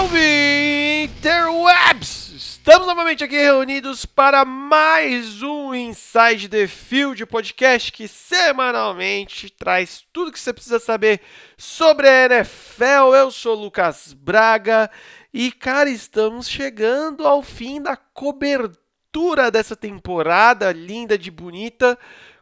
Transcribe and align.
Salve 0.00 1.04
Interwebs! 1.04 2.32
Estamos 2.32 2.86
novamente 2.86 3.22
aqui 3.22 3.36
reunidos 3.36 4.06
para 4.06 4.46
mais 4.46 5.42
um 5.42 5.74
Inside 5.74 6.48
the 6.48 6.66
Field 6.66 7.26
podcast 7.26 7.92
que 7.92 8.08
semanalmente 8.08 9.50
traz 9.50 10.02
tudo 10.10 10.32
que 10.32 10.40
você 10.40 10.54
precisa 10.54 10.78
saber 10.78 11.20
sobre 11.54 12.08
a 12.08 12.24
NFL. 12.24 13.14
Eu 13.14 13.30
sou 13.30 13.54
Lucas 13.54 14.14
Braga 14.14 14.90
e, 15.34 15.52
cara, 15.52 15.90
estamos 15.90 16.48
chegando 16.48 17.26
ao 17.26 17.42
fim 17.42 17.82
da 17.82 17.94
cobertura 17.94 19.50
dessa 19.50 19.76
temporada 19.76 20.72
linda 20.72 21.18
de 21.18 21.30
bonita. 21.30 21.98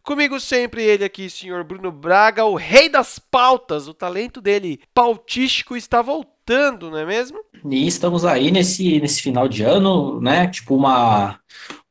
Comigo 0.08 0.40
sempre 0.40 0.82
ele 0.84 1.04
aqui, 1.04 1.28
senhor 1.28 1.64
Bruno 1.64 1.90
Braga, 1.92 2.44
o 2.44 2.54
rei 2.54 2.88
das 2.88 3.18
pautas. 3.18 3.88
O 3.88 3.92
talento 3.92 4.40
dele 4.40 4.80
pautístico 4.94 5.76
está 5.76 6.00
voltando, 6.00 6.37
não 6.48 6.98
é 6.98 7.04
mesmo? 7.04 7.38
E 7.68 7.86
estamos 7.86 8.24
aí 8.24 8.50
nesse, 8.50 9.00
nesse 9.00 9.22
final 9.22 9.48
de 9.48 9.62
ano, 9.62 10.20
né? 10.20 10.46
Tipo 10.48 10.74
uma 10.74 11.38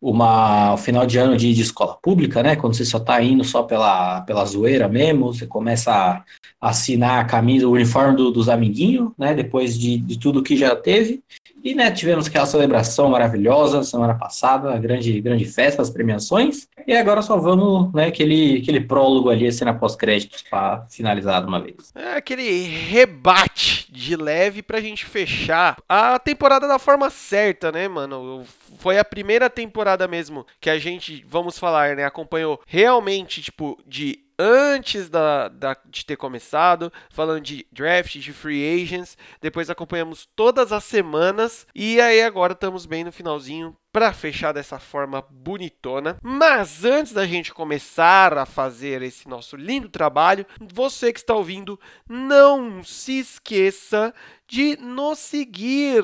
uma 0.01 0.73
o 0.73 0.77
final 0.77 1.05
de 1.05 1.17
ano 1.17 1.35
de, 1.35 1.53
de, 1.53 1.61
escola 1.61 1.97
pública, 2.01 2.43
né? 2.43 2.55
Quando 2.55 2.75
você 2.75 2.85
só 2.85 2.99
tá 2.99 3.21
indo 3.21 3.43
só 3.43 3.63
pela, 3.63 4.21
pela 4.21 4.45
zoeira 4.45 4.87
mesmo, 4.87 5.33
você 5.33 5.47
começa 5.47 5.91
a 5.91 6.23
assinar 6.69 7.19
a 7.19 7.25
camisa, 7.25 7.67
o 7.67 7.71
uniforme 7.71 8.15
do, 8.15 8.31
dos 8.31 8.47
amiguinhos, 8.47 9.11
né? 9.17 9.33
Depois 9.33 9.77
de, 9.77 9.97
de 9.97 10.19
tudo 10.19 10.43
que 10.43 10.55
já 10.55 10.75
teve. 10.75 11.23
E, 11.63 11.73
né, 11.75 11.91
tivemos 11.91 12.27
aquela 12.27 12.45
celebração 12.45 13.09
maravilhosa 13.09 13.83
semana 13.83 14.13
passada, 14.13 14.73
a 14.73 14.77
grande, 14.77 15.19
grande 15.19 15.43
festa, 15.43 15.81
as 15.81 15.89
premiações. 15.89 16.67
E 16.85 16.95
agora 16.95 17.21
só 17.21 17.35
vamos, 17.37 17.91
né, 17.93 18.05
aquele, 18.05 18.59
aquele 18.61 18.79
prólogo 18.79 19.29
ali, 19.29 19.47
a 19.47 19.51
cena 19.51 19.73
pós-créditos 19.73 20.43
para 20.49 20.85
finalizar 20.89 21.41
de 21.41 21.47
uma 21.47 21.59
vez. 21.59 21.91
É 21.93 22.15
aquele 22.15 22.63
rebate 22.67 23.76
de 23.97 24.15
leve 24.15 24.61
pra 24.61 24.79
gente 24.79 25.05
fechar 25.05 25.77
a 25.89 26.19
temporada 26.19 26.67
da 26.67 26.77
forma 26.77 27.09
certa, 27.09 27.71
né, 27.71 27.87
mano? 27.87 28.45
Foi 28.79 28.97
a 28.99 29.05
primeira 29.05 29.49
temporada 29.49 30.07
mesmo 30.07 30.45
que 30.61 30.69
a 30.69 30.77
gente, 30.77 31.25
vamos 31.27 31.57
falar, 31.57 31.95
né, 31.95 32.05
acompanhou 32.05 32.61
realmente, 32.67 33.41
tipo, 33.41 33.81
de 33.85 34.27
antes 34.39 35.09
da, 35.09 35.47
da, 35.47 35.75
de 35.85 36.05
ter 36.05 36.15
começado, 36.15 36.93
falando 37.09 37.41
de 37.41 37.65
draft, 37.71 38.17
de 38.17 38.31
free 38.31 38.83
agents. 38.83 39.17
Depois 39.41 39.69
acompanhamos 39.69 40.27
todas 40.35 40.71
as 40.71 40.83
semanas. 40.83 41.65
E 41.73 41.99
aí 41.99 42.21
agora 42.21 42.53
estamos 42.53 42.85
bem 42.85 43.03
no 43.03 43.11
finalzinho 43.11 43.75
para 43.97 44.13
fechar 44.13 44.51
dessa 44.51 44.77
forma 44.77 45.25
bonitona. 45.27 46.19
Mas 46.21 46.85
antes 46.85 47.13
da 47.13 47.25
gente 47.25 47.51
começar 47.51 48.37
a 48.37 48.45
fazer 48.45 49.01
esse 49.01 49.27
nosso 49.27 49.55
lindo 49.55 49.89
trabalho, 49.89 50.45
você 50.71 51.11
que 51.11 51.17
está 51.17 51.33
ouvindo, 51.33 51.79
não 52.07 52.83
se 52.83 53.17
esqueça 53.17 54.13
de 54.47 54.77
nos 54.77 55.17
seguir 55.17 56.03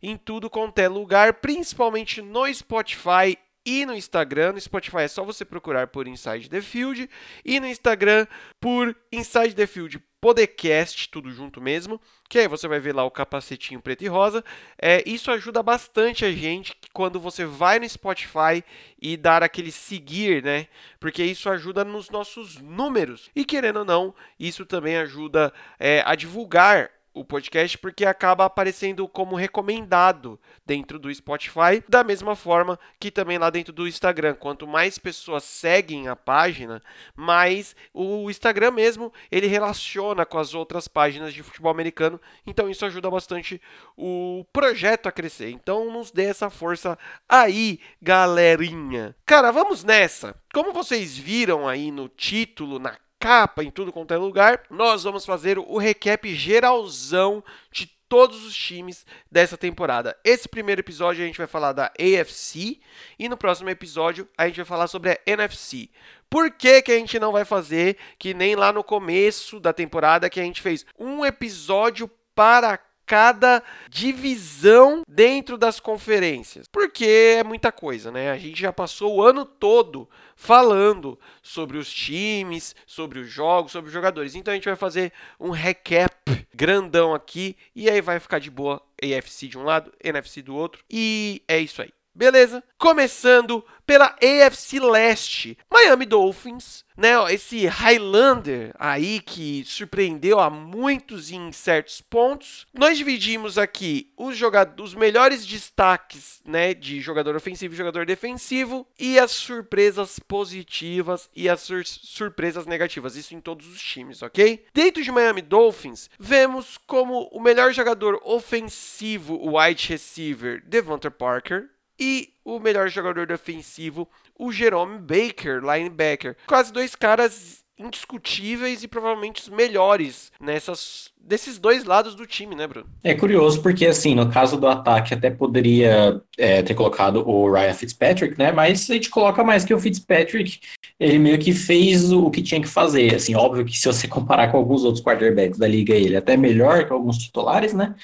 em 0.00 0.16
tudo 0.16 0.48
quanto 0.48 0.78
é 0.78 0.86
lugar, 0.86 1.34
principalmente 1.40 2.22
no 2.22 2.46
Spotify 2.54 3.36
e 3.66 3.84
no 3.84 3.96
Instagram. 3.96 4.52
No 4.52 4.60
Spotify 4.60 4.98
é 4.98 5.08
só 5.08 5.24
você 5.24 5.44
procurar 5.44 5.88
por 5.88 6.06
Inside 6.06 6.48
the 6.48 6.60
Field 6.60 7.10
e 7.44 7.58
no 7.58 7.66
Instagram 7.66 8.28
por 8.60 8.96
Inside 9.10 9.56
the 9.56 9.66
Field 9.66 10.00
Podcast, 10.20 11.08
tudo 11.10 11.30
junto 11.30 11.60
mesmo, 11.60 12.00
que 12.28 12.38
aí 12.38 12.48
você 12.48 12.66
vai 12.66 12.80
ver 12.80 12.94
lá 12.94 13.04
o 13.04 13.10
capacetinho 13.10 13.80
preto 13.80 14.02
e 14.02 14.08
rosa. 14.08 14.44
É, 14.76 15.02
isso 15.08 15.30
ajuda 15.30 15.62
bastante 15.62 16.24
a 16.24 16.32
gente 16.32 16.76
quando 16.92 17.20
você 17.20 17.44
vai 17.44 17.78
no 17.78 17.88
Spotify 17.88 18.64
e 19.00 19.16
dar 19.16 19.42
aquele 19.42 19.70
seguir, 19.70 20.42
né? 20.42 20.66
Porque 20.98 21.22
isso 21.22 21.48
ajuda 21.48 21.84
nos 21.84 22.10
nossos 22.10 22.58
números. 22.58 23.30
E 23.34 23.44
querendo 23.44 23.78
ou 23.78 23.84
não, 23.84 24.14
isso 24.38 24.66
também 24.66 24.96
ajuda 24.96 25.52
é, 25.78 26.02
a 26.04 26.14
divulgar 26.14 26.90
o 27.18 27.24
podcast 27.24 27.76
porque 27.78 28.04
acaba 28.04 28.44
aparecendo 28.44 29.08
como 29.08 29.34
recomendado 29.34 30.38
dentro 30.64 30.98
do 30.98 31.12
Spotify, 31.12 31.82
da 31.88 32.04
mesma 32.04 32.36
forma 32.36 32.78
que 33.00 33.10
também 33.10 33.38
lá 33.38 33.50
dentro 33.50 33.72
do 33.72 33.88
Instagram. 33.88 34.34
Quanto 34.34 34.66
mais 34.66 34.98
pessoas 34.98 35.42
seguem 35.42 36.08
a 36.08 36.14
página, 36.14 36.82
mais 37.16 37.74
o 37.92 38.30
Instagram 38.30 38.70
mesmo 38.70 39.12
ele 39.30 39.46
relaciona 39.46 40.24
com 40.24 40.38
as 40.38 40.54
outras 40.54 40.86
páginas 40.86 41.34
de 41.34 41.42
futebol 41.42 41.72
americano. 41.72 42.20
Então 42.46 42.70
isso 42.70 42.86
ajuda 42.86 43.10
bastante 43.10 43.60
o 43.96 44.44
projeto 44.52 45.08
a 45.08 45.12
crescer. 45.12 45.50
Então 45.50 45.90
nos 45.90 46.10
dê 46.10 46.24
essa 46.24 46.48
força 46.48 46.96
aí, 47.28 47.80
galerinha. 48.00 49.16
Cara, 49.26 49.50
vamos 49.50 49.82
nessa. 49.82 50.34
Como 50.52 50.72
vocês 50.72 51.16
viram 51.18 51.68
aí 51.68 51.90
no 51.90 52.08
título, 52.08 52.78
na 52.78 52.96
capa, 53.18 53.64
em 53.64 53.70
tudo 53.70 53.92
quanto 53.92 54.14
é 54.14 54.16
lugar, 54.16 54.62
nós 54.70 55.04
vamos 55.04 55.24
fazer 55.24 55.58
o 55.58 55.78
recap 55.78 56.34
geralzão 56.34 57.42
de 57.70 57.86
todos 58.08 58.44
os 58.44 58.56
times 58.56 59.04
dessa 59.30 59.56
temporada. 59.56 60.16
Esse 60.24 60.48
primeiro 60.48 60.80
episódio 60.80 61.22
a 61.22 61.26
gente 61.26 61.36
vai 61.36 61.46
falar 61.46 61.72
da 61.72 61.92
AFC 61.98 62.80
e 63.18 63.28
no 63.28 63.36
próximo 63.36 63.68
episódio 63.68 64.26
a 64.36 64.46
gente 64.46 64.56
vai 64.56 64.64
falar 64.64 64.86
sobre 64.86 65.10
a 65.10 65.18
NFC. 65.26 65.90
Por 66.30 66.50
que, 66.50 66.82
que 66.82 66.92
a 66.92 66.96
gente 66.96 67.18
não 67.18 67.32
vai 67.32 67.44
fazer 67.44 67.96
que 68.18 68.32
nem 68.32 68.54
lá 68.56 68.72
no 68.72 68.82
começo 68.82 69.60
da 69.60 69.72
temporada 69.72 70.30
que 70.30 70.40
a 70.40 70.42
gente 70.42 70.62
fez 70.62 70.86
um 70.98 71.24
episódio 71.24 72.10
para 72.34 72.78
cada 73.08 73.62
divisão 73.88 75.02
dentro 75.08 75.56
das 75.56 75.80
conferências. 75.80 76.68
Porque 76.70 77.06
é 77.38 77.42
muita 77.42 77.72
coisa, 77.72 78.12
né? 78.12 78.30
A 78.30 78.36
gente 78.36 78.60
já 78.60 78.70
passou 78.70 79.16
o 79.16 79.22
ano 79.22 79.46
todo 79.46 80.06
falando 80.36 81.18
sobre 81.42 81.78
os 81.78 81.90
times, 81.90 82.76
sobre 82.86 83.18
os 83.18 83.28
jogos, 83.30 83.72
sobre 83.72 83.88
os 83.88 83.94
jogadores. 83.94 84.34
Então 84.34 84.52
a 84.52 84.54
gente 84.54 84.66
vai 84.66 84.76
fazer 84.76 85.10
um 85.40 85.48
recap 85.48 86.14
grandão 86.54 87.14
aqui 87.14 87.56
e 87.74 87.88
aí 87.88 88.02
vai 88.02 88.20
ficar 88.20 88.38
de 88.38 88.50
boa 88.50 88.82
AFC 89.02 89.48
de 89.48 89.56
um 89.56 89.62
lado, 89.62 89.90
NFC 90.04 90.42
do 90.42 90.54
outro. 90.54 90.84
E 90.90 91.42
é 91.48 91.58
isso 91.58 91.80
aí. 91.80 91.92
Beleza? 92.14 92.62
Começando 92.76 93.64
pela 93.88 94.14
AFC 94.22 94.78
Leste. 94.78 95.56
Miami 95.72 96.04
Dolphins, 96.04 96.84
né? 96.94 97.14
Esse 97.32 97.66
Highlander 97.66 98.74
aí 98.78 99.18
que 99.18 99.64
surpreendeu 99.64 100.38
a 100.38 100.50
muitos 100.50 101.32
em 101.32 101.50
certos 101.52 102.02
pontos. 102.02 102.66
Nós 102.74 102.98
dividimos 102.98 103.56
aqui 103.56 104.12
os 104.14 104.38
os 104.78 104.94
melhores 104.94 105.46
destaques, 105.46 106.42
né, 106.44 106.74
de 106.74 107.00
jogador 107.00 107.34
ofensivo 107.34 107.72
e 107.72 107.76
jogador 107.76 108.04
defensivo 108.04 108.86
e 108.98 109.18
as 109.18 109.30
surpresas 109.30 110.18
positivas 110.18 111.30
e 111.34 111.48
as 111.48 111.62
sur 111.62 111.84
surpresas 111.86 112.66
negativas, 112.66 113.16
isso 113.16 113.34
em 113.34 113.40
todos 113.40 113.66
os 113.66 113.80
times, 113.80 114.20
OK? 114.20 114.66
Dentro 114.74 115.02
de 115.02 115.10
Miami 115.10 115.40
Dolphins, 115.40 116.10
vemos 116.18 116.76
como 116.86 117.28
o 117.32 117.40
melhor 117.40 117.72
jogador 117.72 118.20
ofensivo, 118.22 119.34
o 119.34 119.58
wide 119.58 119.88
receiver, 119.88 120.62
Devonta 120.66 121.10
Parker, 121.10 121.68
e 121.98 122.30
o 122.44 122.58
melhor 122.58 122.88
jogador 122.88 123.26
defensivo, 123.26 124.08
o 124.38 124.52
Jerome 124.52 124.98
Baker, 124.98 125.60
linebacker. 125.60 126.36
Quase 126.46 126.72
dois 126.72 126.94
caras 126.94 127.64
indiscutíveis 127.78 128.82
e 128.82 128.88
provavelmente 128.88 129.42
os 129.42 129.48
melhores 129.48 130.32
nessas 130.40 131.10
desses 131.20 131.58
dois 131.58 131.84
lados 131.84 132.14
do 132.14 132.26
time, 132.26 132.56
né, 132.56 132.66
Bruno? 132.66 132.86
É 133.04 133.14
curioso 133.14 133.62
porque 133.62 133.86
assim, 133.86 134.14
no 134.14 134.30
caso 134.30 134.56
do 134.56 134.66
ataque 134.66 135.12
até 135.12 135.30
poderia 135.30 136.20
é, 136.38 136.62
ter 136.62 136.74
colocado 136.74 137.28
o 137.28 137.52
Ryan 137.52 137.74
Fitzpatrick, 137.74 138.38
né? 138.38 138.50
Mas 138.50 138.90
a 138.90 138.94
gente 138.94 139.10
coloca 139.10 139.44
mais 139.44 139.64
que 139.64 139.74
o 139.74 139.78
Fitzpatrick, 139.78 140.58
ele 140.98 141.18
meio 141.18 141.38
que 141.38 141.52
fez 141.52 142.10
o 142.10 142.30
que 142.30 142.42
tinha 142.42 142.60
que 142.60 142.66
fazer. 142.66 143.14
Assim, 143.14 143.34
óbvio 143.34 143.64
que 143.64 143.78
se 143.78 143.86
você 143.86 144.08
comparar 144.08 144.50
com 144.50 144.56
alguns 144.56 144.84
outros 144.84 145.04
quarterbacks 145.04 145.58
da 145.58 145.68
liga, 145.68 145.94
ele 145.94 146.14
é 146.14 146.18
até 146.18 146.36
melhor 146.36 146.86
que 146.86 146.92
alguns 146.92 147.18
titulares, 147.18 147.74
né? 147.74 147.94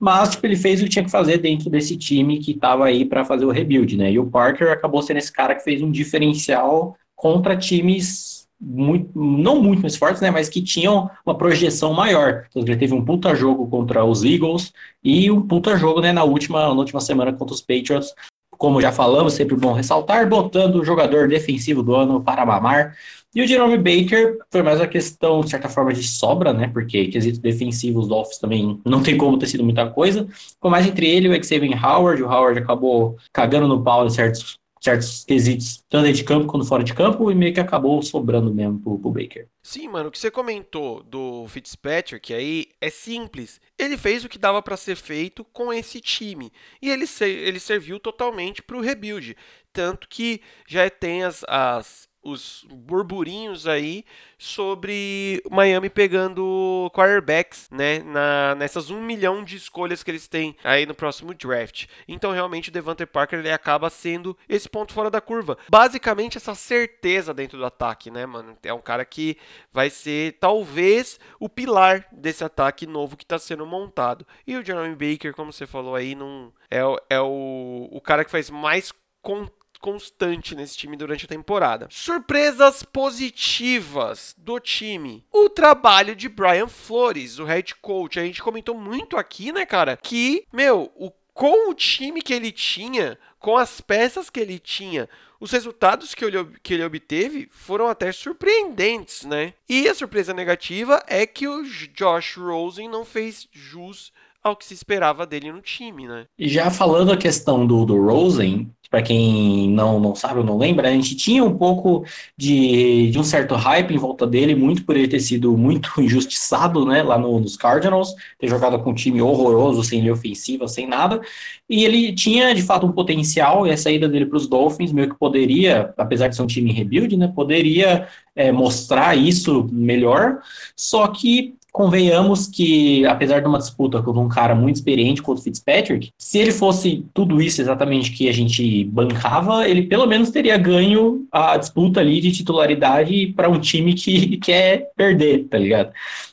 Mas, 0.00 0.30
tipo, 0.30 0.46
ele 0.46 0.56
fez 0.56 0.80
o 0.80 0.84
que 0.84 0.90
tinha 0.90 1.04
que 1.04 1.10
fazer 1.10 1.36
dentro 1.36 1.68
desse 1.68 1.94
time 1.94 2.38
que 2.38 2.52
estava 2.52 2.86
aí 2.86 3.04
para 3.04 3.22
fazer 3.22 3.44
o 3.44 3.50
rebuild, 3.50 3.98
né? 3.98 4.10
E 4.10 4.18
o 4.18 4.26
Parker 4.26 4.72
acabou 4.72 5.02
sendo 5.02 5.18
esse 5.18 5.30
cara 5.30 5.54
que 5.54 5.62
fez 5.62 5.82
um 5.82 5.90
diferencial 5.90 6.96
contra 7.14 7.54
times 7.54 8.48
muito, 8.58 9.10
não 9.18 9.62
muito 9.62 9.82
mais 9.82 9.96
fortes, 9.96 10.22
né? 10.22 10.30
Mas 10.30 10.48
que 10.48 10.62
tinham 10.62 11.10
uma 11.24 11.36
projeção 11.36 11.92
maior. 11.92 12.46
Então, 12.48 12.62
ele 12.62 12.76
teve 12.76 12.94
um 12.94 13.04
puta 13.04 13.34
jogo 13.34 13.68
contra 13.68 14.02
os 14.02 14.24
Eagles 14.24 14.72
e 15.04 15.30
um 15.30 15.42
puta 15.42 15.76
jogo, 15.76 16.00
né, 16.00 16.12
na 16.12 16.24
última, 16.24 16.60
na 16.60 16.80
última 16.80 17.00
semana 17.00 17.32
contra 17.32 17.54
os 17.54 17.60
Patriots. 17.60 18.14
Como 18.60 18.78
já 18.78 18.92
falamos, 18.92 19.32
sempre 19.32 19.56
bom 19.56 19.72
ressaltar, 19.72 20.28
botando 20.28 20.74
o 20.74 20.84
jogador 20.84 21.26
defensivo 21.26 21.82
do 21.82 21.94
ano 21.94 22.22
para 22.22 22.44
mamar. 22.44 22.94
E 23.34 23.40
o 23.40 23.46
Jerome 23.46 23.78
Baker 23.78 24.36
foi 24.50 24.62
mais 24.62 24.78
uma 24.78 24.86
questão, 24.86 25.40
de 25.40 25.48
certa 25.48 25.66
forma, 25.66 25.94
de 25.94 26.02
sobra, 26.02 26.52
né? 26.52 26.68
Porque 26.68 27.06
quesitos 27.06 27.40
defensivos, 27.40 28.02
os 28.02 28.08
Dolphins 28.10 28.36
também 28.38 28.78
não 28.84 29.02
tem 29.02 29.16
como 29.16 29.38
ter 29.38 29.46
sido 29.46 29.64
muita 29.64 29.88
coisa. 29.88 30.28
Foi 30.60 30.70
mais 30.70 30.86
entre 30.86 31.08
ele 31.08 31.26
e 31.26 31.30
o 31.30 31.42
Xavier 31.42 31.82
Howard. 31.82 32.22
O 32.22 32.26
Howard 32.26 32.58
acabou 32.60 33.16
cagando 33.32 33.66
no 33.66 33.82
pau 33.82 34.04
em 34.04 34.10
certos, 34.10 34.58
certos 34.80 35.24
quesitos, 35.24 35.84
tanto 35.88 36.04
dentro 36.04 36.18
de 36.18 36.24
campo 36.24 36.46
quanto 36.46 36.64
fora 36.64 36.82
de 36.82 36.94
campo, 36.94 37.30
e 37.30 37.34
meio 37.34 37.52
que 37.52 37.60
acabou 37.60 38.02
sobrando 38.02 38.52
mesmo 38.52 38.80
pro, 38.80 38.98
pro 38.98 39.10
Baker. 39.10 39.46
Sim, 39.62 39.88
mano, 39.88 40.08
o 40.08 40.12
que 40.12 40.18
você 40.18 40.30
comentou 40.30 41.02
do 41.02 41.46
Fitzpatrick 41.48 42.32
aí 42.32 42.66
é 42.80 42.88
simples. 42.88 43.60
Ele 43.78 43.98
fez 43.98 44.24
o 44.24 44.28
que 44.28 44.38
dava 44.38 44.62
para 44.62 44.76
ser 44.76 44.96
feito 44.96 45.44
com 45.44 45.70
esse 45.72 46.00
time. 46.00 46.50
E 46.80 46.88
ele, 46.88 47.04
ele 47.20 47.60
serviu 47.60 48.00
totalmente 48.00 48.62
para 48.62 48.76
o 48.76 48.80
rebuild. 48.80 49.36
Tanto 49.72 50.08
que 50.08 50.40
já 50.66 50.88
tem 50.88 51.22
as, 51.24 51.44
as 51.46 52.08
os 52.22 52.66
burburinhos 52.68 53.66
aí 53.66 54.04
sobre 54.38 55.42
Miami 55.50 55.88
pegando 55.88 56.90
quarterbacks, 56.94 57.68
né, 57.70 58.00
na, 58.00 58.54
nessas 58.54 58.90
um 58.90 59.00
milhão 59.00 59.42
de 59.42 59.56
escolhas 59.56 60.02
que 60.02 60.10
eles 60.10 60.28
têm 60.28 60.56
aí 60.62 60.86
no 60.86 60.94
próximo 60.94 61.34
draft. 61.34 61.86
Então, 62.06 62.32
realmente, 62.32 62.68
o 62.68 62.72
Devante 62.72 63.06
Parker 63.06 63.38
ele 63.38 63.50
acaba 63.50 63.88
sendo 63.90 64.36
esse 64.48 64.68
ponto 64.68 64.92
fora 64.92 65.10
da 65.10 65.20
curva. 65.20 65.56
Basicamente, 65.68 66.36
essa 66.36 66.54
certeza 66.54 67.32
dentro 67.32 67.58
do 67.58 67.64
ataque, 67.64 68.10
né, 68.10 68.26
mano? 68.26 68.56
É 68.62 68.72
um 68.72 68.80
cara 68.80 69.04
que 69.04 69.36
vai 69.72 69.88
ser, 69.90 70.36
talvez, 70.38 71.18
o 71.38 71.48
pilar 71.48 72.06
desse 72.12 72.44
ataque 72.44 72.86
novo 72.86 73.16
que 73.16 73.24
está 73.24 73.38
sendo 73.38 73.66
montado. 73.66 74.26
E 74.46 74.56
o 74.56 74.64
Jeremy 74.64 74.94
Baker, 74.94 75.34
como 75.34 75.52
você 75.52 75.66
falou 75.66 75.94
aí, 75.94 76.14
não 76.14 76.52
é, 76.70 76.80
é 77.08 77.20
o, 77.20 77.88
o 77.90 78.00
cara 78.00 78.24
que 78.24 78.30
faz 78.30 78.50
mais 78.50 78.92
contato 79.22 79.60
constante 79.80 80.54
nesse 80.54 80.76
time 80.76 80.96
durante 80.96 81.24
a 81.24 81.28
temporada. 81.28 81.88
Surpresas 81.90 82.82
positivas 82.82 84.34
do 84.38 84.60
time. 84.60 85.24
O 85.32 85.48
trabalho 85.48 86.14
de 86.14 86.28
Brian 86.28 86.68
Flores, 86.68 87.38
o 87.38 87.44
head 87.44 87.74
coach. 87.76 88.20
A 88.20 88.24
gente 88.24 88.42
comentou 88.42 88.74
muito 88.74 89.16
aqui, 89.16 89.50
né, 89.50 89.66
cara, 89.66 89.96
que, 89.96 90.46
meu, 90.52 90.92
o, 90.94 91.10
com 91.32 91.70
o 91.70 91.74
time 91.74 92.22
que 92.22 92.34
ele 92.34 92.52
tinha, 92.52 93.18
com 93.38 93.56
as 93.56 93.80
peças 93.80 94.28
que 94.28 94.38
ele 94.38 94.58
tinha, 94.58 95.08
os 95.40 95.52
resultados 95.52 96.14
que 96.14 96.22
ele, 96.22 96.36
que 96.62 96.74
ele 96.74 96.84
obteve 96.84 97.48
foram 97.50 97.88
até 97.88 98.12
surpreendentes, 98.12 99.24
né? 99.24 99.54
E 99.66 99.88
a 99.88 99.94
surpresa 99.94 100.34
negativa 100.34 101.02
é 101.06 101.26
que 101.26 101.48
o 101.48 101.64
Josh 101.64 102.36
Rosen 102.36 102.88
não 102.90 103.06
fez 103.06 103.48
jus 103.50 104.12
ao 104.42 104.56
que 104.56 104.64
se 104.64 104.74
esperava 104.74 105.26
dele 105.26 105.52
no 105.52 105.60
time, 105.60 106.06
né? 106.06 106.26
E 106.38 106.48
já 106.48 106.70
falando 106.70 107.12
a 107.12 107.16
questão 107.16 107.66
do, 107.66 107.84
do 107.84 108.00
Rosen, 108.00 108.70
para 108.90 109.02
quem 109.02 109.70
não, 109.70 110.00
não 110.00 110.16
sabe 110.16 110.40
ou 110.40 110.44
não 110.44 110.58
lembra, 110.58 110.88
a 110.88 110.92
gente 110.92 111.14
tinha 111.14 111.44
um 111.44 111.56
pouco 111.56 112.04
de, 112.36 113.08
de 113.10 113.18
um 113.20 113.22
certo 113.22 113.54
hype 113.54 113.94
em 113.94 113.98
volta 113.98 114.26
dele, 114.26 114.56
muito 114.56 114.84
por 114.84 114.96
ele 114.96 115.06
ter 115.06 115.20
sido 115.20 115.56
muito 115.56 115.92
injustiçado, 116.02 116.84
né, 116.84 117.00
lá 117.02 117.16
no, 117.16 117.38
nos 117.38 117.56
Cardinals, 117.56 118.12
ter 118.36 118.48
jogado 118.48 118.82
com 118.82 118.90
um 118.90 118.94
time 118.94 119.22
horroroso, 119.22 119.84
sem 119.84 120.00
linha 120.00 120.12
ofensiva, 120.12 120.66
sem 120.66 120.88
nada, 120.88 121.20
e 121.68 121.84
ele 121.84 122.12
tinha, 122.12 122.52
de 122.52 122.62
fato, 122.62 122.84
um 122.84 122.92
potencial, 122.92 123.64
e 123.64 123.70
a 123.70 123.76
saída 123.76 124.08
dele 124.08 124.26
para 124.26 124.36
os 124.36 124.48
Dolphins 124.48 124.90
meio 124.92 125.08
que 125.08 125.16
poderia, 125.16 125.94
apesar 125.96 126.26
de 126.26 126.34
ser 126.34 126.42
um 126.42 126.48
time 126.48 126.70
em 126.70 126.74
rebuild, 126.74 127.16
né, 127.16 127.28
poderia 127.32 128.08
é, 128.34 128.50
mostrar 128.50 129.16
isso 129.16 129.68
melhor, 129.70 130.40
só 130.74 131.06
que 131.06 131.54
convenhamos 131.72 132.46
que, 132.46 133.04
apesar 133.06 133.40
de 133.40 133.48
uma 133.48 133.58
disputa 133.58 134.02
com 134.02 134.12
um 134.12 134.28
cara 134.28 134.54
muito 134.54 134.76
experiente 134.76 135.22
contra 135.22 135.40
o 135.40 135.44
Fitzpatrick, 135.44 136.10
se 136.18 136.38
ele 136.38 136.52
fosse 136.52 137.04
tudo 137.14 137.40
isso 137.40 137.60
exatamente 137.60 138.12
que 138.12 138.28
a 138.28 138.32
gente 138.32 138.84
bancava, 138.84 139.68
ele 139.68 139.82
pelo 139.82 140.06
menos 140.06 140.30
teria 140.30 140.56
ganho 140.56 141.26
a 141.30 141.56
disputa 141.56 142.00
ali 142.00 142.20
de 142.20 142.32
titularidade 142.32 143.28
para 143.36 143.48
um 143.48 143.58
time 143.58 143.94
que 143.94 144.36
quer 144.36 144.90
perder, 144.96 145.44
tá 145.44 145.58
ligado? 145.58 145.92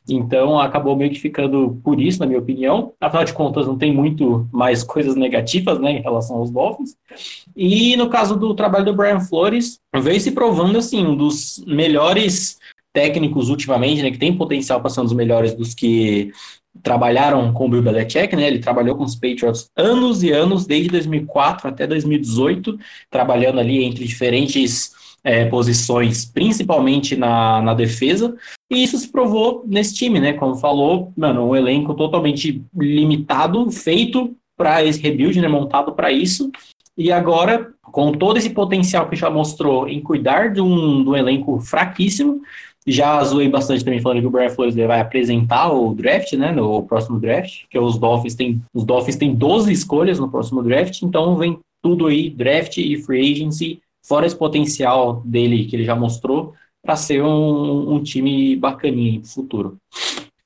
Então 0.09 0.59
acabou 0.59 0.95
meio 0.95 1.11
que 1.11 1.19
ficando 1.19 1.79
por 1.83 1.99
isso, 1.99 2.19
na 2.19 2.25
minha 2.25 2.39
opinião. 2.39 2.93
Afinal 2.99 3.25
de 3.25 3.33
contas, 3.33 3.67
não 3.67 3.77
tem 3.77 3.93
muito 3.93 4.47
mais 4.51 4.83
coisas 4.83 5.15
negativas 5.15 5.79
né, 5.79 5.91
em 5.91 6.01
relação 6.01 6.37
aos 6.37 6.49
Dolphins. 6.49 6.95
E 7.55 7.95
no 7.97 8.09
caso 8.09 8.35
do 8.37 8.53
trabalho 8.53 8.85
do 8.85 8.95
Brian 8.95 9.19
Flores, 9.19 9.79
veio 9.95 10.19
se 10.19 10.31
provando 10.31 10.77
assim, 10.77 11.05
um 11.05 11.15
dos 11.15 11.63
melhores 11.67 12.57
técnicos 12.97 13.47
ultimamente, 13.49 14.01
né, 14.01 14.09
que 14.09 14.17
tem 14.17 14.35
potencial 14.35 14.81
para 14.81 14.89
ser 14.89 15.01
um 15.01 15.03
dos 15.03 15.13
melhores 15.13 15.53
dos 15.53 15.75
que 15.75 16.31
trabalharam 16.81 17.53
com 17.53 17.67
o 17.67 17.69
Bill 17.69 17.83
Belichick, 17.83 18.35
né? 18.35 18.47
Ele 18.47 18.57
trabalhou 18.57 18.95
com 18.95 19.03
os 19.03 19.15
Patriots 19.15 19.69
anos 19.77 20.23
e 20.23 20.31
anos, 20.31 20.65
desde 20.65 20.89
2004 20.89 21.67
até 21.67 21.85
2018, 21.85 22.75
trabalhando 23.07 23.59
ali 23.59 23.83
entre 23.83 24.03
diferentes 24.03 24.93
é, 25.23 25.45
posições, 25.45 26.25
principalmente 26.25 27.15
na, 27.15 27.61
na 27.61 27.75
defesa. 27.75 28.35
E 28.67 28.81
isso 28.81 28.97
se 28.97 29.11
provou 29.11 29.63
nesse 29.67 29.93
time, 29.93 30.19
né? 30.19 30.33
Como 30.33 30.55
falou, 30.55 31.13
mano, 31.15 31.47
um 31.47 31.55
elenco 31.55 31.93
totalmente 31.93 32.63
limitado, 32.75 33.69
feito 33.69 34.35
para 34.57 34.83
esse 34.83 34.99
rebuild, 34.99 35.39
né? 35.39 35.47
Montado 35.47 35.91
para 35.91 36.11
isso. 36.11 36.51
E 36.97 37.11
agora, 37.11 37.71
com 37.83 38.11
todo 38.11 38.37
esse 38.37 38.49
potencial 38.49 39.07
que 39.07 39.15
já 39.15 39.29
mostrou 39.29 39.87
em 39.87 40.01
cuidar 40.01 40.51
de 40.51 40.61
um, 40.61 41.03
de 41.03 41.09
um 41.09 41.15
elenco 41.15 41.59
fraquíssimo, 41.59 42.41
já 42.87 43.21
zoei 43.23 43.49
bastante 43.49 43.83
também 43.83 43.99
falando 43.99 44.21
que 44.21 44.27
o 44.27 44.29
Brian 44.29 44.49
Flores 44.49 44.75
vai 44.75 45.01
apresentar 45.01 45.71
o 45.71 45.93
draft, 45.93 46.33
né, 46.33 46.51
no 46.53 46.83
próximo 46.83 47.19
draft, 47.19 47.63
que 47.69 47.77
os 47.77 47.97
Dolphins 47.97 48.33
têm, 48.33 48.61
os 48.73 48.85
Dolphins 48.85 49.17
têm 49.17 49.35
12 49.35 49.71
escolhas 49.71 50.19
no 50.19 50.29
próximo 50.29 50.63
draft, 50.63 51.01
então 51.01 51.35
vem 51.35 51.59
tudo 51.81 52.07
aí, 52.07 52.29
draft 52.29 52.77
e 52.77 52.97
free 53.03 53.31
agency, 53.31 53.81
fora 54.01 54.25
esse 54.25 54.35
potencial 54.35 55.21
dele 55.25 55.65
que 55.65 55.75
ele 55.75 55.83
já 55.83 55.95
mostrou 55.95 56.53
para 56.81 56.95
ser 56.95 57.21
um, 57.21 57.95
um 57.95 58.01
time 58.01 58.55
bacaninho 58.55 59.19
no 59.19 59.25
futuro. 59.25 59.77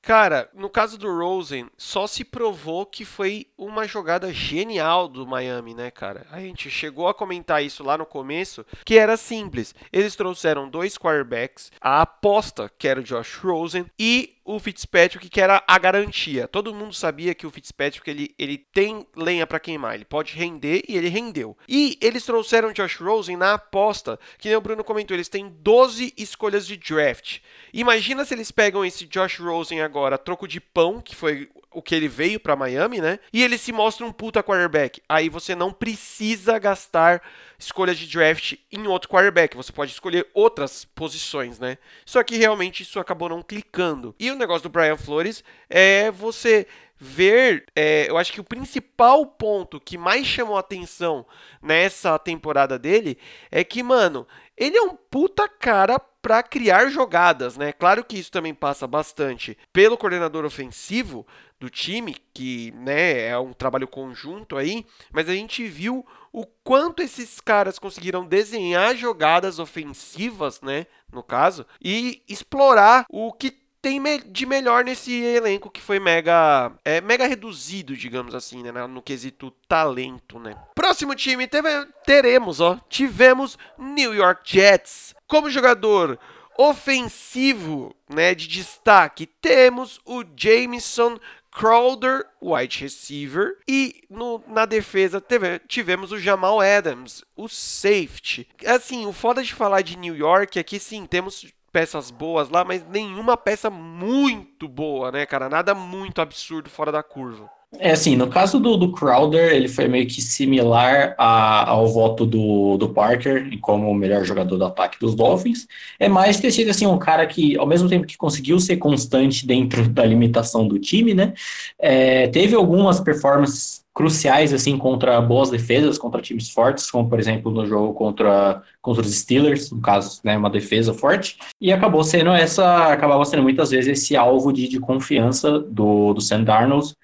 Cara, 0.02 0.50
no 0.52 0.68
caso 0.68 0.98
do 0.98 1.08
Rosen, 1.08 1.70
só 1.78 2.08
se 2.08 2.24
provou 2.24 2.84
que 2.84 3.04
foi 3.04 3.46
uma 3.56 3.86
jogada 3.86 4.32
genial 4.32 5.06
do 5.06 5.24
Miami, 5.24 5.74
né, 5.74 5.92
cara? 5.92 6.26
A 6.32 6.40
gente 6.40 6.68
chegou 6.68 7.06
a 7.06 7.14
comentar 7.14 7.62
isso 7.62 7.84
lá 7.84 7.96
no 7.96 8.04
começo, 8.04 8.66
que 8.84 8.98
era 8.98 9.16
simples. 9.16 9.72
Eles 9.92 10.16
trouxeram 10.16 10.68
dois 10.68 10.98
quarterbacks, 10.98 11.70
a 11.80 12.02
aposta, 12.02 12.68
que 12.76 12.88
era 12.88 12.98
o 12.98 13.04
Josh 13.04 13.36
Rosen, 13.36 13.86
e 13.96 14.34
o 14.44 14.58
Fitzpatrick, 14.58 15.28
que 15.28 15.40
era 15.40 15.62
a 15.66 15.78
garantia. 15.78 16.48
Todo 16.48 16.74
mundo 16.74 16.94
sabia 16.94 17.34
que 17.34 17.46
o 17.46 17.50
Fitzpatrick 17.50 18.08
ele, 18.08 18.34
ele 18.38 18.58
tem 18.58 19.06
lenha 19.16 19.46
para 19.46 19.60
queimar, 19.60 19.94
ele 19.94 20.04
pode 20.04 20.34
render 20.34 20.82
e 20.88 20.96
ele 20.96 21.08
rendeu. 21.08 21.56
E 21.68 21.98
eles 22.00 22.24
trouxeram 22.24 22.72
Josh 22.72 22.96
Rosen 22.96 23.36
na 23.36 23.54
aposta, 23.54 24.18
que 24.38 24.48
nem 24.48 24.56
o 24.56 24.60
Bruno 24.60 24.84
comentou, 24.84 25.16
eles 25.16 25.28
têm 25.28 25.48
12 25.48 26.12
escolhas 26.16 26.66
de 26.66 26.76
draft. 26.76 27.38
Imagina 27.72 28.24
se 28.24 28.34
eles 28.34 28.50
pegam 28.50 28.84
esse 28.84 29.06
Josh 29.06 29.38
Rosen 29.38 29.80
agora, 29.80 30.18
troco 30.18 30.48
de 30.48 30.60
pão, 30.60 31.00
que 31.00 31.14
foi 31.14 31.48
o 31.74 31.82
que 31.82 31.94
ele 31.94 32.08
veio 32.08 32.40
para 32.40 32.56
Miami, 32.56 33.00
né? 33.00 33.18
E 33.32 33.42
ele 33.42 33.58
se 33.58 33.72
mostra 33.72 34.06
um 34.06 34.12
puta 34.12 34.42
quarterback. 34.42 35.00
Aí 35.08 35.28
você 35.28 35.54
não 35.54 35.72
precisa 35.72 36.58
gastar 36.58 37.22
escolha 37.58 37.94
de 37.94 38.06
draft 38.06 38.54
em 38.70 38.86
outro 38.86 39.08
quarterback. 39.08 39.56
Você 39.56 39.72
pode 39.72 39.92
escolher 39.92 40.26
outras 40.34 40.84
posições, 40.84 41.58
né? 41.58 41.78
Só 42.04 42.22
que 42.22 42.36
realmente 42.36 42.82
isso 42.82 42.98
acabou 42.98 43.28
não 43.28 43.42
clicando. 43.42 44.14
E 44.18 44.30
o 44.30 44.36
negócio 44.36 44.64
do 44.64 44.68
Brian 44.72 44.96
Flores 44.96 45.42
é 45.68 46.10
você 46.10 46.66
ver, 47.04 47.64
é, 47.74 48.08
eu 48.08 48.16
acho 48.16 48.32
que 48.32 48.40
o 48.40 48.44
principal 48.44 49.26
ponto 49.26 49.80
que 49.80 49.98
mais 49.98 50.24
chamou 50.24 50.56
atenção 50.56 51.26
nessa 51.60 52.16
temporada 52.16 52.78
dele 52.78 53.18
é 53.50 53.64
que, 53.64 53.82
mano, 53.82 54.24
ele 54.56 54.76
é 54.76 54.82
um 54.82 54.94
puta 54.94 55.48
cara 55.48 56.00
para 56.22 56.42
criar 56.42 56.88
jogadas, 56.88 57.56
né? 57.56 57.72
Claro 57.72 58.04
que 58.04 58.16
isso 58.16 58.30
também 58.30 58.54
passa 58.54 58.86
bastante 58.86 59.58
pelo 59.72 59.98
coordenador 59.98 60.44
ofensivo 60.44 61.26
do 61.58 61.68
time, 61.68 62.16
que, 62.32 62.72
né, 62.72 63.26
é 63.26 63.38
um 63.38 63.52
trabalho 63.52 63.86
conjunto 63.86 64.56
aí, 64.56 64.84
mas 65.12 65.28
a 65.28 65.32
gente 65.32 65.64
viu 65.68 66.04
o 66.32 66.44
quanto 66.64 67.02
esses 67.02 67.40
caras 67.40 67.78
conseguiram 67.78 68.26
desenhar 68.26 68.96
jogadas 68.96 69.60
ofensivas, 69.60 70.60
né, 70.60 70.86
no 71.12 71.22
caso, 71.22 71.64
e 71.80 72.22
explorar 72.28 73.04
o 73.08 73.32
que 73.32 73.62
tem 73.82 74.00
de 74.26 74.46
melhor 74.46 74.84
nesse 74.84 75.12
elenco 75.12 75.68
que 75.68 75.80
foi 75.80 75.98
mega 75.98 76.72
é, 76.84 77.00
mega 77.00 77.26
reduzido, 77.26 77.96
digamos 77.96 78.32
assim, 78.32 78.62
né, 78.62 78.70
no 78.86 79.02
quesito 79.02 79.50
talento, 79.68 80.38
né. 80.38 80.56
Próximo 80.74 81.16
time 81.16 81.48
teve, 81.48 81.68
teremos, 82.06 82.60
ó, 82.60 82.78
tivemos 82.88 83.58
New 83.76 84.14
York 84.14 84.42
Jets. 84.44 85.14
Como 85.32 85.48
jogador 85.48 86.18
ofensivo, 86.58 87.96
né, 88.06 88.34
de 88.34 88.46
destaque, 88.46 89.24
temos 89.24 89.98
o 90.04 90.22
Jameson 90.36 91.18
Crowder, 91.50 92.26
wide 92.42 92.78
receiver, 92.78 93.56
e 93.66 94.04
no, 94.10 94.44
na 94.46 94.66
defesa 94.66 95.24
tivemos 95.66 96.12
o 96.12 96.18
Jamal 96.18 96.60
Adams, 96.60 97.24
o 97.34 97.48
safety. 97.48 98.46
Assim, 98.66 99.06
o 99.06 99.12
foda 99.14 99.42
de 99.42 99.54
falar 99.54 99.80
de 99.80 99.96
New 99.96 100.14
York 100.14 100.58
é 100.58 100.62
que 100.62 100.78
sim, 100.78 101.06
temos 101.06 101.46
peças 101.72 102.10
boas 102.10 102.50
lá, 102.50 102.62
mas 102.62 102.86
nenhuma 102.86 103.34
peça 103.34 103.70
muito 103.70 104.68
boa, 104.68 105.10
né, 105.10 105.24
cara? 105.24 105.48
Nada 105.48 105.74
muito 105.74 106.20
absurdo 106.20 106.68
fora 106.68 106.92
da 106.92 107.02
curva. 107.02 107.50
É 107.78 107.92
assim, 107.92 108.16
no 108.16 108.28
caso 108.28 108.60
do, 108.60 108.76
do 108.76 108.92
Crowder, 108.92 109.52
ele 109.52 109.66
foi 109.66 109.88
meio 109.88 110.06
que 110.06 110.20
similar 110.20 111.14
a, 111.16 111.70
ao 111.70 111.88
voto 111.88 112.26
do, 112.26 112.76
do 112.76 112.90
Parker 112.90 113.58
como 113.60 113.90
o 113.90 113.94
melhor 113.94 114.24
jogador 114.24 114.58
do 114.58 114.64
ataque 114.64 115.00
dos 115.00 115.14
Dolphins. 115.14 115.66
É 115.98 116.06
mais 116.06 116.38
ter 116.38 116.50
sido 116.50 116.70
assim, 116.70 116.86
um 116.86 116.98
cara 116.98 117.26
que, 117.26 117.56
ao 117.56 117.66
mesmo 117.66 117.88
tempo 117.88 118.06
que 118.06 118.16
conseguiu 118.16 118.60
ser 118.60 118.76
constante 118.76 119.46
dentro 119.46 119.88
da 119.90 120.04
limitação 120.04 120.68
do 120.68 120.78
time, 120.78 121.14
né? 121.14 121.32
É, 121.78 122.28
teve 122.28 122.54
algumas 122.54 123.00
performances 123.00 123.82
cruciais 123.94 124.52
assim 124.54 124.78
contra 124.78 125.20
boas 125.20 125.50
defesas, 125.50 125.98
contra 125.98 126.22
times 126.22 126.50
fortes, 126.50 126.90
como 126.90 127.08
por 127.08 127.18
exemplo 127.18 127.50
no 127.50 127.66
jogo 127.66 127.92
contra, 127.92 128.62
contra 128.80 129.02
os 129.02 129.14
Steelers, 129.14 129.70
no 129.70 129.80
caso, 129.80 130.20
né, 130.24 130.36
uma 130.36 130.48
defesa 130.48 130.94
forte, 130.94 131.36
e 131.60 131.70
acabou 131.72 132.02
sendo 132.02 132.30
essa, 132.30 132.88
acabava 132.92 133.24
sendo 133.24 133.42
muitas 133.42 133.70
vezes 133.70 133.98
esse 134.00 134.16
alvo 134.16 134.52
de, 134.52 134.66
de 134.66 134.80
confiança 134.80 135.58
do, 135.58 136.14
do 136.14 136.20
Sam 136.20 136.44
Darnold, 136.44 136.94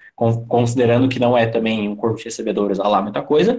considerando 0.47 1.07
que 1.07 1.19
não 1.19 1.37
é 1.37 1.45
também 1.45 1.87
um 1.87 1.95
corpo 1.95 2.17
de 2.17 2.25
recebedores 2.25 2.77
lá 2.77 3.01
muita 3.01 3.21
coisa, 3.21 3.57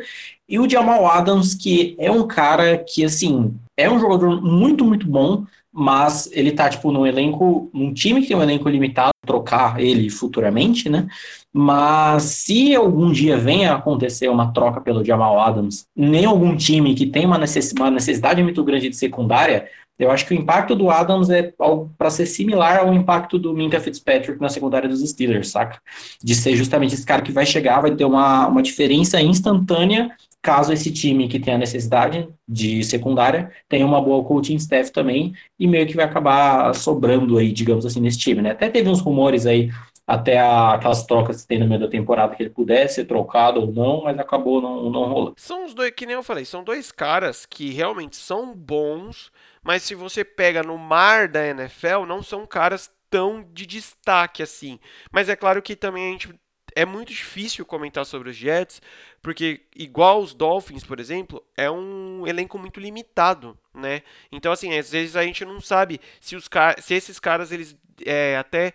e 0.49 0.59
o 0.59 0.69
Jamal 0.69 1.07
Adams, 1.07 1.55
que 1.55 1.97
é 1.99 2.11
um 2.11 2.27
cara 2.27 2.77
que, 2.79 3.05
assim, 3.05 3.55
é 3.77 3.91
um 3.91 3.99
jogador 3.99 4.41
muito, 4.43 4.85
muito 4.85 5.07
bom, 5.07 5.45
mas 5.73 6.29
ele 6.33 6.53
tá, 6.53 6.69
tipo, 6.69 6.91
num 6.91 7.07
elenco, 7.07 7.71
num 7.73 7.95
time 7.95 8.21
que 8.21 8.29
tem 8.29 8.37
um 8.37 8.43
elenco 8.43 8.69
limitado, 8.69 9.11
trocar 9.25 9.81
ele 9.81 10.11
futuramente, 10.11 10.89
né? 10.89 11.07
Mas 11.53 12.25
se 12.25 12.75
algum 12.75 13.11
dia 13.11 13.37
venha 13.37 13.73
a 13.73 13.77
acontecer 13.77 14.29
uma 14.29 14.53
troca 14.53 14.81
pelo 14.81 15.05
Jamal 15.05 15.41
Adams, 15.41 15.87
nem 15.97 16.25
algum 16.25 16.57
time 16.57 16.95
que 16.95 17.07
tem 17.07 17.27
uma 17.27 17.39
necessidade 17.39 18.43
muito 18.43 18.63
grande 18.65 18.89
de 18.89 18.97
secundária, 18.97 19.69
eu 20.01 20.11
acho 20.11 20.27
que 20.27 20.35
o 20.35 20.37
impacto 20.37 20.75
do 20.75 20.91
Adams 20.91 21.31
é 21.31 21.53
para 21.99 22.11
ser 22.11 22.27
similar 22.27 22.79
ao 22.79 22.93
impacto 22.95 23.39
do 23.39 23.53
Minka 23.53 23.79
Fitzpatrick 23.79 24.41
na 24.41 24.49
secundária 24.49 24.89
dos 24.89 25.09
Steelers, 25.09 25.51
saca? 25.51 25.81
De 26.23 26.35
ser 26.35 26.57
justamente 26.57 26.95
esse 26.95 27.05
cara 27.05 27.23
que 27.23 27.33
vai 27.33 27.45
chegar, 27.45 27.81
vai 27.81 27.95
ter 27.95 28.05
uma, 28.05 28.49
uma 28.49 28.63
diferença 28.63 29.21
instantânea 29.21 30.11
caso 30.43 30.73
esse 30.73 30.91
time 30.91 31.29
que 31.29 31.39
tem 31.39 31.55
a 31.55 31.59
necessidade 31.59 32.29
de 32.49 32.83
secundária 32.83 33.53
tenha 33.69 33.85
uma 33.85 34.01
boa 34.01 34.25
coaching 34.25 34.55
staff 34.57 34.91
também 34.91 35.35
e 35.59 35.67
meio 35.67 35.87
que 35.87 35.95
vai 35.95 36.07
acabar 36.07 36.75
sobrando 36.75 37.37
aí, 37.37 37.53
digamos 37.53 37.85
assim, 37.85 38.01
nesse 38.01 38.19
time, 38.19 38.41
né? 38.41 38.53
Até 38.53 38.71
teve 38.71 38.89
uns 38.89 39.01
rumores 39.01 39.45
aí 39.47 39.71
até 40.07 40.39
a, 40.39 40.75
aquelas 40.75 41.05
trocas 41.05 41.43
que 41.43 41.47
tem 41.47 41.59
no 41.61 41.69
meio 41.69 41.81
da 41.81 41.89
temporada 41.89 42.35
que 42.35 42.43
ele 42.43 42.51
pudesse 42.51 42.97
ser 42.97 43.05
trocado 43.05 43.61
ou 43.61 43.73
não, 43.73 44.03
mas 44.03 44.19
acabou 44.19 44.61
não, 44.61 44.91
não 44.91 45.05
rolando. 45.05 45.35
São 45.37 45.65
os 45.65 45.73
dois, 45.73 45.93
que 45.93 46.05
nem 46.05 46.17
eu 46.17 46.23
falei, 46.23 46.45
são 46.45 46.65
dois 46.65 46.91
caras 46.91 47.47
que 47.47 47.71
realmente 47.71 48.17
são 48.17 48.53
bons, 48.53 49.31
mas 49.63 49.83
se 49.83 49.95
você 49.95 50.25
pega 50.25 50.63
no 50.63 50.79
mar 50.79 51.29
da 51.29 51.47
NFL, 51.47 52.05
não 52.07 52.23
são 52.23 52.47
caras 52.47 52.91
tão 53.09 53.43
de 53.53 53.67
destaque 53.67 54.43
assim. 54.43 54.79
Mas 55.11 55.29
é 55.29 55.37
claro 55.37 55.61
que 55.61 55.77
também 55.77 56.09
a 56.09 56.13
gente 56.13 56.41
é 56.77 56.85
muito 56.85 57.13
difícil 57.13 57.67
comentar 57.67 58.07
sobre 58.07 58.31
os 58.31 58.37
Jets, 58.37 58.81
porque 59.21 59.63
igual 59.75 60.21
os 60.21 60.33
Dolphins, 60.33 60.85
por 60.85 61.01
exemplo, 61.01 61.45
é 61.57 61.71
um 61.71 62.27
elenco 62.27 62.57
muito 62.59 62.79
limitado, 62.79 63.59
né? 63.75 64.03
Então 64.31 64.53
assim, 64.53 64.79
às 64.79 64.91
vezes 64.93 65.17
a 65.17 65.25
gente 65.25 65.45
não 65.45 65.61
sabe 65.61 66.01
se 66.21 66.37
os 66.37 66.49
se 66.79 66.95
esses 66.95 67.19
caras 67.19 67.51
eles 67.51 67.77
é, 68.07 68.37
até 68.37 68.73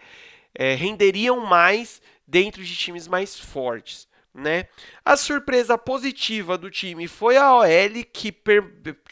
é, 0.54 0.76
renderiam 0.76 1.40
mais 1.46 2.02
dentro 2.28 2.64
de 2.64 2.76
times 2.76 3.08
mais 3.08 3.40
fortes 3.40 4.08
né? 4.36 4.66
A 5.04 5.16
surpresa 5.16 5.78
positiva 5.78 6.58
do 6.58 6.70
time 6.70 7.08
foi 7.08 7.38
a 7.38 7.56
OL 7.56 8.04
que, 8.12 8.32
per... 8.32 8.64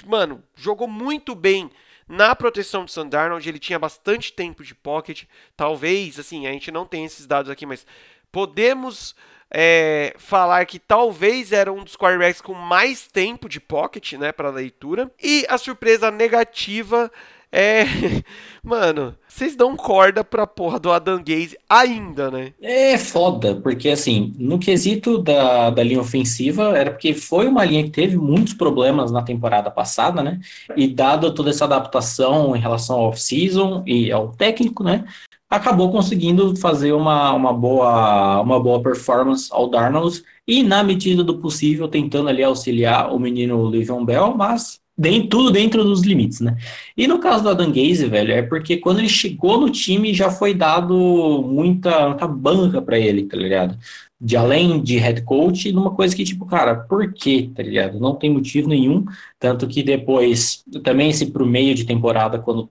mano, 0.05 0.43
jogou 0.55 0.87
muito 0.87 1.33
bem 1.33 1.71
na 2.07 2.35
proteção 2.35 2.83
do 2.83 2.91
Sandarno, 2.91 3.37
onde 3.37 3.47
ele 3.47 3.57
tinha 3.59 3.79
bastante 3.79 4.33
tempo 4.33 4.63
de 4.63 4.75
pocket. 4.75 5.23
Talvez, 5.55 6.19
assim, 6.19 6.45
a 6.45 6.51
gente 6.51 6.71
não 6.71 6.85
tem 6.85 7.05
esses 7.05 7.25
dados 7.25 7.49
aqui, 7.49 7.65
mas 7.65 7.87
podemos 8.31 9.15
é, 9.49 10.13
falar 10.17 10.65
que 10.65 10.77
talvez 10.77 11.53
era 11.53 11.71
um 11.71 11.83
dos 11.83 11.95
quarterbacks 11.95 12.41
com 12.41 12.53
mais 12.53 13.07
tempo 13.07 13.47
de 13.47 13.61
pocket, 13.61 14.13
né, 14.13 14.31
para 14.33 14.49
leitura. 14.49 15.09
E 15.21 15.45
a 15.47 15.57
surpresa 15.57 16.11
negativa 16.11 17.09
é. 17.53 17.83
Mano, 18.63 19.13
vocês 19.27 19.55
dão 19.55 19.75
corda 19.75 20.23
pra 20.23 20.47
porra 20.47 20.79
do 20.79 20.89
Adam 20.91 21.21
Gaze 21.23 21.57
ainda, 21.69 22.31
né? 22.31 22.53
É 22.61 22.97
foda, 22.97 23.55
porque 23.55 23.89
assim, 23.89 24.33
no 24.39 24.57
quesito 24.57 25.17
da, 25.17 25.69
da 25.69 25.83
linha 25.83 25.99
ofensiva, 25.99 26.75
era 26.77 26.91
porque 26.91 27.13
foi 27.13 27.47
uma 27.47 27.63
linha 27.65 27.83
que 27.83 27.89
teve 27.89 28.17
muitos 28.17 28.53
problemas 28.53 29.11
na 29.11 29.21
temporada 29.21 29.69
passada, 29.69 30.23
né? 30.23 30.39
E 30.75 30.87
dado 30.87 31.33
toda 31.33 31.49
essa 31.49 31.65
adaptação 31.65 32.55
em 32.55 32.59
relação 32.59 32.95
ao 32.95 33.09
off-season 33.09 33.83
e 33.85 34.11
ao 34.11 34.29
técnico, 34.31 34.83
né? 34.83 35.03
Acabou 35.49 35.91
conseguindo 35.91 36.55
fazer 36.55 36.93
uma, 36.93 37.33
uma, 37.33 37.53
boa, 37.53 38.41
uma 38.41 38.59
boa 38.59 38.81
performance 38.81 39.49
ao 39.51 39.69
Darnold 39.69 40.23
e, 40.47 40.63
na 40.63 40.83
medida 40.83 41.23
do 41.23 41.37
possível, 41.37 41.87
tentando 41.87 42.29
ali 42.29 42.43
auxiliar 42.43 43.13
o 43.13 43.19
menino 43.19 43.69
Livion 43.69 44.03
Bell, 44.03 44.33
mas 44.35 44.82
Dentro, 44.95 45.29
tudo 45.29 45.51
dentro 45.51 45.83
dos 45.83 46.03
limites, 46.03 46.39
né? 46.39 46.55
E 46.95 47.07
no 47.07 47.17
caso 47.19 47.43
do 47.43 47.49
Adam 47.49 47.71
Gaze, 47.71 48.05
velho, 48.05 48.31
é 48.31 48.43
porque 48.43 48.77
quando 48.77 48.99
ele 48.99 49.09
chegou 49.09 49.59
no 49.59 49.69
time 49.71 50.13
já 50.13 50.29
foi 50.29 50.53
dado 50.53 51.41
muita, 51.43 52.09
muita 52.09 52.27
banca 52.27 52.79
para 52.81 52.99
ele, 52.99 53.25
tá 53.25 53.35
ligado? 53.35 53.75
De 54.21 54.37
além 54.37 54.81
de 54.81 54.97
head 54.97 55.23
coach, 55.23 55.71
numa 55.71 55.95
coisa 55.95 56.15
que, 56.15 56.23
tipo, 56.23 56.45
cara, 56.45 56.75
por 56.75 57.11
quê, 57.11 57.49
tá 57.55 57.63
ligado? 57.63 57.99
Não 57.99 58.15
tem 58.15 58.29
motivo 58.31 58.69
nenhum. 58.69 59.03
Tanto 59.39 59.67
que 59.67 59.81
depois, 59.81 60.63
também 60.83 61.11
se 61.11 61.31
pro 61.31 61.45
meio 61.45 61.73
de 61.73 61.85
temporada, 61.85 62.37
quando 62.39 62.69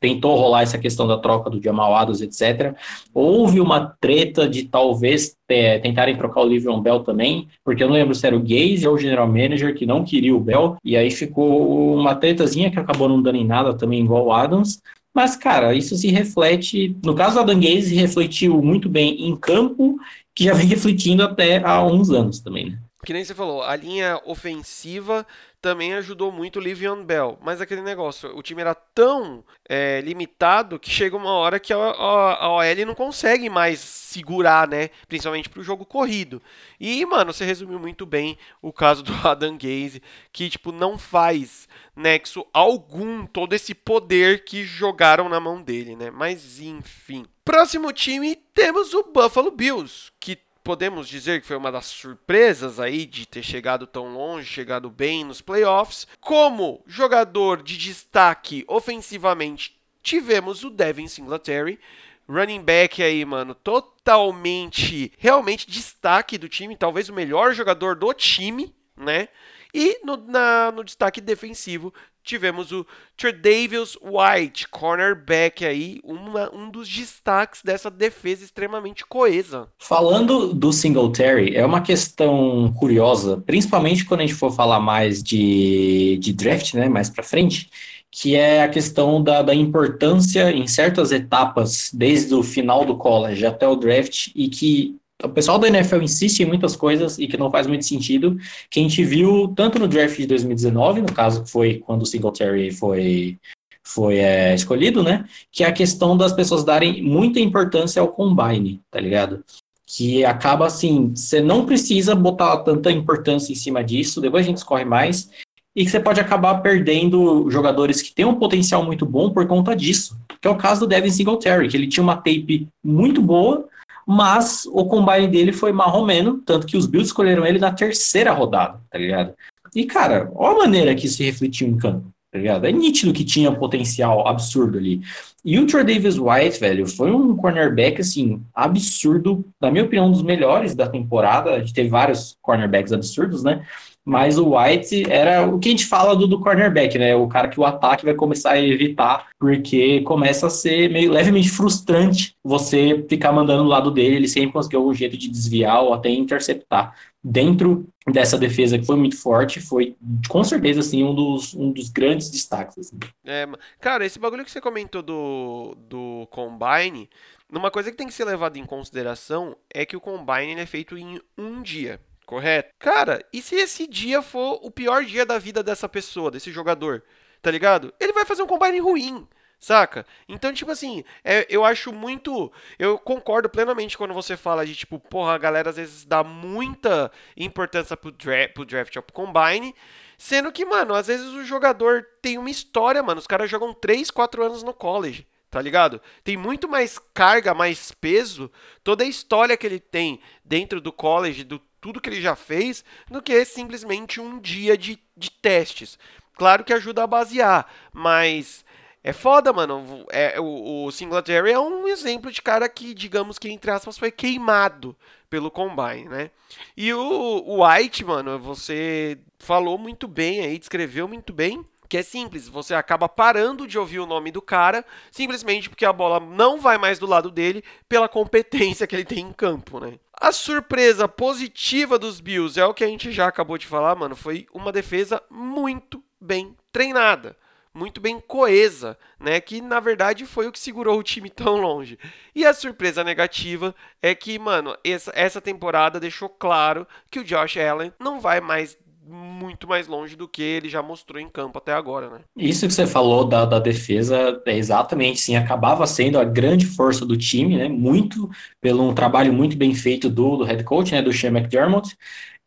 tentou 0.00 0.36
rolar 0.36 0.62
essa 0.62 0.78
questão 0.78 1.06
da 1.06 1.18
troca 1.18 1.50
do 1.50 1.62
Jamal 1.62 1.94
Adams, 1.94 2.20
etc. 2.20 2.74
Houve 3.12 3.60
uma 3.60 3.96
treta 4.00 4.48
de 4.48 4.64
talvez 4.64 5.36
é, 5.48 5.78
tentarem 5.78 6.16
trocar 6.16 6.42
o 6.42 6.48
Livion 6.48 6.80
Bell 6.80 7.00
também, 7.00 7.48
porque 7.64 7.82
eu 7.82 7.88
não 7.88 7.94
lembro 7.94 8.14
se 8.14 8.26
era 8.26 8.36
o 8.36 8.40
Gaze 8.40 8.86
ou 8.86 8.94
o 8.94 8.98
General 8.98 9.26
Manager 9.26 9.74
que 9.74 9.86
não 9.86 10.04
queria 10.04 10.34
o 10.34 10.40
Bell, 10.40 10.76
e 10.84 10.96
aí 10.96 11.10
ficou 11.10 11.94
uma 11.94 12.14
tretazinha 12.14 12.70
que 12.70 12.78
acabou 12.78 13.08
não 13.08 13.20
dando 13.20 13.36
em 13.36 13.46
nada 13.46 13.74
também, 13.74 14.02
igual 14.02 14.26
o 14.26 14.32
Adams. 14.32 14.80
Mas, 15.14 15.34
cara, 15.34 15.74
isso 15.74 15.96
se 15.96 16.08
reflete. 16.08 16.96
No 17.04 17.14
caso 17.14 17.34
do 17.34 17.40
Adam 17.40 17.60
Gaze, 17.60 17.94
refletiu 17.94 18.62
muito 18.62 18.88
bem 18.88 19.26
em 19.28 19.34
campo, 19.34 19.98
que 20.34 20.44
já 20.44 20.54
vem 20.54 20.66
refletindo 20.68 21.24
até 21.24 21.62
há 21.64 21.84
uns 21.84 22.10
anos 22.10 22.40
também, 22.40 22.70
né? 22.70 22.78
Que 23.04 23.12
nem 23.12 23.24
você 23.24 23.34
falou, 23.34 23.62
a 23.62 23.74
linha 23.74 24.20
ofensiva 24.26 25.26
também 25.60 25.94
ajudou 25.94 26.30
muito 26.30 26.58
o 26.58 26.62
Livion 26.62 27.04
Bell. 27.04 27.38
Mas 27.42 27.60
aquele 27.60 27.82
negócio, 27.82 28.36
o 28.36 28.42
time 28.42 28.60
era 28.60 28.74
tão 28.74 29.44
é, 29.68 30.00
limitado 30.00 30.78
que 30.78 30.90
chega 30.90 31.16
uma 31.16 31.32
hora 31.32 31.58
que 31.58 31.72
a, 31.72 31.76
a, 31.76 32.44
a 32.44 32.52
OL 32.52 32.86
não 32.86 32.94
consegue 32.94 33.50
mais 33.50 33.80
segurar, 33.80 34.68
né? 34.68 34.90
Principalmente 35.08 35.48
para 35.48 35.60
o 35.60 35.64
jogo 35.64 35.84
corrido. 35.84 36.40
E, 36.78 37.04
mano, 37.04 37.32
você 37.32 37.44
resumiu 37.44 37.78
muito 37.78 38.06
bem 38.06 38.38
o 38.62 38.72
caso 38.72 39.02
do 39.02 39.12
Adam 39.26 39.56
Gaze, 39.56 40.02
que, 40.32 40.48
tipo, 40.48 40.72
não 40.72 40.96
faz 40.96 41.68
nexo 41.94 42.46
algum 42.52 43.26
todo 43.26 43.52
esse 43.52 43.74
poder 43.74 44.44
que 44.44 44.64
jogaram 44.64 45.28
na 45.28 45.40
mão 45.40 45.60
dele, 45.60 45.96
né? 45.96 46.10
Mas, 46.10 46.60
enfim. 46.60 47.26
Próximo 47.44 47.92
time, 47.92 48.36
temos 48.54 48.94
o 48.94 49.04
Buffalo 49.04 49.50
Bills, 49.50 50.12
que 50.20 50.38
podemos 50.68 51.08
dizer 51.08 51.40
que 51.40 51.46
foi 51.46 51.56
uma 51.56 51.72
das 51.72 51.86
surpresas 51.86 52.78
aí 52.78 53.06
de 53.06 53.24
ter 53.24 53.42
chegado 53.42 53.86
tão 53.86 54.12
longe, 54.12 54.44
chegado 54.44 54.90
bem 54.90 55.24
nos 55.24 55.40
playoffs. 55.40 56.06
Como 56.20 56.84
jogador 56.86 57.62
de 57.62 57.78
destaque 57.78 58.66
ofensivamente, 58.68 59.80
tivemos 60.02 60.64
o 60.64 60.68
Devin 60.68 61.08
Singletary, 61.08 61.80
running 62.28 62.60
back 62.60 63.02
aí, 63.02 63.24
mano, 63.24 63.54
totalmente, 63.54 65.10
realmente 65.16 65.70
destaque 65.70 66.36
do 66.36 66.50
time, 66.50 66.76
talvez 66.76 67.08
o 67.08 67.14
melhor 67.14 67.54
jogador 67.54 67.96
do 67.96 68.12
time, 68.12 68.70
né? 68.94 69.28
E 69.72 69.98
no, 70.04 70.18
na, 70.18 70.70
no 70.70 70.84
destaque 70.84 71.22
defensivo, 71.22 71.94
tivemos 72.22 72.72
o 72.72 72.86
Tredavious 73.16 73.96
White, 74.02 74.68
cornerback 74.68 75.64
aí, 75.64 76.00
uma, 76.04 76.54
um 76.54 76.70
dos 76.70 76.88
destaques 76.88 77.62
dessa 77.62 77.90
defesa 77.90 78.44
extremamente 78.44 79.04
coesa. 79.06 79.68
Falando 79.78 80.52
do 80.52 80.72
Singletary, 80.72 81.56
é 81.56 81.64
uma 81.64 81.80
questão 81.80 82.72
curiosa, 82.78 83.42
principalmente 83.46 84.04
quando 84.04 84.20
a 84.20 84.26
gente 84.26 84.38
for 84.38 84.52
falar 84.52 84.80
mais 84.80 85.22
de, 85.22 86.18
de 86.20 86.32
draft, 86.32 86.74
né, 86.74 86.88
mais 86.88 87.08
para 87.08 87.24
frente, 87.24 87.70
que 88.10 88.34
é 88.34 88.62
a 88.62 88.68
questão 88.68 89.22
da, 89.22 89.42
da 89.42 89.54
importância 89.54 90.50
em 90.50 90.66
certas 90.66 91.12
etapas, 91.12 91.90
desde 91.92 92.34
o 92.34 92.42
final 92.42 92.84
do 92.84 92.96
college 92.96 93.44
até 93.44 93.66
o 93.66 93.76
draft, 93.76 94.28
e 94.34 94.48
que 94.48 94.96
o 95.22 95.28
pessoal 95.28 95.58
da 95.58 95.68
NFL 95.68 96.02
insiste 96.02 96.40
em 96.40 96.46
muitas 96.46 96.76
coisas 96.76 97.18
e 97.18 97.26
que 97.26 97.36
não 97.36 97.50
faz 97.50 97.66
muito 97.66 97.84
sentido, 97.84 98.36
que 98.70 98.78
a 98.78 98.82
gente 98.82 99.02
viu 99.04 99.52
tanto 99.56 99.78
no 99.78 99.88
draft 99.88 100.16
de 100.16 100.26
2019, 100.26 101.02
no 101.02 101.12
caso 101.12 101.42
que 101.42 101.50
foi 101.50 101.82
quando 101.84 102.02
o 102.02 102.06
Singletary 102.06 102.70
foi, 102.70 103.36
foi 103.82 104.18
é, 104.18 104.54
escolhido, 104.54 105.02
né? 105.02 105.24
Que 105.50 105.64
é 105.64 105.66
a 105.66 105.72
questão 105.72 106.16
das 106.16 106.32
pessoas 106.32 106.64
darem 106.64 107.02
muita 107.02 107.40
importância 107.40 108.00
ao 108.00 108.08
combine, 108.08 108.80
tá 108.90 109.00
ligado? 109.00 109.44
Que 109.84 110.24
acaba 110.24 110.66
assim, 110.66 111.12
você 111.14 111.40
não 111.40 111.66
precisa 111.66 112.14
botar 112.14 112.58
tanta 112.58 112.92
importância 112.92 113.52
em 113.52 113.56
cima 113.56 113.82
disso, 113.82 114.20
depois 114.20 114.44
a 114.44 114.48
gente 114.48 114.58
escorre 114.58 114.84
mais, 114.84 115.30
e 115.74 115.84
que 115.84 115.90
você 115.90 115.98
pode 115.98 116.20
acabar 116.20 116.56
perdendo 116.56 117.50
jogadores 117.50 118.02
que 118.02 118.14
têm 118.14 118.24
um 118.24 118.34
potencial 118.34 118.84
muito 118.84 119.04
bom 119.04 119.30
por 119.30 119.46
conta 119.46 119.74
disso. 119.74 120.16
Que 120.40 120.46
é 120.46 120.50
o 120.50 120.56
caso 120.56 120.80
do 120.80 120.86
Devin 120.86 121.10
Singletary, 121.10 121.68
que 121.68 121.76
ele 121.76 121.88
tinha 121.88 122.04
uma 122.04 122.16
tape 122.16 122.68
muito 122.84 123.20
boa, 123.20 123.68
mas 124.10 124.64
o 124.72 124.86
combine 124.86 125.28
dele 125.28 125.52
foi 125.52 125.70
marromeno, 125.70 126.38
tanto 126.38 126.66
que 126.66 126.78
os 126.78 126.86
Bills 126.86 127.10
escolheram 127.10 127.44
ele 127.44 127.58
na 127.58 127.70
terceira 127.70 128.32
rodada, 128.32 128.80
tá 128.90 128.96
ligado? 128.96 129.34
E, 129.74 129.84
cara, 129.84 130.32
olha 130.34 130.56
a 130.56 130.58
maneira 130.60 130.94
que 130.94 131.06
se 131.06 131.22
refletiu 131.22 131.68
em 131.68 131.76
campo, 131.76 132.06
tá 132.32 132.38
ligado? 132.38 132.66
É 132.66 132.72
nítido 132.72 133.12
que 133.12 133.22
tinha 133.22 133.52
potencial 133.52 134.26
absurdo 134.26 134.78
ali. 134.78 135.02
E 135.44 135.58
o 135.58 135.66
Trey 135.66 135.84
Davis 135.84 136.18
White, 136.18 136.58
velho, 136.58 136.86
foi 136.86 137.10
um 137.10 137.36
cornerback, 137.36 138.00
assim, 138.00 138.42
absurdo, 138.54 139.44
na 139.60 139.70
minha 139.70 139.84
opinião, 139.84 140.06
um 140.06 140.12
dos 140.12 140.22
melhores 140.22 140.74
da 140.74 140.88
temporada. 140.88 141.50
A 141.50 141.58
gente 141.58 141.74
teve 141.74 141.90
vários 141.90 142.34
cornerbacks 142.40 142.94
absurdos, 142.94 143.44
né? 143.44 143.62
Mas 144.08 144.38
o 144.38 144.56
White 144.56 145.04
era 145.10 145.46
o 145.46 145.58
que 145.58 145.68
a 145.68 145.70
gente 145.70 145.84
fala 145.84 146.16
do, 146.16 146.26
do 146.26 146.40
cornerback, 146.40 146.96
né? 146.96 147.14
O 147.14 147.28
cara 147.28 147.46
que 147.46 147.60
o 147.60 147.64
ataque 147.66 148.06
vai 148.06 148.14
começar 148.14 148.52
a 148.52 148.58
evitar, 148.58 149.28
porque 149.38 150.00
começa 150.00 150.46
a 150.46 150.50
ser 150.50 150.88
meio 150.88 151.12
levemente 151.12 151.50
frustrante 151.50 152.34
você 152.42 153.04
ficar 153.06 153.32
mandando 153.32 153.64
do 153.64 153.68
lado 153.68 153.90
dele, 153.90 154.16
ele 154.16 154.26
sempre 154.26 154.54
conseguiu 154.54 154.80
algum 154.80 154.94
jeito 154.94 155.14
de 155.14 155.28
desviar 155.28 155.82
ou 155.82 155.92
até 155.92 156.08
interceptar. 156.08 156.96
Dentro 157.22 157.86
dessa 158.10 158.38
defesa 158.38 158.78
que 158.78 158.86
foi 158.86 158.96
muito 158.96 159.20
forte, 159.20 159.60
foi 159.60 159.94
com 160.26 160.42
certeza 160.42 160.80
assim, 160.80 161.04
um, 161.04 161.14
dos, 161.14 161.52
um 161.52 161.70
dos 161.70 161.90
grandes 161.90 162.30
destaques. 162.30 162.78
Assim. 162.78 162.98
É, 163.26 163.46
cara, 163.78 164.06
esse 164.06 164.18
bagulho 164.18 164.42
que 164.42 164.50
você 164.50 164.60
comentou 164.60 165.02
do, 165.02 165.76
do 165.86 166.26
Combine, 166.30 167.10
uma 167.52 167.70
coisa 167.70 167.90
que 167.90 167.96
tem 167.98 168.06
que 168.06 168.14
ser 168.14 168.24
levada 168.24 168.58
em 168.58 168.64
consideração 168.64 169.54
é 169.68 169.84
que 169.84 169.98
o 169.98 170.00
Combine 170.00 170.58
é 170.58 170.64
feito 170.64 170.96
em 170.96 171.20
um 171.36 171.60
dia 171.60 172.00
correto? 172.28 172.74
Cara, 172.78 173.24
e 173.32 173.40
se 173.40 173.56
esse 173.56 173.86
dia 173.86 174.20
for 174.20 174.60
o 174.62 174.70
pior 174.70 175.02
dia 175.02 175.24
da 175.24 175.38
vida 175.38 175.62
dessa 175.62 175.88
pessoa, 175.88 176.30
desse 176.30 176.52
jogador, 176.52 177.02
tá 177.40 177.50
ligado? 177.50 177.92
Ele 177.98 178.12
vai 178.12 178.26
fazer 178.26 178.42
um 178.42 178.46
combine 178.46 178.78
ruim, 178.78 179.26
saca? 179.58 180.04
Então, 180.28 180.52
tipo 180.52 180.70
assim, 180.70 181.02
é, 181.24 181.46
eu 181.48 181.64
acho 181.64 181.90
muito. 181.90 182.52
Eu 182.78 182.98
concordo 182.98 183.48
plenamente 183.48 183.96
quando 183.96 184.12
você 184.12 184.36
fala 184.36 184.66
de, 184.66 184.76
tipo, 184.76 185.00
porra, 185.00 185.32
a 185.32 185.38
galera 185.38 185.70
às 185.70 185.76
vezes 185.76 186.04
dá 186.04 186.22
muita 186.22 187.10
importância 187.34 187.96
pro 187.96 188.12
draft, 188.12 188.52
pro 188.52 188.66
draft 188.66 188.94
ou 188.94 189.02
pro 189.02 189.14
combine. 189.14 189.74
Sendo 190.18 190.52
que, 190.52 190.66
mano, 190.66 190.92
às 190.92 191.06
vezes 191.06 191.28
o 191.28 191.44
jogador 191.46 192.04
tem 192.20 192.36
uma 192.36 192.50
história, 192.50 193.02
mano. 193.02 193.20
Os 193.20 193.26
caras 193.26 193.50
jogam 193.50 193.72
3, 193.72 194.10
4 194.10 194.44
anos 194.44 194.62
no 194.62 194.74
college 194.74 195.26
tá 195.50 195.62
ligado? 195.62 196.00
Tem 196.22 196.36
muito 196.36 196.68
mais 196.68 196.98
carga, 197.14 197.54
mais 197.54 197.90
peso, 197.90 198.50
toda 198.84 199.04
a 199.04 199.06
história 199.06 199.56
que 199.56 199.66
ele 199.66 199.80
tem 199.80 200.20
dentro 200.44 200.80
do 200.80 200.92
college, 200.92 201.42
do 201.42 201.58
tudo 201.80 202.00
que 202.00 202.08
ele 202.08 202.20
já 202.20 202.34
fez, 202.34 202.84
do 203.10 203.22
que 203.22 203.44
simplesmente 203.44 204.20
um 204.20 204.38
dia 204.38 204.76
de, 204.76 204.98
de 205.16 205.30
testes. 205.30 205.98
Claro 206.34 206.64
que 206.64 206.72
ajuda 206.72 207.02
a 207.02 207.06
basear, 207.06 207.66
mas 207.92 208.64
é 209.02 209.12
foda, 209.12 209.52
mano. 209.52 210.06
É, 210.10 210.38
o, 210.40 210.84
o 210.84 210.92
Singletary 210.92 211.52
é 211.52 211.58
um 211.58 211.88
exemplo 211.88 212.30
de 212.30 212.42
cara 212.42 212.68
que, 212.68 212.94
digamos 212.94 213.38
que, 213.38 213.50
entre 213.50 213.70
aspas, 213.70 213.98
foi 213.98 214.10
queimado 214.10 214.96
pelo 215.30 215.50
Combine, 215.50 216.08
né? 216.08 216.30
E 216.76 216.92
o, 216.92 217.00
o 217.00 217.66
White, 217.66 218.04
mano, 218.04 218.38
você 218.38 219.18
falou 219.38 219.78
muito 219.78 220.08
bem 220.08 220.40
aí, 220.40 220.58
descreveu 220.58 221.06
muito 221.08 221.32
bem 221.32 221.64
que 221.88 221.96
é 221.96 222.02
simples, 222.02 222.48
você 222.48 222.74
acaba 222.74 223.08
parando 223.08 223.66
de 223.66 223.78
ouvir 223.78 223.98
o 223.98 224.06
nome 224.06 224.30
do 224.30 224.42
cara 224.42 224.84
simplesmente 225.10 225.70
porque 225.70 225.86
a 225.86 225.92
bola 225.92 226.20
não 226.20 226.60
vai 226.60 226.76
mais 226.76 226.98
do 226.98 227.06
lado 227.06 227.30
dele 227.30 227.64
pela 227.88 228.08
competência 228.08 228.86
que 228.86 228.94
ele 228.94 229.06
tem 229.06 229.20
em 229.20 229.32
campo, 229.32 229.80
né? 229.80 229.98
A 230.20 230.32
surpresa 230.32 231.06
positiva 231.06 231.96
dos 231.96 232.20
Bills 232.20 232.58
é 232.58 232.64
o 232.64 232.74
que 232.74 232.82
a 232.82 232.88
gente 232.88 233.12
já 233.12 233.28
acabou 233.28 233.56
de 233.56 233.68
falar, 233.68 233.94
mano, 233.94 234.16
foi 234.16 234.48
uma 234.52 234.72
defesa 234.72 235.22
muito 235.30 236.02
bem 236.20 236.56
treinada, 236.72 237.36
muito 237.72 238.00
bem 238.00 238.18
coesa, 238.18 238.98
né? 239.20 239.40
Que 239.40 239.60
na 239.60 239.78
verdade 239.78 240.26
foi 240.26 240.48
o 240.48 240.52
que 240.52 240.58
segurou 240.58 240.98
o 240.98 241.04
time 241.04 241.30
tão 241.30 241.58
longe. 241.58 241.96
E 242.34 242.44
a 242.44 242.52
surpresa 242.52 243.04
negativa 243.04 243.72
é 244.02 244.12
que, 244.12 244.36
mano, 244.40 244.76
essa, 244.82 245.12
essa 245.14 245.40
temporada 245.40 246.00
deixou 246.00 246.28
claro 246.28 246.84
que 247.08 247.20
o 247.20 247.24
Josh 247.24 247.56
Allen 247.56 247.92
não 248.00 248.18
vai 248.18 248.40
mais 248.40 248.76
muito 249.08 249.66
mais 249.66 249.86
longe 249.86 250.14
do 250.14 250.28
que 250.28 250.42
ele 250.42 250.68
já 250.68 250.82
mostrou 250.82 251.20
em 251.20 251.28
campo 251.28 251.58
até 251.58 251.72
agora, 251.72 252.10
né? 252.10 252.20
Isso 252.36 252.66
que 252.66 252.72
você 252.72 252.86
falou 252.86 253.24
da, 253.24 253.44
da 253.44 253.58
defesa 253.58 254.40
é 254.46 254.56
exatamente, 254.56 255.20
sim, 255.20 255.36
acabava 255.36 255.86
sendo 255.86 256.18
a 256.18 256.24
grande 256.24 256.66
força 256.66 257.06
do 257.06 257.16
time, 257.16 257.56
né? 257.56 257.68
Muito 257.68 258.30
pelo 258.60 258.88
um 258.88 258.94
trabalho 258.94 259.32
muito 259.32 259.56
bem 259.56 259.74
feito 259.74 260.08
do, 260.08 260.36
do 260.36 260.44
head 260.44 260.62
coach, 260.64 260.92
né? 260.92 261.00
Do 261.00 261.12
Shane 261.12 261.38
McDermott. 261.38 261.96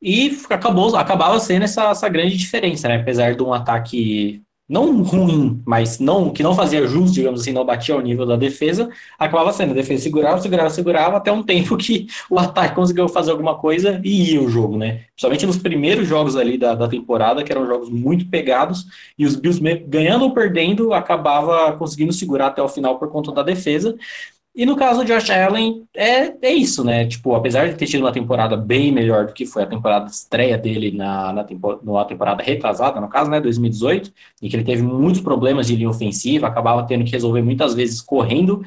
E 0.01 0.37
acabou, 0.49 0.95
acabava 0.95 1.39
sendo 1.39 1.63
essa, 1.63 1.89
essa 1.89 2.09
grande 2.09 2.37
diferença, 2.37 2.87
né? 2.87 2.97
Apesar 2.97 3.35
de 3.35 3.43
um 3.43 3.53
ataque 3.53 4.41
não 4.71 5.03
ruim, 5.03 5.61
mas 5.65 5.99
não 5.99 6.31
que 6.31 6.41
não 6.41 6.55
fazia 6.55 6.87
jus, 6.87 7.11
digamos 7.11 7.41
assim, 7.41 7.51
não 7.51 7.65
batia 7.65 7.93
ao 7.93 7.99
nível 7.99 8.25
da 8.25 8.37
defesa, 8.37 8.89
acabava 9.19 9.51
sendo. 9.51 9.71
A 9.71 9.73
defesa 9.73 10.03
segurava, 10.03 10.39
segurava, 10.41 10.69
segurava, 10.69 11.17
até 11.17 11.29
um 11.29 11.43
tempo 11.43 11.75
que 11.75 12.07
o 12.29 12.39
ataque 12.39 12.73
conseguiu 12.73 13.09
fazer 13.09 13.31
alguma 13.31 13.57
coisa 13.57 13.99
e 14.01 14.33
ia 14.33 14.41
o 14.41 14.47
jogo, 14.47 14.77
né? 14.77 15.01
Principalmente 15.09 15.45
nos 15.45 15.57
primeiros 15.57 16.07
jogos 16.07 16.37
ali 16.37 16.57
da, 16.57 16.73
da 16.73 16.87
temporada, 16.87 17.43
que 17.43 17.51
eram 17.51 17.67
jogos 17.67 17.89
muito 17.89 18.29
pegados, 18.29 18.85
e 19.17 19.25
os 19.25 19.35
Bills 19.35 19.61
ganhando 19.85 20.23
ou 20.23 20.33
perdendo, 20.33 20.93
acabava 20.93 21.73
conseguindo 21.73 22.13
segurar 22.13 22.47
até 22.47 22.61
o 22.61 22.69
final 22.69 22.97
por 22.97 23.09
conta 23.09 23.33
da 23.33 23.43
defesa. 23.43 23.97
E 24.53 24.65
no 24.65 24.75
caso 24.75 24.99
do 24.99 25.05
Josh 25.05 25.29
Allen, 25.29 25.87
é, 25.95 26.33
é 26.45 26.51
isso, 26.53 26.83
né? 26.83 27.07
Tipo, 27.07 27.35
apesar 27.35 27.69
de 27.69 27.75
ter 27.75 27.85
tido 27.85 28.01
uma 28.01 28.11
temporada 28.11 28.57
bem 28.57 28.91
melhor 28.91 29.25
do 29.27 29.33
que 29.33 29.45
foi 29.45 29.63
a 29.63 29.65
temporada 29.65 30.05
de 30.05 30.11
estreia 30.11 30.57
dele 30.57 30.91
na, 30.91 31.31
na, 31.31 31.43
tempo, 31.45 31.79
na 31.81 32.03
temporada 32.03 32.43
retrasada, 32.43 32.99
no 32.99 33.07
caso, 33.07 33.31
né, 33.31 33.39
2018, 33.39 34.11
em 34.41 34.49
que 34.49 34.55
ele 34.57 34.65
teve 34.65 34.81
muitos 34.83 35.21
problemas 35.21 35.67
de 35.67 35.77
linha 35.77 35.89
ofensiva, 35.89 36.47
acabava 36.47 36.85
tendo 36.85 37.05
que 37.05 37.11
resolver 37.11 37.41
muitas 37.41 37.73
vezes 37.73 38.01
correndo, 38.01 38.61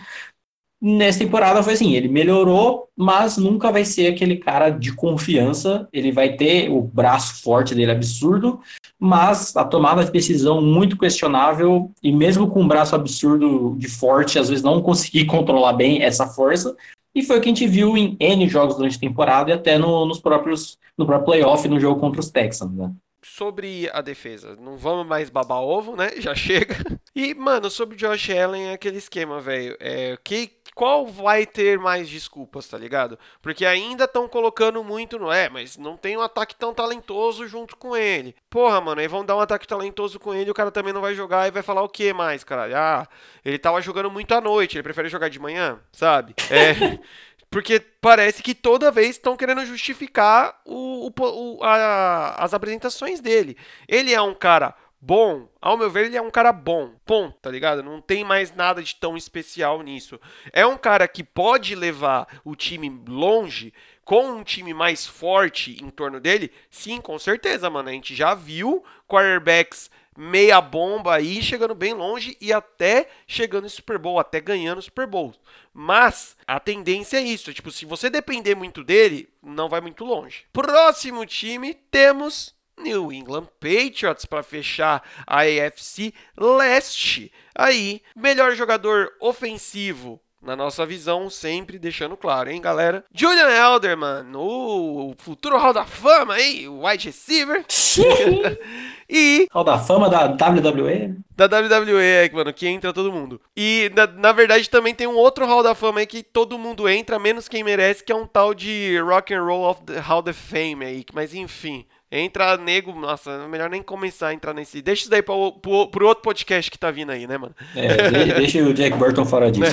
Nessa 0.87 1.21
temporada 1.21 1.63
foi 1.63 1.73
assim, 1.73 1.95
ele 1.95 2.09
melhorou, 2.09 2.91
mas 2.95 3.39
nunca 3.39 3.73
vai 3.73 3.87
ser 3.87 4.09
aquele 4.09 4.37
cara 4.37 4.69
de 4.69 4.93
confiança. 4.93 5.89
Ele 5.91 6.13
vai 6.13 6.37
ter 6.37 6.69
o 6.69 6.83
braço 6.83 7.43
forte 7.43 7.75
dele 7.75 7.91
absurdo, 7.91 8.61
mas 8.99 9.57
a 9.57 9.65
tomada 9.65 10.05
de 10.05 10.11
decisão 10.11 10.61
muito 10.61 10.99
questionável 10.99 11.91
e 12.03 12.13
mesmo 12.13 12.51
com 12.51 12.61
um 12.61 12.69
braço 12.69 12.95
absurdo 12.95 13.75
de 13.79 13.89
forte, 13.89 14.39
às 14.39 14.51
vezes 14.51 14.63
não 14.63 14.83
conseguir 14.83 15.25
controlar 15.25 15.73
bem 15.73 16.03
essa 16.03 16.27
força. 16.27 16.77
E 17.15 17.23
foi 17.23 17.39
o 17.39 17.41
que 17.41 17.49
a 17.49 17.53
gente 17.55 17.67
viu 17.67 17.97
em 17.97 18.15
N 18.21 18.47
jogos 18.47 18.77
durante 18.77 18.99
a 18.99 19.01
temporada 19.01 19.49
e 19.49 19.55
até 19.55 19.79
no, 19.79 20.05
nos 20.05 20.21
próprios 20.21 20.79
no 20.99 21.07
próprio 21.07 21.25
playoff 21.25 21.67
no 21.67 21.81
jogo 21.81 21.99
contra 21.99 22.21
os 22.21 22.31
Texans, 22.31 22.71
né? 22.73 22.93
sobre 23.25 23.89
a 23.93 24.01
defesa. 24.03 24.55
Não 24.57 24.77
vamos 24.77 25.07
mais 25.07 25.31
babar 25.31 25.63
ovo, 25.63 25.97
né? 25.97 26.11
Já 26.21 26.35
chega. 26.35 26.77
E, 27.15 27.33
mano, 27.33 27.71
sobre 27.71 27.97
Josh 27.97 28.31
Allen 28.31 28.71
é 28.71 28.73
aquele 28.73 28.99
esquema, 28.99 29.41
velho. 29.41 29.77
É, 29.79 30.19
que, 30.25 30.51
qual 30.75 31.07
vai 31.07 31.47
ter 31.47 31.79
mais 31.79 32.09
desculpas, 32.09 32.67
tá 32.67 32.77
ligado? 32.77 33.17
Porque 33.41 33.65
ainda 33.65 34.05
estão 34.05 34.29
colocando 34.29 34.83
muito 34.83 35.17
no. 35.17 35.31
É, 35.31 35.49
mas 35.49 35.77
não 35.77 35.97
tem 35.97 36.17
um 36.17 36.23
ataque 36.23 36.57
tão 36.57 36.75
talentoso 36.75 37.47
junto 37.47 37.77
com 37.77 37.97
ele. 37.97 38.35
Porra, 38.51 38.81
mano, 38.81 39.01
aí 39.01 39.07
vão 39.07 39.25
dar 39.25 39.37
um 39.37 39.41
ataque 39.41 39.69
talentoso 39.69 40.19
com 40.19 40.35
ele, 40.35 40.51
o 40.51 40.55
cara 40.55 40.73
também 40.73 40.93
não 40.93 41.01
vai 41.01 41.15
jogar 41.15 41.47
e 41.47 41.53
vai 41.53 41.63
falar 41.63 41.83
o 41.83 41.89
que 41.89 42.13
mais, 42.13 42.43
cara? 42.43 42.69
Ah, 42.77 43.07
ele 43.45 43.59
tava 43.59 43.81
jogando 43.81 44.11
muito 44.11 44.35
à 44.35 44.41
noite, 44.41 44.77
ele 44.77 44.83
prefere 44.83 45.09
jogar 45.09 45.29
de 45.29 45.39
manhã, 45.39 45.79
sabe? 45.93 46.35
É. 46.51 46.99
Porque 47.49 47.79
parece 47.79 48.43
que 48.43 48.53
toda 48.53 48.91
vez 48.91 49.11
estão 49.11 49.37
querendo 49.37 49.65
justificar 49.65 50.61
o, 50.65 51.07
o, 51.07 51.13
o 51.59 51.63
a, 51.63 52.35
as 52.43 52.53
apresentações 52.53 53.21
dele. 53.21 53.57
Ele 53.87 54.13
é 54.13 54.21
um 54.21 54.35
cara 54.35 54.75
bom, 55.05 55.49
ao 55.61 55.77
meu 55.77 55.91
ver, 55.91 56.07
ele 56.07 56.17
é 56.17 56.23
um 56.23 56.31
cara 56.31 56.51
bom. 56.51 56.95
Ponto, 57.05 57.37
tá 57.41 57.51
ligado? 57.51 57.83
Não 57.83 58.01
tem 58.01 58.25
mais 58.25 58.55
nada 58.55 58.83
de 58.83 58.97
tão 58.97 59.17
especial 59.17 59.83
nisso. 59.83 60.19
É 60.51 60.65
um 60.65 60.79
cara 60.79 61.07
que 61.07 61.23
pode 61.23 61.75
levar 61.75 62.41
o 62.43 62.57
time 62.57 62.91
longe 63.07 63.73
com 64.03 64.25
um 64.27 64.43
time 64.43 64.73
mais 64.73 65.07
forte 65.07 65.77
em 65.83 65.91
torno 65.91 66.21
dele? 66.21 66.51
Sim, 66.71 67.03
com 67.03 67.19
certeza, 67.19 67.69
mano. 67.69 67.91
A 67.91 67.93
gente 67.93 68.15
já 68.15 68.35
viu 68.35 68.83
quarterbacks 69.07 69.91
meia 70.17 70.61
bomba 70.61 71.17
aí, 71.17 71.43
chegando 71.43 71.75
bem 71.75 71.93
longe 71.93 72.37
e 72.41 72.53
até 72.53 73.09
chegando 73.27 73.65
no 73.65 73.71
Super 73.71 73.99
Bowl, 73.99 74.19
até 74.19 74.41
ganhando 74.41 74.81
Super 74.81 75.07
Bowl. 75.07 75.35
Mas 75.73 76.37
a 76.47 76.59
tendência 76.59 77.19
é 77.19 77.23
isso, 77.23 77.53
tipo, 77.53 77.71
se 77.71 77.85
você 77.85 78.09
depender 78.09 78.55
muito 78.55 78.83
dele, 78.83 79.29
não 79.43 79.69
vai 79.69 79.81
muito 79.81 80.05
longe. 80.05 80.45
Próximo 80.53 81.27
time 81.27 81.75
temos 81.91 82.55
New 82.79 83.13
England 83.13 83.49
Patriots 83.61 84.25
para 84.25 84.43
fechar 84.43 85.03
a 85.27 85.41
AFC 85.41 86.13
Leste. 86.37 87.33
Aí, 87.55 88.03
melhor 88.17 88.55
jogador 88.55 89.13
ofensivo 89.21 90.21
na 90.45 90.55
nossa 90.55 90.85
visão, 90.85 91.31
sempre 91.31 91.79
deixando 91.79 92.17
claro, 92.17 92.51
hein, 92.51 92.61
galera? 92.61 93.03
Julian 93.13 93.49
Elderman, 93.49 94.27
o 94.35 95.15
futuro 95.17 95.59
Hall 95.59 95.73
da 95.73 95.87
Fama 95.87 96.35
aí, 96.35 96.69
o 96.69 96.87
wide 96.87 97.07
receiver. 97.07 97.65
e. 99.09 99.49
Hall 99.51 99.65
da 99.65 99.79
Fama 99.79 100.11
da 100.11 100.27
WWE? 100.27 101.17
Da 101.35 101.47
WWE, 101.47 102.31
mano, 102.33 102.53
que 102.53 102.69
entra 102.69 102.93
todo 102.93 103.11
mundo. 103.11 103.41
E, 103.57 103.91
na, 103.97 104.07
na, 104.07 104.33
verdade, 104.33 104.69
também 104.69 104.95
tem 104.95 105.07
um 105.07 105.17
outro 105.17 105.47
Hall 105.47 105.63
da 105.63 105.75
Fama 105.75 106.01
aí 106.01 106.07
que 106.07 106.23
todo 106.23 106.59
mundo 106.59 106.89
entra, 106.89 107.19
menos 107.19 107.49
quem 107.49 107.65
merece, 107.65 108.05
que 108.05 108.13
é 108.13 108.17
um 108.17 108.27
tal 108.27 108.55
de 108.55 108.99
Rock 108.99 109.33
and 109.33 109.43
Roll 109.43 109.71
of 109.71 109.83
the 109.83 109.99
Hall 109.99 110.21
of 110.21 110.33
Fame 110.33 110.85
aí. 110.85 111.05
Mas 111.13 111.35
enfim. 111.35 111.87
Entra 112.17 112.57
nego, 112.57 112.93
nossa, 112.93 113.29
é 113.29 113.49
melhor 113.49 113.69
nem 113.69 113.83
começar 113.83 114.29
a 114.29 114.35
entrar 114.35 114.55
nesse. 114.55 114.81
Deixa 114.81 115.03
isso 115.03 115.11
daí 115.11 115.21
pro, 115.21 115.51
pro, 115.51 115.89
pro 115.89 116.07
outro 116.07 116.23
podcast 116.23 116.71
que 116.71 116.79
tá 116.79 116.89
vindo 116.93 117.11
aí, 117.11 117.27
né, 117.27 117.37
mano? 117.37 117.53
É, 117.75 118.35
deixa 118.39 118.63
o 118.63 118.73
Jack 118.73 118.97
Burton 118.97 119.25
fora 119.25 119.51
disso. 119.51 119.73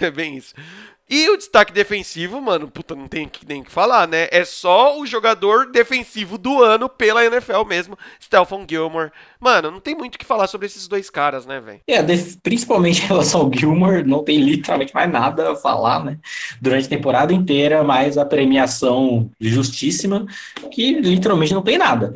é 0.00 0.08
bem 0.10 0.38
isso. 0.38 0.54
E 1.14 1.28
o 1.28 1.36
destaque 1.36 1.74
defensivo, 1.74 2.40
mano, 2.40 2.70
puta, 2.70 2.94
não 2.94 3.06
tem 3.06 3.30
nem 3.46 3.60
o 3.60 3.64
que 3.64 3.70
falar, 3.70 4.08
né? 4.08 4.28
É 4.30 4.46
só 4.46 4.98
o 4.98 5.04
jogador 5.04 5.70
defensivo 5.70 6.38
do 6.38 6.62
ano 6.62 6.88
pela 6.88 7.22
NFL 7.22 7.66
mesmo, 7.68 7.98
Stelphon 8.18 8.64
Gilmore. 8.66 9.10
Mano, 9.38 9.70
não 9.70 9.78
tem 9.78 9.94
muito 9.94 10.14
o 10.14 10.18
que 10.18 10.24
falar 10.24 10.46
sobre 10.46 10.68
esses 10.68 10.88
dois 10.88 11.10
caras, 11.10 11.44
né, 11.44 11.60
velho? 11.60 11.80
É, 11.86 11.98
principalmente 12.42 13.02
em 13.02 13.06
relação 13.08 13.42
ao 13.42 13.52
Gilmore, 13.52 14.02
não 14.06 14.24
tem 14.24 14.38
literalmente 14.38 14.94
mais 14.94 15.12
nada 15.12 15.52
a 15.52 15.54
falar, 15.54 16.02
né? 16.02 16.16
Durante 16.62 16.86
a 16.86 16.96
temporada 16.96 17.34
inteira, 17.34 17.84
mais 17.84 18.16
a 18.16 18.24
premiação 18.24 19.30
justíssima, 19.38 20.24
que 20.70 20.94
literalmente 20.94 21.52
não 21.52 21.60
tem 21.60 21.76
nada. 21.76 22.14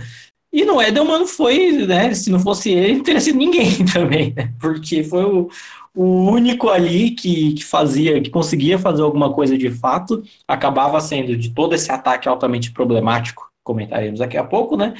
E 0.50 0.64
no 0.64 0.80
Edelman 0.80 1.26
foi, 1.26 1.84
né? 1.86 2.14
Se 2.14 2.30
não 2.30 2.40
fosse 2.40 2.70
ele, 2.70 2.94
não 2.94 3.04
teria 3.04 3.20
sido 3.20 3.36
ninguém 3.36 3.84
também, 3.92 4.32
né? 4.34 4.54
Porque 4.58 5.04
foi 5.04 5.22
o, 5.22 5.50
o 5.96 6.30
único 6.30 6.68
ali 6.68 7.10
que, 7.12 7.54
que 7.54 7.64
fazia, 7.64 8.20
que 8.20 8.28
conseguia 8.28 8.78
fazer 8.78 9.00
alguma 9.02 9.32
coisa 9.32 9.56
de 9.56 9.70
fato, 9.70 10.22
acabava 10.46 11.00
sendo 11.00 11.34
de 11.34 11.50
todo 11.50 11.74
esse 11.74 11.90
ataque 11.90 12.28
altamente 12.28 12.70
problemático, 12.70 13.50
comentaremos 13.64 14.20
daqui 14.20 14.36
a 14.36 14.44
pouco, 14.44 14.76
né? 14.76 14.94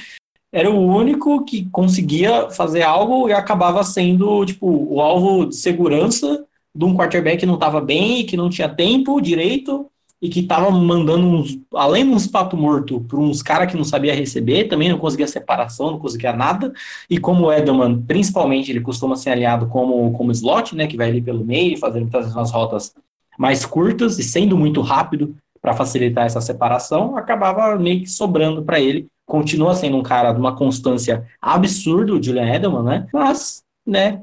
Era 0.51 0.71
o 0.71 0.79
único 0.79 1.45
que 1.45 1.69
conseguia 1.69 2.49
fazer 2.49 2.81
algo 2.81 3.29
e 3.29 3.33
acabava 3.33 3.83
sendo, 3.83 4.43
tipo, 4.43 4.67
o 4.67 4.99
alvo 4.99 5.45
de 5.45 5.55
segurança 5.55 6.43
de 6.73 6.83
um 6.83 6.95
quarterback 6.95 7.39
que 7.39 7.45
não 7.45 7.55
estava 7.55 7.79
bem, 7.79 8.25
que 8.25 8.35
não 8.35 8.49
tinha 8.49 8.67
tempo 8.67 9.21
direito 9.21 9.89
e 10.21 10.29
que 10.29 10.39
estava 10.39 10.71
mandando 10.71 11.27
uns, 11.27 11.59
além 11.73 12.03
de 12.03 12.11
uns 12.11 12.27
papo 12.27 12.57
morto 12.57 13.01
para 13.01 13.19
uns 13.19 13.41
caras 13.41 13.69
que 13.71 13.77
não 13.77 13.83
sabia 13.83 14.15
receber, 14.15 14.65
também 14.65 14.89
não 14.89 14.97
conseguia 14.97 15.27
separação, 15.27 15.91
não 15.91 15.99
conseguia 15.99 16.33
nada. 16.33 16.73
E 17.09 17.19
como 17.19 17.45
o 17.45 17.53
Edelman, 17.53 18.01
principalmente, 18.01 18.71
ele 18.71 18.81
costuma 18.81 19.15
ser 19.15 19.29
aliado 19.29 19.67
como, 19.67 20.11
como 20.13 20.31
slot, 20.31 20.75
né, 20.75 20.87
que 20.87 20.97
vai 20.97 21.09
ali 21.09 21.21
pelo 21.21 21.45
meio, 21.45 21.77
fazendo 21.77 22.03
muitas 22.03 22.33
umas 22.33 22.51
rotas 22.51 22.93
mais 23.37 23.65
curtas 23.65 24.17
e 24.17 24.23
sendo 24.23 24.57
muito 24.57 24.81
rápido 24.81 25.35
para 25.61 25.75
facilitar 25.75 26.25
essa 26.25 26.41
separação, 26.41 27.15
acabava 27.15 27.77
meio 27.77 28.01
que 28.01 28.07
sobrando 28.07 28.63
para 28.63 28.79
ele. 28.79 29.07
Continua 29.25 29.75
sendo 29.75 29.97
um 29.97 30.03
cara 30.03 30.31
de 30.31 30.39
uma 30.39 30.55
constância 30.55 31.25
absurda, 31.41 32.13
o 32.13 32.23
Julian 32.23 32.47
Edelman, 32.47 32.83
né? 32.83 33.07
Mas, 33.13 33.63
né, 33.85 34.21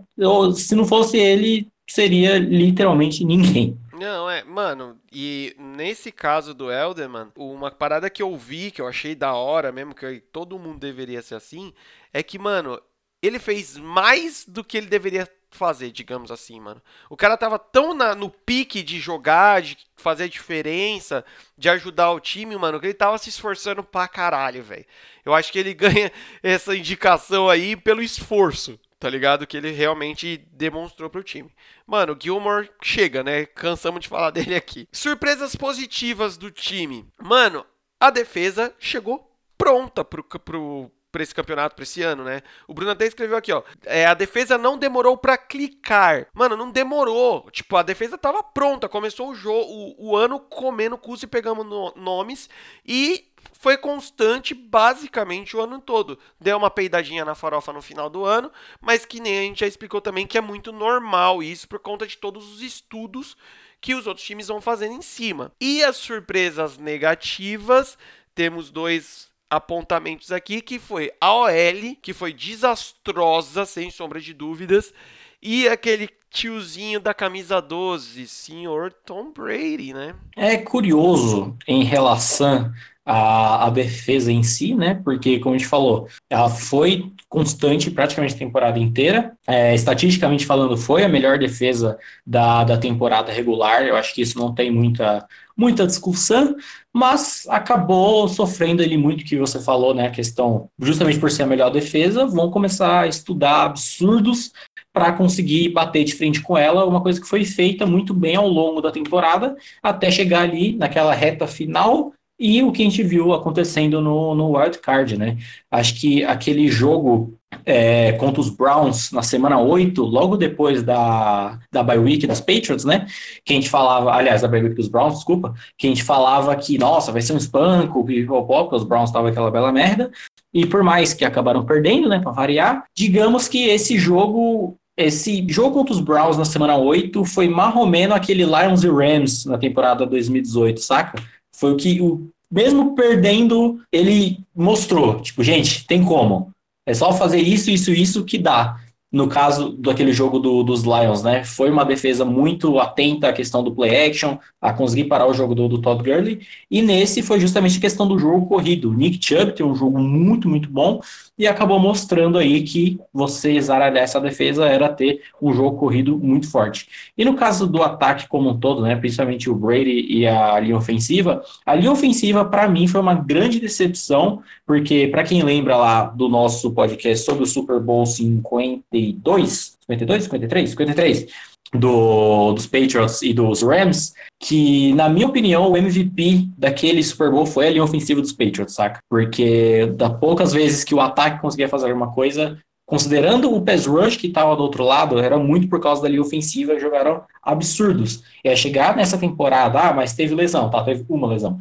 se 0.55 0.75
não 0.75 0.85
fosse 0.85 1.19
ele, 1.19 1.69
seria 1.89 2.39
literalmente 2.39 3.25
ninguém. 3.25 3.77
Não, 4.05 4.31
é, 4.31 4.45
mano, 4.45 5.01
e 5.11 5.57
nesse 5.59 6.13
caso 6.13 6.53
do 6.53 6.71
Elderman, 6.71 7.33
uma 7.35 7.71
parada 7.71 8.11
que 8.11 8.23
eu 8.23 8.37
vi, 8.37 8.71
que 8.71 8.83
eu 8.83 8.87
achei 8.87 9.15
da 9.15 9.33
hora 9.33 9.73
mesmo, 9.73 9.95
que 9.95 10.21
todo 10.31 10.59
mundo 10.59 10.79
deveria 10.79 11.23
ser 11.23 11.37
assim, 11.37 11.73
é 12.13 12.23
que, 12.23 12.39
mano, 12.39 12.79
ele 13.23 13.39
fez 13.39 13.79
mais 13.79 14.45
do 14.47 14.63
que 14.63 14.77
ele 14.77 14.89
deveria 14.89 15.27
fazer, 15.51 15.91
digamos 15.91 16.31
assim, 16.31 16.61
mano. 16.61 16.83
O 17.09 17.17
cara 17.17 17.35
tava 17.39 17.59
tão 17.59 17.95
na, 17.95 18.15
no 18.15 18.29
pique 18.29 18.83
de 18.83 19.01
jogar, 19.01 19.63
de 19.63 19.79
fazer 19.97 20.25
a 20.25 20.29
diferença, 20.29 21.25
de 21.57 21.71
ajudar 21.71 22.11
o 22.11 22.21
time, 22.21 22.55
mano, 22.59 22.79
que 22.79 22.89
ele 22.89 22.93
tava 22.93 23.17
se 23.17 23.31
esforçando 23.31 23.83
pra 23.83 24.07
caralho, 24.07 24.63
velho. 24.63 24.85
Eu 25.25 25.33
acho 25.33 25.51
que 25.51 25.59
ele 25.59 25.73
ganha 25.75 26.13
essa 26.43 26.77
indicação 26.77 27.49
aí 27.49 27.75
pelo 27.75 28.03
esforço, 28.03 28.79
tá 28.99 29.09
ligado? 29.09 29.47
Que 29.47 29.57
ele 29.57 29.71
realmente 29.71 30.37
demonstrou 30.53 31.11
pro 31.11 31.23
time. 31.23 31.51
Mano, 31.87 32.17
Gilmore 32.21 32.71
chega, 32.83 33.23
né? 33.23 33.47
Cansamos 33.47 34.01
de 34.01 34.09
falar 34.09 34.31
dele 34.33 34.55
aqui. 34.55 34.89
Surpresas 34.93 35.55
positivas 35.55 36.37
do 36.37 36.51
time. 36.51 37.07
Mano, 37.23 37.65
a 38.01 38.11
defesa 38.11 38.75
chegou 38.79 39.31
pronta 39.57 40.05
pro, 40.05 40.23
pro, 40.25 40.91
pra 41.15 41.23
esse 41.23 41.35
campeonato, 41.35 41.77
pra 41.77 41.85
esse 41.85 42.03
ano, 42.03 42.25
né? 42.25 42.43
O 42.67 42.75
Bruno 42.75 42.91
até 42.91 43.07
escreveu 43.07 43.37
aqui, 43.37 43.53
ó. 43.53 43.63
É, 43.85 44.05
a 44.05 44.15
defesa 44.15 44.59
não 44.59 44.77
demorou 44.77 45.17
para 45.17 45.39
clicar. 45.39 46.27
Mano, 46.35 46.57
não 46.57 46.71
demorou. 46.71 47.49
Tipo, 47.53 47.77
a 47.77 47.83
defesa 47.83 48.19
tava 48.19 48.43
pronta. 48.43 48.89
Começou 48.89 49.31
o 49.31 49.35
jogo, 49.35 49.65
o, 49.71 50.11
o 50.11 50.17
ano 50.17 50.41
comendo 50.41 50.99
curso 50.99 51.25
e 51.25 51.29
pegamos 51.29 51.65
no, 51.65 51.93
nomes. 51.95 52.51
E 52.85 53.33
foi 53.53 53.77
constante 53.77 54.55
basicamente 54.55 55.57
o 55.57 55.61
ano 55.61 55.81
todo. 55.81 56.19
Deu 56.41 56.57
uma 56.57 56.71
peidadinha 56.71 57.25
na 57.25 57.35
farofa 57.35 57.73
no 57.73 57.81
final 57.81 58.11
do 58.11 58.25
ano, 58.25 58.51
mas 58.81 59.07
que 59.07 59.21
nem 59.21 59.39
a 59.39 59.43
gente 59.43 59.61
já 59.61 59.67
explicou 59.67 60.01
também 60.01 60.27
que 60.27 60.37
é 60.37 60.41
muito 60.41 60.73
normal 60.73 61.43
isso 61.43 61.69
por 61.69 61.79
conta 61.79 62.07
de 62.07 62.19
todos 62.19 62.53
os 62.53 62.61
estudos 62.61 63.37
que 63.81 63.95
os 63.95 64.07
outros 64.07 64.27
times 64.27 64.49
vão 64.49 64.61
fazendo 64.61 64.95
em 64.95 65.03
cima. 65.03 65.53
E 65.61 65.83
as 65.85 65.97
surpresas 65.97 66.79
negativas, 66.79 67.99
temos 68.35 68.71
dois 68.71 69.29
apontamentos 69.49 70.33
aqui, 70.33 70.61
que 70.61 70.79
foi 70.79 71.13
a 71.21 71.33
OL, 71.33 71.97
que 72.03 72.13
foi 72.13 72.33
desastrosa, 72.33 73.65
sem 73.65 73.91
sombra 73.91 74.21
de 74.21 74.35
dúvidas, 74.35 74.93
e 75.41 75.69
aquele 75.69 76.09
tiozinho 76.31 76.99
da 76.99 77.15
camisa 77.15 77.61
12, 77.61 78.27
senhor 78.27 78.93
Tom 79.05 79.31
Brady, 79.33 79.93
né? 79.93 80.17
É 80.37 80.57
curioso 80.57 81.57
em 81.69 81.85
relação 81.85 82.73
a, 83.05 83.67
a 83.67 83.71
defesa 83.71 84.33
em 84.33 84.43
si, 84.43 84.75
né? 84.75 85.01
Porque, 85.05 85.39
como 85.39 85.55
a 85.55 85.59
gente 85.59 85.69
falou, 85.69 86.09
ela 86.31 86.49
foi 86.49 87.13
constante 87.29 87.91
praticamente 87.91 88.35
a 88.35 88.39
temporada 88.39 88.79
inteira. 88.79 89.37
É, 89.47 89.75
estatisticamente 89.75 90.47
falando, 90.47 90.77
foi 90.77 91.05
a 91.05 91.09
melhor 91.09 91.39
defesa 91.39 91.99
da, 92.27 92.65
da 92.65 92.79
temporada 92.79 93.31
regular. 93.31 93.83
Eu 93.83 93.97
acho 93.97 94.15
que 94.15 94.23
isso 94.23 94.39
não 94.39 94.55
tem 94.55 94.71
muita, 94.71 95.27
muita 95.57 95.87
discussão, 95.87 96.57
mas 96.93 97.47
acabou 97.49 98.27
sofrendo 98.29 98.83
ali 98.83 98.97
muito 98.97 99.25
que 99.25 99.37
você 99.37 99.61
falou, 99.61 99.93
né? 99.93 100.07
A 100.07 100.11
questão, 100.11 100.71
justamente 100.81 101.19
por 101.19 101.31
ser 101.31 101.43
a 101.43 101.47
melhor 101.47 101.71
defesa, 101.71 102.27
vão 102.27 102.51
começar 102.51 103.01
a 103.01 103.07
estudar 103.07 103.65
absurdos 103.65 104.53
para 104.93 105.13
conseguir 105.13 105.71
bater 105.71 106.05
de 106.05 106.15
frente 106.15 106.41
com 106.41 106.57
ela, 106.57 106.87
uma 106.87 107.03
coisa 107.03 107.21
que 107.21 107.27
foi 107.27 107.45
feita 107.45 107.85
muito 107.85 108.15
bem 108.15 108.37
ao 108.37 108.49
longo 108.49 108.81
da 108.81 108.93
temporada, 108.93 109.57
até 109.83 110.09
chegar 110.09 110.43
ali 110.43 110.77
naquela 110.77 111.13
reta 111.13 111.49
final 111.49 112.13
e 112.39 112.63
o 112.63 112.73
que 112.73 112.83
a 112.83 112.85
gente 112.85 113.03
viu 113.03 113.33
acontecendo 113.33 114.01
no, 114.01 114.35
no 114.35 114.57
Wild 114.57 114.79
Card, 114.79 115.17
né? 115.17 115.39
Acho 115.71 115.95
que 116.01 116.25
aquele 116.25 116.69
jogo 116.69 117.39
é, 117.65 118.13
contra 118.13 118.41
os 118.41 118.51
Browns 118.51 119.13
na 119.13 119.23
semana 119.23 119.61
8, 119.61 120.03
logo 120.03 120.37
depois 120.37 120.83
da, 120.83 121.59
da 121.71 121.83
bye 121.83 121.99
week 121.99 122.27
das 122.27 122.41
Patriots, 122.41 122.85
né? 122.85 123.07
Que 123.45 123.53
a 123.53 123.57
gente 123.57 123.71
falava, 123.71 124.13
aliás, 124.13 124.43
da 124.43 124.49
bye 124.49 124.63
week 124.63 124.75
dos 124.75 124.89
Browns, 124.89 125.15
desculpa, 125.15 125.55
que 125.79 125.87
a 125.87 125.91
gente 125.91 126.03
falava 126.03 126.55
que, 126.57 126.77
nossa, 126.77 127.13
vai 127.13 127.23
ser 127.23 127.35
um 127.35 127.39
espanco, 127.39 128.05
porque 128.05 128.27
os 128.75 128.85
Browns 128.85 129.11
estavam 129.11 129.31
aquela 129.31 129.51
bela 129.51 129.71
merda. 129.71 130.11
E 130.53 130.67
por 130.67 130.83
mais 130.83 131.15
que 131.15 131.25
acabaram 131.25 131.65
perdendo, 131.65 132.09
né, 132.09 132.19
para 132.19 132.33
variar, 132.33 132.85
digamos 132.97 133.49
que 133.49 133.69
esse 133.69 133.99
jogo 133.99 134.77
esse 134.97 135.45
jogo 135.49 135.75
contra 135.75 135.93
os 135.93 136.01
Browns 136.01 136.39
na 136.39 136.45
semana 136.45 136.77
8 136.77 137.25
foi 137.25 137.49
mais 137.49 137.75
ou 137.75 137.85
menos 137.85 138.15
aquele 138.15 138.45
Lions 138.45 138.85
e 138.85 138.89
Rams 138.89 139.45
na 139.45 139.59
temporada 139.59 140.07
2018, 140.07 140.81
saca? 140.81 141.21
Foi 141.55 141.73
o 141.73 141.77
que, 141.77 142.01
o, 142.01 142.29
mesmo 142.51 142.95
perdendo, 142.95 143.81
ele 143.91 144.39
mostrou. 144.55 145.21
Tipo, 145.21 145.43
gente, 145.43 145.87
tem 145.87 146.05
como. 146.05 146.51
É 146.87 146.93
só 146.93 147.13
fazer 147.13 147.41
isso, 147.41 147.71
isso, 147.71 147.91
isso 147.91 148.25
que 148.25 148.37
dá 148.37 148.77
no 149.15 149.29
caso 149.29 149.71
daquele 149.79 150.13
jogo 150.13 150.41
do, 150.41 150.65
dos 150.65 150.83
Lions, 150.83 151.23
né? 151.23 151.45
Foi 151.45 151.71
uma 151.71 151.85
defesa 151.85 152.25
muito 152.25 152.81
atenta 152.81 153.29
à 153.29 153.33
questão 153.33 153.63
do 153.63 153.73
play 153.73 154.09
action, 154.09 154.39
a 154.61 154.73
conseguir 154.73 155.05
parar 155.05 155.29
o 155.29 155.33
jogo 155.33 155.55
do, 155.55 155.69
do 155.69 155.81
Todd 155.81 156.03
Gurley. 156.03 156.41
E 156.69 156.83
nesse 156.83 157.23
foi 157.23 157.39
justamente 157.39 157.79
a 157.79 157.81
questão 157.81 158.09
do 158.09 158.19
jogo 158.19 158.45
corrido. 158.47 158.91
O 158.91 158.93
Nick 158.93 159.25
Chubb 159.25 159.53
tem 159.53 159.65
um 159.65 159.77
jogo 159.77 160.01
muito, 160.01 160.49
muito 160.49 160.69
bom 160.69 161.01
e 161.39 161.47
acabou 161.47 161.79
mostrando 161.79 162.39
aí 162.39 162.63
que 162.63 162.99
você 163.13 163.61
zaralhar 163.61 164.03
essa 164.03 164.21
defesa 164.21 164.67
era 164.67 164.89
ter 164.89 165.23
um 165.41 165.53
jogo 165.53 165.77
corrido 165.79 166.19
muito 166.19 166.51
forte. 166.51 166.89
E 167.17 167.25
no 167.25 167.35
caso 167.35 167.67
do 167.67 167.83
ataque 167.83 168.29
como 168.29 168.51
um 168.51 168.59
todo, 168.59 168.83
né? 168.83 168.97
Principalmente 168.97 169.51
o 169.51 169.55
Brady 169.55 170.07
e 170.09 170.27
a 170.27 170.59
linha 170.61 170.77
ofensiva, 170.77 171.43
a 171.67 171.75
linha 171.75 171.93
ofensiva 171.93 172.45
para 172.45 172.69
mim 172.69 172.87
foi 172.87 173.01
uma 173.01 173.15
grande 173.15 173.59
decepção, 173.59 174.43
porque 174.67 175.09
para 175.09 175.25
quem 175.25 175.43
lembra 175.43 175.77
lá 175.77 176.05
do 176.05 176.29
nosso 176.29 176.73
podcast 176.73 177.25
sobre 177.25 177.43
o 177.43 177.47
Super 177.47 177.81
Bowl 177.81 178.07
50 178.07 178.85
52, 178.91 179.79
52, 179.87 180.25
53, 180.25 180.71
53 180.71 181.54
do, 181.73 182.53
dos 182.53 182.67
Patriots 182.67 183.23
e 183.23 183.33
dos 183.33 183.63
Rams, 183.63 184.15
que, 184.41 184.93
na 184.95 185.09
minha 185.09 185.27
opinião, 185.27 185.71
o 185.71 185.77
MVP 185.77 186.49
daquele 186.57 187.03
Super 187.03 187.31
Bowl 187.31 187.47
foi 187.47 187.67
a 187.67 187.71
linha 187.71 187.85
ofensiva 187.85 188.21
dos 188.21 188.33
Patriots, 188.33 188.75
saca? 188.75 189.01
Porque 189.09 189.87
da 189.97 190.11
poucas 190.11 190.53
vezes 190.53 190.85
que 190.85 190.95
o 190.95 191.01
ataque 191.01 191.41
conseguia 191.41 191.69
fazer 191.69 191.87
alguma 191.87 192.13
coisa, 192.13 192.59
considerando 192.87 193.53
o 193.53 193.63
pass 193.63 193.87
rush 193.87 194.17
que 194.17 194.27
estava 194.27 194.55
do 194.55 194.63
outro 194.63 194.85
lado, 194.85 195.19
era 195.19 195.39
muito 195.39 195.69
por 195.69 195.81
causa 195.81 196.03
da 196.03 196.09
linha 196.09 196.21
ofensiva, 196.21 196.79
jogaram 196.79 197.23
absurdos. 197.43 198.23
E 198.45 198.49
a 198.49 198.57
chegar 198.57 198.97
nessa 198.97 199.19
temporada, 199.19 199.81
ah, 199.81 199.93
mas 199.93 200.15
teve 200.15 200.35
lesão, 200.35 200.71
tá, 200.71 200.83
teve 200.85 201.05
uma 201.09 201.27
lesão. 201.27 201.59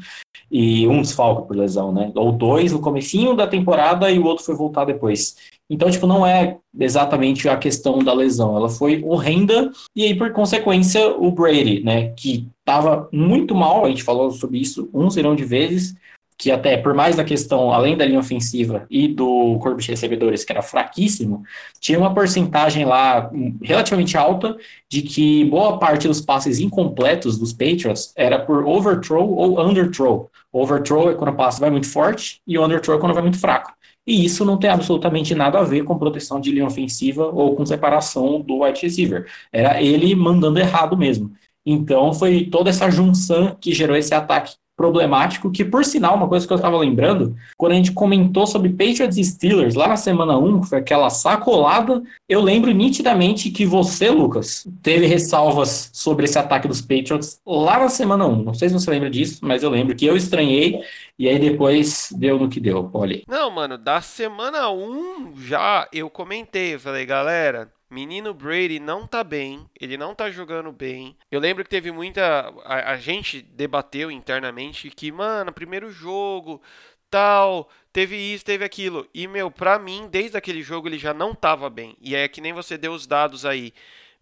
E 0.51 0.87
um 0.87 1.01
desfalque 1.01 1.47
por 1.47 1.55
lesão, 1.55 1.91
né? 1.91 2.11
Ou 2.15 2.31
dois 2.31 2.71
no 2.71 2.79
comecinho 2.79 3.35
da 3.35 3.47
temporada 3.47 4.11
e 4.11 4.19
o 4.19 4.25
outro 4.25 4.43
foi 4.43 4.55
voltar 4.55 4.85
depois. 4.85 5.35
Então, 5.73 5.89
tipo, 5.89 6.05
não 6.05 6.23
é 6.23 6.57
exatamente 6.79 7.49
a 7.49 7.57
questão 7.57 7.97
da 7.97 8.13
lesão, 8.13 8.55
ela 8.55 8.69
foi 8.69 9.03
horrenda, 9.03 9.71
e 9.95 10.03
aí, 10.03 10.13
por 10.13 10.31
consequência, 10.31 11.07
o 11.17 11.31
Brady, 11.31 11.83
né, 11.83 12.09
que 12.09 12.47
estava 12.59 13.09
muito 13.11 13.55
mal, 13.55 13.83
a 13.83 13.89
gente 13.89 14.03
falou 14.03 14.29
sobre 14.29 14.59
isso 14.59 14.87
um 14.93 15.09
zilhão 15.09 15.35
de 15.35 15.43
vezes, 15.43 15.95
que 16.37 16.51
até 16.51 16.77
por 16.77 16.93
mais 16.93 17.15
da 17.15 17.23
questão, 17.23 17.71
além 17.71 17.97
da 17.97 18.05
linha 18.05 18.19
ofensiva 18.19 18.85
e 18.87 19.07
do 19.07 19.57
corpo 19.59 19.81
de 19.81 19.87
recebedores, 19.89 20.45
que 20.45 20.51
era 20.51 20.61
fraquíssimo, 20.61 21.41
tinha 21.79 21.97
uma 21.97 22.13
porcentagem 22.13 22.85
lá 22.85 23.31
relativamente 23.61 24.15
alta 24.15 24.55
de 24.87 25.01
que 25.01 25.45
boa 25.45 25.79
parte 25.79 26.07
dos 26.07 26.21
passes 26.21 26.59
incompletos 26.59 27.39
dos 27.39 27.51
Patriots 27.51 28.13
era 28.15 28.37
por 28.37 28.63
overthrow 28.63 29.27
ou 29.35 29.59
underthrow. 29.59 30.29
Overthrow 30.51 31.09
é 31.09 31.15
quando 31.15 31.31
o 31.31 31.35
passe 31.35 31.59
vai 31.59 31.71
muito 31.71 31.89
forte 31.89 32.41
e 32.45 32.59
underthrow 32.59 32.97
é 32.97 32.99
quando 32.99 33.13
vai 33.13 33.23
muito 33.23 33.39
fraco. 33.39 33.73
E 34.05 34.25
isso 34.25 34.43
não 34.43 34.57
tem 34.57 34.69
absolutamente 34.69 35.33
nada 35.33 35.59
a 35.59 35.63
ver 35.63 35.83
com 35.83 35.97
proteção 35.97 36.39
de 36.39 36.51
linha 36.51 36.65
ofensiva 36.65 37.25
ou 37.25 37.55
com 37.55 37.65
separação 37.65 38.41
do 38.41 38.63
wide 38.63 38.81
receiver. 38.81 39.27
Era 39.51 39.81
ele 39.81 40.13
mandando 40.15 40.59
errado 40.59 40.97
mesmo. 40.97 41.31
Então 41.65 42.13
foi 42.13 42.45
toda 42.45 42.69
essa 42.69 42.89
junção 42.89 43.55
que 43.59 43.73
gerou 43.73 43.95
esse 43.95 44.13
ataque 44.13 44.55
problemático, 44.75 45.51
que 45.51 45.63
por 45.63 45.85
sinal, 45.85 46.15
uma 46.15 46.27
coisa 46.27 46.47
que 46.47 46.51
eu 46.51 46.57
estava 46.57 46.77
lembrando, 46.77 47.35
quando 47.55 47.73
a 47.73 47.75
gente 47.75 47.91
comentou 47.91 48.47
sobre 48.47 48.69
Patriots 48.69 49.17
e 49.17 49.23
Steelers 49.23 49.75
lá 49.75 49.87
na 49.87 49.97
semana 49.97 50.37
1, 50.37 50.61
que 50.61 50.69
foi 50.69 50.79
aquela 50.79 51.09
sacolada, 51.09 52.01
eu 52.27 52.41
lembro 52.41 52.71
nitidamente 52.71 53.51
que 53.51 53.65
você, 53.65 54.09
Lucas, 54.09 54.67
teve 54.81 55.05
ressalvas 55.05 55.91
sobre 55.93 56.25
esse 56.25 56.39
ataque 56.39 56.67
dos 56.67 56.81
Patriots 56.81 57.39
lá 57.45 57.79
na 57.79 57.89
semana 57.89 58.25
1. 58.25 58.43
Não 58.43 58.53
sei 58.53 58.67
se 58.67 58.73
você 58.73 58.89
lembra 58.89 59.09
disso, 59.11 59.39
mas 59.43 59.61
eu 59.61 59.69
lembro 59.69 59.95
que 59.95 60.05
eu 60.05 60.17
estranhei 60.17 60.79
e 61.17 61.29
aí 61.29 61.37
depois 61.37 62.09
deu 62.17 62.39
no 62.39 62.49
que 62.49 62.59
deu, 62.59 62.89
olha. 62.93 63.21
Não, 63.27 63.49
mano, 63.51 63.77
da 63.77 64.01
semana 64.01 64.69
1 64.69 65.35
já 65.37 65.87
eu 65.93 66.09
comentei, 66.09 66.73
eu 66.75 66.79
falei, 66.79 67.05
galera, 67.05 67.71
Menino 67.93 68.33
Brady 68.33 68.79
não 68.79 69.05
tá 69.05 69.23
bem, 69.23 69.69
ele 69.79 69.97
não 69.97 70.15
tá 70.15 70.31
jogando 70.31 70.71
bem. 70.71 71.15
Eu 71.29 71.39
lembro 71.39 71.63
que 71.63 71.69
teve 71.69 71.91
muita. 71.91 72.51
A, 72.65 72.93
a, 72.93 72.97
gente 72.97 73.41
debateu 73.41 74.09
internamente 74.09 74.89
que, 74.89 75.11
mano, 75.11 75.53
primeiro 75.53 75.91
jogo, 75.91 76.59
tal, 77.07 77.69
teve 77.91 78.15
isso, 78.15 78.43
teve 78.43 78.65
aquilo. 78.65 79.07
E, 79.13 79.27
meu, 79.27 79.51
pra 79.51 79.77
mim, 79.77 80.07
desde 80.09 80.35
aquele 80.35 80.63
jogo 80.63 80.87
ele 80.87 80.97
já 80.97 81.13
não 81.13 81.35
tava 81.35 81.69
bem. 81.69 81.95
E 82.01 82.15
é 82.15 82.27
que 82.27 82.41
nem 82.41 82.51
você 82.51 82.75
deu 82.75 82.93
os 82.93 83.05
dados 83.05 83.45
aí. 83.45 83.71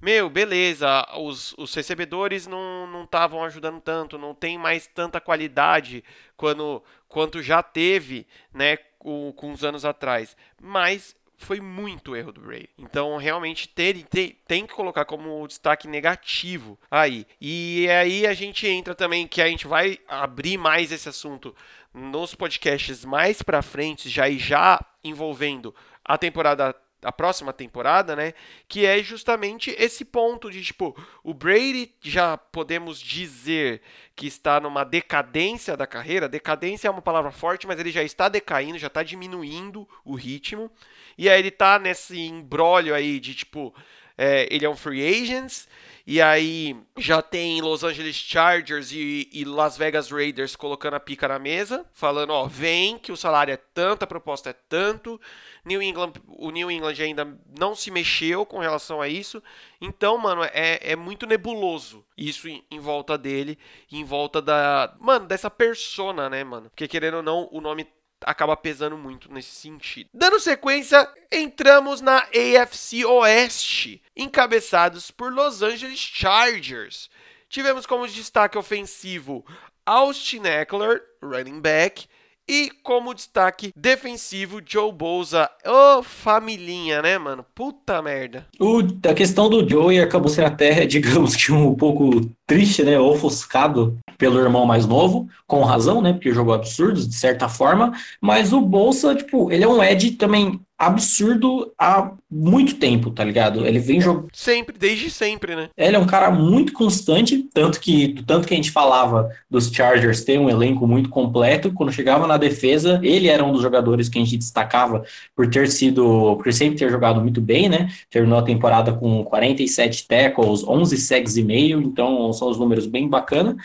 Meu, 0.02 0.32
beleza, 0.32 1.08
os, 1.16 1.54
os 1.60 1.74
recebedores 1.76 2.48
não 2.48 3.04
estavam 3.04 3.44
ajudando 3.44 3.80
tanto, 3.80 4.18
não 4.18 4.34
tem 4.34 4.58
mais 4.58 4.88
tanta 4.88 5.22
qualidade 5.22 6.04
quando, 6.36 6.84
quanto 7.08 7.42
já 7.44 7.62
teve, 7.62 8.26
né, 8.52 8.78
com, 8.98 9.32
com 9.34 9.52
uns 9.52 9.64
anos 9.64 9.86
atrás. 9.86 10.36
Mas 10.60 11.16
foi 11.38 11.60
muito 11.60 12.16
erro 12.16 12.32
do 12.32 12.42
Ray. 12.42 12.68
Então, 12.78 13.16
realmente, 13.18 13.68
ter, 13.68 14.04
ter, 14.06 14.42
tem 14.48 14.66
que 14.66 14.74
colocar 14.74 15.06
como 15.06 15.48
destaque 15.48 15.88
negativo 15.88 16.80
aí. 16.90 17.28
E 17.40 17.88
aí 17.90 18.26
a 18.26 18.34
gente 18.34 18.66
entra 18.68 18.96
também, 18.96 19.28
que 19.28 19.42
a 19.42 19.48
gente 19.48 19.68
vai 19.68 20.00
abrir 20.08 20.58
mais 20.58 20.92
esse 20.92 21.10
assunto 21.10 21.56
nos 21.94 22.34
podcasts 22.34 23.04
mais 23.06 23.42
pra 23.42 23.62
frente, 23.62 24.10
já 24.10 24.28
e 24.28 24.40
já 24.40 24.84
envolvendo 25.04 25.76
a 26.04 26.18
temporada 26.18 26.76
a 27.04 27.12
próxima 27.12 27.52
temporada, 27.52 28.16
né? 28.16 28.34
Que 28.68 28.86
é 28.86 29.02
justamente 29.02 29.76
esse 29.78 30.06
ponto 30.06 30.52
de 30.52 30.64
tipo, 30.64 30.96
o 31.24 31.34
Brady 31.34 31.94
já 32.02 32.38
podemos 32.38 33.00
dizer 33.00 33.82
que 34.16 34.28
está 34.28 34.60
numa 34.60 34.84
decadência 34.84 35.76
da 35.76 35.88
carreira. 35.88 36.30
Decadência 36.30 36.88
é 36.88 36.92
uma 36.92 37.02
palavra 37.02 37.32
forte, 37.32 37.66
mas 37.66 37.80
ele 37.80 37.92
já 37.92 38.04
está 38.04 38.30
decaindo, 38.30 38.78
já 38.78 38.88
está 38.88 39.04
diminuindo 39.04 39.88
o 40.06 40.16
ritmo. 40.16 40.72
E 41.18 41.30
aí 41.30 41.40
ele 41.40 41.52
tá 41.52 41.80
nesse 41.80 42.20
embrólio 42.20 42.94
aí 42.94 43.20
de 43.20 43.34
tipo, 43.34 43.74
é, 44.18 44.48
ele 44.54 44.66
é 44.66 44.70
um 44.70 44.76
free 44.76 45.06
agent, 45.06 45.66
e 46.06 46.20
aí 46.22 46.76
já 46.98 47.22
tem 47.22 47.62
Los 47.62 47.84
Angeles 47.84 48.16
Chargers 48.16 48.92
e, 48.92 49.30
e, 49.32 49.46
Las 49.46 49.78
Vegas 49.78 50.10
Raiders 50.10 50.56
colocando 50.56 50.96
a 50.96 51.00
pica 51.00 51.28
na 51.28 51.38
mesa, 51.38 51.86
falando, 51.94 52.32
ó, 52.32 52.48
vem 52.48 52.98
que 52.98 53.12
o 53.12 53.18
salário 53.18 53.54
é 53.54 53.58
tanto, 53.58 54.04
a 54.04 54.08
proposta 54.08 54.50
é 54.50 54.56
tanto. 54.68 55.22
New 55.64 55.82
England, 55.82 56.14
o 56.28 56.50
New 56.50 56.72
England 56.72 56.96
ainda 57.00 57.38
não 57.58 57.76
se 57.76 57.92
mexeu 57.92 58.46
com 58.46 58.58
relação 58.58 59.00
a 59.00 59.08
isso. 59.08 59.44
Então, 59.80 60.18
mano, 60.18 60.44
é, 60.44 60.80
é 60.82 60.96
muito 60.96 61.28
nebuloso 61.28 62.04
isso 62.18 62.48
em, 62.50 62.64
em 62.72 62.80
volta 62.80 63.16
dele, 63.18 63.58
em 63.92 64.04
volta 64.04 64.42
da, 64.42 64.96
mano, 65.00 65.28
dessa 65.28 65.52
persona, 65.52 66.30
né, 66.30 66.44
mano? 66.44 66.70
Porque 66.70 66.88
querendo 66.88 67.18
ou 67.18 67.24
não, 67.24 67.48
o 67.52 67.62
nome 67.62 67.88
acaba 68.24 68.56
pesando 68.56 68.98
muito 68.98 69.32
nesse 69.32 69.52
sentido. 69.52 70.10
Dando 70.14 70.40
sequência, 70.40 71.10
entramos 71.32 72.02
na 72.02 72.28
AFC 72.34 73.06
Oeste, 73.06 74.02
encabeçados 74.16 75.12
por 75.12 75.32
Los 75.32 75.62
Angeles 75.62 76.00
Chargers. 76.00 77.10
Tivemos 77.50 77.86
como 77.86 78.08
destaque 78.08 78.58
ofensivo 78.58 79.46
Austin 79.86 80.44
Eckler, 80.46 81.04
running 81.22 81.60
back, 81.60 82.08
e 82.48 82.70
como 82.84 83.14
destaque 83.14 83.72
defensivo, 83.76 84.62
Joe 84.66 84.92
Bosa. 84.92 85.50
Ô, 85.66 86.00
oh, 86.00 87.02
né, 87.02 87.18
mano? 87.18 87.46
Puta 87.56 88.02
merda. 88.02 88.46
O, 88.60 88.80
a 89.10 89.14
questão 89.14 89.50
do 89.50 89.68
Joey 89.68 90.00
acabou 90.00 90.30
sendo 90.30 90.48
até, 90.48 90.84
digamos 90.88 91.36
que 91.36 91.52
um 91.52 91.76
pouco 91.76 92.30
triste, 92.46 92.84
né? 92.84 93.00
Ofuscado 93.00 93.98
pelo 94.18 94.40
irmão 94.40 94.66
mais 94.66 94.86
novo, 94.86 95.28
com 95.48 95.64
razão, 95.64 96.02
né? 96.02 96.14
Porque 96.14 96.32
jogou 96.32 96.54
absurdos, 96.54 97.08
de 97.08 97.16
certa 97.16 97.48
forma. 97.48 97.92
Mas 98.20 98.54
o 98.54 98.62
Bolsa, 98.62 99.16
tipo, 99.16 99.52
ele 99.52 99.64
é 99.64 99.68
um 99.68 99.84
Ed 99.84 100.12
também 100.12 100.60
absurdo 100.82 101.72
há 101.78 102.12
muito 102.30 102.78
tempo, 102.78 103.12
tá 103.12 103.24
ligado? 103.24 103.68
Ele 103.68 103.78
vem 103.78 104.02
jogando. 104.02 104.30
Sempre, 104.34 104.76
desde 104.76 105.12
sempre, 105.12 105.56
né? 105.56 105.70
Ele 105.78 105.96
é 105.96 106.00
um 106.00 106.08
cara 106.08 106.32
muito 106.32 106.74
constante, 106.74 107.48
tanto 107.54 107.80
que 107.80 108.16
tanto 108.26 108.48
que 108.48 108.54
a 108.56 108.58
gente 108.58 108.72
falava 108.72 109.30
dos 109.48 109.70
Chargers 109.72 110.24
ter 110.24 110.40
um 110.40 110.50
elenco 110.50 110.88
muito 110.88 111.08
completo. 111.08 111.72
Quando 111.72 111.92
chegava 111.92 112.26
na 112.26 112.36
defesa, 112.36 113.00
ele 113.04 113.28
era 113.28 113.44
um 113.44 113.52
dos 113.52 113.62
jogadores 113.62 114.10
que 114.10 114.18
a 114.18 114.24
gente 114.24 114.38
destacava 114.38 115.04
por 115.36 115.48
ter 115.48 115.70
sido, 115.70 116.36
por 116.38 116.52
sempre 116.52 116.80
ter 116.80 116.90
jogado 116.90 117.22
muito 117.22 117.40
bem, 117.40 117.70
né? 117.70 117.90
Terminou 118.10 118.40
a 118.40 118.44
temporada 118.44 118.92
com 118.92 119.24
47 119.24 120.08
tackles, 120.08 120.64
11 120.68 120.98
sacks 120.98 121.38
e 121.38 121.44
meio, 121.44 121.80
então 121.80 122.34
são 122.34 122.50
os 122.50 122.58
números 122.58 122.88
bem 122.88 123.08
bacana. 123.08 123.56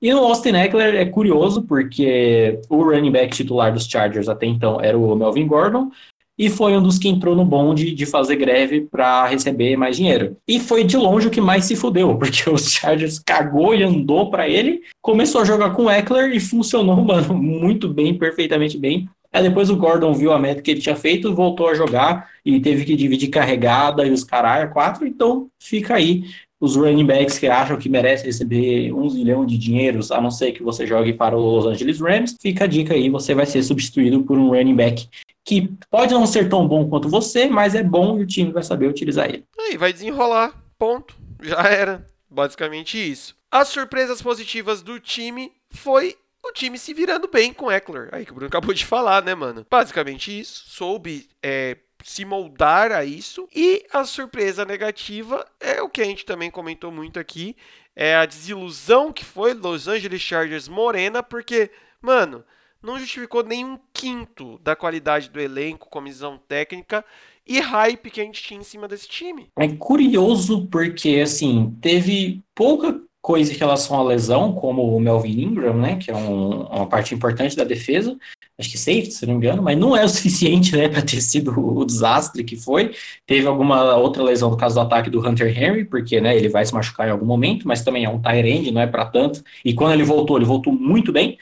E 0.00 0.12
o 0.12 0.18
Austin 0.18 0.54
Eckler 0.54 0.94
é 0.94 1.06
curioso, 1.06 1.62
porque 1.62 2.60
o 2.68 2.82
running 2.82 3.10
back 3.10 3.34
titular 3.34 3.72
dos 3.72 3.86
Chargers 3.86 4.28
até 4.28 4.44
então 4.44 4.78
era 4.78 4.96
o 4.96 5.16
Melvin 5.16 5.46
Gordon, 5.46 5.90
e 6.38 6.50
foi 6.50 6.76
um 6.76 6.82
dos 6.82 6.98
que 6.98 7.08
entrou 7.08 7.34
no 7.34 7.44
bonde 7.44 7.92
de 7.92 8.06
fazer 8.06 8.36
greve 8.36 8.82
para 8.82 9.26
receber 9.26 9.76
mais 9.76 9.96
dinheiro. 9.96 10.36
E 10.46 10.60
foi 10.60 10.84
de 10.84 10.96
longe 10.96 11.28
o 11.28 11.30
que 11.30 11.40
mais 11.40 11.64
se 11.64 11.76
fudeu, 11.76 12.16
porque 12.18 12.48
os 12.48 12.70
Chargers 12.72 13.18
cagou 13.18 13.74
e 13.74 13.82
andou 13.82 14.30
para 14.30 14.48
ele, 14.48 14.82
começou 15.00 15.40
a 15.40 15.44
jogar 15.44 15.70
com 15.70 15.84
o 15.84 15.90
Eckler 15.90 16.34
e 16.34 16.40
funcionou, 16.40 16.96
mano, 17.04 17.34
muito 17.34 17.88
bem, 17.88 18.14
perfeitamente 18.14 18.78
bem. 18.78 19.08
Aí 19.32 19.42
depois 19.42 19.68
o 19.68 19.76
Gordon 19.76 20.14
viu 20.14 20.32
a 20.32 20.38
meta 20.38 20.62
que 20.62 20.70
ele 20.70 20.80
tinha 20.80 20.96
feito, 20.96 21.34
voltou 21.34 21.68
a 21.68 21.74
jogar 21.74 22.30
e 22.44 22.58
teve 22.60 22.84
que 22.84 22.96
dividir 22.96 23.28
carregada 23.28 24.06
e 24.06 24.10
os 24.10 24.24
caralho, 24.24 24.70
quatro, 24.70 25.06
então 25.06 25.48
fica 25.58 25.94
aí 25.94 26.24
os 26.58 26.74
running 26.74 27.04
backs 27.04 27.38
que 27.38 27.46
acham 27.46 27.76
que 27.76 27.88
merecem 27.88 28.26
receber 28.26 28.92
um 28.92 29.08
zilhão 29.10 29.44
de 29.44 29.58
dinheiros, 29.58 30.10
a 30.10 30.20
não 30.20 30.30
ser 30.30 30.52
que 30.52 30.62
você 30.62 30.86
jogue 30.86 31.12
para 31.12 31.36
o 31.36 31.40
Los 31.40 31.66
Angeles 31.66 32.00
Rams, 32.00 32.34
fica 32.40 32.64
a 32.64 32.66
dica 32.66 32.94
aí, 32.94 33.10
você 33.10 33.34
vai 33.34 33.44
ser 33.44 33.62
substituído 33.62 34.22
por 34.22 34.38
um 34.38 34.48
running 34.48 34.74
back 34.74 35.06
que 35.46 35.72
pode 35.88 36.12
não 36.12 36.26
ser 36.26 36.48
tão 36.48 36.66
bom 36.66 36.88
quanto 36.88 37.08
você, 37.08 37.46
mas 37.46 37.76
é 37.76 37.82
bom 37.82 38.18
e 38.18 38.24
o 38.24 38.26
time 38.26 38.50
vai 38.50 38.64
saber 38.64 38.88
utilizar 38.88 39.28
ele. 39.28 39.46
Aí, 39.56 39.76
vai 39.76 39.92
desenrolar, 39.92 40.52
ponto. 40.76 41.16
Já 41.40 41.62
era. 41.62 42.04
Basicamente 42.28 42.98
isso. 42.98 43.36
As 43.48 43.68
surpresas 43.68 44.20
positivas 44.20 44.82
do 44.82 44.98
time 44.98 45.52
foi 45.70 46.16
o 46.44 46.52
time 46.52 46.76
se 46.76 46.92
virando 46.92 47.28
bem 47.28 47.52
com 47.52 47.70
Eckler. 47.70 48.08
Aí 48.10 48.26
que 48.26 48.32
o 48.32 48.34
Bruno 48.34 48.48
acabou 48.50 48.74
de 48.74 48.84
falar, 48.84 49.22
né, 49.22 49.36
mano? 49.36 49.64
Basicamente 49.70 50.36
isso. 50.36 50.64
Soube 50.66 51.28
é, 51.40 51.76
se 52.02 52.24
moldar 52.24 52.90
a 52.90 53.04
isso. 53.04 53.48
E 53.54 53.86
a 53.92 54.04
surpresa 54.04 54.64
negativa 54.64 55.46
é 55.60 55.80
o 55.80 55.88
que 55.88 56.02
a 56.02 56.04
gente 56.04 56.26
também 56.26 56.50
comentou 56.50 56.90
muito 56.90 57.20
aqui. 57.20 57.56
É 57.94 58.16
a 58.16 58.26
desilusão 58.26 59.12
que 59.12 59.24
foi 59.24 59.54
Los 59.54 59.86
Angeles 59.86 60.20
Chargers 60.20 60.66
Morena, 60.66 61.22
porque, 61.22 61.70
mano, 62.02 62.44
não 62.86 62.98
justificou 63.00 63.42
nem 63.42 63.64
um 63.64 63.76
quinto 63.92 64.60
da 64.62 64.76
qualidade 64.76 65.28
do 65.28 65.40
elenco, 65.40 65.90
comissão 65.90 66.38
técnica 66.48 67.04
e 67.44 67.58
hype 67.58 68.10
que 68.10 68.20
a 68.20 68.24
gente 68.24 68.42
tinha 68.42 68.60
em 68.60 68.64
cima 68.64 68.86
desse 68.86 69.08
time. 69.08 69.48
É 69.58 69.68
curioso 69.68 70.68
porque, 70.68 71.20
assim, 71.22 71.76
teve 71.80 72.42
pouca 72.54 73.00
coisa 73.20 73.52
em 73.52 73.56
relação 73.56 73.98
à 73.98 74.04
lesão, 74.04 74.52
como 74.52 74.96
o 74.96 75.00
Melvin 75.00 75.40
Ingram, 75.40 75.76
né, 75.76 75.96
que 75.96 76.12
é 76.12 76.14
um, 76.14 76.62
uma 76.62 76.86
parte 76.86 77.12
importante 77.12 77.56
da 77.56 77.64
defesa, 77.64 78.16
acho 78.56 78.70
que 78.70 78.78
safety, 78.78 79.10
se 79.10 79.26
não 79.26 79.34
me 79.34 79.38
engano, 79.38 79.60
mas 79.64 79.76
não 79.76 79.96
é 79.96 80.04
o 80.04 80.08
suficiente, 80.08 80.76
né, 80.76 80.88
para 80.88 81.02
ter 81.02 81.20
sido 81.20 81.50
o 81.58 81.84
desastre 81.84 82.44
que 82.44 82.54
foi. 82.54 82.94
Teve 83.26 83.48
alguma 83.48 83.96
outra 83.96 84.22
lesão 84.22 84.50
no 84.50 84.56
caso 84.56 84.76
do 84.76 84.80
ataque 84.80 85.10
do 85.10 85.26
Hunter 85.26 85.48
Henry, 85.60 85.84
porque, 85.84 86.20
né, 86.20 86.36
ele 86.36 86.48
vai 86.48 86.64
se 86.64 86.72
machucar 86.72 87.08
em 87.08 87.10
algum 87.10 87.26
momento, 87.26 87.66
mas 87.66 87.82
também 87.82 88.04
é 88.04 88.08
um 88.08 88.20
tight 88.20 88.48
end, 88.48 88.70
não 88.70 88.80
é 88.80 88.86
para 88.86 89.06
tanto. 89.06 89.42
E 89.64 89.74
quando 89.74 89.94
ele 89.94 90.04
voltou, 90.04 90.36
ele 90.36 90.46
voltou 90.46 90.72
muito 90.72 91.12
bem. 91.12 91.36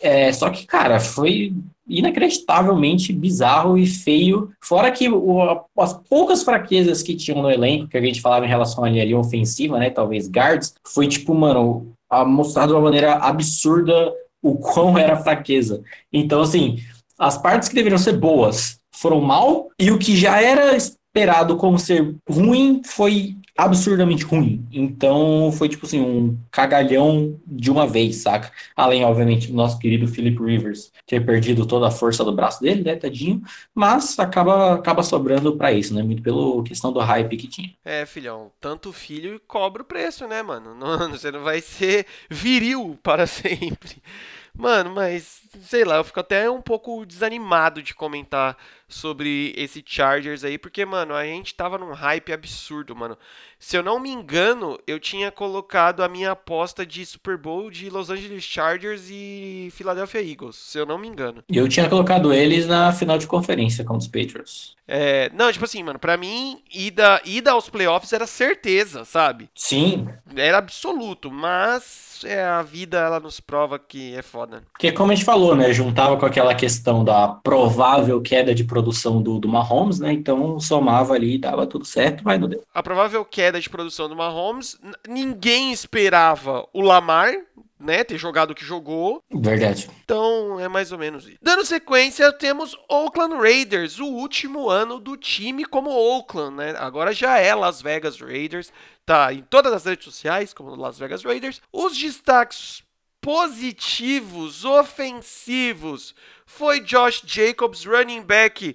É, 0.00 0.32
só 0.32 0.48
que, 0.50 0.64
cara, 0.66 1.00
foi 1.00 1.52
inacreditavelmente 1.88 3.12
bizarro 3.12 3.78
e 3.78 3.86
feio. 3.86 4.50
Fora 4.62 4.90
que 4.90 5.08
o, 5.08 5.62
as 5.78 5.94
poucas 5.94 6.42
fraquezas 6.42 7.02
que 7.02 7.16
tinham 7.16 7.42
no 7.42 7.50
elenco, 7.50 7.88
que 7.88 7.96
a 7.96 8.00
gente 8.00 8.20
falava 8.20 8.44
em 8.44 8.48
relação 8.48 8.84
à 8.84 8.90
linha 8.90 9.18
ofensiva, 9.18 9.78
né? 9.78 9.90
Talvez 9.90 10.28
guards, 10.28 10.74
foi 10.86 11.08
tipo, 11.08 11.34
mano, 11.34 11.92
mostrado 12.26 12.68
de 12.68 12.74
uma 12.74 12.84
maneira 12.84 13.14
absurda 13.14 14.12
o 14.42 14.54
quão 14.56 14.96
era 14.96 15.16
fraqueza. 15.16 15.82
Então, 16.12 16.42
assim, 16.42 16.78
as 17.18 17.36
partes 17.36 17.68
que 17.68 17.74
deveriam 17.74 17.98
ser 17.98 18.16
boas 18.16 18.78
foram 18.92 19.20
mal, 19.20 19.68
e 19.78 19.90
o 19.90 19.98
que 19.98 20.16
já 20.16 20.40
era 20.42 20.76
esperado 21.08 21.56
como 21.56 21.78
ser 21.78 22.14
ruim 22.28 22.80
foi 22.84 23.36
absurdamente 23.56 24.24
ruim. 24.24 24.64
Então 24.70 25.50
foi 25.50 25.68
tipo 25.68 25.84
assim, 25.84 26.00
um 26.00 26.38
cagalhão 26.48 27.40
de 27.44 27.70
uma 27.72 27.88
vez, 27.88 28.16
saca? 28.16 28.52
Além, 28.76 29.04
obviamente, 29.04 29.48
do 29.48 29.54
nosso 29.54 29.78
querido 29.80 30.06
Philip 30.06 30.40
Rivers 30.40 30.92
ter 31.04 31.24
perdido 31.26 31.66
toda 31.66 31.88
a 31.88 31.90
força 31.90 32.24
do 32.24 32.32
braço 32.32 32.60
dele, 32.60 32.84
né, 32.84 32.94
tadinho, 32.94 33.42
mas 33.74 34.16
acaba, 34.18 34.74
acaba 34.74 35.02
sobrando 35.02 35.56
para 35.56 35.72
isso, 35.72 35.92
né? 35.92 36.04
Muito 36.04 36.22
pela 36.22 36.62
questão 36.62 36.92
do 36.92 37.00
hype 37.00 37.36
que 37.36 37.48
tinha. 37.48 37.74
É, 37.84 38.06
filhão, 38.06 38.52
tanto 38.60 38.92
filho 38.92 39.40
cobra 39.48 39.82
o 39.82 39.84
preço, 39.86 40.28
né, 40.28 40.40
mano? 40.40 40.74
Não, 40.78 41.10
você 41.10 41.32
não 41.32 41.42
vai 41.42 41.60
ser 41.60 42.06
viril 42.30 42.96
para 43.02 43.26
sempre. 43.26 44.00
Mano, 44.54 44.90
mas 44.90 45.40
sei 45.62 45.84
lá, 45.84 45.96
eu 45.96 46.04
fico 46.04 46.20
até 46.20 46.50
um 46.50 46.60
pouco 46.60 47.04
desanimado 47.06 47.82
de 47.82 47.94
comentar 47.94 48.56
sobre 48.88 49.52
esse 49.56 49.82
Chargers 49.84 50.42
aí, 50.42 50.56
porque, 50.56 50.84
mano, 50.84 51.14
a 51.14 51.24
gente 51.24 51.54
tava 51.54 51.76
num 51.76 51.92
hype 51.92 52.32
absurdo, 52.32 52.96
mano. 52.96 53.18
Se 53.58 53.76
eu 53.76 53.82
não 53.82 54.00
me 54.00 54.10
engano, 54.10 54.78
eu 54.86 54.98
tinha 54.98 55.30
colocado 55.30 56.02
a 56.02 56.08
minha 56.08 56.30
aposta 56.30 56.86
de 56.86 57.04
Super 57.04 57.36
Bowl 57.36 57.70
de 57.70 57.90
Los 57.90 58.08
Angeles 58.08 58.44
Chargers 58.44 59.08
e 59.10 59.68
Philadelphia 59.72 60.22
Eagles, 60.22 60.56
se 60.56 60.78
eu 60.78 60.86
não 60.86 60.96
me 60.96 61.08
engano. 61.08 61.42
E 61.50 61.56
eu 61.56 61.68
tinha 61.68 61.88
colocado 61.88 62.32
eles 62.32 62.66
na 62.66 62.92
final 62.92 63.18
de 63.18 63.26
conferência 63.26 63.84
contra 63.84 63.98
os 63.98 64.08
Patriots. 64.08 64.76
É, 64.86 65.30
não, 65.34 65.52
tipo 65.52 65.66
assim, 65.66 65.82
mano, 65.82 65.98
pra 65.98 66.16
mim, 66.16 66.62
ida, 66.72 67.20
ida 67.24 67.50
aos 67.50 67.68
playoffs 67.68 68.10
era 68.12 68.26
certeza, 68.26 69.04
sabe? 69.04 69.50
Sim. 69.54 70.08
Era 70.34 70.56
absoluto, 70.56 71.30
mas 71.30 72.22
é, 72.24 72.42
a 72.42 72.62
vida, 72.62 72.98
ela 72.98 73.20
nos 73.20 73.38
prova 73.38 73.78
que 73.78 74.14
é 74.14 74.22
foda. 74.22 74.62
Porque, 74.72 74.90
como 74.90 75.12
a 75.12 75.14
gente 75.14 75.26
falou, 75.26 75.54
né, 75.54 75.72
juntava 75.72 76.16
com 76.16 76.24
aquela 76.24 76.54
questão 76.54 77.04
da 77.04 77.28
provável 77.28 78.20
queda 78.22 78.54
de 78.54 78.64
produção 78.78 79.20
do, 79.20 79.38
do 79.38 79.48
Mahomes, 79.48 79.98
né, 79.98 80.12
então 80.12 80.58
somava 80.60 81.14
ali 81.14 81.34
e 81.34 81.38
dava 81.38 81.66
tudo 81.66 81.84
certo, 81.84 82.22
mas 82.24 82.40
não 82.40 82.48
deu. 82.48 82.62
A 82.72 82.82
provável 82.82 83.24
queda 83.24 83.60
de 83.60 83.68
produção 83.68 84.08
do 84.08 84.16
Mahomes, 84.16 84.78
ninguém 85.08 85.72
esperava 85.72 86.66
o 86.72 86.80
Lamar, 86.80 87.32
né, 87.78 88.02
ter 88.02 88.18
jogado 88.18 88.50
o 88.50 88.54
que 88.54 88.64
jogou. 88.64 89.22
Verdade. 89.30 89.88
Então 90.04 90.58
é 90.58 90.68
mais 90.68 90.90
ou 90.92 90.98
menos 90.98 91.26
isso. 91.26 91.38
Dando 91.40 91.64
sequência, 91.64 92.32
temos 92.32 92.76
Oakland 92.88 93.36
Raiders, 93.36 93.98
o 93.98 94.06
último 94.06 94.68
ano 94.68 94.98
do 94.98 95.16
time 95.16 95.64
como 95.64 95.90
Oakland, 95.90 96.56
né? 96.56 96.74
Agora 96.78 97.12
já 97.12 97.38
é 97.38 97.54
Las 97.54 97.80
Vegas 97.80 98.20
Raiders, 98.20 98.72
tá 99.06 99.32
em 99.32 99.42
todas 99.42 99.72
as 99.72 99.84
redes 99.84 100.04
sociais 100.04 100.52
como 100.52 100.74
Las 100.74 100.98
Vegas 100.98 101.22
Raiders. 101.22 101.60
Os 101.72 101.96
destaques 101.96 102.82
positivos, 103.20 104.64
ofensivos, 104.64 106.14
foi 106.46 106.80
Josh 106.80 107.22
Jacobs, 107.26 107.84
running 107.84 108.22
back, 108.22 108.74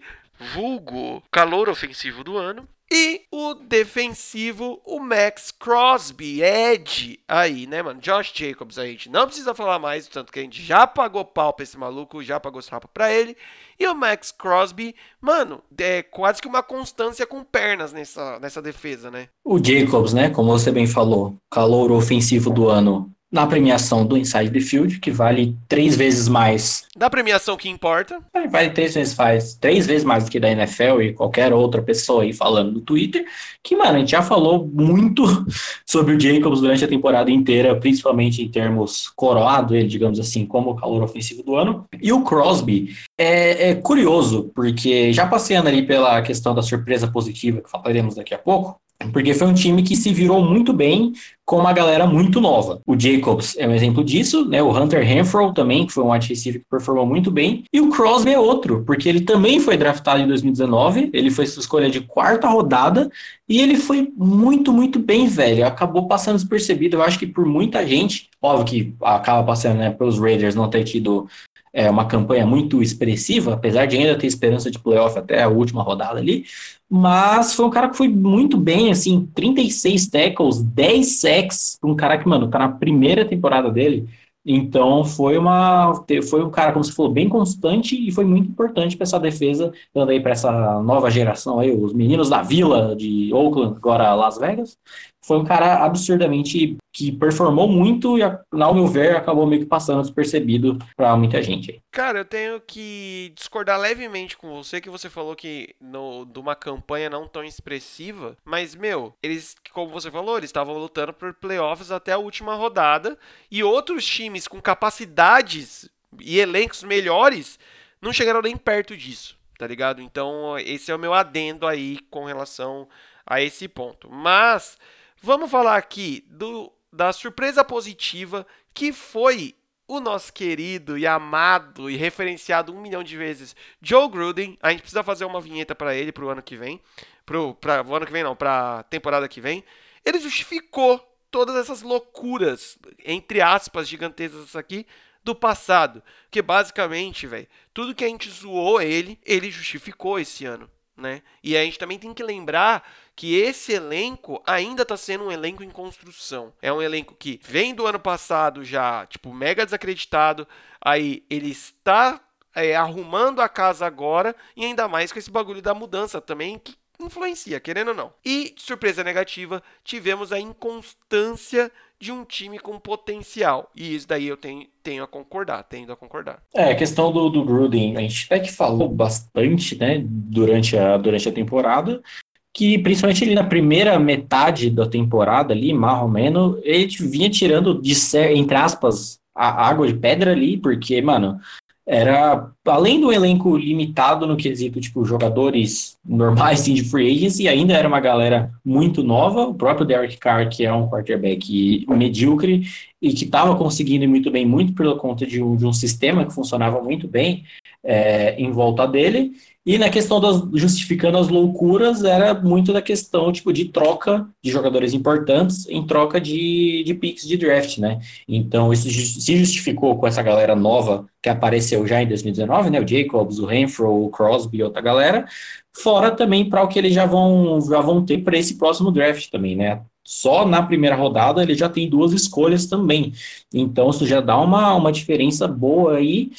vulgo 0.53 1.23
calor 1.31 1.69
ofensivo 1.69 2.23
do 2.23 2.37
ano. 2.37 2.67
E 2.95 3.21
o 3.31 3.55
defensivo, 3.55 4.79
o 4.85 4.99
Max 4.99 5.51
Crosby, 5.51 6.43
Ed, 6.43 7.19
aí, 7.27 7.65
né, 7.65 7.81
mano? 7.81 7.99
Josh 7.99 8.31
Jacobs, 8.35 8.77
a 8.77 8.85
gente 8.85 9.09
não 9.09 9.25
precisa 9.25 9.55
falar 9.55 9.79
mais, 9.79 10.07
tanto 10.07 10.31
que 10.31 10.39
a 10.39 10.43
gente 10.43 10.61
já 10.61 10.85
pagou 10.85 11.25
pau 11.25 11.51
pra 11.53 11.63
esse 11.63 11.75
maluco, 11.75 12.21
já 12.21 12.39
pagou 12.39 12.61
sapo 12.61 12.87
pra 12.87 13.11
ele. 13.11 13.35
E 13.79 13.87
o 13.87 13.95
Max 13.95 14.31
Crosby, 14.31 14.93
mano, 15.19 15.63
é 15.75 16.03
quase 16.03 16.39
que 16.39 16.47
uma 16.47 16.61
constância 16.61 17.25
com 17.25 17.43
pernas 17.43 17.91
nessa, 17.91 18.39
nessa 18.39 18.61
defesa, 18.61 19.09
né? 19.09 19.27
O 19.43 19.57
Jacobs, 19.57 20.13
né, 20.13 20.29
como 20.29 20.51
você 20.51 20.71
bem 20.71 20.85
falou, 20.85 21.35
calor 21.49 21.91
ofensivo 21.91 22.51
do 22.51 22.69
ano 22.69 23.11
na 23.33 23.47
premiação 23.47 24.05
do 24.05 24.15
Inside 24.15 24.51
the 24.51 24.59
Field, 24.59 24.99
que 24.99 25.09
vale 25.09 25.57
três 25.67 25.95
vezes 25.95 26.27
mais. 26.27 26.85
Da 26.95 27.09
premiação 27.09 27.57
que 27.57 27.67
importa. 27.67 28.19
É, 28.31 28.47
vale 28.47 28.69
três 28.69 28.93
vezes 28.93 29.15
faz 29.15 29.55
três 29.55 29.87
vezes 29.87 30.03
mais 30.03 30.25
do 30.25 30.29
que 30.29 30.39
da 30.39 30.51
NFL 30.51 31.01
e 31.01 31.13
qualquer 31.13 31.51
outra 31.51 31.81
pessoa 31.81 32.21
aí 32.21 32.31
falando 32.31 32.73
no 32.73 32.81
Twitter. 32.81 33.25
Que, 33.63 33.75
mano, 33.75 33.95
a 33.95 33.99
gente 33.99 34.11
já 34.11 34.21
falou 34.21 34.69
muito 34.71 35.23
sobre 35.83 36.13
o 36.13 36.19
Jacobs 36.19 36.61
durante 36.61 36.85
a 36.85 36.87
temporada 36.87 37.31
inteira, 37.31 37.75
principalmente 37.75 38.43
em 38.43 38.51
termos 38.51 39.11
coroado 39.15 39.75
ele, 39.75 39.87
digamos 39.87 40.19
assim, 40.19 40.45
como 40.45 40.69
o 40.69 40.75
calor 40.75 41.01
ofensivo 41.01 41.41
do 41.41 41.55
ano. 41.55 41.85
E 41.99 42.13
o 42.13 42.23
Crosby 42.23 42.95
é, 43.17 43.71
é 43.71 43.75
curioso, 43.75 44.51
porque 44.53 45.11
já 45.11 45.25
passeando 45.25 45.69
ali 45.69 45.81
pela 45.87 46.21
questão 46.21 46.53
da 46.53 46.61
surpresa 46.61 47.07
positiva, 47.07 47.61
que 47.61 47.69
falaremos 47.71 48.13
daqui 48.13 48.35
a 48.35 48.37
pouco, 48.37 48.79
porque 49.11 49.33
foi 49.33 49.47
um 49.47 49.53
time 49.53 49.83
que 49.83 49.95
se 49.95 50.13
virou 50.13 50.43
muito 50.43 50.71
bem 50.71 51.13
com 51.45 51.57
uma 51.57 51.73
galera 51.73 52.07
muito 52.07 52.39
nova. 52.39 52.81
O 52.85 52.97
Jacobs 52.97 53.57
é 53.57 53.67
um 53.67 53.73
exemplo 53.73 54.03
disso, 54.03 54.45
né? 54.47 54.63
O 54.63 54.71
Hunter 54.71 55.03
Renfrow 55.05 55.53
também, 55.53 55.85
que 55.85 55.91
foi 55.91 56.03
um 56.03 56.11
wide 56.11 56.29
receiver 56.29 56.61
que 56.61 56.67
performou 56.69 57.05
muito 57.05 57.29
bem. 57.29 57.65
E 57.73 57.81
o 57.81 57.89
Crosby 57.89 58.31
é 58.31 58.39
outro, 58.39 58.83
porque 58.85 59.09
ele 59.09 59.21
também 59.21 59.59
foi 59.59 59.75
draftado 59.75 60.21
em 60.21 60.27
2019, 60.27 61.09
ele 61.13 61.29
foi 61.29 61.45
sua 61.45 61.59
escolha 61.59 61.89
de 61.89 61.99
quarta 62.01 62.47
rodada 62.47 63.11
e 63.47 63.59
ele 63.59 63.75
foi 63.75 64.11
muito, 64.15 64.71
muito 64.71 64.99
bem, 64.99 65.27
velho. 65.27 65.65
Acabou 65.65 66.07
passando 66.07 66.37
despercebido. 66.37 66.95
Eu 66.95 67.03
acho 67.03 67.19
que 67.19 67.27
por 67.27 67.45
muita 67.45 67.85
gente, 67.85 68.29
óbvio 68.41 68.65
que 68.65 68.95
acaba 69.01 69.43
passando, 69.43 69.79
né, 69.79 69.91
pelos 69.91 70.17
Raiders 70.17 70.55
não 70.55 70.69
ter 70.69 70.83
tido 70.85 71.27
é, 71.73 71.89
uma 71.89 72.05
campanha 72.05 72.45
muito 72.45 72.81
expressiva, 72.81 73.53
apesar 73.53 73.87
de 73.87 73.97
ainda 73.97 74.17
ter 74.17 74.27
esperança 74.27 74.69
de 74.69 74.79
playoff 74.79 75.17
até 75.17 75.41
a 75.43 75.49
última 75.49 75.81
rodada 75.81 76.19
ali, 76.19 76.45
mas 76.89 77.55
foi 77.55 77.65
um 77.65 77.69
cara 77.69 77.89
que 77.89 77.97
foi 77.97 78.07
muito 78.07 78.55
bem, 78.57 78.91
assim, 78.91 79.27
36 79.33 80.07
tackles, 80.07 80.61
10 80.61 81.07
sacks, 81.19 81.79
um 81.83 81.95
cara 81.95 82.17
que, 82.17 82.27
mano, 82.27 82.47
tá 82.49 82.59
na 82.59 82.69
primeira 82.69 83.25
temporada 83.25 83.71
dele, 83.71 84.07
então 84.45 85.05
foi 85.05 85.37
uma 85.37 85.93
foi 86.29 86.43
um 86.43 86.49
cara, 86.49 86.73
como 86.73 86.83
você 86.83 86.91
falou, 86.91 87.11
bem 87.11 87.29
constante 87.29 87.95
e 87.95 88.11
foi 88.11 88.25
muito 88.25 88.49
importante 88.49 88.97
para 88.97 89.05
essa 89.05 89.19
defesa, 89.19 89.71
dando 89.93 90.11
aí 90.11 90.19
para 90.19 90.33
essa 90.33 90.81
nova 90.81 91.09
geração 91.09 91.59
aí, 91.59 91.71
os 91.71 91.93
meninos 91.93 92.29
da 92.29 92.41
vila 92.41 92.95
de 92.95 93.33
Oakland, 93.33 93.77
agora 93.77 94.13
Las 94.13 94.37
Vegas. 94.37 94.77
Foi 95.25 95.37
um 95.37 95.43
cara 95.43 95.83
absurdamente 95.83 96.77
que 96.91 97.11
performou 97.11 97.67
muito 97.67 98.17
e, 98.17 98.21
ao 98.23 98.73
meu 98.73 98.87
ver, 98.87 99.15
acabou 99.15 99.47
meio 99.47 99.61
que 99.61 99.67
passando 99.67 100.01
despercebido 100.01 100.77
para 100.95 101.15
muita 101.15 101.41
gente. 101.41 101.81
Cara, 101.91 102.19
eu 102.19 102.25
tenho 102.25 102.61
que 102.61 103.31
discordar 103.35 103.79
levemente 103.79 104.37
com 104.37 104.53
você, 104.53 104.79
que 104.79 104.89
você 104.89 105.09
falou 105.09 105.35
que 105.35 105.75
no, 105.81 106.25
de 106.25 106.39
uma 106.39 106.55
campanha 106.55 107.09
não 107.09 107.27
tão 107.27 107.43
expressiva, 107.43 108.37
mas, 108.45 108.75
meu, 108.75 109.13
eles, 109.23 109.55
como 109.71 109.91
você 109.91 110.11
falou, 110.11 110.37
eles 110.37 110.49
estavam 110.49 110.77
lutando 110.77 111.13
por 111.13 111.33
playoffs 111.33 111.89
até 111.89 112.11
a 112.11 112.17
última 112.17 112.55
rodada 112.55 113.17
e 113.49 113.63
outros 113.63 114.05
times 114.05 114.47
com 114.47 114.61
capacidades 114.61 115.89
e 116.19 116.39
elencos 116.39 116.83
melhores 116.83 117.57
não 118.01 118.13
chegaram 118.13 118.41
nem 118.41 118.57
perto 118.57 118.95
disso, 118.95 119.37
tá 119.57 119.65
ligado? 119.65 120.01
Então, 120.01 120.57
esse 120.59 120.91
é 120.91 120.95
o 120.95 120.99
meu 120.99 121.13
adendo 121.13 121.65
aí 121.65 121.99
com 122.11 122.25
relação 122.25 122.87
a 123.25 123.41
esse 123.41 123.67
ponto. 123.67 124.09
Mas, 124.11 124.77
vamos 125.23 125.49
falar 125.49 125.77
aqui 125.77 126.25
do 126.27 126.71
da 126.91 127.11
surpresa 127.11 127.63
positiva 127.63 128.45
que 128.73 128.91
foi 128.91 129.55
o 129.87 129.99
nosso 129.99 130.31
querido 130.31 130.95
e 130.97 131.07
amado 131.07 131.89
e 131.89 131.95
referenciado 131.95 132.71
um 132.71 132.79
milhão 132.79 133.03
de 133.03 133.17
vezes 133.17 133.55
Joe 133.81 134.07
Gruden. 134.09 134.57
A 134.61 134.69
gente 134.69 134.81
precisa 134.81 135.01
fazer 135.01 135.25
uma 135.25 135.41
vinheta 135.41 135.73
para 135.73 135.95
ele 135.95 136.11
pro 136.11 136.29
ano 136.29 136.43
que 136.43 136.55
vem, 136.55 136.79
pro 137.25 137.55
pra, 137.55 137.79
ano 137.79 138.05
que 138.05 138.11
vem 138.11 138.23
não, 138.23 138.35
para 138.35 138.83
temporada 138.83 139.27
que 139.27 139.41
vem. 139.41 139.63
Ele 140.05 140.19
justificou 140.19 140.99
todas 141.31 141.55
essas 141.55 141.81
loucuras, 141.81 142.77
entre 143.03 143.41
aspas, 143.41 143.87
gigantescas 143.87 144.55
aqui 144.55 144.85
do 145.23 145.33
passado, 145.33 146.03
que 146.29 146.41
basicamente, 146.41 147.25
velho, 147.25 147.47
tudo 147.73 147.95
que 147.95 148.03
a 148.03 148.09
gente 148.09 148.29
zoou 148.29 148.81
ele, 148.81 149.17
ele 149.25 149.49
justificou 149.49 150.19
esse 150.19 150.45
ano 150.45 150.69
né? 150.95 151.21
E 151.43 151.57
a 151.57 151.63
gente 151.63 151.79
também 151.79 151.97
tem 151.97 152.13
que 152.13 152.23
lembrar 152.23 152.87
que 153.15 153.35
esse 153.35 153.73
elenco 153.73 154.41
ainda 154.45 154.83
está 154.83 154.97
sendo 154.97 155.25
um 155.25 155.31
elenco 155.31 155.63
em 155.63 155.69
construção. 155.69 156.53
É 156.61 156.71
um 156.71 156.81
elenco 156.81 157.15
que 157.15 157.39
vem 157.43 157.73
do 157.75 157.85
ano 157.85 157.99
passado 157.99 158.63
já, 158.63 159.05
tipo, 159.05 159.33
mega 159.33 159.65
desacreditado. 159.65 160.47
Aí 160.81 161.23
ele 161.29 161.49
está 161.49 162.19
é, 162.55 162.75
arrumando 162.75 163.41
a 163.41 163.49
casa 163.49 163.85
agora, 163.85 164.35
e 164.55 164.65
ainda 164.65 164.87
mais 164.87 165.11
com 165.11 165.19
esse 165.19 165.31
bagulho 165.31 165.61
da 165.61 165.73
mudança 165.73 166.19
também, 166.19 166.59
que 166.59 166.75
influencia, 166.99 167.59
querendo 167.59 167.89
ou 167.89 167.93
não. 167.93 168.13
E, 168.25 168.53
surpresa 168.57 169.03
negativa, 169.03 169.61
tivemos 169.83 170.31
a 170.31 170.39
inconstância 170.39 171.71
de 171.99 172.11
um 172.11 172.25
time 172.25 172.59
com 172.59 172.77
potencial. 172.79 173.71
E 173.75 173.95
isso 173.95 174.07
daí 174.07 174.27
eu 174.27 174.35
tenho, 174.35 174.67
tenho 174.83 175.03
a 175.03 175.07
concordar, 175.07 175.63
tendo 175.63 175.93
a 175.93 175.95
concordar. 175.95 176.43
É, 176.53 176.71
a 176.71 176.75
questão 176.75 177.11
do, 177.11 177.29
do 177.29 177.45
Gruden, 177.45 177.95
a 177.95 178.01
gente 178.01 178.25
até 178.25 178.39
que 178.41 178.51
falou 178.51 178.89
bastante, 178.89 179.77
né, 179.77 180.01
durante 180.03 180.77
a, 180.77 180.97
durante 180.97 181.29
a 181.29 181.31
temporada, 181.31 182.03
que 182.53 182.77
principalmente 182.77 183.23
ali 183.23 183.33
na 183.33 183.43
primeira 183.43 183.97
metade 183.97 184.69
da 184.69 184.85
temporada 184.85 185.53
ali, 185.53 185.73
mais 185.73 186.01
ou 186.01 186.07
menos, 186.07 186.59
ele 186.63 186.87
vinha 187.09 187.29
tirando 187.29 187.81
de 187.81 187.93
entre 188.35 188.55
aspas, 188.55 189.19
a 189.35 189.67
água 189.67 189.87
de 189.87 189.95
pedra 189.95 190.31
ali, 190.31 190.57
porque, 190.57 191.01
mano, 191.01 191.39
era 191.85 192.49
além 192.65 193.01
do 193.01 193.11
elenco 193.11 193.57
limitado 193.57 194.25
no 194.25 194.37
quesito 194.37 194.79
tipo 194.79 195.03
jogadores 195.03 195.97
normais 196.05 196.61
assim, 196.61 196.73
de 196.73 196.83
free 196.85 197.13
agency, 197.13 197.47
ainda 197.47 197.73
era 197.73 197.87
uma 197.87 197.99
galera 197.99 198.51
muito 198.63 199.03
nova, 199.03 199.47
o 199.47 199.53
próprio 199.53 199.85
Derek 199.85 200.17
Carr 200.17 200.47
que 200.47 200.65
é 200.65 200.71
um 200.71 200.87
quarterback 200.87 201.85
medíocre 201.89 202.63
e 203.01 203.13
que 203.13 203.25
estava 203.25 203.57
conseguindo 203.57 204.07
muito 204.07 204.31
bem 204.31 204.45
muito 204.45 204.73
pela 204.73 204.95
conta 204.95 205.25
de 205.25 205.43
um, 205.43 205.57
de 205.57 205.65
um 205.65 205.73
sistema 205.73 206.25
que 206.25 206.33
funcionava 206.33 206.81
muito 206.81 207.05
bem 207.05 207.43
é, 207.83 208.35
em 208.41 208.51
volta 208.51 208.87
dele 208.87 209.33
E 209.65 209.77
na 209.77 209.89
questão 209.89 210.19
das 210.19 210.41
justificando 210.53 211.17
as 211.17 211.29
loucuras, 211.29 212.03
era 212.03 212.33
muito 212.33 212.73
da 212.73 212.81
questão 212.81 213.31
tipo 213.31 213.51
de 213.53 213.65
troca 213.65 214.27
de 214.43 214.51
jogadores 214.51 214.93
importantes 214.93 215.67
em 215.69 215.85
troca 215.85 216.19
de, 216.19 216.83
de 216.85 216.93
picks 216.93 217.27
de 217.27 217.37
draft, 217.37 217.77
né? 217.77 217.99
Então 218.27 218.73
isso 218.73 218.89
se 218.89 219.37
justificou 219.37 219.97
com 219.97 220.07
essa 220.07 220.21
galera 220.21 220.55
nova 220.55 221.05
que 221.21 221.29
apareceu 221.29 221.85
já 221.87 222.01
em 222.01 222.07
2019, 222.07 222.69
né? 222.69 222.79
O 222.81 222.87
Jacobs, 222.87 223.39
o 223.39 223.45
Renfro, 223.45 223.89
o 223.89 224.09
Crosby 224.09 224.63
outra 224.63 224.81
galera, 224.81 225.25
fora 225.73 226.11
também 226.11 226.49
para 226.49 226.63
o 226.63 226.67
que 226.67 226.79
eles 226.79 226.93
já 226.93 227.05
vão 227.05 227.59
já 227.61 227.81
vão 227.81 228.05
ter 228.05 228.19
para 228.23 228.37
esse 228.37 228.57
próximo 228.57 228.91
draft 228.91 229.29
também, 229.29 229.55
né? 229.55 229.81
Só 230.03 230.45
na 230.45 230.61
primeira 230.61 230.95
rodada 230.95 231.41
ele 231.41 231.55
já 231.55 231.69
tem 231.69 231.89
duas 231.89 232.11
escolhas 232.11 232.65
também. 232.65 233.13
Então 233.53 233.89
isso 233.89 234.05
já 234.05 234.19
dá 234.21 234.37
uma, 234.39 234.73
uma 234.75 234.91
diferença 234.91 235.47
boa 235.47 235.95
aí 235.97 236.31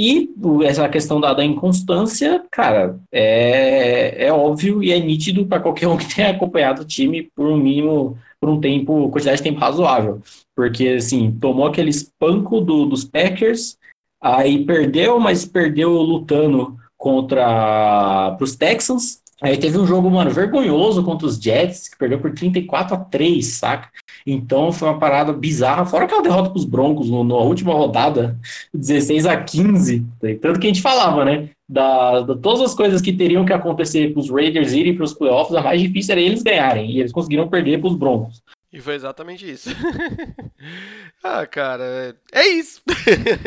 e 0.00 0.32
essa 0.64 0.88
questão 0.88 1.20
da, 1.20 1.34
da 1.34 1.44
inconstância, 1.44 2.40
cara, 2.52 3.00
é, 3.10 4.26
é 4.26 4.32
óbvio 4.32 4.80
e 4.80 4.92
é 4.92 5.00
nítido 5.00 5.44
para 5.44 5.58
qualquer 5.58 5.88
um 5.90 5.96
que 5.96 6.14
tenha 6.14 6.30
acompanhado 6.30 6.82
o 6.82 6.84
time 6.84 7.24
por 7.34 7.48
um 7.48 7.56
mínimo, 7.56 8.16
por 8.40 8.48
um 8.48 8.60
tempo, 8.60 9.10
quantidade 9.10 9.38
de 9.38 9.42
tempo 9.42 9.58
razoável. 9.58 10.22
Porque, 10.54 10.90
assim, 10.90 11.36
tomou 11.40 11.66
aquele 11.66 11.90
espanco 11.90 12.60
do, 12.60 12.86
dos 12.86 13.04
Packers, 13.04 13.76
aí 14.22 14.64
perdeu, 14.64 15.18
mas 15.18 15.44
perdeu 15.44 15.90
lutando 15.90 16.76
contra 16.96 18.36
os 18.40 18.54
Texans, 18.54 19.20
Aí 19.40 19.56
teve 19.56 19.78
um 19.78 19.86
jogo, 19.86 20.10
mano, 20.10 20.30
vergonhoso 20.30 21.04
contra 21.04 21.26
os 21.26 21.36
Jets, 21.36 21.88
que 21.88 21.96
perdeu 21.96 22.18
por 22.18 22.32
34 22.32 22.94
a 22.94 22.98
3, 22.98 23.46
saca? 23.46 23.88
Então 24.26 24.72
foi 24.72 24.88
uma 24.88 24.98
parada 24.98 25.32
bizarra. 25.32 25.86
Fora 25.86 26.06
aquela 26.06 26.22
derrota 26.22 26.50
pros 26.50 26.64
Broncos 26.64 27.08
no, 27.08 27.22
na 27.22 27.36
última 27.36 27.72
rodada, 27.72 28.36
16 28.74 29.26
a 29.26 29.36
15. 29.36 30.04
Tanto 30.42 30.58
que 30.58 30.66
a 30.66 30.70
gente 30.70 30.82
falava, 30.82 31.24
né? 31.24 31.50
Da, 31.68 32.20
da 32.20 32.34
todas 32.34 32.62
as 32.62 32.74
coisas 32.74 33.00
que 33.00 33.12
teriam 33.12 33.44
que 33.44 33.52
acontecer 33.52 34.12
pros 34.12 34.28
Raiders 34.28 34.72
irem 34.72 34.96
pros 34.96 35.14
playoffs, 35.14 35.54
a 35.54 35.62
mais 35.62 35.80
difícil 35.80 36.12
era 36.12 36.20
eles 36.20 36.42
ganharem. 36.42 36.90
E 36.90 36.98
eles 36.98 37.12
conseguiram 37.12 37.48
perder 37.48 37.80
pros 37.80 37.94
Broncos. 37.94 38.42
E 38.70 38.80
foi 38.82 38.94
exatamente 38.94 39.50
isso. 39.50 39.70
ah, 41.24 41.46
cara, 41.46 42.20
é 42.30 42.46
isso. 42.48 42.82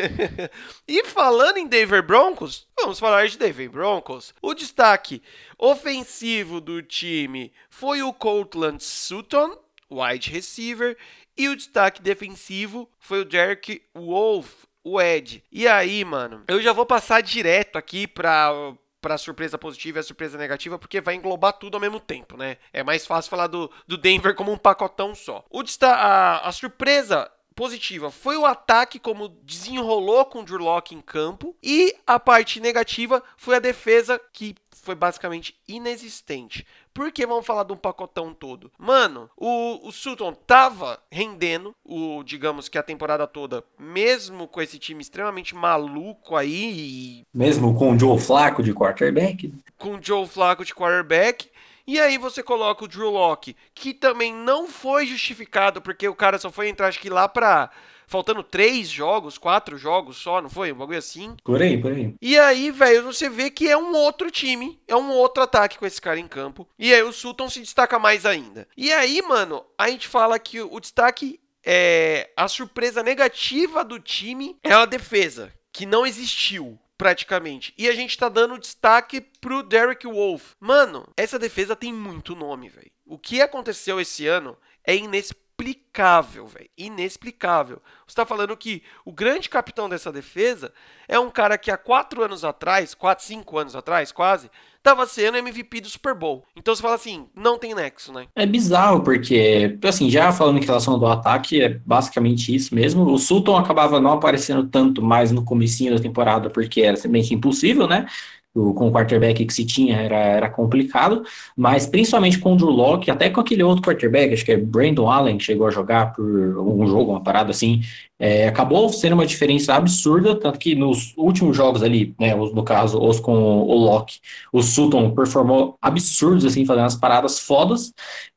e 0.88 1.03
falando 1.03 1.57
em 1.57 1.67
Denver 1.67 2.01
Broncos, 2.01 2.67
vamos 2.80 2.99
falar 2.99 3.28
de 3.28 3.38
Denver 3.38 3.69
Broncos. 3.69 4.34
O 4.41 4.55
destaque 4.55 5.22
ofensivo 5.59 6.59
do 6.59 6.82
time 6.82 7.53
foi 7.69 8.01
o 8.01 8.11
Courtland 8.11 8.84
Sutton, 8.84 9.55
wide 9.91 10.32
receiver, 10.32 10.97
e 11.38 11.49
o 11.49 11.55
destaque 11.55 12.01
defensivo 12.01 12.89
foi 12.97 13.22
o 13.22 13.26
Derek 13.26 13.84
Wolf, 13.93 14.65
o 14.84 14.99
Ed. 14.99 15.43
E 15.51 15.67
aí, 15.67 16.03
mano, 16.03 16.43
eu 16.47 16.59
já 16.59 16.74
vou 16.74 16.86
passar 16.86 17.22
direto 17.22 17.78
aqui 17.78 18.07
para 18.07 18.74
para 19.02 19.18
surpresa 19.18 19.58
positiva 19.58 19.97
e 19.97 20.02
a 20.02 20.04
surpresa 20.04 20.38
negativa, 20.38 20.78
porque 20.78 21.02
vai 21.02 21.16
englobar 21.16 21.54
tudo 21.54 21.76
ao 21.76 21.82
mesmo 21.82 21.99
tempo, 21.99 22.38
né? 22.38 22.58
É 22.72 22.84
mais 22.84 23.06
fácil 23.06 23.30
falar 23.30 23.47
do, 23.47 23.70
do 23.88 23.97
Denver 23.97 24.36
como 24.36 24.52
um 24.52 24.58
pacotão 24.58 25.16
só. 25.16 25.43
O 25.49 25.64
a, 25.82 26.47
a 26.47 26.52
surpresa 26.52 27.30
positiva 27.56 28.12
foi 28.12 28.38
o 28.38 28.45
ataque 28.45 28.99
como 28.99 29.28
desenrolou 29.28 30.26
com 30.26 30.39
o 30.39 30.43
Drew 30.43 30.60
Locke 30.60 30.95
em 30.95 31.02
campo 31.02 31.56
e 31.62 31.95
a 32.06 32.20
parte 32.20 32.60
negativa 32.60 33.22
foi 33.36 33.56
a 33.56 33.60
defesa 33.60 34.20
que 34.32 34.56
foi 34.72 34.95
basicamente 34.95 35.56
inexistente. 35.68 36.66
Por 36.94 37.12
que 37.12 37.26
vamos 37.26 37.46
falar 37.46 37.64
de 37.64 37.74
um 37.74 37.78
pacotão 37.78 38.34
todo? 38.34 38.72
Mano, 38.78 39.30
o, 39.38 39.88
o 39.88 39.92
Sutton 39.92 40.34
tava 40.34 41.00
rendendo, 41.10 41.76
o 41.86 42.24
digamos 42.24 42.68
que 42.68 42.78
a 42.78 42.84
temporada 42.84 43.26
toda, 43.26 43.64
mesmo 43.80 44.48
com 44.48 44.62
esse 44.62 44.78
time 44.78 45.02
extremamente 45.02 45.56
maluco 45.56 46.36
aí. 46.36 47.24
E... 47.24 47.28
Mesmo 47.34 47.74
com 47.76 47.94
o 47.94 48.00
Joe 48.00 48.20
Flaco 48.20 48.62
de 48.62 48.74
quarterback. 48.74 49.54
Com 49.78 49.96
o 49.96 50.00
Joe 50.02 50.28
Flaco 50.28 50.66
de 50.66 50.76
quarterback. 50.76 51.50
E 51.88 52.00
aí 52.00 52.18
você 52.18 52.44
coloca 52.44 52.86
o 52.86 52.88
Drew 52.88 53.10
Locke, 53.10 53.56
que 53.74 53.94
também 53.94 54.34
não 54.34 54.68
foi 54.68 55.06
justificado, 55.06 55.82
porque 55.82 56.08
o 56.08 56.16
cara 56.16 56.38
só 56.38 56.52
foi 56.52 56.70
entrar, 56.70 56.88
acho 56.88 57.00
que 57.00 57.10
lá 57.10 57.28
pra 57.28 57.72
faltando 58.12 58.43
três 58.43 58.89
jogos, 58.89 59.38
quatro 59.38 59.78
jogos 59.78 60.18
só, 60.18 60.41
não 60.41 60.49
foi? 60.49 60.74
Um 60.74 60.76
bagulho 60.76 60.97
assim. 60.97 61.38
Por 61.43 61.62
aí, 61.62 61.82
por 61.82 61.93
aí. 61.93 62.14
E 62.22 62.38
aí, 62.38 62.70
velho, 62.70 63.03
você 63.03 63.30
vê 63.30 63.49
que 63.49 63.70
é 63.70 63.78
um 63.78 63.95
outro 63.95 64.30
time, 64.30 64.78
é 64.86 64.95
um 64.95 65.12
outro 65.12 65.41
ataque 65.41 65.80
com 65.80 65.86
esse 65.86 66.01
cara 66.01 66.20
em 66.20 66.28
campo. 66.28 66.68
E 66.78 66.93
aí 66.93 67.01
o 67.01 67.14
Sultan 67.14 67.47
se 67.47 67.62
destaca 67.62 67.97
mais 67.97 68.26
ainda. 68.26 68.68
E 68.76 68.91
aí, 68.91 69.22
mano, 69.22 69.64
a 69.78 69.89
gente 69.89 70.09
fala 70.09 70.38
que 70.38 70.59
o 70.59 70.80
destaque 70.80 71.39
é 71.66 72.30
a 72.36 72.49
surpresa 72.49 73.01
negativa 73.01 73.84
do 73.84 73.97
time 73.97 74.57
é 74.62 74.74
a 74.74 74.86
defesa, 74.86 75.53
que 75.72 75.86
não 75.86 76.05
existiu 76.05 76.78
praticamente. 76.97 77.74
E 77.78 77.88
a 77.88 77.93
gente 77.93 78.18
tá 78.18 78.28
dando 78.28 78.59
destaque 78.59 79.22
pro 79.22 79.64
Derek 79.64 80.05
Wolf. 80.05 80.51
Mano, 80.59 81.07
essa 81.16 81.39
defesa 81.39 81.76
tem 81.76 81.93
muito 81.93 82.36
nome, 82.36 82.68
velho. 82.68 82.91
O 83.05 83.18
que 83.18 83.41
aconteceu 83.41 83.99
esse 83.99 84.28
ano 84.28 84.57
é 84.86 84.95
inexplicável 84.95 85.41
inexplicável, 85.62 86.47
velho. 86.47 86.70
Inexplicável. 86.78 87.82
Você 88.05 88.12
está 88.12 88.26
falando 88.26 88.55
que 88.57 88.82
o 89.05 89.12
grande 89.12 89.49
capitão 89.49 89.88
dessa 89.88 90.12
defesa 90.12 90.74
é 91.07 91.20
um 91.20 91.30
cara 91.30 91.57
que 91.57 91.70
há 91.70 91.78
quatro 91.78 92.24
anos 92.24 92.43
atrás, 92.43 92.93
quatro, 92.93 93.26
cinco 93.26 93.57
anos 93.57 93.76
atrás, 93.76 94.12
quase, 94.12 94.49
estava 94.78 95.05
sendo 95.05 95.38
MVP 95.38 95.82
do 95.82 95.89
Super 95.89 96.16
Bowl. 96.16 96.45
Então 96.55 96.76
você 96.76 96.82
fala 96.82 96.95
assim, 96.95 97.28
não 97.36 97.57
tem 97.57 97.76
nexo, 97.76 98.12
né? 98.12 98.28
É 98.36 98.45
bizarro, 98.45 99.03
porque, 99.03 99.78
assim, 99.84 100.09
já 100.09 100.32
falando 100.32 100.57
em 100.57 100.66
relação 100.66 100.97
do 100.97 101.05
ataque, 101.05 101.62
é 101.62 101.70
basicamente 101.70 102.53
isso 102.53 102.74
mesmo. 102.74 103.03
O 103.03 103.18
Sultan 103.18 103.59
acabava 103.59 103.99
não 103.99 104.14
aparecendo 104.14 104.68
tanto 104.68 105.01
mais 105.01 105.32
no 105.32 105.43
comecinho 105.45 105.95
da 105.95 106.01
temporada, 106.01 106.49
porque 106.49 106.82
era 106.82 106.97
simplesmente 106.97 107.34
impossível, 107.34 107.88
né? 107.88 108.07
Com 108.54 108.88
o 108.88 108.91
quarterback 108.91 109.45
que 109.45 109.54
se 109.54 109.66
tinha 109.66 109.97
era, 109.97 110.18
era 110.18 110.49
complicado, 110.49 111.24
mas 111.56 111.86
principalmente 111.86 112.38
com 112.38 112.54
o 112.54 112.58
Drew 112.58 112.70
Locke, 112.70 113.10
até 113.10 113.30
com 113.30 113.39
aquele 113.39 113.64
outro 113.64 113.84
quarterback, 113.84 114.34
acho 114.34 114.43
que 114.43 114.52
é 114.52 114.58
Brandon 114.58 115.10
Allen, 115.10 115.38
que 115.38 115.43
chegou 115.43 115.68
a 115.68 115.72
jogar 115.72 116.14
por 116.14 116.26
um 116.26 116.86
jogo, 116.86 117.12
uma 117.12 117.24
parada 117.24 117.52
assim, 117.52 117.82
é, 118.20 118.47
acabou 118.47 118.89
sendo 118.89 119.14
uma 119.14 119.26
diferença 119.26 119.74
absurda, 119.74 120.36
tanto 120.36 120.60
que 120.60 120.76
nos 120.76 121.14
últimos 121.18 121.56
jogos 121.56 121.82
ali, 121.82 122.14
né, 122.20 122.36
no 122.36 122.64
caso, 122.64 123.02
os 123.02 123.20
com 123.20 123.34
o 123.34 123.74
Locke, 123.74 124.20
o 124.52 124.62
Sutton 124.62 125.12
performou 125.12 125.78
absurdos, 125.82 126.45
assim, 126.45 126.66
fazendo 126.66 126.86
as 126.86 126.95
paradas 126.95 127.39
fodas, 127.39 127.93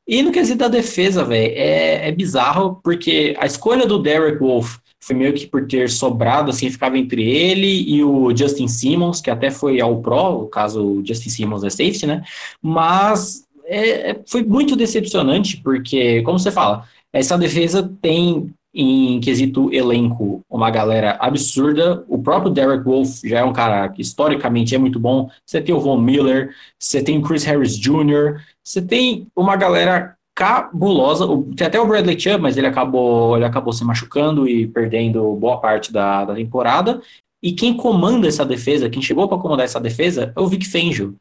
e 0.07 0.21
no 0.23 0.31
quesito 0.31 0.59
da 0.59 0.67
defesa, 0.67 1.25
velho, 1.25 1.53
é, 1.55 2.07
é 2.07 2.11
bizarro, 2.11 2.79
porque 2.83 3.35
a 3.37 3.45
escolha 3.45 3.85
do 3.85 4.01
Derek 4.01 4.39
Wolf 4.39 4.77
foi 5.05 5.15
meio 5.15 5.33
que 5.33 5.45
por 5.45 5.67
ter 5.67 5.87
sobrado, 5.87 6.49
assim, 6.49 6.71
ficava 6.71 6.97
entre 6.97 7.21
ele 7.21 7.87
e 7.87 8.03
o 8.03 8.35
Justin 8.35 8.67
Simmons, 8.67 9.21
que 9.21 9.29
até 9.29 9.51
foi 9.51 9.79
ao 9.79 10.01
Pro, 10.01 10.41
o 10.41 10.47
caso 10.47 10.83
o 10.83 11.05
Justin 11.05 11.29
Simmons 11.29 11.63
é 11.63 11.69
safety, 11.69 12.07
né? 12.07 12.23
Mas 12.59 13.45
é, 13.65 14.09
é, 14.09 14.21
foi 14.25 14.43
muito 14.43 14.75
decepcionante, 14.75 15.57
porque, 15.57 16.23
como 16.23 16.39
você 16.39 16.49
fala, 16.49 16.87
essa 17.13 17.37
defesa 17.37 17.87
tem 18.01 18.51
em 18.73 19.19
quesito 19.19 19.71
elenco 19.71 20.41
uma 20.49 20.71
galera 20.71 21.17
absurda. 21.21 22.03
O 22.09 22.17
próprio 22.17 22.51
Derek 22.51 22.83
Wolf 22.83 23.21
já 23.23 23.39
é 23.39 23.43
um 23.43 23.53
cara 23.53 23.87
que 23.89 24.01
historicamente 24.01 24.73
é 24.73 24.77
muito 24.79 24.99
bom. 24.99 25.29
Você 25.45 25.61
tem 25.61 25.73
o 25.73 25.79
Von 25.79 26.01
Miller, 26.01 26.49
você 26.79 27.01
tem 27.01 27.19
o 27.19 27.21
Chris 27.21 27.43
Harris 27.43 27.77
Jr., 27.77 28.41
você 28.63 28.81
tem 28.81 29.27
uma 29.35 29.55
galera 29.55 30.15
cabulosa. 30.35 31.25
Tem 31.55 31.65
até 31.65 31.79
o 31.79 31.87
Bradley 31.87 32.19
Chubb, 32.19 32.41
mas 32.41 32.57
ele 32.57 32.67
acabou, 32.67 33.37
ele 33.37 33.45
acabou 33.45 33.71
se 33.71 33.85
machucando 33.85 34.47
e 34.47 34.67
perdendo 34.67 35.33
boa 35.35 35.59
parte 35.61 35.91
da, 35.91 36.25
da 36.25 36.35
temporada. 36.35 37.01
E 37.41 37.53
quem 37.53 37.75
comanda 37.75 38.27
essa 38.27 38.45
defesa, 38.45 38.89
quem 38.89 39.01
chegou 39.01 39.27
para 39.27 39.37
comandar 39.37 39.65
essa 39.65 39.79
defesa, 39.79 40.33
é 40.35 40.39
o 40.39 40.47
Vic 40.47 40.65
Fangio, 40.65 41.15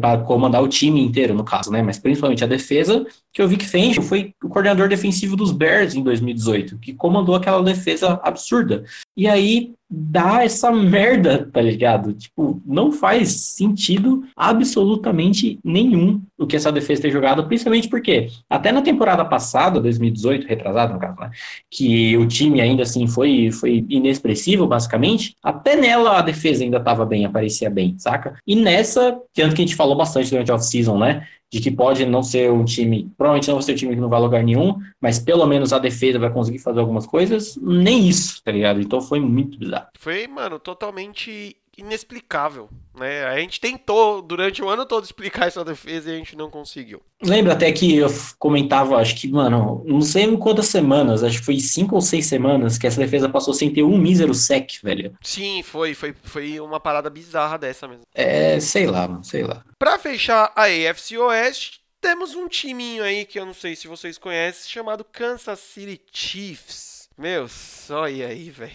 para 0.00 0.22
comandar 0.22 0.62
o 0.62 0.68
time 0.68 1.00
inteiro, 1.00 1.34
no 1.34 1.44
caso, 1.44 1.70
né? 1.70 1.82
Mas 1.82 1.98
principalmente 1.98 2.42
a 2.42 2.46
defesa, 2.46 3.06
que 3.32 3.42
o 3.42 3.48
Vic 3.48 3.64
Fangio 3.66 4.02
foi 4.02 4.32
o 4.42 4.48
coordenador 4.48 4.88
defensivo 4.88 5.36
dos 5.36 5.52
Bears 5.52 5.94
em 5.94 6.02
2018, 6.02 6.78
que 6.78 6.94
comandou 6.94 7.34
aquela 7.34 7.62
defesa 7.62 8.20
absurda. 8.22 8.84
E 9.16 9.28
aí 9.28 9.74
dá 9.90 10.44
essa 10.44 10.70
merda, 10.70 11.50
tá 11.52 11.60
ligado? 11.60 12.12
Tipo, 12.12 12.62
não 12.64 12.92
faz 12.92 13.32
sentido 13.32 14.24
absolutamente 14.36 15.58
nenhum 15.64 16.22
o 16.38 16.46
que 16.46 16.56
essa 16.56 16.70
defesa 16.70 17.02
tem 17.02 17.10
jogado, 17.10 17.46
principalmente 17.46 17.88
porque 17.88 18.28
até 18.48 18.70
na 18.70 18.82
temporada 18.82 19.24
passada, 19.24 19.80
2018, 19.80 20.46
retrasado 20.46 20.94
no 20.94 21.00
caso, 21.00 21.20
né, 21.20 21.30
que 21.68 22.16
o 22.16 22.26
time 22.26 22.60
ainda 22.60 22.84
assim 22.84 23.06
foi, 23.06 23.50
foi 23.50 23.84
inexpressivo, 23.88 24.66
basicamente, 24.66 25.34
até 25.42 25.74
nela 25.74 26.18
a 26.18 26.22
defesa 26.22 26.62
ainda 26.62 26.78
tava 26.78 27.04
bem, 27.04 27.24
aparecia 27.24 27.68
bem, 27.68 27.96
saca? 27.98 28.36
E 28.46 28.54
nessa, 28.54 29.18
tanto 29.34 29.54
que 29.54 29.62
a 29.62 29.66
gente 29.66 29.76
falou 29.76 29.96
bastante 29.96 30.30
durante 30.30 30.50
a 30.50 30.54
off-season, 30.54 30.98
né, 30.98 31.26
de 31.50 31.60
que 31.60 31.70
pode 31.70 32.06
não 32.06 32.22
ser 32.22 32.50
um 32.50 32.64
time, 32.64 33.10
provavelmente 33.16 33.48
não 33.48 33.56
vai 33.56 33.62
ser 33.62 33.72
um 33.72 33.76
time 33.76 33.94
que 33.94 34.00
não 34.00 34.08
vai 34.08 34.20
lugar 34.20 34.42
nenhum, 34.44 34.78
mas 35.00 35.18
pelo 35.18 35.44
menos 35.46 35.72
a 35.72 35.78
defesa 35.78 36.18
vai 36.18 36.32
conseguir 36.32 36.60
fazer 36.60 36.78
algumas 36.78 37.06
coisas, 37.06 37.58
nem 37.60 38.08
isso, 38.08 38.40
tá 38.44 38.52
ligado? 38.52 38.80
Então 38.80 39.00
foi 39.00 39.18
muito 39.18 39.58
bizarro. 39.58 39.88
Foi, 39.98 40.26
mano, 40.28 40.60
totalmente 40.60 41.56
inexplicável. 41.80 42.68
Né? 42.94 43.24
A 43.24 43.38
gente 43.38 43.60
tentou 43.60 44.20
durante 44.20 44.62
o 44.62 44.68
ano 44.68 44.84
todo 44.84 45.04
explicar 45.04 45.46
essa 45.48 45.64
defesa 45.64 46.10
e 46.10 46.14
a 46.14 46.18
gente 46.18 46.36
não 46.36 46.50
conseguiu. 46.50 47.00
Lembra 47.22 47.52
até 47.52 47.70
que 47.72 47.96
eu 47.96 48.08
comentava, 48.38 48.96
acho 48.96 49.16
que, 49.16 49.28
mano, 49.28 49.82
não 49.86 50.00
sei 50.00 50.36
quantas 50.36 50.66
semanas, 50.66 51.22
acho 51.22 51.38
que 51.38 51.44
foi 51.44 51.58
cinco 51.58 51.94
ou 51.94 52.00
seis 52.00 52.26
semanas 52.26 52.78
que 52.78 52.86
essa 52.86 53.00
defesa 53.00 53.28
passou 53.28 53.54
sem 53.54 53.72
ter 53.72 53.82
um 53.82 53.96
mísero 53.96 54.34
sec, 54.34 54.82
velho. 54.82 55.16
Sim, 55.22 55.62
foi, 55.62 55.94
foi, 55.94 56.14
foi 56.22 56.60
uma 56.60 56.80
parada 56.80 57.08
bizarra 57.10 57.58
dessa 57.58 57.88
mesmo. 57.88 58.02
É, 58.14 58.60
sei 58.60 58.86
lá, 58.86 59.08
mano, 59.08 59.24
sei 59.24 59.44
lá. 59.44 59.64
Pra 59.78 59.98
fechar 59.98 60.52
a 60.54 60.64
AFC 60.64 61.16
Oeste, 61.16 61.80
temos 62.00 62.34
um 62.34 62.48
timinho 62.48 63.02
aí 63.02 63.24
que 63.24 63.38
eu 63.38 63.46
não 63.46 63.54
sei 63.54 63.76
se 63.76 63.86
vocês 63.86 64.18
conhecem, 64.18 64.70
chamado 64.70 65.04
Kansas 65.04 65.60
City 65.60 66.00
Chiefs. 66.12 67.08
Meu, 67.16 67.46
só 67.48 68.08
e 68.08 68.24
aí, 68.24 68.48
velho. 68.48 68.72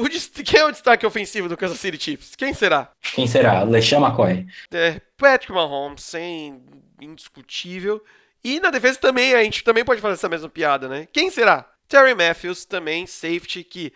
O 0.00 0.42
Quem 0.42 0.58
é 0.58 0.64
o 0.64 0.70
destaque 0.70 1.04
ofensivo 1.04 1.46
do 1.46 1.58
Kansas 1.58 1.78
City 1.78 2.02
Chiefs? 2.02 2.34
Quem 2.34 2.54
será? 2.54 2.90
Quem 3.14 3.26
será? 3.26 3.62
LeSean 3.64 4.00
McCoy. 4.00 4.46
É, 4.72 4.98
Patrick 5.18 5.52
Mahomes, 5.52 6.02
sem 6.02 6.62
indiscutível. 6.98 8.02
E 8.42 8.58
na 8.60 8.70
defesa 8.70 8.98
também, 8.98 9.34
a 9.34 9.44
gente 9.44 9.62
também 9.62 9.84
pode 9.84 10.00
fazer 10.00 10.14
essa 10.14 10.28
mesma 10.28 10.48
piada, 10.48 10.88
né? 10.88 11.06
Quem 11.12 11.30
será? 11.30 11.68
Terry 11.86 12.14
Matthews, 12.14 12.64
também, 12.64 13.06
safety, 13.06 13.62
que 13.62 13.92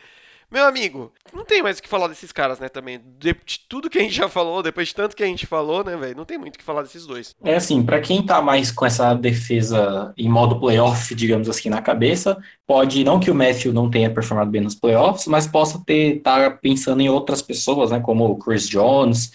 meu 0.55 0.67
amigo, 0.67 1.13
não 1.35 1.45
tem 1.45 1.65
mais 1.65 1.79
o 1.79 1.83
que 1.83 1.89
falar 1.89 2.07
desses 2.07 2.31
caras, 2.31 2.61
né, 2.61 2.69
também. 2.69 3.01
De, 3.19 3.35
tudo 3.69 3.91
que 3.91 3.99
a 3.99 4.03
gente 4.03 4.15
já 4.15 4.29
falou, 4.29 4.63
depois 4.63 4.87
de 4.87 4.95
tanto 4.95 5.17
que 5.17 5.23
a 5.25 5.27
gente 5.27 5.47
falou, 5.47 5.83
né, 5.83 5.97
velho, 5.97 6.17
não 6.17 6.25
tem 6.25 6.39
muito 6.39 6.55
o 6.55 6.59
que 6.59 6.65
falar 6.65 6.83
desses 6.83 7.05
dois. 7.05 7.35
É 7.43 7.57
assim, 7.57 7.83
para 7.83 8.01
quem 8.01 8.25
tá 8.25 8.41
mais 8.41 8.71
com 8.71 8.87
essa 8.87 9.13
defesa 9.15 10.15
em 10.17 10.29
modo 10.29 10.61
playoff, 10.61 11.13
digamos 11.13 11.49
assim, 11.49 11.69
na 11.69 11.83
cabeça, 11.83 12.39
pode, 12.65 13.03
não 13.03 13.19
que 13.19 13.33
o 13.33 13.35
Matthew 13.35 13.73
não 13.73 13.91
tenha 13.91 14.09
performado 14.09 14.49
bem 14.49 14.61
nos 14.61 14.77
playoffs, 14.77 15.27
mas 15.27 15.49
possa 15.49 15.83
ter, 15.85 16.21
tá 16.21 16.49
pensando 16.51 17.01
em 17.01 17.09
outras 17.09 17.43
pessoas, 17.43 17.91
né, 17.91 17.99
como 17.99 18.25
o 18.25 18.39
Chris 18.39 18.69
Jones, 18.69 19.33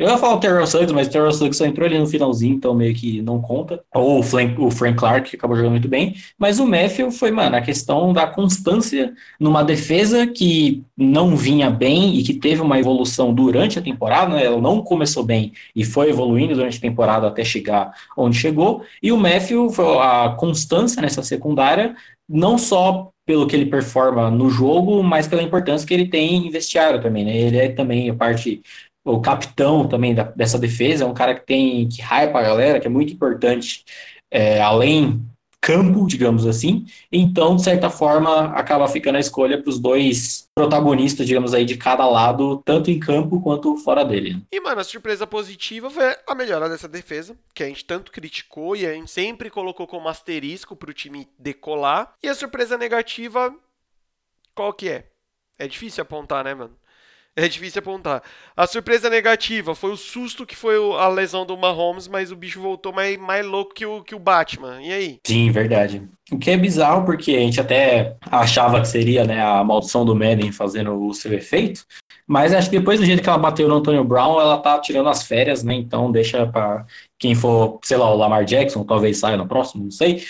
eu 0.00 0.08
ia 0.08 0.16
falar 0.16 0.36
o 0.36 0.40
Terrell 0.40 0.66
Suggs, 0.66 0.94
mas 0.94 1.08
o 1.08 1.10
Terrell 1.10 1.30
Suggs 1.30 1.58
só 1.58 1.66
entrou 1.66 1.86
ali 1.86 1.98
no 1.98 2.06
finalzinho, 2.06 2.54
então 2.54 2.74
meio 2.74 2.94
que 2.94 3.20
não 3.20 3.38
conta. 3.38 3.84
Ou 3.94 4.20
o, 4.20 4.22
Frank, 4.22 4.58
o 4.58 4.70
Frank 4.70 4.96
Clark, 4.96 5.28
que 5.28 5.36
acabou 5.36 5.54
jogando 5.54 5.72
muito 5.72 5.88
bem. 5.88 6.14
Mas 6.38 6.58
o 6.58 6.66
Matthew 6.66 7.10
foi, 7.10 7.30
mano, 7.30 7.54
a 7.54 7.60
questão 7.60 8.10
da 8.10 8.26
constância 8.26 9.12
numa 9.38 9.62
defesa 9.62 10.26
que 10.26 10.82
não 10.96 11.36
vinha 11.36 11.68
bem 11.68 12.16
e 12.16 12.22
que 12.22 12.32
teve 12.32 12.62
uma 12.62 12.78
evolução 12.78 13.34
durante 13.34 13.78
a 13.78 13.82
temporada, 13.82 14.34
né? 14.34 14.42
Ela 14.42 14.58
não 14.58 14.82
começou 14.82 15.22
bem 15.22 15.52
e 15.76 15.84
foi 15.84 16.08
evoluindo 16.08 16.54
durante 16.54 16.78
a 16.78 16.80
temporada 16.80 17.26
até 17.26 17.44
chegar 17.44 17.92
onde 18.16 18.38
chegou. 18.38 18.82
E 19.02 19.12
o 19.12 19.18
Matthew, 19.18 19.68
foi 19.68 19.84
a 19.98 20.34
constância 20.38 21.02
nessa 21.02 21.22
secundária, 21.22 21.94
não 22.26 22.56
só 22.56 23.10
pelo 23.26 23.46
que 23.46 23.54
ele 23.54 23.66
performa 23.66 24.30
no 24.30 24.48
jogo, 24.48 25.02
mas 25.02 25.28
pela 25.28 25.42
importância 25.42 25.86
que 25.86 25.92
ele 25.92 26.08
tem 26.08 26.46
em 26.46 26.50
vestiário 26.50 27.02
também, 27.02 27.24
né? 27.24 27.36
Ele 27.36 27.58
é 27.58 27.68
também 27.68 28.08
a 28.08 28.14
parte 28.14 28.62
o 29.04 29.20
capitão 29.20 29.88
também 29.88 30.14
da, 30.14 30.24
dessa 30.24 30.58
defesa, 30.58 31.04
é 31.04 31.06
um 31.06 31.14
cara 31.14 31.34
que 31.34 31.46
tem 31.46 31.88
que 31.88 32.02
hype 32.02 32.34
a 32.34 32.42
galera, 32.42 32.80
que 32.80 32.86
é 32.86 32.90
muito 32.90 33.12
importante, 33.12 33.84
é, 34.30 34.60
além 34.60 35.24
campo, 35.60 36.06
digamos 36.06 36.46
assim. 36.46 36.86
Então, 37.12 37.54
de 37.54 37.62
certa 37.62 37.90
forma, 37.90 38.46
acaba 38.52 38.88
ficando 38.88 39.16
a 39.16 39.20
escolha 39.20 39.60
para 39.60 39.68
os 39.68 39.78
dois 39.78 40.48
protagonistas, 40.54 41.26
digamos 41.26 41.52
aí, 41.52 41.64
de 41.64 41.76
cada 41.76 42.08
lado, 42.08 42.62
tanto 42.64 42.90
em 42.90 42.98
campo 42.98 43.40
quanto 43.40 43.76
fora 43.76 44.04
dele. 44.04 44.42
E, 44.50 44.60
mano, 44.60 44.80
a 44.80 44.84
surpresa 44.84 45.26
positiva 45.26 45.90
foi 45.90 46.16
a 46.26 46.34
melhora 46.34 46.68
dessa 46.68 46.88
defesa, 46.88 47.36
que 47.54 47.62
a 47.62 47.66
gente 47.66 47.84
tanto 47.84 48.10
criticou 48.10 48.74
e 48.74 48.86
a 48.86 48.94
gente 48.94 49.10
sempre 49.10 49.50
colocou 49.50 49.86
como 49.86 50.08
asterisco 50.08 50.74
para 50.74 50.90
o 50.90 50.94
time 50.94 51.28
decolar. 51.38 52.14
E 52.22 52.28
a 52.28 52.34
surpresa 52.34 52.78
negativa, 52.78 53.54
qual 54.54 54.72
que 54.72 54.88
é? 54.88 55.06
É 55.58 55.68
difícil 55.68 56.00
apontar, 56.02 56.42
né, 56.42 56.54
mano? 56.54 56.74
É 57.40 57.48
difícil 57.48 57.78
apontar. 57.78 58.22
A 58.54 58.66
surpresa 58.66 59.08
negativa 59.08 59.74
foi 59.74 59.92
o 59.92 59.96
susto 59.96 60.44
que 60.44 60.54
foi 60.54 60.76
a 60.98 61.08
lesão 61.08 61.46
do 61.46 61.56
Mahomes, 61.56 62.06
mas 62.06 62.30
o 62.30 62.36
bicho 62.36 62.60
voltou 62.60 62.92
mais, 62.92 63.16
mais 63.16 63.46
louco 63.46 63.72
que 63.72 63.86
o, 63.86 64.02
que 64.02 64.14
o 64.14 64.18
Batman. 64.18 64.82
E 64.82 64.92
aí? 64.92 65.18
Sim, 65.26 65.50
verdade. 65.50 66.06
O 66.30 66.38
que 66.38 66.50
é 66.50 66.56
bizarro, 66.58 67.06
porque 67.06 67.34
a 67.34 67.38
gente 67.38 67.58
até 67.58 68.14
achava 68.30 68.78
que 68.82 68.88
seria 68.88 69.24
né, 69.24 69.42
a 69.42 69.64
maldição 69.64 70.04
do 70.04 70.14
Madden 70.14 70.52
fazendo 70.52 71.02
o 71.02 71.14
seu 71.14 71.32
efeito, 71.32 71.86
mas 72.26 72.52
acho 72.52 72.68
que 72.68 72.78
depois 72.78 73.00
do 73.00 73.06
jeito 73.06 73.22
que 73.22 73.28
ela 73.28 73.38
bateu 73.38 73.66
no 73.66 73.76
Antonio 73.76 74.04
Brown, 74.04 74.38
ela 74.38 74.58
tá 74.58 74.78
tirando 74.78 75.08
as 75.08 75.22
férias, 75.22 75.64
né? 75.64 75.72
Então 75.72 76.12
deixa 76.12 76.46
para 76.46 76.84
quem 77.20 77.34
for, 77.34 77.78
sei 77.84 77.98
lá, 77.98 78.10
o 78.10 78.16
Lamar 78.16 78.46
Jackson, 78.46 78.82
talvez 78.82 79.18
saia 79.18 79.36
no 79.36 79.46
próximo, 79.46 79.84
não 79.84 79.90
sei. 79.90 80.24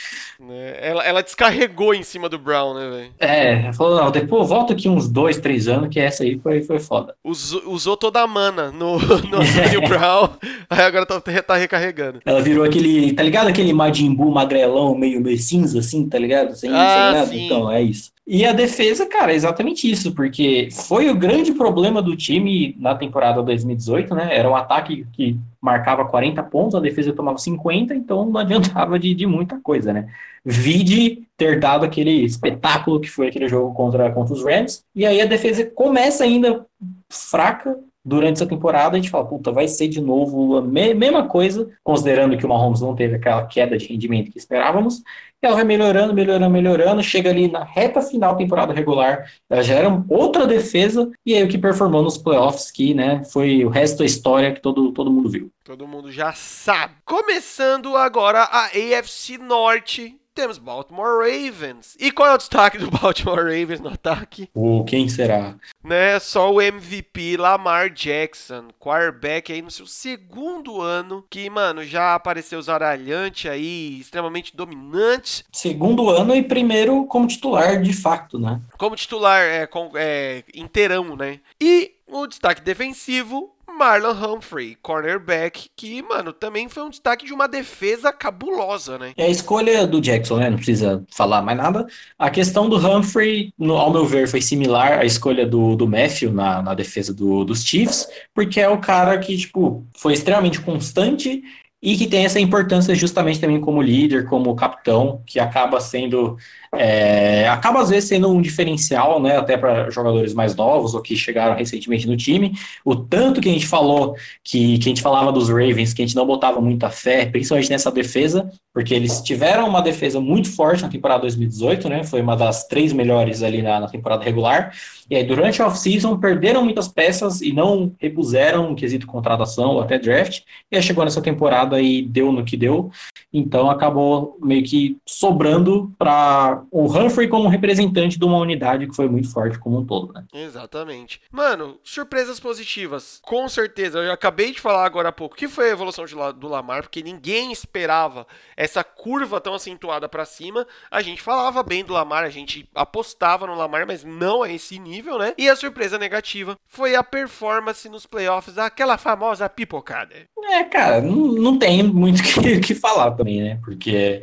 É, 0.51 0.89
ela, 0.91 1.05
ela 1.05 1.23
descarregou 1.23 1.95
em 1.95 2.03
cima 2.03 2.29
do 2.29 2.37
Brown, 2.37 2.75
né, 2.75 2.91
velho? 2.91 3.13
É, 3.21 3.73
falou, 3.73 3.97
não, 3.97 4.11
depois 4.11 4.49
volta 4.49 4.73
aqui 4.73 4.89
uns 4.89 5.09
dois, 5.09 5.39
três 5.39 5.69
anos, 5.69 5.89
que 5.89 6.01
essa 6.01 6.25
aí 6.25 6.37
foi, 6.41 6.63
foi 6.63 6.81
foda. 6.81 7.15
Usou, 7.23 7.63
usou 7.71 7.97
toda 7.97 8.21
a 8.21 8.27
mana 8.27 8.73
no, 8.73 8.99
no 8.99 9.37
Antonio 9.39 9.89
Brown, 9.89 10.31
aí 10.69 10.81
agora 10.81 11.07
tá, 11.07 11.21
tá 11.21 11.55
recarregando. 11.55 12.21
Ela 12.25 12.43
virou 12.43 12.65
aquele, 12.65 13.13
tá 13.13 13.23
ligado? 13.23 13.47
Aquele 13.47 13.73
Majin 13.73 14.13
Buu 14.13 14.33
magrelão, 14.33 14.93
meio, 14.97 15.21
meio 15.21 15.39
cinza, 15.39 15.79
assim, 15.79 16.09
tá 16.09 16.19
ligado? 16.19 16.57
Sem, 16.57 16.71
ah, 16.71 16.75
sem 16.75 17.15
nada. 17.15 17.27
Sim. 17.27 17.47
Então, 17.47 17.71
é 17.71 17.83
isso. 17.83 18.11
E 18.33 18.47
a 18.47 18.53
defesa, 18.53 19.07
cara, 19.07 19.33
é 19.33 19.35
exatamente 19.35 19.91
isso, 19.91 20.15
porque 20.15 20.69
foi 20.71 21.11
o 21.11 21.17
grande 21.17 21.51
problema 21.53 22.01
do 22.01 22.17
time 22.17 22.77
na 22.79 22.95
temporada 22.95 23.43
2018, 23.43 24.15
né? 24.15 24.29
Era 24.31 24.49
um 24.49 24.55
ataque 24.55 25.05
que 25.13 25.37
marcava 25.61 26.05
40 26.05 26.41
pontos, 26.45 26.77
a 26.77 26.81
defesa 26.81 27.13
tomava 27.13 27.39
50, 27.39 27.93
então 27.93 28.25
não 28.25 28.39
adiantava 28.41 29.01
de, 29.01 29.17
de 29.17 29.27
muita 29.27 29.59
coisa, 29.59 29.93
né? 29.93 30.09
Vide 30.45 31.27
ter 31.37 31.59
dado 31.59 31.85
aquele 31.85 32.25
espetáculo 32.25 33.01
que 33.01 33.11
foi 33.11 33.27
aquele 33.27 33.49
jogo 33.49 33.75
contra, 33.75 34.13
contra 34.13 34.33
os 34.33 34.45
Rams, 34.45 34.85
e 34.95 35.05
aí 35.05 35.21
a 35.21 35.27
defesa 35.27 35.65
começa 35.65 36.23
ainda 36.23 36.65
fraca, 37.09 37.77
durante 38.05 38.37
essa 38.37 38.47
temporada, 38.47 38.97
a 38.97 39.01
gente 39.01 39.11
fala, 39.11 39.27
puta, 39.27 39.53
vai 39.53 39.69
ser 39.69 39.89
de 39.89 40.01
novo 40.01 40.57
a 40.57 40.63
me 40.63 40.95
mesma 40.95 41.27
coisa, 41.27 41.69
considerando 41.83 42.37
que 42.37 42.47
o 42.47 42.49
Mahomes 42.49 42.81
não 42.81 42.95
teve 42.95 43.17
aquela 43.17 43.47
queda 43.47 43.77
de 43.77 43.87
rendimento 43.87 44.31
que 44.31 44.39
esperávamos, 44.39 45.03
e 45.43 45.47
ela 45.47 45.57
vai 45.57 45.65
melhorando, 45.65 46.13
melhorando, 46.13 46.51
melhorando, 46.51 47.03
chega 47.03 47.31
ali 47.31 47.49
na 47.49 47.65
reta 47.65 48.03
final 48.03 48.33
da 48.33 48.39
temporada 48.39 48.73
regular, 48.73 49.31
ela 49.49 49.63
já 49.63 49.75
era 49.75 50.05
outra 50.09 50.47
defesa, 50.47 51.11
e 51.25 51.35
aí 51.35 51.43
o 51.43 51.49
que 51.49 51.59
performou 51.59 52.03
nos 52.03 52.19
playoffs, 52.19 52.71
que, 52.71 52.93
né, 52.95 53.23
foi 53.25 53.65
o 53.65 53.69
resto 53.69 53.99
da 53.99 54.05
história 54.05 54.53
que 54.53 54.61
todo, 54.61 54.93
todo 54.93 55.11
mundo 55.11 55.29
viu. 55.29 55.51
Todo 55.65 55.87
mundo 55.87 56.11
já 56.11 56.33
sabe. 56.33 56.95
Começando 57.05 57.97
agora 57.97 58.41
a 58.43 58.67
AFC 58.67 59.39
Norte, 59.39 60.20
temos 60.41 60.57
Baltimore 60.57 61.19
Ravens. 61.19 61.95
E 62.01 62.11
qual 62.11 62.31
é 62.31 62.35
o 62.35 62.39
destaque 62.39 62.79
do 62.79 62.89
Baltimore 62.99 63.43
Ravens 63.43 63.79
no 63.79 63.91
ataque? 63.91 64.49
O 64.55 64.85
quem 64.85 65.07
será? 65.07 65.55
Né, 65.85 66.19
só 66.19 66.51
o 66.51 66.63
MVP 66.63 67.37
Lamar 67.37 67.91
Jackson, 67.91 68.69
quarterback 68.79 69.53
aí 69.53 69.61
no 69.61 69.71
seu 69.71 69.87
segundo 69.87 70.81
ano, 70.81 71.23
que, 71.29 71.51
mano, 71.51 71.85
já 71.85 72.15
apareceu 72.15 72.61
zaralhante 72.63 73.51
aí, 73.51 74.01
extremamente 74.01 74.57
dominante. 74.57 75.45
Segundo 75.53 76.09
ano 76.09 76.35
e 76.35 76.43
primeiro 76.43 77.05
como 77.05 77.27
titular 77.27 77.83
de 77.83 77.93
fato, 77.93 78.39
né? 78.39 78.63
Como 78.79 78.97
titular, 78.97 79.43
é, 79.43 79.67
com, 79.67 79.91
é 79.95 80.43
inteirão, 80.55 81.15
né? 81.17 81.41
E 81.61 81.93
o 82.07 82.27
destaque 82.27 82.63
defensivo, 82.63 83.55
Marlon 83.81 84.13
Humphrey, 84.13 84.77
cornerback, 84.83 85.71
que, 85.75 86.03
mano, 86.03 86.35
também 86.35 86.69
foi 86.69 86.83
um 86.83 86.91
destaque 86.91 87.25
de 87.25 87.33
uma 87.33 87.49
defesa 87.49 88.13
cabulosa, 88.13 88.99
né? 88.99 89.15
É 89.17 89.25
a 89.25 89.31
escolha 89.31 89.87
do 89.87 90.03
Jackson, 90.03 90.37
né? 90.37 90.51
Não 90.51 90.59
precisa 90.59 91.03
falar 91.11 91.41
mais 91.41 91.57
nada. 91.57 91.87
A 92.19 92.29
questão 92.29 92.69
do 92.69 92.77
Humphrey, 92.77 93.55
no, 93.59 93.77
ao 93.77 93.91
meu 93.91 94.05
ver, 94.05 94.29
foi 94.29 94.43
similar 94.43 94.99
à 94.99 95.07
escolha 95.07 95.47
do, 95.47 95.77
do 95.77 95.89
Matthew 95.89 96.31
na, 96.31 96.61
na 96.61 96.75
defesa 96.75 97.15
do, 97.15 97.43
dos 97.43 97.65
Chiefs, 97.65 98.07
porque 98.35 98.61
é 98.61 98.69
o 98.69 98.79
cara 98.79 99.19
que, 99.19 99.35
tipo, 99.35 99.87
foi 99.97 100.13
extremamente 100.13 100.61
constante 100.61 101.43
e 101.83 101.97
que 101.97 102.07
tem 102.07 102.27
essa 102.27 102.39
importância 102.39 102.95
justamente 102.95 103.41
também 103.41 103.59
como 103.59 103.81
líder, 103.81 104.27
como 104.27 104.55
capitão, 104.55 105.23
que 105.25 105.41
acaba 105.41 105.81
sendo 105.81 106.37
é, 106.75 107.49
acaba 107.49 107.81
às 107.81 107.91
vezes 107.91 108.09
sendo 108.09 108.31
um 108.31 108.41
diferencial, 108.41 109.21
né, 109.21 109.37
até 109.37 109.57
para 109.57 109.91
jogadores 109.91 110.33
mais 110.33 110.55
novos 110.55 110.95
ou 110.95 111.03
que 111.03 111.17
chegaram 111.17 111.57
recentemente 111.57 112.07
no 112.07 112.17
time. 112.17 112.53
O 112.85 112.95
tanto 112.95 113.41
que 113.41 113.49
a 113.49 113.53
gente 113.53 113.67
falou 113.67 114.15
que, 114.45 114.79
que 114.79 114.89
a 114.89 114.91
gente 114.91 115.03
falava 115.03 115.33
dos 115.33 115.49
Ravens, 115.49 115.93
que 115.93 116.03
a 116.03 116.07
gente 116.07 116.15
não 116.15 116.27
botava 116.27 116.61
muita 116.61 116.89
fé, 116.89 117.27
principalmente 117.27 117.71
nessa 117.71 117.91
defesa, 117.91 118.51
porque 118.73 118.95
eles 118.95 119.21
tiveram 119.21 119.69
uma 119.69 119.83
defesa 119.83 120.21
muito 120.21 120.51
forte 120.51 120.83
na 120.83 120.89
temporada 120.89 121.23
2018, 121.23 121.89
né? 121.89 122.05
Foi 122.05 122.21
uma 122.21 122.37
das 122.37 122.69
três 122.69 122.93
melhores 122.93 123.43
ali 123.43 123.63
na, 123.63 123.81
na 123.81 123.89
temporada 123.89 124.23
regular. 124.23 124.73
E 125.11 125.17
aí, 125.17 125.25
durante 125.25 125.61
a 125.61 125.67
off-season, 125.67 126.17
perderam 126.19 126.63
muitas 126.63 126.87
peças 126.87 127.41
e 127.41 127.53
não 127.53 127.93
repuseram 127.99 128.71
o 128.71 128.77
quesito 128.77 129.09
contratação 129.09 129.71
ou 129.71 129.81
até 129.81 129.99
draft. 129.99 130.43
E 130.71 130.77
aí 130.77 130.83
chegou 130.83 131.05
nessa 131.05 131.21
temporada 131.21 131.81
e 131.83 132.01
deu 132.01 132.31
no 132.31 132.45
que 132.45 132.57
deu. 132.57 132.93
Então 133.33 133.69
acabou 133.69 134.39
meio 134.41 134.63
que 134.63 134.97
sobrando 135.05 135.93
para 135.99 136.60
o 136.71 136.87
Humphrey 136.87 137.29
como 137.29 137.49
representante 137.49 138.19
de 138.19 138.25
uma 138.25 138.39
unidade 138.39 138.87
que 138.87 138.95
foi 138.95 139.09
muito 139.09 139.31
forte 139.31 139.59
como 139.59 139.79
um 139.79 139.87
todo, 139.87 140.13
né? 140.13 140.25
Exatamente. 140.33 141.21
Mano, 141.31 141.79
surpresas 141.83 142.41
positivas. 142.41 143.21
Com 143.23 143.49
certeza, 143.49 143.99
eu 143.99 144.13
acabei 144.13 144.53
de 144.53 144.61
falar 144.61 144.85
agora 144.85 145.09
há 145.09 145.13
pouco 145.13 145.37
que 145.37 145.49
foi 145.49 145.69
a 145.69 145.73
evolução 145.73 146.05
de, 146.05 146.15
do 146.15 146.49
Lamar, 146.49 146.83
porque 146.83 147.03
ninguém 147.03 147.53
esperava 147.53 148.27
essa 148.57 148.83
curva 148.83 149.41
tão 149.41 149.55
acentuada 149.55 150.09
para 150.09 150.25
cima. 150.25 150.67
A 150.91 151.03
gente 151.03 151.23
falava 151.23 151.63
bem 151.63 151.85
do 151.85 151.93
Lamar, 151.93 152.25
a 152.25 152.31
gente 152.31 152.69
apostava 152.75 153.47
no 153.47 153.55
Lamar, 153.55 153.87
mas 153.87 154.05
não 154.05 154.43
a 154.43 154.51
esse 154.51 154.79
nível, 154.79 155.19
né? 155.19 155.35
E 155.37 155.49
a 155.49 155.57
surpresa 155.57 155.99
negativa 155.99 156.57
foi 156.67 156.95
a 156.95 157.03
performance 157.03 157.89
nos 157.89 158.07
playoffs, 158.07 158.59
aquela 158.59 158.99
famosa 158.99 159.49
pipocada. 159.49 160.15
É, 160.45 160.65
cara, 160.65 161.01
não, 161.01 161.17
não 161.33 161.59
tem 161.59 161.83
muito 161.83 162.21
o 162.39 162.43
que, 162.43 162.61
que 162.61 162.75
falar 162.75 163.13
também, 163.13 163.41
né? 163.41 163.61
Porque 163.65 164.23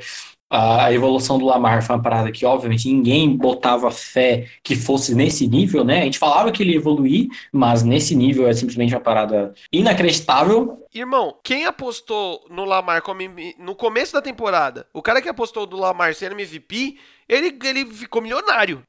a 0.49 0.91
evolução 0.93 1.37
do 1.37 1.45
Lamar 1.45 1.83
foi 1.83 1.95
uma 1.95 2.01
parada 2.01 2.31
que, 2.31 2.45
obviamente, 2.45 2.87
ninguém 2.87 3.35
botava 3.35 3.91
fé 3.91 4.47
que 4.63 4.75
fosse 4.75 5.13
nesse 5.13 5.47
nível, 5.47 5.83
né? 5.83 6.01
A 6.01 6.05
gente 6.05 6.17
falava 6.17 6.51
que 6.51 6.63
ele 6.63 6.71
ia 6.71 6.77
evoluir, 6.77 7.27
mas 7.51 7.83
nesse 7.83 8.15
nível 8.15 8.47
é 8.47 8.53
simplesmente 8.53 8.93
uma 8.93 9.01
parada 9.01 9.53
inacreditável. 9.71 10.85
Irmão, 10.93 11.35
quem 11.43 11.65
apostou 11.65 12.45
no 12.49 12.63
Lamar 12.63 13.01
como, 13.01 13.19
no 13.59 13.75
começo 13.75 14.13
da 14.13 14.21
temporada, 14.21 14.87
o 14.93 15.01
cara 15.01 15.21
que 15.21 15.29
apostou 15.29 15.65
do 15.65 15.77
Lamar 15.77 16.15
ser 16.15 16.31
MVP, 16.31 16.97
ele, 17.27 17.57
ele 17.63 17.85
ficou 17.85 18.21
milionário. 18.21 18.83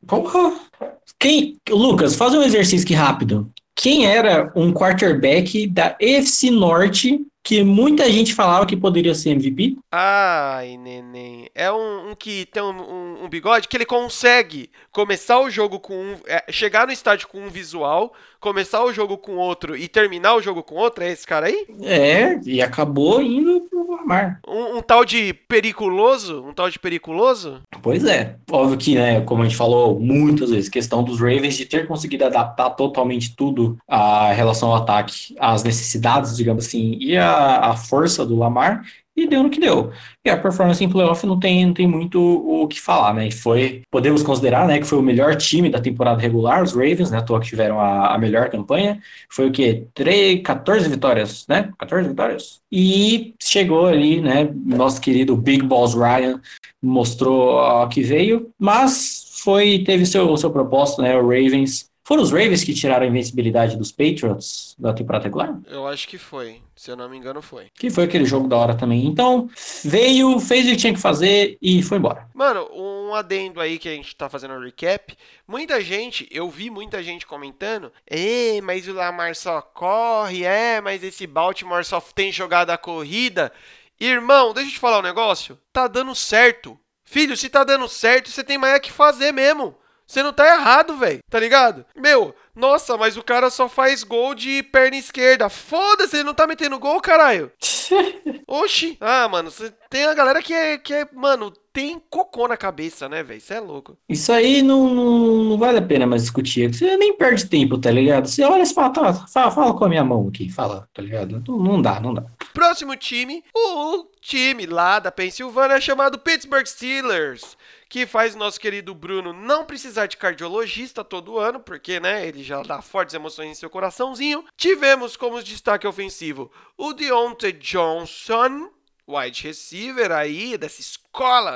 Quem, 1.19 1.57
Lucas, 1.69 2.15
faz 2.15 2.35
um 2.35 2.43
exercício 2.43 2.85
aqui 2.85 2.95
rápido. 2.95 3.51
Quem 3.75 4.07
era 4.07 4.53
um 4.55 4.73
quarterback 4.73 5.67
da 5.67 5.97
FC 6.01 6.51
Norte 6.51 7.21
que 7.49 7.65
muita 7.65 8.13
gente 8.13 8.35
falava 8.35 8.67
que 8.67 8.77
poderia 8.77 9.15
ser 9.15 9.31
MVP. 9.31 9.79
Ai, 9.91 10.77
neném. 10.77 11.49
É 11.55 11.73
um, 11.73 12.11
um 12.11 12.15
que 12.15 12.45
tem 12.45 12.63
um, 12.63 12.77
um, 12.79 13.25
um, 13.25 13.29
bigode 13.31 13.69
que 13.69 13.75
ele 13.75 13.87
consegue 13.87 14.69
começar 14.93 15.41
o 15.41 15.49
jogo 15.49 15.81
com 15.81 15.95
um. 15.95 16.17
É, 16.27 16.45
chegar 16.53 16.87
no 16.87 16.93
estádio 16.93 17.27
com 17.27 17.41
um 17.41 17.49
visual, 17.49 18.13
começar 18.41 18.85
o 18.85 18.93
jogo 18.93 19.19
com 19.19 19.37
outro 19.37 19.77
e 19.77 19.89
terminar 19.89 20.35
o 20.35 20.43
jogo 20.43 20.63
com 20.63 20.77
outro. 20.77 21.05
É 21.05 21.11
esse 21.11 21.27
cara 21.27 21.47
aí? 21.47 21.67
É, 21.83 22.39
e 22.45 22.63
acabou 22.63 23.21
indo 23.21 23.63
pro 23.63 23.91
Lamar. 23.91 24.41
Um, 24.47 24.79
um 24.79 24.83
tal 24.83 25.05
de 25.05 25.33
periculoso? 25.33 26.45
Um 26.45 26.53
tal 26.53 26.71
de 26.71 26.79
periculoso? 26.79 27.61
Pois 27.83 28.05
é. 28.05 28.37
Óbvio 28.51 28.79
que, 28.79 28.95
né, 28.95 29.21
como 29.23 29.43
a 29.43 29.45
gente 29.45 29.57
falou 29.57 29.99
muitas 29.99 30.51
vezes, 30.51 30.69
questão 30.69 31.03
dos 31.03 31.21
Ravens 31.21 31.57
de 31.57 31.67
ter 31.67 31.87
conseguido 31.87 32.25
adaptar 32.25 32.71
totalmente 32.71 33.35
tudo 33.35 33.77
a 33.87 34.33
relação 34.33 34.71
ao 34.71 34.77
ataque, 34.77 35.35
às 35.39 35.63
necessidades, 35.63 36.37
digamos 36.37 36.67
assim, 36.67 36.97
e 37.01 37.17
a 37.17 37.49
a, 37.59 37.77
força 37.77 38.25
do 38.25 38.37
Lamar 38.37 38.85
e 39.23 39.27
deu 39.27 39.43
no 39.43 39.51
que 39.51 39.61
deu. 39.61 39.91
E 40.25 40.31
a 40.31 40.37
performance 40.37 40.83
em 40.83 40.89
playoff 40.89 41.27
não 41.27 41.39
tem, 41.39 41.67
não 41.67 41.75
tem 41.75 41.87
muito 41.87 42.21
o 42.21 42.69
que 42.69 42.81
falar, 42.81 43.15
né? 43.15 43.31
Foi, 43.31 43.83
podemos 43.91 44.23
considerar, 44.23 44.67
né, 44.67 44.79
que 44.79 44.87
foi 44.87 44.99
o 44.99 45.03
melhor 45.03 45.35
time 45.37 45.69
da 45.69 45.81
temporada 45.81 46.21
regular, 46.21 46.63
os 46.63 46.73
Ravens, 46.73 47.11
né, 47.11 47.19
à 47.19 47.23
toa 47.23 47.41
que 47.41 47.49
tiveram 47.49 47.81
a, 47.81 48.15
a 48.15 48.19
melhor 48.19 48.49
campanha. 48.51 49.01
Foi 49.31 49.49
o 49.49 49.53
quê? 49.53 49.87
3, 49.95 50.43
14 50.43 50.89
vitórias, 50.89 51.47
né? 51.49 51.71
14 51.79 52.09
vitórias. 52.09 52.61
E 52.71 53.35
chegou 53.41 53.87
ali, 53.87 54.21
né, 54.21 54.51
nosso 54.65 55.01
querido 55.01 55.37
Big 55.37 55.65
Balls 55.65 55.95
Ryan 55.95 56.41
mostrou 56.83 57.59
o 57.59 57.89
que 57.89 58.03
veio, 58.03 58.51
mas 58.59 59.27
foi 59.43 59.83
teve 59.85 60.07
seu 60.07 60.37
seu 60.37 60.51
propósito, 60.51 61.03
né, 61.03 61.17
o 61.17 61.23
Ravens 61.23 61.89
foram 62.09 62.23
os 62.23 62.33
Ravens 62.33 62.65
que 62.65 62.73
tiraram 62.73 63.05
a 63.05 63.07
invencibilidade 63.07 63.77
dos 63.77 63.93
Patriots 63.93 64.75
da 64.79 64.95
temporada 64.95 65.25
regular? 65.25 65.55
Eu 65.67 65.87
acho 65.87 66.09
que 66.09 66.17
foi. 66.17 66.63
Se 66.75 66.91
eu 66.91 66.97
não 66.97 67.07
me 67.07 67.19
engano, 67.19 67.43
foi. 67.43 67.67
Que 67.79 67.91
foi 67.91 68.05
aquele 68.05 68.25
jogo 68.25 68.49
da 68.49 68.57
hora 68.57 68.75
também. 68.75 69.05
Então, 69.05 69.51
veio, 69.85 70.41
fez 70.41 70.67
o 70.67 70.71
que 70.71 70.77
tinha 70.79 70.95
que 70.95 70.99
fazer 70.99 71.59
e 71.61 71.83
foi 71.83 71.99
embora. 71.99 72.27
Mano, 72.33 72.67
um 72.73 73.15
adendo 73.15 73.61
aí 73.61 73.79
que 73.79 73.91
a 73.91 73.95
gente 73.95 74.17
tá 74.17 74.27
fazendo 74.27 74.55
um 74.55 74.65
recap. 74.65 75.15
Muita 75.47 75.83
gente, 75.83 76.27
eu 76.31 76.49
vi 76.49 76.71
muita 76.71 77.03
gente 77.03 77.27
comentando: 77.27 77.93
É, 78.07 78.59
mas 78.63 78.89
o 78.89 78.95
Lamar 78.95 79.37
só 79.37 79.61
corre, 79.61 80.45
é, 80.45 80.81
mas 80.81 81.05
esse 81.05 81.27
Baltimore 81.27 81.85
só 81.85 82.01
tem 82.01 82.33
jogada 82.33 82.73
a 82.73 82.79
corrida. 82.79 83.53
Irmão, 84.01 84.55
deixa 84.55 84.71
eu 84.71 84.73
te 84.73 84.81
falar 84.81 85.01
um 85.01 85.03
negócio. 85.03 85.59
Tá 85.71 85.87
dando 85.87 86.15
certo. 86.15 86.81
Filho, 87.05 87.37
se 87.37 87.51
tá 87.51 87.65
dando 87.65 87.87
certo, 87.87 88.31
você 88.31 88.43
tem 88.43 88.57
mais 88.57 88.77
é 88.77 88.81
que 88.81 88.91
fazer 88.91 89.31
mesmo. 89.31 89.77
Você 90.09 90.23
não 90.23 90.33
tá 90.33 90.47
errado, 90.47 90.97
velho. 90.97 91.19
Tá 91.29 91.39
ligado? 91.39 91.85
Meu, 91.95 92.35
nossa, 92.57 92.97
mas 92.97 93.19
o 93.19 93.23
cara 93.23 93.51
só 93.51 93.69
faz 93.69 94.03
gol 94.03 94.35
de 94.35 94.63
perna 94.63 94.97
esquerda. 94.97 95.51
Foda-se, 95.51 96.17
ele 96.17 96.25
não 96.25 96.33
tá 96.33 96.47
metendo 96.47 96.79
gol, 96.79 96.99
caralho. 96.99 97.53
Oxi. 98.49 98.97
Ah, 99.01 99.29
mano, 99.29 99.51
tem 99.91 100.07
a 100.07 100.15
galera 100.15 100.43
que 100.43 100.55
é, 100.55 100.79
que 100.79 100.95
é, 100.95 101.07
mano, 101.15 101.53
tem 101.75 102.01
cocô 102.09 102.49
na 102.49 102.57
cabeça, 102.57 103.07
né, 103.07 103.23
velho? 103.23 103.37
Isso 103.37 103.53
é 103.53 103.61
louco. 103.61 103.99
Isso 104.09 104.33
aí 104.33 104.63
não, 104.63 104.89
não, 104.89 105.45
não, 105.45 105.59
vale 105.59 105.79
a 105.79 105.83
pena 105.83 106.07
mais 106.07 106.23
discutir. 106.23 106.73
Você 106.73 106.97
nem 106.97 107.15
perde 107.15 107.47
tempo, 107.47 107.77
tá 107.77 107.91
ligado? 107.91 108.27
Você 108.29 108.43
olha 108.43 108.63
e 108.63 108.67
fala, 108.67 108.91
tá, 108.91 109.13
fala, 109.13 109.51
fala 109.51 109.75
com 109.75 109.85
a 109.85 109.89
minha 109.91 110.05
mão 110.05 110.27
aqui, 110.29 110.49
fala, 110.49 110.89
tá 110.95 111.03
ligado? 111.03 111.43
Não, 111.47 111.59
não 111.59 111.83
dá, 111.83 112.01
não 112.01 112.15
dá. 112.15 112.25
Próximo 112.55 112.97
time, 112.97 113.45
o 113.55 114.07
time 114.23 114.65
lá 114.65 114.99
da 114.99 115.13
Pensilvânia 115.13 115.77
é 115.77 115.81
chamado 115.81 116.19
Pittsburgh 116.19 116.67
Steelers 116.67 117.57
que 117.89 118.07
faz 118.07 118.35
o 118.35 118.39
nosso 118.39 118.61
querido 118.61 118.95
Bruno 118.95 119.33
não 119.33 119.65
precisar 119.65 120.07
de 120.07 120.17
cardiologista 120.17 121.03
todo 121.03 121.39
ano, 121.39 121.59
porque, 121.61 121.99
né, 121.99 122.27
ele 122.27 122.43
já 122.43 122.63
dá 122.63 122.83
fortes 122.83 123.15
emoções 123.15 123.51
em 123.51 123.55
seu 123.55 123.71
coraçãozinho. 123.71 124.45
Tivemos 124.57 125.17
como 125.17 125.43
destaque 125.43 125.87
ofensivo 125.87 126.53
o 126.77 126.93
Deontay 126.93 127.53
Johnson, 127.53 128.71
wide 129.09 129.43
receiver 129.43 130.13
aí, 130.13 130.59
dessa 130.59 130.81
escola 130.81 131.08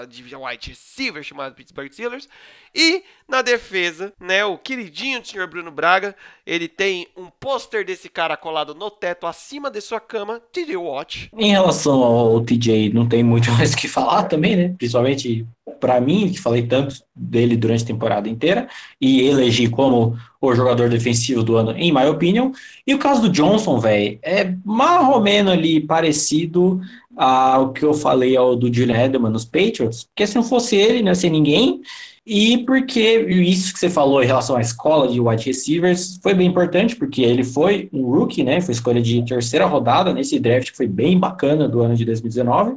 de 0.09 0.23
wide 0.35 0.71
receiver 0.71 1.23
chamada 1.23 1.55
Pittsburgh 1.55 1.93
Steelers. 1.93 2.29
E 2.75 3.03
na 3.29 3.43
defesa, 3.43 4.13
né, 4.19 4.45
o 4.45 4.57
queridinho 4.57 5.21
do 5.21 5.27
senhor 5.27 5.47
Bruno 5.47 5.71
Braga, 5.71 6.17
ele 6.47 6.69
tem 6.69 7.07
um 7.17 7.29
pôster 7.29 7.85
desse 7.85 8.09
cara 8.09 8.37
colado 8.37 8.75
no 8.75 8.91
teto 8.91 9.27
acima 9.27 9.71
de 9.71 9.81
sua 9.81 10.01
cama, 10.01 10.41
TJ 10.53 10.77
Watch. 10.77 11.31
Em 11.37 11.51
relação 11.51 12.03
ao 12.03 12.41
TJ, 12.41 12.91
não 12.93 13.07
tem 13.07 13.23
muito 13.23 13.51
mais 13.53 13.73
o 13.73 13.77
que 13.77 13.89
falar 13.89 14.25
também, 14.25 14.57
né? 14.57 14.75
Principalmente 14.77 15.47
para 15.79 16.01
mim, 16.01 16.31
que 16.31 16.41
falei 16.41 16.63
tanto 16.63 16.97
dele 17.15 17.57
durante 17.57 17.85
a 17.85 17.87
temporada 17.87 18.29
inteira, 18.29 18.69
e 19.01 19.23
elegi 19.23 19.69
como 19.69 20.17
o 20.41 20.55
jogador 20.55 20.89
defensivo 20.89 21.43
do 21.43 21.57
ano, 21.57 21.73
em 21.73 21.93
my 21.93 22.07
opinion. 22.07 22.53
E 22.87 22.95
o 22.95 22.99
caso 22.99 23.23
do 23.23 23.29
Johnson, 23.29 23.79
velho, 23.79 24.19
é 24.23 24.55
mais 24.65 25.09
ou 25.09 25.21
menos 25.21 25.53
ali 25.53 25.81
parecido 25.81 26.81
ao 27.17 27.73
que 27.73 27.85
eu 27.85 27.95
falei 27.95 28.37
ao 28.37 28.57
do 28.57 28.73
Julian 28.73 29.05
Edelman 29.05 29.31
nos 29.31 29.45
Patriots, 29.53 30.05
porque 30.05 30.27
se 30.27 30.35
não 30.35 30.43
fosse 30.43 30.77
ele, 30.77 31.03
não 31.03 31.09
ia 31.09 31.15
ser 31.15 31.31
ninguém. 31.31 31.81
E 32.25 32.59
porque 32.59 33.21
isso 33.21 33.73
que 33.73 33.81
você 33.81 33.91
falou 33.91 34.23
em 34.23 34.27
relação 34.27 34.57
à 34.57 34.61
escola 34.61 35.09
de 35.09 35.21
wide 35.21 35.45
receivers 35.45 36.21
foi 36.23 36.35
bem 36.35 36.49
importante, 36.49 36.95
porque 36.95 37.21
ele 37.21 37.43
foi 37.43 37.89
um 37.93 38.03
rookie, 38.05 38.45
né? 38.45 38.61
Foi 38.61 38.73
escolha 38.73 39.03
de 39.03 39.25
terceira 39.25 39.67
rodada 39.67 40.13
nesse 40.13 40.39
draft 40.39 40.71
que 40.71 40.77
foi 40.77 40.87
bem 40.87 41.19
bacana 41.19 41.69
do 41.69 41.81
ano 41.81 41.97
de 41.97 42.05
2019. 42.05 42.77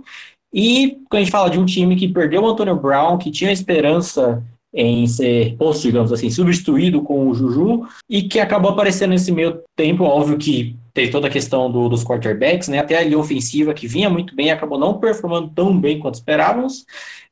E 0.52 0.98
quando 1.10 1.22
a 1.22 1.24
gente 1.24 1.32
fala 1.32 1.50
de 1.50 1.60
um 1.60 1.66
time 1.66 1.96
que 1.96 2.08
perdeu 2.08 2.42
o 2.42 2.48
Antonio 2.48 2.76
Brown, 2.76 3.18
que 3.18 3.30
tinha 3.30 3.52
esperança 3.52 4.44
em 4.74 5.06
ser 5.06 5.56
posto, 5.58 5.84
digamos 5.84 6.12
assim, 6.12 6.30
substituído 6.30 7.02
com 7.02 7.28
o 7.28 7.34
Juju, 7.34 7.88
e 8.10 8.24
que 8.24 8.40
acabou 8.40 8.72
aparecendo 8.72 9.12
nesse 9.12 9.32
meio 9.32 9.62
tempo, 9.76 10.04
óbvio 10.04 10.38
que 10.38 10.76
teve 10.96 11.12
toda 11.12 11.28
a 11.28 11.30
questão 11.30 11.70
do, 11.70 11.90
dos 11.90 12.06
quarterbacks, 12.06 12.70
né? 12.70 12.80
Até 12.80 12.98
a 12.98 13.04
linha 13.04 13.20
ofensiva 13.20 13.74
que 13.74 13.86
vinha 13.86 14.10
muito 14.10 14.34
bem, 14.34 14.50
acabou 14.50 14.80
não 14.80 14.98
performando 14.98 15.52
tão 15.54 15.78
bem 15.78 16.00
quanto 16.00 16.16
esperávamos. 16.16 16.86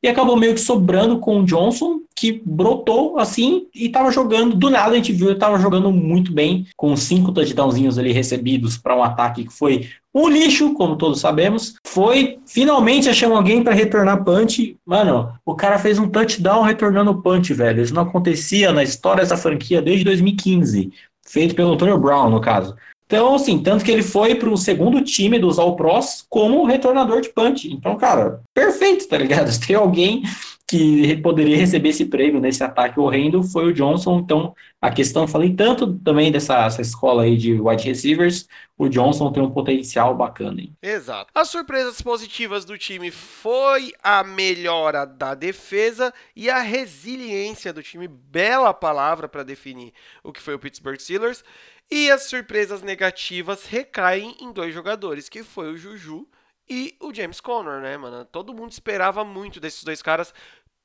E 0.03 0.07
acabou 0.09 0.36
meio 0.36 0.53
que 0.53 0.59
sobrando 0.59 1.18
com 1.18 1.39
o 1.39 1.45
Johnson, 1.45 2.01
que 2.14 2.41
brotou 2.45 3.18
assim 3.18 3.68
e 3.74 3.86
estava 3.86 4.11
jogando. 4.11 4.53
Do 4.53 4.70
nada 4.70 4.91
a 4.91 4.95
gente 4.97 5.14
viu, 5.14 5.28
ele 5.28 5.36
estava 5.36 5.57
jogando 5.57 5.89
muito 5.93 6.34
bem, 6.34 6.68
com 6.76 6.93
cinco 6.97 7.32
touchdownzinhos 7.32 7.97
ali 7.97 8.11
recebidos 8.11 8.78
para 8.78 8.97
um 8.97 9.01
ataque 9.01 9.45
que 9.45 9.53
foi 9.53 9.88
um 10.14 10.28
lixo, 10.28 10.74
como 10.74 10.97
todos 10.97 11.22
sabemos. 11.22 11.76
Foi 11.88 12.39
finalmente 12.45 13.07
achando 13.07 13.34
alguém 13.34 13.64
para 13.64 13.74
retornar 13.74 14.26
punch. 14.26 14.76
Mano, 14.86 15.32
o 15.45 15.55
cara 15.55 15.80
fez 15.80 15.97
um 15.97 16.09
touchdown 16.09 16.64
retornando 16.64 17.22
punch, 17.22 17.53
velho. 17.53 17.82
Isso 17.82 17.93
não 17.93 18.03
acontecia 18.03 18.74
na 18.74 18.84
história 18.84 19.24
dessa 19.24 19.38
franquia 19.38 19.82
desde 19.82 20.03
2015. 20.03 20.91
Feito 21.26 21.55
pelo 21.55 21.72
Antonio 21.72 21.97
Brown, 21.97 22.30
no 22.30 22.41
caso. 22.41 22.76
Então, 23.14 23.36
assim, 23.36 23.61
tanto 23.61 23.86
que 23.86 23.91
ele 23.91 24.01
foi 24.01 24.34
para 24.34 24.49
o 24.49 24.57
segundo 24.57 24.99
time 24.99 25.38
dos 25.38 25.59
All 25.59 25.76
Pros 25.76 26.26
como 26.28 26.66
retornador 26.66 27.22
de 27.22 27.30
punch. 27.30 27.72
Então, 27.72 27.95
cara, 27.95 28.41
perfeito, 28.55 29.07
tá 29.07 29.16
ligado? 29.20 29.51
Se 29.51 29.59
tem 29.68 29.76
alguém 29.76 30.24
que 30.68 31.18
poderia 31.18 31.55
receber 31.55 31.89
esse 31.89 32.05
prêmio 32.05 32.41
nesse 32.41 32.64
ataque 32.64 32.99
horrendo 32.99 33.43
foi 33.43 33.68
o 33.68 33.74
Johnson. 33.74 34.18
Então, 34.18 34.55
a 34.82 34.89
questão, 34.89 35.28
falei 35.28 35.53
tanto 35.53 35.93
também 35.99 36.32
dessa 36.32 36.66
escola 36.80 37.22
aí 37.22 37.38
de 37.38 37.53
wide 37.61 37.88
receivers, 37.88 38.47
o 38.76 38.89
Johnson 38.89 39.32
tem 39.32 39.43
um 39.43 39.51
potencial 39.51 40.16
bacana. 40.16 40.61
Hein? 40.61 40.76
Exato. 40.82 41.32
As 41.36 41.49
surpresas 41.49 42.01
positivas 42.01 42.66
do 42.66 42.78
time 42.80 43.11
foi 43.11 43.93
a 44.01 44.24
melhora 44.24 45.05
da 45.05 45.36
defesa 45.36 46.11
e 46.36 46.49
a 46.49 46.61
resiliência 46.61 47.72
do 47.72 47.84
time, 47.84 48.07
bela 48.07 48.74
palavra 48.74 49.30
para 49.30 49.43
definir 49.43 49.93
o 50.24 50.34
que 50.34 50.41
foi 50.41 50.55
o 50.55 50.59
Pittsburgh 50.59 50.99
Steelers. 50.99 51.43
E 51.96 52.10
as 52.10 52.24
surpresas 52.24 52.82
negativas 52.82 53.68
recaem 53.68 54.36
em 54.39 54.52
dois 54.52 54.74
jogadores, 54.74 55.30
que 55.30 55.44
foi 55.44 55.72
o 55.72 55.78
Juju 55.78 56.28
e 56.68 56.98
o 57.00 57.14
James 57.14 57.39
Conner, 57.39 57.82
né, 57.82 57.96
mano? 57.96 58.26
Todo 58.26 58.52
mundo 58.52 58.72
esperava 58.72 59.24
muito 59.24 59.60
desses 59.60 59.84
dois 59.84 60.02
caras, 60.02 60.34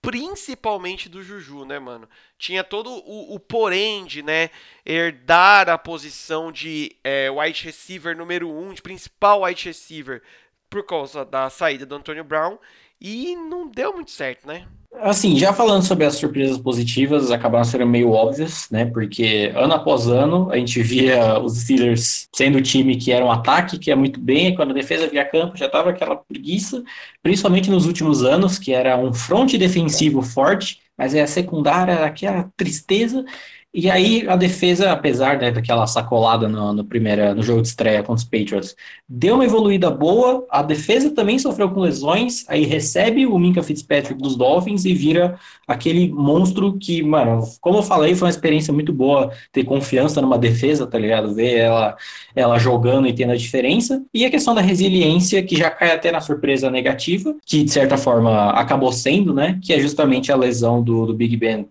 principalmente 0.02 1.08
do 1.08 1.22
Juju, 1.22 1.64
né, 1.64 1.78
mano? 1.78 2.06
Tinha 2.36 2.62
todo 2.62 2.90
o, 2.90 3.34
o 3.34 3.40
porém 3.40 4.04
de, 4.04 4.22
né, 4.22 4.50
herdar 4.84 5.70
a 5.70 5.78
posição 5.78 6.52
de 6.52 6.94
é, 7.02 7.30
wide 7.30 7.64
receiver 7.64 8.14
número 8.14 8.50
um, 8.50 8.74
de 8.74 8.82
principal 8.82 9.44
wide 9.44 9.64
receiver, 9.64 10.22
por 10.68 10.84
causa 10.84 11.24
da 11.24 11.48
saída 11.48 11.86
do 11.86 11.94
Antonio 11.94 12.22
Brown, 12.22 12.58
e 13.00 13.36
não 13.36 13.68
deu 13.68 13.92
muito 13.92 14.10
certo, 14.10 14.46
né? 14.46 14.64
Assim, 15.00 15.36
já 15.36 15.52
falando 15.52 15.82
sobre 15.82 16.06
as 16.06 16.16
surpresas 16.16 16.56
positivas, 16.58 17.30
acabaram 17.30 17.64
sendo 17.64 17.86
meio 17.86 18.10
óbvias, 18.10 18.68
né? 18.70 18.86
Porque 18.86 19.52
ano 19.54 19.74
após 19.74 20.08
ano 20.08 20.50
a 20.50 20.56
gente 20.56 20.82
via 20.82 21.38
os 21.38 21.58
Steelers 21.60 22.26
sendo 22.34 22.58
o 22.58 22.62
time 22.62 22.96
que 22.96 23.12
era 23.12 23.24
um 23.24 23.30
ataque, 23.30 23.78
que 23.78 23.90
ia 23.90 23.96
muito 23.96 24.18
bem, 24.18 24.48
e 24.48 24.56
quando 24.56 24.70
a 24.70 24.74
defesa 24.74 25.06
via 25.06 25.24
campo 25.24 25.56
já 25.56 25.68
tava 25.68 25.90
aquela 25.90 26.16
preguiça, 26.16 26.82
principalmente 27.22 27.70
nos 27.70 27.86
últimos 27.86 28.24
anos, 28.24 28.58
que 28.58 28.72
era 28.72 28.96
um 28.96 29.12
front 29.12 29.52
defensivo 29.54 30.22
forte, 30.22 30.80
mas 30.96 31.14
é 31.14 31.22
a 31.22 31.26
secundária 31.26 31.92
era 31.92 32.06
aquela 32.06 32.50
tristeza. 32.56 33.24
E 33.72 33.90
aí 33.90 34.26
a 34.26 34.34
defesa, 34.34 34.90
apesar 34.90 35.38
né, 35.38 35.50
daquela 35.50 35.86
sacolada 35.86 36.48
no, 36.48 36.72
no, 36.72 36.84
primeira, 36.84 37.34
no 37.34 37.42
jogo 37.42 37.60
de 37.60 37.68
estreia 37.68 38.02
contra 38.02 38.14
os 38.14 38.24
Patriots, 38.24 38.74
deu 39.06 39.34
uma 39.34 39.44
evoluída 39.44 39.90
boa, 39.90 40.46
a 40.50 40.62
defesa 40.62 41.10
também 41.10 41.38
sofreu 41.38 41.68
com 41.68 41.80
lesões, 41.80 42.46
aí 42.48 42.64
recebe 42.64 43.26
o 43.26 43.38
Minka 43.38 43.62
Fitzpatrick 43.62 44.20
dos 44.20 44.36
Dolphins 44.36 44.86
e 44.86 44.94
vira 44.94 45.38
aquele 45.66 46.10
monstro 46.10 46.78
que, 46.78 47.02
mano, 47.02 47.42
como 47.60 47.78
eu 47.78 47.82
falei, 47.82 48.14
foi 48.14 48.26
uma 48.26 48.30
experiência 48.30 48.72
muito 48.72 48.92
boa 48.92 49.30
ter 49.52 49.64
confiança 49.64 50.22
numa 50.22 50.38
defesa, 50.38 50.86
tá 50.86 50.98
ligado? 50.98 51.34
Ver 51.34 51.58
ela, 51.58 51.96
ela 52.34 52.58
jogando 52.58 53.06
e 53.06 53.12
tendo 53.12 53.32
a 53.32 53.36
diferença. 53.36 54.02
E 54.14 54.24
a 54.24 54.30
questão 54.30 54.54
da 54.54 54.62
resiliência, 54.62 55.42
que 55.42 55.56
já 55.56 55.70
cai 55.70 55.92
até 55.92 56.10
na 56.10 56.22
surpresa 56.22 56.70
negativa, 56.70 57.36
que 57.44 57.62
de 57.62 57.70
certa 57.70 57.98
forma 57.98 58.50
acabou 58.52 58.92
sendo, 58.92 59.34
né? 59.34 59.58
Que 59.62 59.74
é 59.74 59.78
justamente 59.78 60.32
a 60.32 60.36
lesão 60.36 60.82
do, 60.82 61.04
do 61.04 61.14
Big 61.14 61.36
Ben 61.36 61.64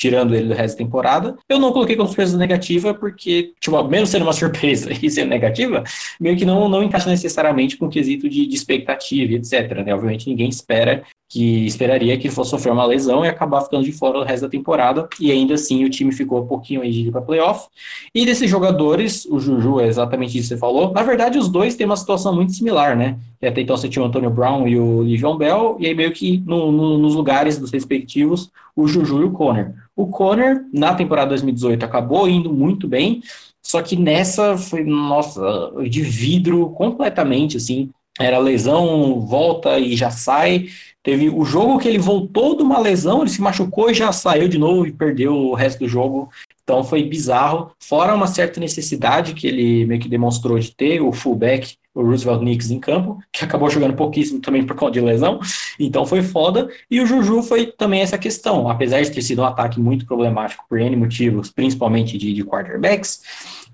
tirando 0.00 0.34
ele 0.34 0.48
do 0.48 0.54
resto 0.54 0.78
da 0.78 0.84
temporada. 0.84 1.36
Eu 1.46 1.58
não 1.58 1.72
coloquei 1.72 1.94
como 1.94 2.08
surpresa 2.08 2.38
negativa, 2.38 2.94
porque, 2.94 3.52
tipo, 3.60 3.84
mesmo 3.84 4.06
sendo 4.06 4.22
uma 4.22 4.32
surpresa 4.32 4.90
e 4.90 5.10
sendo 5.10 5.28
negativa, 5.28 5.84
meio 6.18 6.38
que 6.38 6.46
não, 6.46 6.70
não 6.70 6.82
encaixa 6.82 7.10
necessariamente 7.10 7.76
com 7.76 7.84
o 7.84 7.90
quesito 7.90 8.26
de, 8.26 8.46
de 8.46 8.54
expectativa 8.54 9.34
etc. 9.34 9.84
Né? 9.84 9.94
Obviamente 9.94 10.26
ninguém 10.26 10.48
espera 10.48 11.02
que 11.28 11.66
esperaria 11.66 12.16
que 12.16 12.30
fosse 12.30 12.50
sofrer 12.50 12.72
uma 12.72 12.86
lesão 12.86 13.24
e 13.24 13.28
acabar 13.28 13.60
ficando 13.60 13.84
de 13.84 13.92
fora 13.92 14.18
o 14.18 14.24
resto 14.24 14.44
da 14.44 14.48
temporada, 14.48 15.06
e 15.20 15.30
ainda 15.30 15.54
assim 15.54 15.84
o 15.84 15.90
time 15.90 16.12
ficou 16.12 16.42
um 16.42 16.46
pouquinho 16.46 16.80
aí 16.80 17.10
para 17.10 17.20
playoff. 17.20 17.68
E 18.14 18.24
desses 18.24 18.48
jogadores, 18.50 19.26
o 19.26 19.38
Juju 19.38 19.80
é 19.80 19.86
exatamente 19.86 20.38
isso 20.38 20.48
que 20.48 20.54
você 20.54 20.56
falou. 20.56 20.92
Na 20.92 21.02
verdade, 21.02 21.38
os 21.38 21.48
dois 21.48 21.76
têm 21.76 21.86
uma 21.86 21.96
situação 21.96 22.34
muito 22.34 22.52
similar, 22.52 22.96
né? 22.96 23.18
E 23.42 23.46
até 23.46 23.62
então 23.62 23.76
você 23.76 23.88
tinha 23.88 24.02
o 24.02 24.06
Antônio 24.06 24.30
Brown 24.30 24.68
e 24.68 24.78
o 24.78 25.02
Livion 25.02 25.36
Bell, 25.36 25.76
e 25.80 25.86
aí 25.86 25.94
meio 25.94 26.12
que 26.12 26.38
no, 26.46 26.70
no, 26.70 26.98
nos 26.98 27.14
lugares 27.14 27.58
dos 27.58 27.70
respectivos, 27.70 28.50
o 28.76 28.86
Juju 28.86 29.22
e 29.22 29.24
o 29.24 29.30
Conner. 29.30 29.74
O 29.96 30.06
Conner, 30.06 30.64
na 30.72 30.94
temporada 30.94 31.30
2018, 31.30 31.84
acabou 31.84 32.28
indo 32.28 32.52
muito 32.52 32.86
bem, 32.86 33.22
só 33.62 33.82
que 33.82 33.96
nessa 33.96 34.56
foi, 34.56 34.84
nossa, 34.84 35.40
de 35.88 36.02
vidro 36.02 36.70
completamente, 36.70 37.56
assim. 37.56 37.90
Era 38.18 38.38
lesão, 38.38 39.20
volta 39.20 39.78
e 39.78 39.96
já 39.96 40.10
sai. 40.10 40.66
Teve 41.02 41.30
o 41.30 41.44
jogo 41.44 41.78
que 41.78 41.88
ele 41.88 41.98
voltou 41.98 42.56
de 42.56 42.62
uma 42.62 42.78
lesão, 42.78 43.22
ele 43.22 43.30
se 43.30 43.40
machucou 43.40 43.90
e 43.90 43.94
já 43.94 44.12
saiu 44.12 44.48
de 44.48 44.58
novo 44.58 44.86
e 44.86 44.92
perdeu 44.92 45.34
o 45.34 45.54
resto 45.54 45.80
do 45.80 45.88
jogo. 45.88 46.28
Então 46.62 46.84
foi 46.84 47.02
bizarro. 47.02 47.72
Fora 47.78 48.14
uma 48.14 48.26
certa 48.26 48.60
necessidade 48.60 49.34
que 49.34 49.46
ele 49.46 49.86
meio 49.86 50.00
que 50.00 50.08
demonstrou 50.08 50.58
de 50.58 50.74
ter, 50.74 51.00
o 51.00 51.12
fullback, 51.12 51.76
o 51.94 52.02
Roosevelt 52.02 52.40
Knicks 52.40 52.70
em 52.70 52.78
campo, 52.78 53.18
que 53.32 53.44
acabou 53.44 53.68
jogando 53.68 53.94
pouquíssimo 53.94 54.40
também 54.40 54.64
por 54.64 54.76
conta 54.76 54.92
de 54.92 55.00
lesão. 55.00 55.40
Então 55.78 56.06
foi 56.06 56.22
foda. 56.22 56.68
E 56.90 57.00
o 57.00 57.06
Juju 57.06 57.42
foi 57.42 57.66
também 57.66 58.00
essa 58.00 58.16
questão. 58.16 58.68
Apesar 58.68 59.02
de 59.02 59.10
ter 59.10 59.22
sido 59.22 59.42
um 59.42 59.46
ataque 59.46 59.80
muito 59.80 60.06
problemático 60.06 60.64
por 60.68 60.78
N 60.80 60.94
motivos, 60.96 61.50
principalmente 61.50 62.16
de, 62.16 62.32
de 62.32 62.44
quarterbacks 62.44 63.20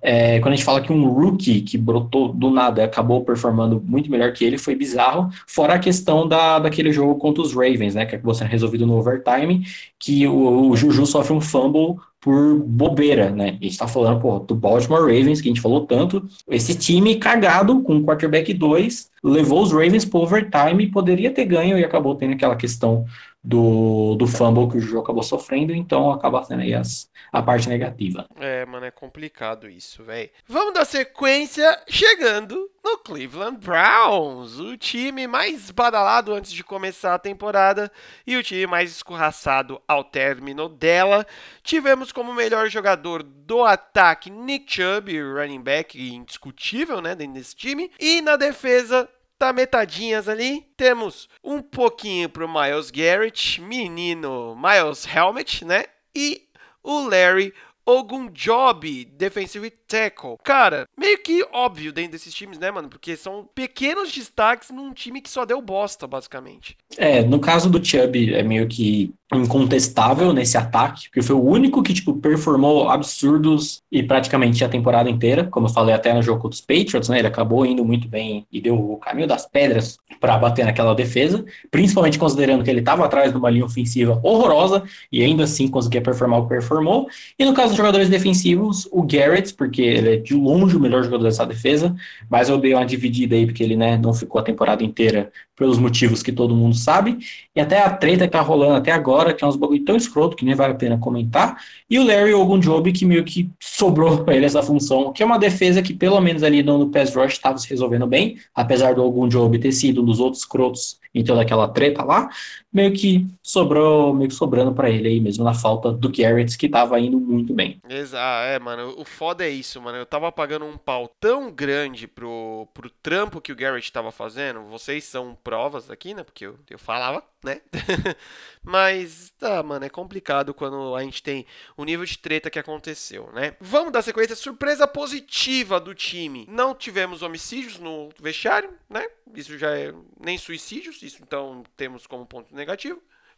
é, 0.03 0.39
quando 0.41 0.53
a 0.53 0.57
gente 0.57 0.65
fala 0.65 0.81
que 0.81 0.93
um 0.93 1.09
rookie 1.09 1.63
que 1.63 1.79
brotou 1.79 2.33
do 2.33 2.51
nada 2.51 2.85
acabou 2.85 3.25
performando 3.25 3.83
muito 3.85 4.11
melhor 4.11 4.33
que 4.33 4.45
ele, 4.45 4.59
foi 4.59 4.75
bizarro. 4.75 5.31
Fora 5.47 5.75
a 5.75 5.79
questão 5.79 6.29
da, 6.29 6.59
daquele 6.59 6.93
jogo 6.93 7.17
contra 7.17 7.43
os 7.43 7.53
Ravens, 7.53 7.95
né? 7.95 8.07
Que 8.07 8.15
acabou 8.15 8.35
sendo 8.35 8.49
resolvido 8.49 8.87
no 8.87 8.97
overtime, 8.97 9.65
que 9.99 10.27
o, 10.27 10.71
o 10.71 10.77
Juju 10.77 11.07
sofre 11.07 11.33
um 11.33 11.41
fumble 11.41 11.97
por 12.27 12.59
bobeira, 12.59 13.31
né? 13.31 13.57
A 13.61 13.65
gente 13.65 13.79
tá 13.79 13.87
falando, 13.87 14.21
pô, 14.21 14.41
do 14.41 14.53
Baltimore 14.53 15.03
Ravens, 15.03 15.41
que 15.41 15.49
a 15.49 15.51
gente 15.51 15.61
falou 15.61 15.87
tanto. 15.87 16.27
Esse 16.51 16.75
time 16.75 17.15
cagado 17.15 17.81
com 17.83 17.99
o 17.99 18.03
quarterback 18.03 18.53
2 18.53 19.13
levou 19.23 19.63
os 19.63 19.71
Ravens 19.71 20.05
pro 20.05 20.23
overtime 20.23 20.83
e 20.83 20.91
poderia 20.91 21.31
ter 21.31 21.45
ganho 21.45 21.79
e 21.79 21.85
acabou 21.85 22.17
tendo 22.17 22.33
aquela 22.33 22.57
questão 22.57 23.05
do, 23.47 24.17
do 24.17 24.27
fumble 24.27 24.69
que 24.69 24.77
o 24.77 24.81
Juju 24.81 24.99
acabou 24.99 25.23
sofrendo, 25.23 25.73
então 25.73 26.11
acaba 26.11 26.43
sendo 26.43 26.63
aí 26.63 26.75
as, 26.75 27.09
a 27.31 27.41
parte 27.41 27.69
negativa. 27.69 28.27
É, 28.41 28.67
mano, 28.67 28.85
é 28.85 28.91
complicado 28.91 29.69
isso, 29.69 30.03
velho. 30.03 30.29
Vamos 30.49 30.75
dar 30.75 30.85
sequência 30.85 31.81
chegando 31.87 32.69
no 32.83 32.99
Cleveland 32.99 33.59
Browns, 33.59 34.59
o 34.59 34.77
time 34.77 35.29
mais 35.29 35.71
badalado 35.71 36.35
antes 36.35 36.51
de 36.51 36.65
começar 36.65 37.15
a 37.15 37.21
temporada 37.21 37.91
e 38.27 38.37
o 38.37 38.43
time 38.43 38.67
mais 38.67 38.91
escorraçado 38.91 39.81
ao 39.87 40.03
término 40.03 40.69
dela. 40.69 41.25
Tivemos 41.63 42.11
como 42.11 42.35
melhor 42.35 42.69
jogador 42.69 43.23
do 43.23 43.63
ataque 43.63 44.29
Nick 44.29 44.75
Chubb, 44.75 45.21
running 45.21 45.63
back 45.63 45.97
indiscutível, 45.97 47.01
né, 47.01 47.15
dentro 47.15 47.35
desse 47.35 47.55
time, 47.55 47.93
e 48.01 48.21
na 48.21 48.35
defesa 48.35 49.09
tá 49.39 49.53
metadinhas 49.53 50.29
ali. 50.29 50.67
Temos 50.77 51.29
um 51.43 51.61
pouquinho 51.61 52.29
pro 52.29 52.49
Miles 52.49 52.91
Garrett, 52.91 53.61
menino 53.61 54.57
Miles 54.57 55.07
Helmet, 55.07 55.65
né? 55.65 55.85
E 56.15 56.49
o 56.83 57.09
Larry 57.09 57.53
Ogunjobi, 57.85 59.05
defensive 59.05 59.71
tackle. 59.87 60.37
Cara, 60.43 60.87
meio 60.99 61.19
que 61.23 61.47
óbvio 61.53 61.93
dentro 61.93 62.13
desses 62.13 62.35
times, 62.35 62.59
né, 62.59 62.71
mano? 62.71 62.89
Porque 62.89 63.17
são 63.17 63.49
pequenos 63.55 64.13
destaques 64.13 64.71
num 64.71 64.93
time 64.93 65.21
que 65.21 65.31
só 65.31 65.45
deu 65.45 65.61
bosta, 65.61 66.07
basicamente. 66.07 66.77
É, 66.97 67.23
no 67.23 67.39
caso 67.39 67.71
do 67.71 67.85
Chubb, 67.85 68.35
é 68.35 68.43
meio 68.43 68.67
que 68.69 69.15
incontestável 69.35 70.33
nesse 70.33 70.57
ataque, 70.57 71.09
porque 71.09 71.21
foi 71.21 71.35
o 71.35 71.43
único 71.43 71.83
que, 71.83 71.93
tipo, 71.93 72.15
performou 72.15 72.89
absurdos 72.89 73.83
e 73.91 74.03
praticamente 74.03 74.65
a 74.65 74.69
temporada 74.69 75.11
inteira, 75.11 75.45
como 75.45 75.67
eu 75.67 75.73
falei 75.73 75.95
até 75.95 76.15
no 76.15 76.23
jogo 76.23 76.49
dos 76.49 76.61
Patriots, 76.61 77.09
né, 77.09 77.19
ele 77.19 77.27
acabou 77.27 77.67
indo 77.67 77.85
muito 77.85 78.07
bem 78.07 78.47
e 78.53 78.61
deu 78.61 78.79
o 78.79 78.97
caminho 78.99 79.27
das 79.27 79.45
pedras 79.45 79.99
para 80.21 80.39
bater 80.39 80.65
naquela 80.65 80.95
defesa, 80.95 81.45
principalmente 81.73 82.21
considerando 82.21 82.63
que 82.63 82.71
ele 82.71 82.81
estava 82.81 83.05
atrás 83.05 83.33
de 83.33 83.37
uma 83.37 83.51
linha 83.51 83.65
ofensiva 83.65 84.21
horrorosa 84.23 84.85
e 85.11 85.23
ainda 85.23 85.43
assim 85.43 85.67
conseguia 85.67 86.01
performar 86.01 86.39
o 86.39 86.43
que 86.45 86.51
performou, 86.51 87.09
e 87.37 87.45
no 87.45 87.53
caso 87.53 87.71
dos 87.71 87.77
jogadores 87.77 88.09
defensivos, 88.09 88.89
o 88.93 89.03
Garrett, 89.03 89.53
porque 89.55 89.76
ele 89.83 90.15
é 90.15 90.17
de 90.17 90.35
longe 90.35 90.77
o 90.77 90.81
melhor 90.81 91.03
jogador 91.03 91.25
dessa 91.25 91.47
defesa, 91.47 91.95
mas 92.29 92.49
eu 92.49 92.59
dei 92.59 92.75
uma 92.75 92.85
dividida 92.85 93.35
aí, 93.35 93.47
porque 93.47 93.63
ele, 93.63 93.77
né, 93.77 93.97
não 93.97 94.13
ficou 94.13 94.41
a 94.41 94.45
temporada 94.45 94.85
inteira 94.85 95.31
pelos 95.57 95.79
motivos 95.79 96.23
que 96.23 96.31
todo 96.31 96.55
mundo 96.55 96.77
sabe, 96.77 97.19
e 97.55 97.61
até 97.61 97.81
a 97.81 97.89
treta 97.89 98.27
que 98.27 98.33
tá 98.33 98.41
rolando 98.43 98.75
até 98.75 98.93
agora, 98.93 99.33
que 99.33 99.43
é 99.43 99.47
uns 99.47 99.57
bagulho 99.57 99.85
tão 99.85 99.97
escroto 99.97 100.37
que 100.37 100.45
nem 100.45 100.55
vale 100.55 100.75
a 100.75 100.77
pena 100.77 100.99
comentar, 100.99 101.57
e 101.89 101.99
o 101.99 102.05
Larry 102.05 102.35
Ogunjobi, 102.35 102.93
que 102.93 103.07
meio 103.07 103.25
que 103.25 103.51
sobrou 103.61 104.19
para 104.25 104.37
ele 104.37 104.45
essa 104.45 104.63
função, 104.63 105.13
que 105.13 105.23
é 105.23 105.27
uma 105.27 105.39
defesa 105.39 105.81
que 105.83 105.95
pelo 105.95 106.21
menos 106.21 106.43
ali 106.43 106.63
no, 106.63 106.79
no 106.79 106.91
pass 106.91 107.15
rush 107.15 107.33
estava 107.33 107.57
se 107.59 107.69
resolvendo 107.69 108.07
bem, 108.07 108.37
apesar 108.55 108.95
do 108.95 109.03
Ogunjobi 109.03 109.59
ter 109.59 109.73
sido 109.73 110.03
um 110.03 110.05
dos 110.05 110.21
outros 110.21 110.43
escrotos 110.43 110.99
em 111.15 111.25
toda 111.25 111.41
aquela 111.41 111.67
treta 111.67 112.05
lá, 112.05 112.29
meio 112.77 112.93
que 112.93 113.27
sobrou, 113.43 114.13
meio 114.13 114.29
que 114.29 114.35
sobrando 114.35 114.71
para 114.75 114.91
ele 114.91 115.09
aí 115.09 115.19
mesmo 115.19 115.43
na 115.43 115.55
falta 115.55 115.91
do 115.91 116.13
Garrett, 116.13 116.59
que 116.59 116.69
tava 116.69 117.01
indo 117.01 117.19
muito 117.19 117.55
bem. 117.55 117.81
Exato, 117.89 118.47
é, 118.47 118.59
mano, 118.59 118.95
o 118.99 119.05
foda 119.05 119.47
é 119.47 119.49
isso, 119.49 119.81
mano, 119.81 119.97
eu 119.97 120.05
tava 120.05 120.31
pagando 120.31 120.67
um 120.67 120.77
pau 120.77 121.11
tão 121.19 121.51
grande 121.51 122.07
pro, 122.07 122.69
pro 122.75 122.91
trampo 122.91 123.41
que 123.41 123.51
o 123.51 123.57
Garrett 123.57 123.91
tava 123.91 124.13
fazendo, 124.13 124.61
vocês 124.65 125.05
são 125.05 125.35
provas 125.43 125.91
aqui, 125.91 126.13
né, 126.13 126.23
porque 126.23 126.45
eu, 126.45 126.59
eu 126.69 126.79
falava, 126.79 127.23
né, 127.43 127.63
mas, 128.63 129.33
tá, 129.39 129.63
mano, 129.63 129.87
é 129.87 129.89
complicado 129.89 130.53
quando 130.53 130.95
a 130.95 131.03
gente 131.03 131.23
tem 131.23 131.47
o 131.79 131.85
nível 131.85 132.05
de 132.05 132.19
treta 132.19 132.51
que 132.51 132.59
aconteceu, 132.59 133.31
né. 133.33 133.55
Vamos 133.59 133.91
dar 133.91 134.03
sequência, 134.03 134.37
surpresa 134.37 134.87
positiva 134.87 135.81
do 135.81 135.95
time, 135.95 136.47
não 136.47 136.75
tivemos 136.75 137.23
homicídios 137.23 137.79
no 137.79 138.11
vestiário, 138.21 138.69
né, 138.91 139.07
isso 139.35 139.57
já 139.57 139.77
é 139.77 139.95
nem 140.21 140.37
suicídios, 140.37 141.03
isso 141.03 141.19
então 141.23 141.63
temos 141.75 142.07
como 142.07 142.27
ponto 142.27 142.55
negativo. 142.55 142.66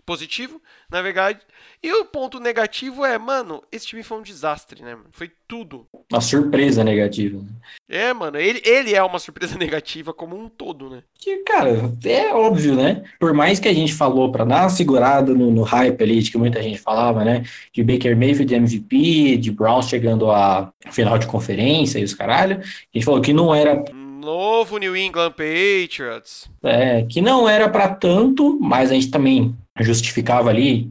Positivo, 0.08 0.58
na 0.90 1.02
verdade. 1.02 1.40
E 1.82 1.92
o 1.92 2.06
ponto 2.06 2.40
negativo 2.40 3.04
é, 3.04 3.18
mano, 3.18 3.62
esse 3.70 3.86
time 3.86 4.02
foi 4.02 4.16
um 4.16 4.22
desastre, 4.22 4.82
né? 4.82 4.96
Foi 5.12 5.30
tudo. 5.46 5.86
Uma 6.10 6.22
surpresa 6.22 6.82
negativa. 6.82 7.38
É, 7.86 8.10
mano, 8.14 8.38
ele, 8.38 8.62
ele 8.64 8.94
é 8.94 9.02
uma 9.02 9.18
surpresa 9.18 9.56
negativa 9.60 10.14
como 10.14 10.34
um 10.34 10.48
todo, 10.48 10.88
né? 10.88 11.02
Que, 11.18 11.38
cara, 11.44 11.92
é 12.04 12.32
óbvio, 12.32 12.74
né? 12.74 13.04
Por 13.20 13.34
mais 13.34 13.60
que 13.60 13.68
a 13.68 13.74
gente 13.74 13.92
falou 13.92 14.32
para 14.32 14.46
dar 14.46 14.62
uma 14.62 14.70
segurada 14.70 15.34
no, 15.34 15.50
no, 15.50 15.62
hype 15.62 16.02
ali, 16.02 16.22
de 16.22 16.30
que 16.30 16.38
muita 16.38 16.62
gente 16.62 16.78
falava, 16.78 17.22
né? 17.22 17.44
De 17.70 17.84
Baker 17.84 18.16
Mayfield 18.16 18.54
MVP, 18.54 19.36
de 19.36 19.50
Brown 19.50 19.82
chegando 19.82 20.30
à 20.30 20.72
final 20.90 21.18
de 21.18 21.26
conferência 21.26 21.98
e 21.98 22.04
os 22.04 22.14
caralho. 22.14 22.60
A 22.60 22.98
gente 22.98 23.04
falou 23.04 23.20
que 23.20 23.34
não 23.34 23.54
era 23.54 23.84
novo 24.18 24.78
New 24.78 24.96
England 24.96 25.32
Patriots. 25.32 26.50
É, 26.62 27.02
que 27.02 27.20
não 27.20 27.48
era 27.48 27.68
para 27.68 27.88
tanto, 27.88 28.58
mas 28.60 28.90
a 28.90 28.94
gente 28.94 29.10
também 29.10 29.56
justificava 29.80 30.50
ali, 30.50 30.90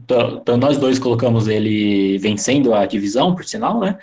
nós 0.58 0.78
dois 0.78 0.98
colocamos 0.98 1.46
ele 1.46 2.16
vencendo 2.18 2.74
a 2.74 2.86
divisão, 2.86 3.34
por 3.34 3.44
sinal, 3.44 3.78
né? 3.80 3.98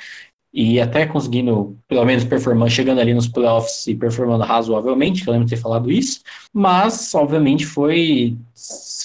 E 0.58 0.80
até 0.80 1.06
conseguindo, 1.06 1.76
pelo 1.86 2.06
menos, 2.06 2.24
performando, 2.24 2.72
chegando 2.72 3.02
ali 3.02 3.14
nos 3.14 3.28
playoffs 3.28 3.86
e 3.88 3.94
performando 3.94 4.46
razoavelmente, 4.46 5.22
que 5.22 5.30
eu 5.30 5.34
lembro 5.34 5.46
de 5.46 5.54
ter 5.54 5.62
falado 5.62 5.92
isso, 5.92 6.22
mas, 6.54 7.14
obviamente, 7.14 7.66
foi 7.66 8.38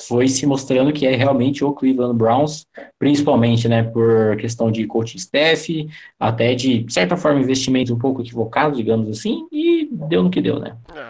foi 0.06 0.26
se 0.26 0.44
mostrando 0.44 0.92
que 0.92 1.06
é 1.06 1.14
realmente 1.14 1.64
o 1.64 1.72
Cleveland 1.72 2.16
Browns, 2.16 2.66
principalmente, 2.98 3.68
né, 3.68 3.84
por 3.84 4.36
questão 4.36 4.70
de 4.70 4.84
coaching 4.84 5.18
staff, 5.18 5.88
até 6.18 6.52
de 6.54 6.84
certa 6.88 7.16
forma 7.16 7.40
investimento 7.40 7.94
um 7.94 7.98
pouco 7.98 8.20
equivocado, 8.20 8.76
digamos 8.76 9.08
assim, 9.08 9.46
e 9.52 9.88
deu 9.92 10.24
no 10.24 10.30
que 10.30 10.40
deu, 10.40 10.58
né? 10.58 10.76
Não 10.88 11.09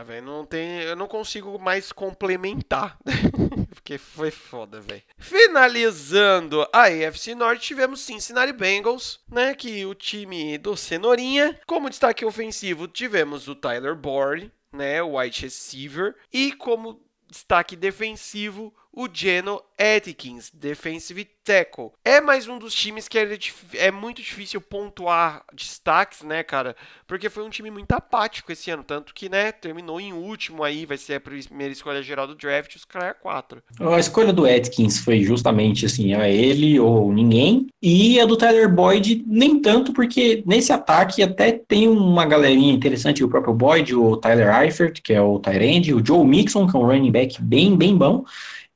tem, 0.50 0.82
eu 0.82 0.96
não 0.96 1.06
consigo 1.06 1.56
mais 1.58 1.92
complementar, 1.92 2.98
porque 3.72 3.96
foi 3.96 4.32
foda, 4.32 4.80
velho. 4.80 5.02
Finalizando 5.16 6.66
a 6.72 6.86
AFC 6.86 7.34
Norte, 7.36 7.68
tivemos 7.68 8.00
Cincinnati 8.00 8.52
Bengals, 8.52 9.20
né, 9.30 9.54
que 9.54 9.86
o 9.86 9.94
time 9.94 10.58
do 10.58 10.76
Cenourinha, 10.76 11.58
como 11.66 11.88
destaque 11.88 12.24
ofensivo, 12.24 12.88
tivemos 12.88 13.46
o 13.46 13.54
Tyler 13.54 13.94
Boyd, 13.94 14.50
né, 14.72 15.00
o 15.00 15.16
wide 15.16 15.42
receiver, 15.42 16.16
e 16.32 16.52
como 16.52 17.00
destaque 17.30 17.76
defensivo, 17.76 18.74
o 18.92 19.08
Geno 19.12 19.60
Atkins, 19.78 20.50
defensive 20.52 21.26
tackle. 21.44 21.90
É 22.04 22.20
mais 22.20 22.46
um 22.46 22.58
dos 22.58 22.74
times 22.74 23.08
que 23.08 23.18
é, 23.18 23.38
é, 23.74 23.90
muito 23.90 24.20
difícil 24.20 24.60
pontuar 24.60 25.42
destaques, 25.54 26.22
né, 26.22 26.42
cara? 26.42 26.76
Porque 27.06 27.30
foi 27.30 27.42
um 27.42 27.48
time 27.48 27.70
muito 27.70 27.90
apático 27.92 28.52
esse 28.52 28.70
ano, 28.70 28.84
tanto 28.84 29.14
que, 29.14 29.28
né, 29.28 29.50
terminou 29.52 30.00
em 30.00 30.12
último 30.12 30.62
aí, 30.62 30.84
vai 30.84 30.98
ser 30.98 31.14
a 31.14 31.20
primeira 31.20 31.72
escolha 31.72 32.02
geral 32.02 32.26
do 32.26 32.34
draft, 32.34 32.76
os 32.76 32.84
caras 32.84 33.10
é 33.10 33.14
4. 33.14 33.62
A 33.80 33.98
escolha 33.98 34.32
do 34.32 34.44
Atkins 34.44 34.98
foi 34.98 35.22
justamente 35.22 35.86
assim, 35.86 36.14
é 36.14 36.32
ele 36.32 36.78
ou 36.78 37.12
ninguém, 37.12 37.68
e 37.80 38.20
a 38.20 38.26
do 38.26 38.36
Tyler 38.36 38.72
Boyd 38.72 39.24
nem 39.26 39.60
tanto, 39.60 39.92
porque 39.92 40.42
nesse 40.46 40.72
ataque 40.72 41.22
até 41.22 41.52
tem 41.52 41.88
uma 41.88 42.26
galerinha 42.26 42.72
interessante, 42.72 43.24
o 43.24 43.28
próprio 43.28 43.54
Boyd, 43.54 43.94
o 43.94 44.16
Tyler 44.16 44.54
Eifert, 44.62 45.00
que 45.02 45.12
é 45.12 45.22
o 45.22 45.38
Tyrande, 45.38 45.94
o 45.94 46.04
Joe 46.04 46.24
Mixon, 46.24 46.66
que 46.66 46.76
é 46.76 46.78
um 46.78 46.86
running 46.86 47.10
back 47.10 47.40
bem, 47.40 47.76
bem 47.76 47.96
bom, 47.96 48.24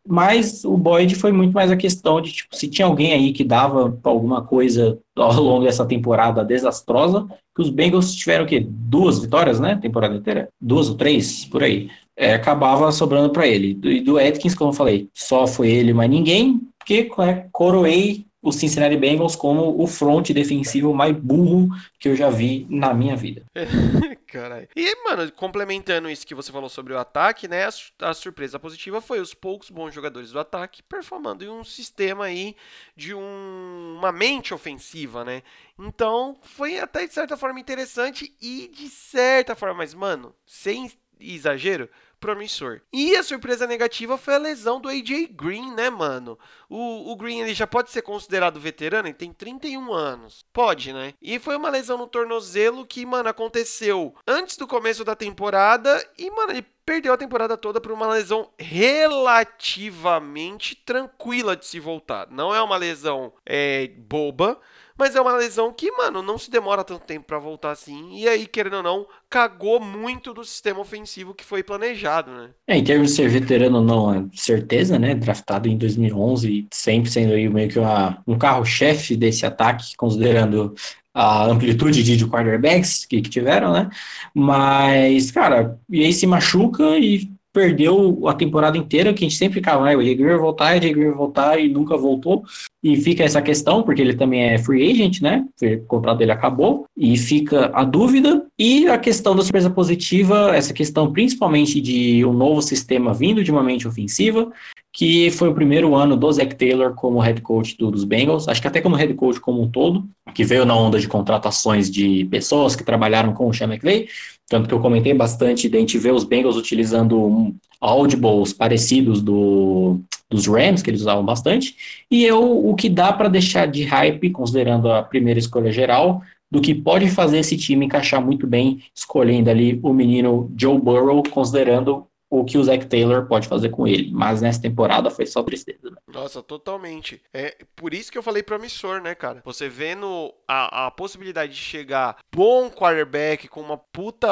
mas 0.06 0.64
o 0.64 0.76
Boyd 0.76 1.14
foi 1.14 1.32
muito 1.32 1.52
mais 1.52 1.70
a 1.70 1.76
questão 1.76 2.20
de, 2.20 2.32
tipo, 2.32 2.54
se 2.54 2.68
tinha 2.68 2.86
alguém 2.86 3.12
aí 3.12 3.32
que 3.32 3.42
dava 3.42 3.98
alguma 4.02 4.42
coisa 4.42 4.98
ao 5.16 5.40
longo 5.40 5.64
dessa 5.64 5.86
temporada 5.86 6.44
desastrosa, 6.44 7.26
que 7.54 7.62
os 7.62 7.70
Bengals 7.70 8.14
tiveram 8.14 8.44
o 8.44 8.46
quê? 8.46 8.64
Duas 8.66 9.18
vitórias, 9.20 9.60
né? 9.60 9.76
Temporada 9.80 10.14
inteira? 10.14 10.48
Duas 10.60 10.88
ou 10.88 10.96
três, 10.96 11.44
por 11.44 11.62
aí. 11.62 11.88
É, 12.16 12.34
acabava 12.34 12.90
sobrando 12.92 13.30
para 13.30 13.46
ele. 13.46 13.78
E 13.82 14.00
do 14.00 14.18
Atkins, 14.18 14.54
como 14.54 14.70
eu 14.70 14.74
falei, 14.74 15.08
só 15.14 15.46
foi 15.46 15.70
ele, 15.70 15.92
mas 15.92 16.10
ninguém, 16.10 16.60
porque 16.78 17.10
é, 17.18 17.46
coroei 17.50 18.26
o 18.42 18.52
Cincinnati 18.52 18.96
Bengals 18.96 19.34
como 19.34 19.82
o 19.82 19.86
front 19.86 20.30
defensivo 20.30 20.92
mais 20.92 21.16
burro 21.16 21.68
que 21.98 22.08
eu 22.08 22.14
já 22.14 22.28
vi 22.28 22.66
na 22.68 22.92
minha 22.92 23.16
vida. 23.16 23.42
Caralho. 24.34 24.68
E, 24.74 25.04
mano, 25.04 25.30
complementando 25.30 26.10
isso 26.10 26.26
que 26.26 26.34
você 26.34 26.50
falou 26.50 26.68
sobre 26.68 26.92
o 26.92 26.98
ataque, 26.98 27.46
né? 27.46 27.66
A, 27.66 28.10
a, 28.10 28.12
surpresa 28.12 28.58
positiva 28.58 29.00
foi 29.00 29.20
os 29.20 29.32
poucos 29.32 29.70
bons 29.70 29.94
jogadores 29.94 30.32
do 30.32 30.40
ataque 30.40 30.82
performando 30.82 31.44
em 31.44 31.48
um 31.48 31.62
sistema 31.62 32.24
aí 32.24 32.56
de 32.96 33.14
um, 33.14 33.94
uma 33.96 34.10
mente 34.10 34.52
ofensiva, 34.52 35.24
né? 35.24 35.44
Então, 35.78 36.36
foi 36.42 36.80
até 36.80 37.06
de 37.06 37.14
certa 37.14 37.36
forma 37.36 37.60
interessante 37.60 38.34
e 38.42 38.66
de 38.74 38.88
certa 38.88 39.54
forma, 39.54 39.76
mas, 39.76 39.94
mano, 39.94 40.34
sem 40.44 40.90
exagero, 41.20 41.88
promissor. 42.24 42.80
E 42.90 43.14
a 43.16 43.22
surpresa 43.22 43.66
negativa 43.66 44.16
foi 44.16 44.34
a 44.34 44.38
lesão 44.38 44.80
do 44.80 44.88
AJ 44.88 45.28
Green, 45.32 45.74
né, 45.74 45.90
mano? 45.90 46.38
O, 46.70 47.12
o 47.12 47.16
Green 47.16 47.40
ele 47.40 47.52
já 47.52 47.66
pode 47.66 47.90
ser 47.90 48.00
considerado 48.00 48.58
veterano, 48.58 49.08
ele 49.08 49.14
tem 49.14 49.30
31 49.30 49.92
anos. 49.92 50.42
Pode, 50.50 50.94
né? 50.94 51.12
E 51.20 51.38
foi 51.38 51.54
uma 51.54 51.68
lesão 51.68 51.98
no 51.98 52.06
tornozelo 52.06 52.86
que, 52.86 53.04
mano, 53.04 53.28
aconteceu 53.28 54.14
antes 54.26 54.56
do 54.56 54.66
começo 54.66 55.04
da 55.04 55.14
temporada 55.14 56.02
e, 56.16 56.30
mano, 56.30 56.52
ele 56.52 56.64
perdeu 56.86 57.12
a 57.12 57.18
temporada 57.18 57.58
toda 57.58 57.78
por 57.78 57.92
uma 57.92 58.06
lesão 58.06 58.50
relativamente 58.58 60.76
tranquila 60.76 61.54
de 61.54 61.66
se 61.66 61.78
voltar. 61.78 62.26
Não 62.30 62.54
é 62.54 62.62
uma 62.62 62.78
lesão 62.78 63.34
é, 63.44 63.88
boba, 63.98 64.58
mas 64.98 65.16
é 65.16 65.20
uma 65.20 65.36
lesão 65.36 65.72
que, 65.72 65.90
mano, 65.92 66.22
não 66.22 66.38
se 66.38 66.50
demora 66.50 66.84
tanto 66.84 67.04
tempo 67.04 67.26
para 67.26 67.38
voltar 67.38 67.72
assim. 67.72 68.16
E 68.16 68.28
aí, 68.28 68.46
querendo 68.46 68.76
ou 68.76 68.82
não, 68.82 69.06
cagou 69.28 69.80
muito 69.80 70.32
do 70.32 70.44
sistema 70.44 70.80
ofensivo 70.80 71.34
que 71.34 71.44
foi 71.44 71.62
planejado, 71.62 72.30
né? 72.30 72.50
É, 72.66 72.76
em 72.76 72.84
termos 72.84 73.10
de 73.10 73.16
ser 73.16 73.28
veterano, 73.28 73.80
não, 73.80 74.14
é 74.14 74.24
certeza, 74.32 74.98
né? 74.98 75.14
Draftado 75.14 75.68
em 75.68 75.76
2011, 75.76 76.68
sempre 76.72 77.10
sendo 77.10 77.32
aí 77.32 77.48
meio 77.48 77.68
que 77.68 77.78
uma, 77.78 78.22
um 78.26 78.38
carro-chefe 78.38 79.16
desse 79.16 79.44
ataque, 79.44 79.96
considerando 79.96 80.74
a 81.12 81.44
amplitude 81.46 82.02
de, 82.02 82.16
de 82.16 82.26
quarterbacks 82.26 83.04
que, 83.04 83.22
que 83.22 83.30
tiveram, 83.30 83.72
né? 83.72 83.88
Mas, 84.34 85.30
cara, 85.30 85.78
e 85.88 86.04
aí 86.04 86.12
se 86.12 86.26
machuca 86.26 86.98
e 86.98 87.30
perdeu 87.54 88.26
a 88.26 88.34
temporada 88.34 88.76
inteira, 88.76 89.14
que 89.14 89.24
a 89.24 89.28
gente 89.28 89.38
sempre 89.38 89.54
ficava, 89.54 89.84
né? 89.84 89.96
O 89.96 90.00
Greer 90.00 90.30
vai 90.32 90.38
voltar, 90.38 90.76
o 90.76 90.80
Greer 90.80 91.08
vai 91.10 91.16
voltar 91.16 91.58
e 91.60 91.68
nunca 91.68 91.96
voltou. 91.96 92.42
E 92.82 92.96
fica 92.96 93.22
essa 93.22 93.40
questão, 93.40 93.84
porque 93.84 94.02
ele 94.02 94.14
também 94.14 94.42
é 94.42 94.58
free 94.58 94.90
agent, 94.90 95.22
né? 95.22 95.46
O 95.62 95.86
contrato 95.86 96.18
dele 96.18 96.32
acabou. 96.32 96.84
E 96.96 97.16
fica 97.16 97.70
a 97.72 97.84
dúvida. 97.84 98.44
E 98.58 98.88
a 98.88 98.98
questão 98.98 99.36
da 99.36 99.42
surpresa 99.42 99.70
positiva, 99.70 100.54
essa 100.54 100.74
questão 100.74 101.12
principalmente 101.12 101.80
de 101.80 102.24
um 102.24 102.32
novo 102.32 102.60
sistema 102.60 103.14
vindo 103.14 103.44
de 103.44 103.52
uma 103.52 103.62
mente 103.62 103.86
ofensiva, 103.86 104.50
que 104.94 105.28
foi 105.32 105.48
o 105.48 105.54
primeiro 105.54 105.96
ano 105.96 106.16
do 106.16 106.32
Zach 106.32 106.54
Taylor 106.54 106.94
como 106.94 107.18
head 107.18 107.40
coach 107.40 107.76
do, 107.76 107.90
dos 107.90 108.04
Bengals, 108.04 108.46
acho 108.46 108.62
que 108.62 108.68
até 108.68 108.80
como 108.80 108.94
head 108.94 109.12
coach 109.14 109.40
como 109.40 109.60
um 109.60 109.68
todo, 109.68 110.08
que 110.32 110.44
veio 110.44 110.64
na 110.64 110.76
onda 110.76 111.00
de 111.00 111.08
contratações 111.08 111.90
de 111.90 112.24
pessoas 112.26 112.76
que 112.76 112.84
trabalharam 112.84 113.32
com 113.34 113.48
o 113.48 113.52
Sean 113.52 113.66
McVay, 113.66 114.06
tanto 114.48 114.68
que 114.68 114.74
eu 114.74 114.78
comentei 114.78 115.12
bastante 115.12 115.68
de 115.68 115.76
a 115.76 115.80
gente 115.80 115.98
ver 115.98 116.12
os 116.12 116.22
Bengals 116.22 116.56
utilizando 116.56 117.52
audibles 117.80 118.52
parecidos 118.52 119.20
do, 119.20 119.98
dos 120.30 120.46
Rams, 120.46 120.80
que 120.80 120.90
eles 120.90 121.00
usavam 121.00 121.24
bastante, 121.24 121.74
e 122.08 122.24
eu, 122.24 122.64
o 122.64 122.76
que 122.76 122.88
dá 122.88 123.12
para 123.12 123.28
deixar 123.28 123.66
de 123.66 123.82
hype, 123.82 124.30
considerando 124.30 124.92
a 124.92 125.02
primeira 125.02 125.40
escolha 125.40 125.72
geral, 125.72 126.22
do 126.48 126.60
que 126.60 126.72
pode 126.72 127.10
fazer 127.10 127.38
esse 127.38 127.56
time 127.56 127.86
encaixar 127.86 128.24
muito 128.24 128.46
bem, 128.46 128.80
escolhendo 128.94 129.50
ali 129.50 129.80
o 129.82 129.92
menino 129.92 130.52
Joe 130.56 130.78
Burrow, 130.78 131.20
considerando 131.28 132.06
o 132.40 132.44
que 132.44 132.58
o 132.58 132.64
Zach 132.64 132.86
Taylor 132.86 133.26
pode 133.26 133.48
fazer 133.48 133.68
com 133.70 133.86
ele. 133.86 134.10
Mas 134.12 134.40
nessa 134.40 134.62
temporada 134.62 135.10
foi 135.10 135.26
só 135.26 135.42
tristeza. 135.42 135.90
Né? 135.90 135.96
Nossa, 136.06 136.42
totalmente. 136.42 137.22
É 137.32 137.56
por 137.74 137.94
isso 137.94 138.10
que 138.10 138.18
eu 138.18 138.22
falei 138.22 138.42
promissor, 138.42 139.00
né, 139.00 139.14
cara? 139.14 139.42
Você 139.44 139.68
vendo 139.68 140.32
a, 140.46 140.86
a 140.86 140.90
possibilidade 140.90 141.52
de 141.52 141.58
chegar 141.58 142.16
bom 142.34 142.70
quarterback 142.70 143.48
com 143.48 143.60
uma 143.60 143.78
puta. 143.78 144.28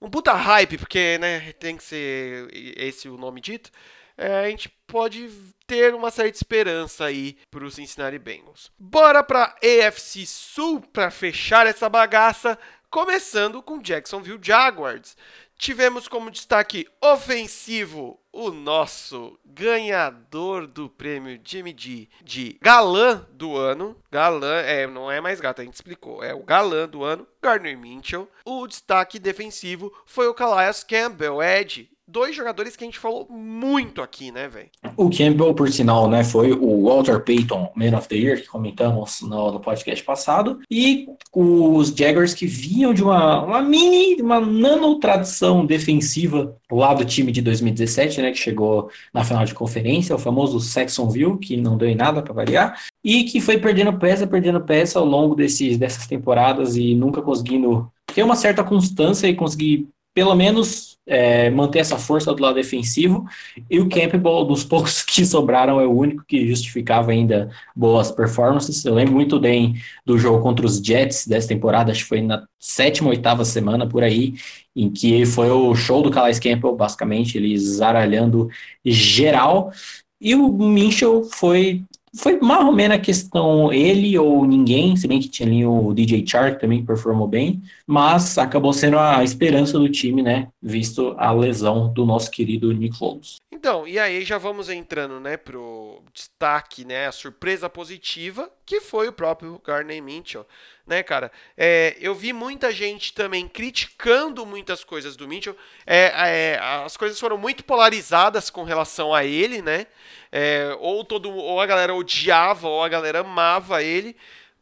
Um 0.00 0.10
puta 0.10 0.32
hype, 0.32 0.78
porque, 0.78 1.18
né, 1.18 1.52
tem 1.52 1.76
que 1.76 1.84
ser 1.84 2.48
esse 2.52 3.08
o 3.08 3.16
nome 3.16 3.40
dito. 3.40 3.70
É, 4.16 4.44
a 4.44 4.48
gente 4.48 4.70
pode 4.86 5.28
ter 5.66 5.94
uma 5.94 6.10
certa 6.10 6.36
esperança 6.36 7.04
aí 7.04 7.36
pro 7.50 7.70
Cincinnati 7.70 8.18
Bengals. 8.18 8.70
Bora 8.78 9.22
pra 9.22 9.54
AFC 9.62 10.24
Sul 10.26 10.80
para 10.80 11.10
fechar 11.10 11.66
essa 11.66 11.88
bagaça, 11.88 12.58
começando 12.88 13.62
com 13.62 13.82
Jacksonville 13.82 14.38
Jaguars. 14.40 15.16
Tivemos 15.58 16.06
como 16.06 16.30
destaque 16.30 16.86
ofensivo 17.00 18.20
o 18.30 18.50
nosso 18.50 19.38
ganhador 19.42 20.66
do 20.66 20.90
prêmio 20.90 21.40
Jimmy 21.42 21.74
G 21.76 22.08
de 22.22 22.58
galã 22.60 23.26
do 23.32 23.56
ano. 23.56 23.96
Galã, 24.10 24.60
é, 24.60 24.86
não 24.86 25.10
é 25.10 25.18
mais 25.18 25.40
gato, 25.40 25.62
a 25.62 25.64
gente 25.64 25.74
explicou. 25.74 26.22
É 26.22 26.34
o 26.34 26.44
galã 26.44 26.86
do 26.86 27.02
ano, 27.02 27.26
Gardner 27.40 27.78
Mitchell. 27.78 28.30
O 28.44 28.66
destaque 28.66 29.18
defensivo 29.18 29.90
foi 30.04 30.28
o 30.28 30.34
Calais 30.34 30.84
Campbell, 30.84 31.42
Ed, 31.42 31.90
dois 32.08 32.36
jogadores 32.36 32.76
que 32.76 32.84
a 32.84 32.86
gente 32.86 32.98
falou 32.98 33.26
muito 33.28 34.00
aqui, 34.00 34.30
né, 34.30 34.48
velho? 34.48 34.68
O 34.96 35.10
Campbell, 35.10 35.54
por 35.54 35.70
sinal, 35.70 36.08
né, 36.08 36.22
foi 36.22 36.52
o 36.52 36.84
Walter 36.84 37.20
Payton 37.20 37.72
Man 37.74 37.96
of 37.96 38.08
the 38.08 38.14
Year, 38.14 38.40
que 38.40 38.46
comentamos 38.46 39.20
no, 39.22 39.52
no 39.52 39.60
podcast 39.60 40.04
passado, 40.04 40.60
e 40.70 41.08
os 41.34 41.88
Jaguars 41.88 42.32
que 42.32 42.46
vinham 42.46 42.94
de 42.94 43.02
uma, 43.02 43.42
uma 43.42 43.60
mini, 43.60 44.20
uma 44.22 44.40
nano 44.40 44.98
tradição 45.00 45.66
defensiva 45.66 46.56
lá 46.70 46.94
do 46.94 47.04
time 47.04 47.32
de 47.32 47.42
2017, 47.42 48.22
né, 48.22 48.30
que 48.30 48.38
chegou 48.38 48.88
na 49.12 49.24
final 49.24 49.44
de 49.44 49.54
conferência, 49.54 50.14
o 50.14 50.18
famoso 50.18 50.60
Saxonville, 50.60 51.38
que 51.38 51.56
não 51.56 51.76
deu 51.76 51.88
em 51.88 51.96
nada 51.96 52.22
para 52.22 52.32
variar, 52.32 52.80
e 53.02 53.24
que 53.24 53.40
foi 53.40 53.58
perdendo 53.58 53.98
peça, 53.98 54.26
perdendo 54.26 54.60
peça 54.60 54.98
ao 54.98 55.04
longo 55.04 55.34
desses, 55.34 55.76
dessas 55.76 56.06
temporadas 56.06 56.76
e 56.76 56.94
nunca 56.94 57.20
conseguindo 57.20 57.90
ter 58.14 58.22
uma 58.22 58.36
certa 58.36 58.62
constância 58.62 59.26
e 59.26 59.34
conseguir 59.34 59.88
pelo 60.16 60.34
menos 60.34 60.96
é, 61.06 61.50
manter 61.50 61.80
essa 61.80 61.98
força 61.98 62.32
do 62.32 62.42
lado 62.42 62.54
defensivo. 62.54 63.26
E 63.70 63.78
o 63.78 63.86
Campbell, 63.86 64.44
dos 64.44 64.64
poucos 64.64 65.02
que 65.02 65.26
sobraram, 65.26 65.78
é 65.78 65.86
o 65.86 65.92
único 65.92 66.24
que 66.26 66.48
justificava 66.48 67.10
ainda 67.10 67.50
boas 67.76 68.10
performances. 68.10 68.82
Eu 68.82 68.94
lembro 68.94 69.12
muito 69.12 69.38
bem 69.38 69.74
do 70.06 70.16
jogo 70.16 70.42
contra 70.42 70.64
os 70.64 70.78
Jets 70.78 71.26
dessa 71.26 71.48
temporada, 71.48 71.92
acho 71.92 72.04
que 72.04 72.08
foi 72.08 72.22
na 72.22 72.46
sétima, 72.58 73.10
oitava 73.10 73.44
semana 73.44 73.86
por 73.86 74.02
aí, 74.02 74.32
em 74.74 74.88
que 74.88 75.26
foi 75.26 75.50
o 75.50 75.74
show 75.74 76.02
do 76.02 76.10
Calais 76.10 76.38
Campbell, 76.38 76.74
basicamente, 76.74 77.36
ele 77.36 77.58
zaralhando 77.58 78.48
geral. 78.82 79.70
E 80.18 80.34
o 80.34 80.50
Minchel 80.50 81.24
foi 81.24 81.84
foi 82.16 82.38
mais 82.40 82.64
ou 82.64 82.72
menos 82.72 82.96
a 82.96 83.00
questão 83.00 83.72
ele 83.72 84.18
ou 84.18 84.44
ninguém, 84.46 84.96
se 84.96 85.06
bem 85.06 85.20
que 85.20 85.28
tinha 85.28 85.48
ali 85.48 85.66
o 85.66 85.92
DJ 85.92 86.26
Chark 86.26 86.60
também 86.60 86.80
que 86.80 86.86
performou 86.86 87.28
bem, 87.28 87.62
mas 87.86 88.38
acabou 88.38 88.72
sendo 88.72 88.98
a 88.98 89.22
esperança 89.22 89.78
do 89.78 89.88
time, 89.88 90.22
né, 90.22 90.48
visto 90.62 91.14
a 91.18 91.30
lesão 91.32 91.92
do 91.92 92.04
nosso 92.04 92.30
querido 92.30 92.72
Nick 92.72 92.96
Foles. 92.96 93.36
Então, 93.66 93.84
e 93.84 93.98
aí 93.98 94.24
já 94.24 94.38
vamos 94.38 94.68
entrando, 94.68 95.18
né, 95.18 95.36
pro 95.36 96.00
destaque, 96.14 96.84
né, 96.84 97.08
a 97.08 97.10
surpresa 97.10 97.68
positiva, 97.68 98.48
que 98.64 98.80
foi 98.80 99.08
o 99.08 99.12
próprio 99.12 99.58
Garner 99.58 100.00
Mitchell, 100.00 100.46
né, 100.86 101.02
cara? 101.02 101.32
É, 101.56 101.96
eu 101.98 102.14
vi 102.14 102.32
muita 102.32 102.70
gente 102.70 103.12
também 103.12 103.48
criticando 103.48 104.46
muitas 104.46 104.84
coisas 104.84 105.16
do 105.16 105.26
Mitchell, 105.26 105.56
é, 105.84 106.12
é, 106.14 106.60
as 106.84 106.96
coisas 106.96 107.18
foram 107.18 107.36
muito 107.36 107.64
polarizadas 107.64 108.50
com 108.50 108.62
relação 108.62 109.12
a 109.12 109.24
ele, 109.24 109.60
né, 109.60 109.88
é, 110.30 110.68
ou, 110.78 111.04
todo, 111.04 111.28
ou 111.28 111.60
a 111.60 111.66
galera 111.66 111.92
odiava 111.92 112.68
ou 112.68 112.84
a 112.84 112.88
galera 112.88 113.22
amava 113.22 113.82
ele, 113.82 114.16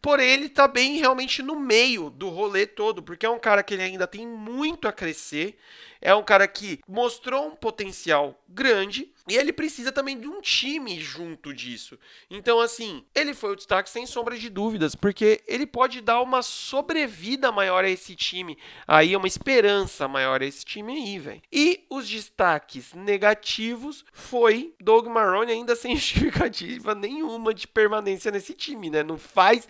Porém, 0.05 0.33
ele 0.33 0.51
tá 0.51 0.69
bem 0.69 0.99
realmente 0.99 1.43
no 1.43 1.59
meio 1.59 2.11
do 2.11 2.29
rolê 2.29 2.67
todo, 2.67 3.03
porque 3.03 3.25
é 3.25 3.31
um 3.31 3.39
cara 3.39 3.63
que 3.63 3.73
ele 3.73 3.85
ainda 3.85 4.07
tem 4.07 4.27
muito 4.27 4.87
a 4.87 4.93
crescer. 4.93 5.57
É 5.99 6.15
um 6.15 6.23
cara 6.23 6.47
que 6.47 6.79
mostrou 6.87 7.47
um 7.47 7.57
potencial 7.57 8.39
grande 8.47 9.14
e 9.27 9.37
ele 9.37 9.53
precisa 9.55 9.91
também 9.91 10.19
de 10.19 10.29
um 10.29 10.41
time 10.41 11.01
junto 11.01 11.55
disso. 11.55 11.99
Então, 12.29 12.61
assim, 12.61 13.05
ele 13.15 13.33
foi 13.33 13.53
o 13.53 13.57
destaque 13.57 13.89
sem 13.89 14.07
sombra 14.07 14.37
de 14.37 14.51
dúvidas, 14.51 14.95
porque 14.95 15.43
ele 15.47 15.67
pode 15.67 16.03
dar 16.03 16.21
uma 16.21 16.43
sobrevida 16.43 17.51
maior 17.51 17.85
a 17.85 17.89
esse 17.89 18.15
time. 18.15 18.59
Aí, 18.87 19.17
uma 19.17 19.27
esperança 19.27 20.07
maior 20.07 20.43
a 20.43 20.45
esse 20.45 20.63
time 20.63 20.93
aí, 20.93 21.19
velho. 21.19 21.43
E 21.51 21.87
os 21.89 22.07
destaques 22.09 22.93
negativos 22.93 24.05
foi 24.13 24.75
Doug 24.79 25.07
Marrone 25.07 25.53
ainda 25.53 25.75
sem 25.77 25.97
justificativa 25.97 26.95
nenhuma 26.95 27.55
de 27.55 27.67
permanência 27.67 28.31
nesse 28.31 28.53
time, 28.53 28.91
né? 28.91 29.03
Não 29.03 29.17
faz 29.17 29.67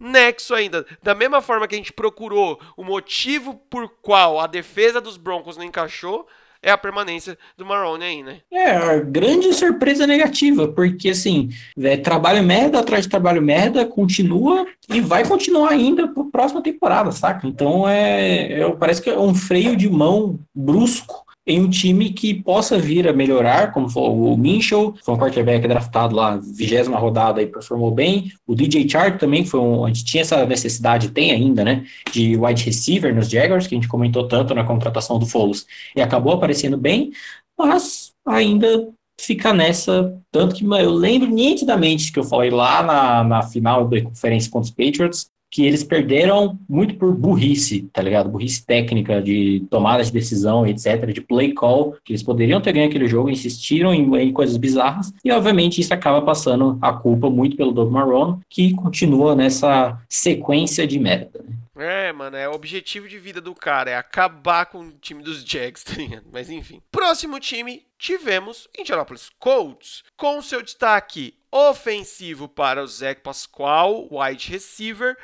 nexo 0.00 0.52
ainda. 0.52 0.84
Da 1.02 1.14
mesma 1.14 1.40
forma 1.40 1.68
que 1.68 1.74
a 1.74 1.78
gente 1.78 1.92
procurou 1.92 2.60
o 2.76 2.82
motivo 2.82 3.54
por 3.70 3.88
qual 4.02 4.40
a 4.40 4.46
defesa 4.46 5.00
dos 5.00 5.16
Broncos 5.16 5.56
não 5.56 5.64
encaixou, 5.64 6.26
é 6.62 6.70
a 6.70 6.78
permanência 6.78 7.36
do 7.56 7.64
Marrone 7.64 8.04
aí, 8.04 8.22
né? 8.22 8.38
É, 8.50 8.70
a 8.70 8.98
grande 8.98 9.52
surpresa 9.52 10.06
negativa, 10.06 10.68
porque 10.68 11.10
assim, 11.10 11.50
é, 11.80 11.96
trabalho 11.96 12.42
merda 12.42 12.80
atrás 12.80 13.04
de 13.04 13.10
trabalho 13.10 13.42
merda, 13.42 13.84
continua 13.84 14.66
e 14.88 15.00
vai 15.00 15.26
continuar 15.26 15.70
ainda 15.70 16.08
para 16.08 16.22
a 16.22 16.30
próxima 16.30 16.62
temporada, 16.62 17.12
saca? 17.12 17.46
Então 17.46 17.88
é, 17.88 18.60
é, 18.60 18.72
parece 18.72 19.02
que 19.02 19.10
é 19.10 19.18
um 19.18 19.34
freio 19.34 19.76
de 19.76 19.88
mão 19.88 20.38
brusco 20.54 21.25
em 21.46 21.60
um 21.60 21.70
time 21.70 22.10
que 22.12 22.34
possa 22.34 22.76
vir 22.76 23.06
a 23.06 23.12
melhorar, 23.12 23.72
como 23.72 23.88
foi 23.88 24.02
o 24.02 24.36
Minchel, 24.36 24.94
foi 25.04 25.14
um 25.14 25.18
quarterback 25.18 25.68
draftado 25.68 26.16
lá, 26.16 26.36
vigésima 26.36 26.98
rodada 26.98 27.40
e 27.40 27.46
performou 27.46 27.92
bem. 27.92 28.32
O 28.44 28.54
DJ 28.54 28.88
Chark 28.88 29.18
também 29.18 29.44
foi 29.44 29.60
um, 29.60 29.84
a 29.84 29.88
gente 29.88 30.04
tinha 30.04 30.22
essa 30.22 30.44
necessidade, 30.44 31.10
tem 31.10 31.30
ainda, 31.30 31.64
né, 31.64 31.84
de 32.12 32.36
wide 32.36 32.64
receiver 32.64 33.14
nos 33.14 33.28
Jaguars, 33.28 33.68
que 33.68 33.74
a 33.74 33.78
gente 33.78 33.88
comentou 33.88 34.26
tanto 34.26 34.54
na 34.54 34.64
contratação 34.64 35.18
do 35.20 35.26
Foles, 35.26 35.66
e 35.94 36.02
acabou 36.02 36.32
aparecendo 36.32 36.76
bem, 36.76 37.12
mas 37.56 38.12
ainda 38.26 38.88
fica 39.20 39.52
nessa, 39.52 40.20
tanto 40.32 40.54
que 40.54 40.64
eu 40.64 40.90
lembro 40.90 41.28
nitidamente 41.28 42.12
que 42.12 42.18
eu 42.18 42.24
falei 42.24 42.50
lá 42.50 42.82
na, 42.82 43.24
na 43.24 43.42
final 43.42 43.86
da 43.88 44.02
conferência 44.02 44.50
contra 44.50 44.68
os 44.68 44.74
Patriots, 44.74 45.30
que 45.56 45.64
eles 45.64 45.82
perderam 45.82 46.58
muito 46.68 46.96
por 46.96 47.14
burrice, 47.14 47.88
tá 47.90 48.02
ligado? 48.02 48.28
Burrice 48.28 48.62
técnica 48.62 49.22
de 49.22 49.66
tomada 49.70 50.04
de 50.04 50.12
decisão, 50.12 50.66
etc., 50.66 51.10
de 51.10 51.22
play 51.22 51.54
call, 51.54 51.96
que 52.04 52.12
eles 52.12 52.22
poderiam 52.22 52.60
ter 52.60 52.74
ganho 52.74 52.86
aquele 52.86 53.08
jogo, 53.08 53.30
insistiram 53.30 53.94
em, 53.94 54.14
em 54.16 54.32
coisas 54.34 54.58
bizarras, 54.58 55.14
e 55.24 55.32
obviamente 55.32 55.80
isso 55.80 55.94
acaba 55.94 56.20
passando 56.20 56.78
a 56.82 56.92
culpa 56.92 57.30
muito 57.30 57.56
pelo 57.56 57.72
Doug 57.72 57.90
Marrone, 57.90 58.38
que 58.50 58.74
continua 58.74 59.34
nessa 59.34 59.98
sequência 60.10 60.86
de 60.86 60.98
merda, 60.98 61.42
né? 61.42 61.54
É, 61.78 62.12
mano, 62.12 62.36
é 62.36 62.46
o 62.46 62.52
objetivo 62.52 63.08
de 63.08 63.18
vida 63.18 63.40
do 63.40 63.54
cara, 63.54 63.90
é 63.90 63.96
acabar 63.96 64.66
com 64.66 64.80
o 64.80 64.92
time 64.92 65.22
dos 65.22 65.42
Jags, 65.42 65.84
tá 65.84 65.94
ligado? 65.94 66.26
Mas 66.30 66.50
enfim. 66.50 66.82
Próximo 66.90 67.40
time, 67.40 67.82
tivemos 67.98 68.68
Indianapolis 68.78 69.30
Colts, 69.38 70.04
com 70.18 70.42
seu 70.42 70.62
destaque 70.62 71.34
ofensivo 71.50 72.46
para 72.46 72.82
o 72.82 72.86
Zach 72.86 73.22
Pasquale, 73.22 74.06
wide 74.10 74.50
receiver, 74.50 75.16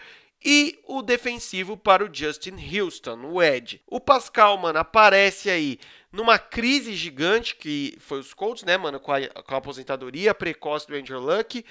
e 0.44 0.78
o 0.86 1.02
defensivo 1.02 1.76
para 1.76 2.04
o 2.04 2.12
Justin 2.12 2.56
Houston, 2.56 3.26
o 3.26 3.42
Ed. 3.42 3.80
O 3.86 4.00
Pascal, 4.00 4.56
mano, 4.58 4.78
aparece 4.78 5.50
aí 5.50 5.78
numa 6.10 6.38
crise 6.38 6.94
gigante 6.94 7.56
que 7.56 7.96
foi 8.00 8.18
os 8.18 8.34
Colts, 8.34 8.64
né, 8.64 8.76
mano, 8.76 9.00
com 9.00 9.12
a, 9.12 9.26
com 9.28 9.54
a 9.54 9.58
aposentadoria 9.58 10.34
precoce 10.34 10.86
do 10.86 10.94
Andrew 10.94 11.20
Luck 11.20 11.64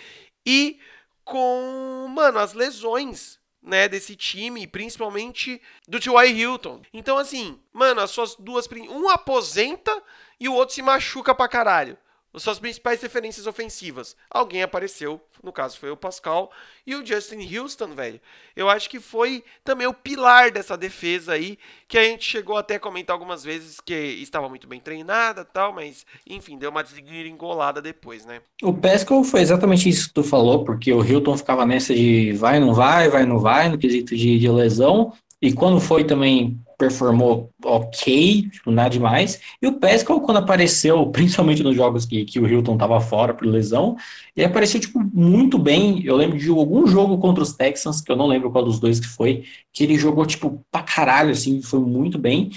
e 0.46 0.80
com, 1.24 2.08
mano, 2.10 2.40
as 2.40 2.54
lesões 2.54 3.40
né, 3.62 3.88
desse 3.88 4.16
time, 4.16 4.66
principalmente 4.66 5.62
do 5.88 6.00
T.Y. 6.00 6.32
Hilton. 6.32 6.82
Então, 6.94 7.18
assim, 7.18 7.60
mano, 7.72 8.02
as 8.02 8.10
suas 8.12 8.36
duas. 8.36 8.68
Um 8.90 9.10
aposenta 9.10 10.02
e 10.40 10.50
o 10.50 10.54
outro 10.54 10.74
se 10.74 10.82
machuca 10.82 11.36
pra 11.36 11.48
caralho 11.48 11.98
suas 12.38 12.60
principais 12.60 13.02
referências 13.02 13.46
ofensivas. 13.48 14.16
Alguém 14.30 14.64
apareceu, 14.64 15.22
no 15.44 15.52
caso 15.52 15.78
foi 15.78 15.92
o 15.92 15.98
Pascal 15.98 16.52
e 16.86 16.96
o 16.96 17.06
Justin 17.06 17.58
Houston, 17.58 17.94
velho. 17.94 18.22
Eu 18.56 18.70
acho 18.70 18.90
que 18.90 19.00
foi 19.00 19.44
também 19.64 19.88
o 19.88 19.94
pilar 19.94 20.52
dessa 20.52 20.78
defesa 20.78 21.34
aí, 21.34 21.58
que 21.88 21.98
a 21.98 22.04
gente 22.04 22.24
chegou 22.24 22.58
até 22.58 22.76
a 22.76 22.80
comentar 22.80 23.14
algumas 23.14 23.44
vezes 23.44 23.80
que 23.80 23.94
estava 23.94 24.48
muito 24.48 24.68
bem 24.68 24.80
treinada 24.80 25.44
tal, 25.44 25.74
mas 25.74 26.06
enfim, 26.28 26.58
deu 26.58 26.70
uma 26.70 26.84
desgringolada 26.84 27.82
depois, 27.82 28.26
né? 28.26 28.42
O 28.62 28.74
Pascal 28.74 29.24
foi 29.24 29.42
exatamente 29.42 29.90
isso 29.90 30.08
que 30.08 30.14
tu 30.14 30.24
falou, 30.24 30.64
porque 30.64 30.94
o 30.94 31.04
Hilton 31.04 31.38
ficava 31.38 31.66
nessa 31.66 31.94
de 31.94 32.32
vai, 32.34 32.60
não 32.60 32.74
vai, 32.74 33.10
vai, 33.10 33.26
não 33.26 33.40
vai, 33.40 33.68
no 33.68 33.78
quesito 33.78 34.16
de, 34.16 34.40
de 34.40 34.50
lesão, 34.50 35.14
e 35.42 35.52
quando 35.52 35.80
foi 35.80 36.04
também 36.04 36.60
performou 36.82 37.52
ok, 37.64 38.50
tipo, 38.50 38.72
nada 38.72 38.90
demais. 38.90 39.40
E 39.62 39.68
o 39.68 39.74
Pascal, 39.74 40.20
quando 40.22 40.38
apareceu, 40.38 41.06
principalmente 41.14 41.62
nos 41.62 41.76
jogos 41.76 42.08
que, 42.08 42.26
que 42.26 42.40
o 42.40 42.48
Hilton 42.48 42.76
tava 42.76 43.00
fora 43.00 43.36
por 43.36 43.46
lesão, 43.46 43.96
ele 44.36 44.48
apareceu, 44.48 44.82
tipo, 44.82 45.00
muito 45.14 45.60
bem. 45.60 46.04
Eu 46.04 46.16
lembro 46.16 46.40
de 46.40 46.50
algum 46.50 46.88
jogo 46.88 47.20
contra 47.20 47.44
os 47.44 47.54
Texans, 47.54 48.02
que 48.02 48.12
eu 48.12 48.16
não 48.16 48.26
lembro 48.26 48.50
qual 48.50 48.66
dos 48.66 48.80
dois 48.80 49.00
que 49.00 49.08
foi, 49.08 49.44
que 49.72 49.84
ele 49.84 49.96
jogou, 49.96 50.26
tipo, 50.26 50.66
pra 50.72 50.82
caralho, 50.82 51.30
assim, 51.30 51.62
foi 51.62 51.80
muito 51.80 52.18
bem. 52.18 52.50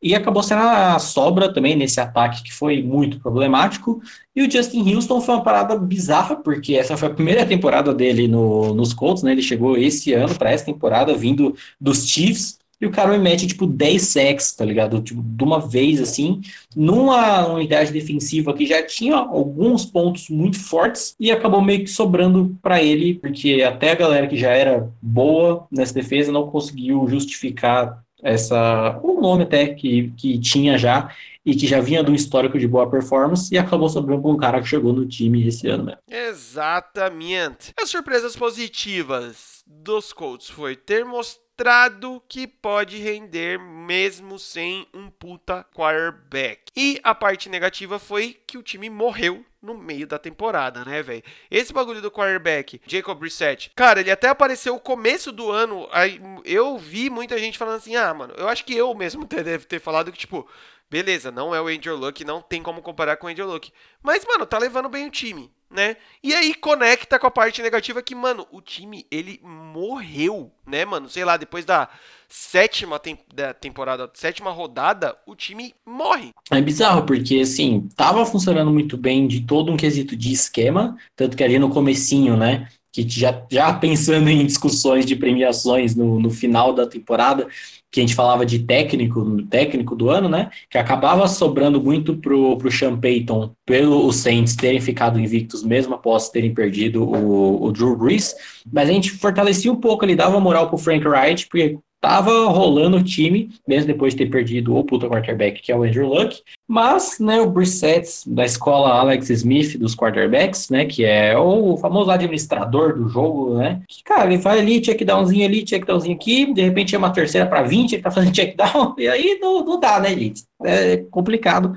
E 0.00 0.14
acabou 0.14 0.42
sendo 0.42 0.60
a 0.60 0.98
sobra 1.00 1.52
também 1.52 1.74
nesse 1.74 1.98
ataque 1.98 2.44
que 2.44 2.52
foi 2.52 2.80
muito 2.80 3.18
problemático. 3.18 4.00
E 4.36 4.42
o 4.42 4.50
Justin 4.50 4.94
Houston 4.94 5.20
foi 5.20 5.34
uma 5.34 5.42
parada 5.42 5.76
bizarra, 5.76 6.36
porque 6.36 6.74
essa 6.74 6.96
foi 6.96 7.08
a 7.08 7.14
primeira 7.14 7.44
temporada 7.44 7.92
dele 7.92 8.28
no, 8.28 8.72
nos 8.72 8.92
Colts, 8.94 9.24
né? 9.24 9.32
Ele 9.32 9.42
chegou 9.42 9.76
esse 9.76 10.12
ano 10.12 10.34
para 10.36 10.52
essa 10.52 10.66
temporada, 10.66 11.14
vindo 11.14 11.56
dos 11.80 12.06
Chiefs. 12.06 12.58
E 12.84 12.86
o 12.86 12.90
cara 12.90 13.12
me 13.12 13.18
mete, 13.18 13.46
tipo, 13.46 13.66
10 13.66 14.02
sacks, 14.02 14.52
tá 14.52 14.64
ligado? 14.64 15.00
Tipo, 15.00 15.22
de 15.22 15.42
uma 15.42 15.58
vez, 15.58 16.02
assim, 16.02 16.42
numa 16.76 17.46
unidade 17.46 17.90
defensiva 17.90 18.52
que 18.52 18.66
já 18.66 18.82
tinha 18.82 19.16
alguns 19.16 19.86
pontos 19.86 20.28
muito 20.28 20.60
fortes 20.60 21.14
e 21.18 21.30
acabou 21.30 21.62
meio 21.62 21.80
que 21.80 21.86
sobrando 21.86 22.54
para 22.60 22.82
ele, 22.82 23.14
porque 23.14 23.62
até 23.62 23.92
a 23.92 23.94
galera 23.94 24.26
que 24.26 24.36
já 24.36 24.50
era 24.50 24.90
boa 25.00 25.66
nessa 25.70 25.94
defesa 25.94 26.30
não 26.30 26.50
conseguiu 26.50 27.08
justificar 27.08 28.04
essa 28.22 28.98
o 29.02 29.20
nome 29.20 29.44
até 29.44 29.68
que, 29.68 30.12
que 30.16 30.38
tinha 30.38 30.76
já 30.78 31.10
e 31.44 31.54
que 31.54 31.66
já 31.66 31.80
vinha 31.80 32.02
de 32.02 32.10
um 32.10 32.14
histórico 32.14 32.58
de 32.58 32.66
boa 32.66 32.90
performance 32.90 33.54
e 33.54 33.58
acabou 33.58 33.88
sobrando 33.88 34.22
com 34.22 34.32
um 34.32 34.36
cara 34.36 34.60
que 34.60 34.68
chegou 34.68 34.92
no 34.92 35.06
time 35.06 35.46
esse 35.46 35.68
ano 35.68 35.84
mesmo. 35.84 36.00
Exatamente. 36.10 37.72
As 37.80 37.90
surpresas 37.90 38.34
positivas 38.34 39.62
dos 39.66 40.12
Colts 40.12 40.48
foi 40.48 40.74
ter 40.74 41.04
mostrado 41.04 41.43
mostrado 41.54 42.20
que 42.28 42.48
pode 42.48 42.98
render 42.98 43.60
mesmo 43.60 44.40
sem 44.40 44.88
um 44.92 45.08
puta 45.08 45.64
quarterback. 45.72 46.64
E 46.76 46.98
a 47.04 47.14
parte 47.14 47.48
negativa 47.48 47.98
foi 48.00 48.36
que 48.44 48.58
o 48.58 48.62
time 48.62 48.90
morreu 48.90 49.44
no 49.62 49.78
meio 49.78 50.04
da 50.04 50.18
temporada, 50.18 50.84
né, 50.84 51.00
velho? 51.00 51.22
Esse 51.48 51.72
bagulho 51.72 52.02
do 52.02 52.10
quarterback, 52.10 52.80
Jacob 52.84 53.20
Brissett, 53.20 53.70
cara, 53.76 54.00
ele 54.00 54.10
até 54.10 54.28
apareceu 54.28 54.74
no 54.74 54.80
começo 54.80 55.30
do 55.30 55.50
ano, 55.50 55.88
aí 55.92 56.20
eu 56.44 56.76
vi 56.76 57.08
muita 57.08 57.38
gente 57.38 57.56
falando 57.56 57.76
assim, 57.76 57.94
ah, 57.94 58.12
mano, 58.12 58.34
eu 58.36 58.48
acho 58.48 58.64
que 58.64 58.74
eu 58.76 58.92
mesmo 58.92 59.24
deve 59.24 59.64
ter 59.64 59.80
falado 59.80 60.10
que, 60.10 60.18
tipo, 60.18 60.48
beleza, 60.90 61.30
não 61.30 61.54
é 61.54 61.60
o 61.62 61.68
Andrew 61.68 61.96
Luck, 61.96 62.24
não 62.24 62.42
tem 62.42 62.62
como 62.62 62.82
comparar 62.82 63.16
com 63.16 63.28
o 63.28 63.30
Andrew 63.30 63.46
Luck, 63.46 63.72
mas, 64.02 64.24
mano, 64.26 64.44
tá 64.44 64.58
levando 64.58 64.88
bem 64.88 65.06
o 65.06 65.10
time 65.10 65.53
né? 65.74 65.96
E 66.22 66.32
aí 66.32 66.54
conecta 66.54 67.18
com 67.18 67.26
a 67.26 67.30
parte 67.30 67.60
negativa 67.60 68.00
que, 68.00 68.14
mano, 68.14 68.46
o 68.52 68.62
time, 68.62 69.04
ele 69.10 69.40
morreu, 69.42 70.52
né, 70.64 70.84
mano? 70.84 71.08
Sei 71.10 71.24
lá, 71.24 71.36
depois 71.36 71.64
da 71.64 71.88
sétima 72.28 72.98
tem 72.98 73.18
da 73.34 73.52
temporada, 73.52 74.08
sétima 74.14 74.50
rodada, 74.50 75.16
o 75.26 75.34
time 75.34 75.74
morre. 75.84 76.30
É 76.50 76.60
bizarro, 76.62 77.04
porque, 77.04 77.40
assim, 77.40 77.88
tava 77.96 78.24
funcionando 78.24 78.70
muito 78.70 78.96
bem 78.96 79.26
de 79.26 79.40
todo 79.40 79.72
um 79.72 79.76
quesito 79.76 80.16
de 80.16 80.32
esquema, 80.32 80.96
tanto 81.16 81.36
que 81.36 81.42
ali 81.42 81.58
no 81.58 81.70
comecinho, 81.70 82.36
né, 82.36 82.68
que 82.94 83.04
já, 83.08 83.42
já 83.50 83.72
pensando 83.72 84.30
em 84.30 84.46
discussões 84.46 85.04
de 85.04 85.16
premiações 85.16 85.96
no, 85.96 86.20
no 86.20 86.30
final 86.30 86.72
da 86.72 86.86
temporada, 86.86 87.48
que 87.90 87.98
a 87.98 88.02
gente 88.02 88.14
falava 88.14 88.46
de 88.46 88.60
técnico, 88.60 89.42
técnico 89.46 89.96
do 89.96 90.10
ano, 90.10 90.28
né? 90.28 90.48
Que 90.70 90.78
acabava 90.78 91.26
sobrando 91.26 91.82
muito 91.82 92.16
pro, 92.16 92.56
pro 92.56 92.70
Sean 92.70 92.96
Payton, 92.96 93.50
pelo 93.66 94.06
os 94.06 94.16
Saints 94.16 94.54
terem 94.54 94.80
ficado 94.80 95.18
invictos 95.18 95.64
mesmo 95.64 95.94
após 95.94 96.28
terem 96.28 96.54
perdido 96.54 97.02
o, 97.02 97.64
o 97.64 97.72
Drew 97.72 97.96
Brees. 97.96 98.32
Mas 98.72 98.88
a 98.88 98.92
gente 98.92 99.10
fortalecia 99.10 99.72
um 99.72 99.80
pouco 99.80 100.04
ali, 100.04 100.14
dava 100.14 100.38
moral 100.38 100.68
pro 100.68 100.78
Frank 100.78 101.06
Wright, 101.06 101.48
porque 101.48 101.76
tava 102.04 102.48
rolando 102.48 102.98
o 102.98 103.02
time, 103.02 103.48
mesmo 103.66 103.86
depois 103.86 104.12
de 104.12 104.18
ter 104.18 104.30
perdido 104.30 104.76
o 104.76 104.84
puta 104.84 105.08
quarterback, 105.08 105.62
que 105.62 105.72
é 105.72 105.76
o 105.76 105.84
Andrew 105.84 106.06
Luck. 106.06 106.42
Mas, 106.68 107.18
né, 107.18 107.40
o 107.40 107.50
Brissett, 107.50 108.06
da 108.26 108.44
escola 108.44 108.90
Alex 108.90 109.30
Smith 109.30 109.78
dos 109.78 109.94
quarterbacks, 109.94 110.68
né, 110.68 110.84
que 110.84 111.02
é 111.02 111.36
o 111.38 111.78
famoso 111.78 112.10
administrador 112.10 112.94
do 112.94 113.08
jogo, 113.08 113.54
né, 113.54 113.80
que, 113.88 114.04
cara, 114.04 114.26
ele 114.26 114.36
vai 114.36 114.58
ali, 114.58 114.84
checkdownzinho 114.84 115.46
ali, 115.46 115.66
checkdownzinho 115.66 116.14
aqui, 116.14 116.52
de 116.52 116.60
repente 116.60 116.94
é 116.94 116.98
uma 116.98 117.10
terceira 117.10 117.46
para 117.46 117.62
20, 117.62 117.94
ele 117.94 118.02
tá 118.02 118.10
fazendo 118.10 118.36
checkdown, 118.36 118.94
e 119.00 119.08
aí 119.08 119.38
não, 119.40 119.64
não 119.64 119.80
dá, 119.80 119.98
né, 119.98 120.10
gente? 120.10 120.42
É 120.62 120.98
complicado. 121.10 121.74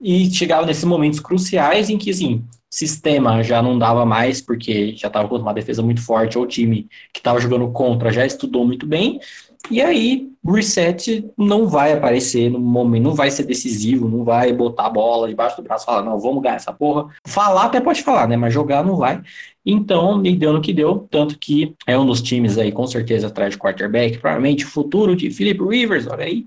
E 0.00 0.30
chegava 0.30 0.64
nesses 0.64 0.84
momentos 0.84 1.20
cruciais 1.20 1.90
em 1.90 1.98
que, 1.98 2.10
assim, 2.10 2.42
sistema 2.70 3.42
já 3.42 3.62
não 3.62 3.78
dava 3.78 4.04
mais, 4.04 4.40
porque 4.40 4.94
já 4.96 5.08
estava 5.08 5.28
com 5.28 5.36
uma 5.36 5.54
defesa 5.54 5.82
muito 5.82 6.02
forte, 6.02 6.36
ou 6.36 6.44
o 6.44 6.48
time 6.48 6.88
que 7.12 7.20
estava 7.20 7.40
jogando 7.40 7.70
contra 7.70 8.12
já 8.12 8.26
estudou 8.26 8.66
muito 8.66 8.86
bem, 8.86 9.20
e 9.70 9.82
aí, 9.82 10.30
o 10.42 10.52
reset 10.52 11.28
não 11.36 11.68
vai 11.68 11.92
aparecer 11.92 12.50
no 12.50 12.58
momento, 12.58 13.02
não 13.02 13.14
vai 13.14 13.30
ser 13.30 13.42
decisivo, 13.42 14.08
não 14.08 14.24
vai 14.24 14.50
botar 14.50 14.86
a 14.86 14.90
bola 14.90 15.28
debaixo 15.28 15.56
do 15.56 15.62
braço 15.62 15.84
e 15.84 15.86
falar, 15.86 16.02
não, 16.02 16.18
vamos 16.18 16.42
ganhar 16.42 16.56
essa 16.56 16.72
porra. 16.72 17.08
Falar 17.26 17.64
até 17.64 17.78
pode 17.78 18.02
falar, 18.02 18.26
né? 18.26 18.36
Mas 18.36 18.54
jogar 18.54 18.82
não 18.82 18.96
vai. 18.96 19.20
Então, 19.66 20.16
me 20.16 20.34
deu 20.34 20.54
no 20.54 20.62
que 20.62 20.72
deu, 20.72 21.06
tanto 21.10 21.38
que 21.38 21.74
é 21.86 21.98
um 21.98 22.06
dos 22.06 22.22
times 22.22 22.56
aí, 22.56 22.72
com 22.72 22.86
certeza, 22.86 23.26
atrás 23.26 23.50
de 23.50 23.58
quarterback, 23.58 24.16
provavelmente 24.16 24.64
o 24.64 24.68
futuro 24.68 25.14
de 25.14 25.30
Philip 25.30 25.62
Rivers, 25.62 26.06
olha 26.06 26.24
aí. 26.24 26.46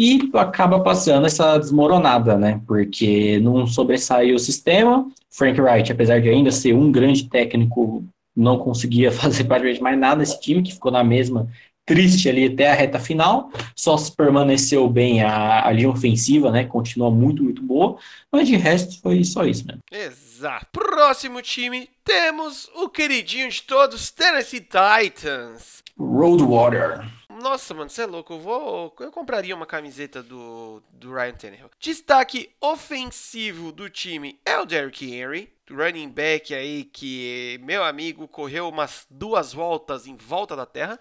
E 0.00 0.30
acaba 0.34 0.78
passando 0.78 1.26
essa 1.26 1.58
desmoronada, 1.58 2.38
né? 2.38 2.60
Porque 2.68 3.40
não 3.40 3.66
sobressaiu 3.66 4.36
o 4.36 4.38
sistema. 4.38 5.10
Frank 5.28 5.60
Wright, 5.60 5.90
apesar 5.90 6.20
de 6.20 6.28
ainda 6.28 6.52
ser 6.52 6.72
um 6.72 6.92
grande 6.92 7.28
técnico, 7.28 8.04
não 8.36 8.58
conseguia 8.58 9.10
fazer 9.10 9.42
praticamente 9.42 9.82
mais 9.82 9.98
nada 9.98 10.22
esse 10.22 10.40
time, 10.40 10.62
que 10.62 10.72
ficou 10.72 10.92
na 10.92 11.02
mesma 11.02 11.48
triste 11.84 12.28
ali 12.28 12.46
até 12.46 12.70
a 12.70 12.74
reta 12.74 13.00
final, 13.00 13.50
só 13.74 13.96
se 13.96 14.14
permaneceu 14.14 14.88
bem 14.88 15.20
a, 15.24 15.66
a 15.66 15.72
linha 15.72 15.90
ofensiva, 15.90 16.52
né? 16.52 16.62
Continua 16.62 17.10
muito, 17.10 17.42
muito 17.42 17.60
boa, 17.60 17.98
mas 18.30 18.46
de 18.46 18.54
resto 18.54 19.00
foi 19.00 19.24
só 19.24 19.44
isso 19.44 19.66
mesmo. 19.66 19.80
Exato. 19.90 20.66
Próximo 20.70 21.42
time, 21.42 21.88
temos 22.04 22.70
o 22.76 22.88
queridinho 22.88 23.50
de 23.50 23.62
todos, 23.62 24.12
Tennessee 24.12 24.60
Titans. 24.60 25.82
Roadwater. 25.98 27.17
Nossa, 27.38 27.72
mano, 27.72 27.88
você 27.88 28.02
é 28.02 28.06
louco. 28.06 28.32
Eu 28.34 28.40
vou. 28.40 28.94
Eu 29.00 29.12
compraria 29.12 29.54
uma 29.54 29.66
camiseta 29.66 30.22
do, 30.22 30.82
do 30.92 31.12
Ryan 31.12 31.32
Tannehill. 31.32 31.70
Destaque 31.78 32.50
ofensivo 32.60 33.70
do 33.72 33.88
time 33.88 34.40
é 34.44 34.58
o 34.58 34.64
Derrick 34.64 35.10
Henry. 35.10 35.52
Running 35.70 36.08
back 36.08 36.54
aí 36.54 36.84
que, 36.84 37.60
meu 37.62 37.84
amigo, 37.84 38.26
correu 38.26 38.68
umas 38.68 39.06
duas 39.10 39.52
voltas 39.52 40.06
em 40.06 40.16
volta 40.16 40.56
da 40.56 40.64
terra. 40.64 40.98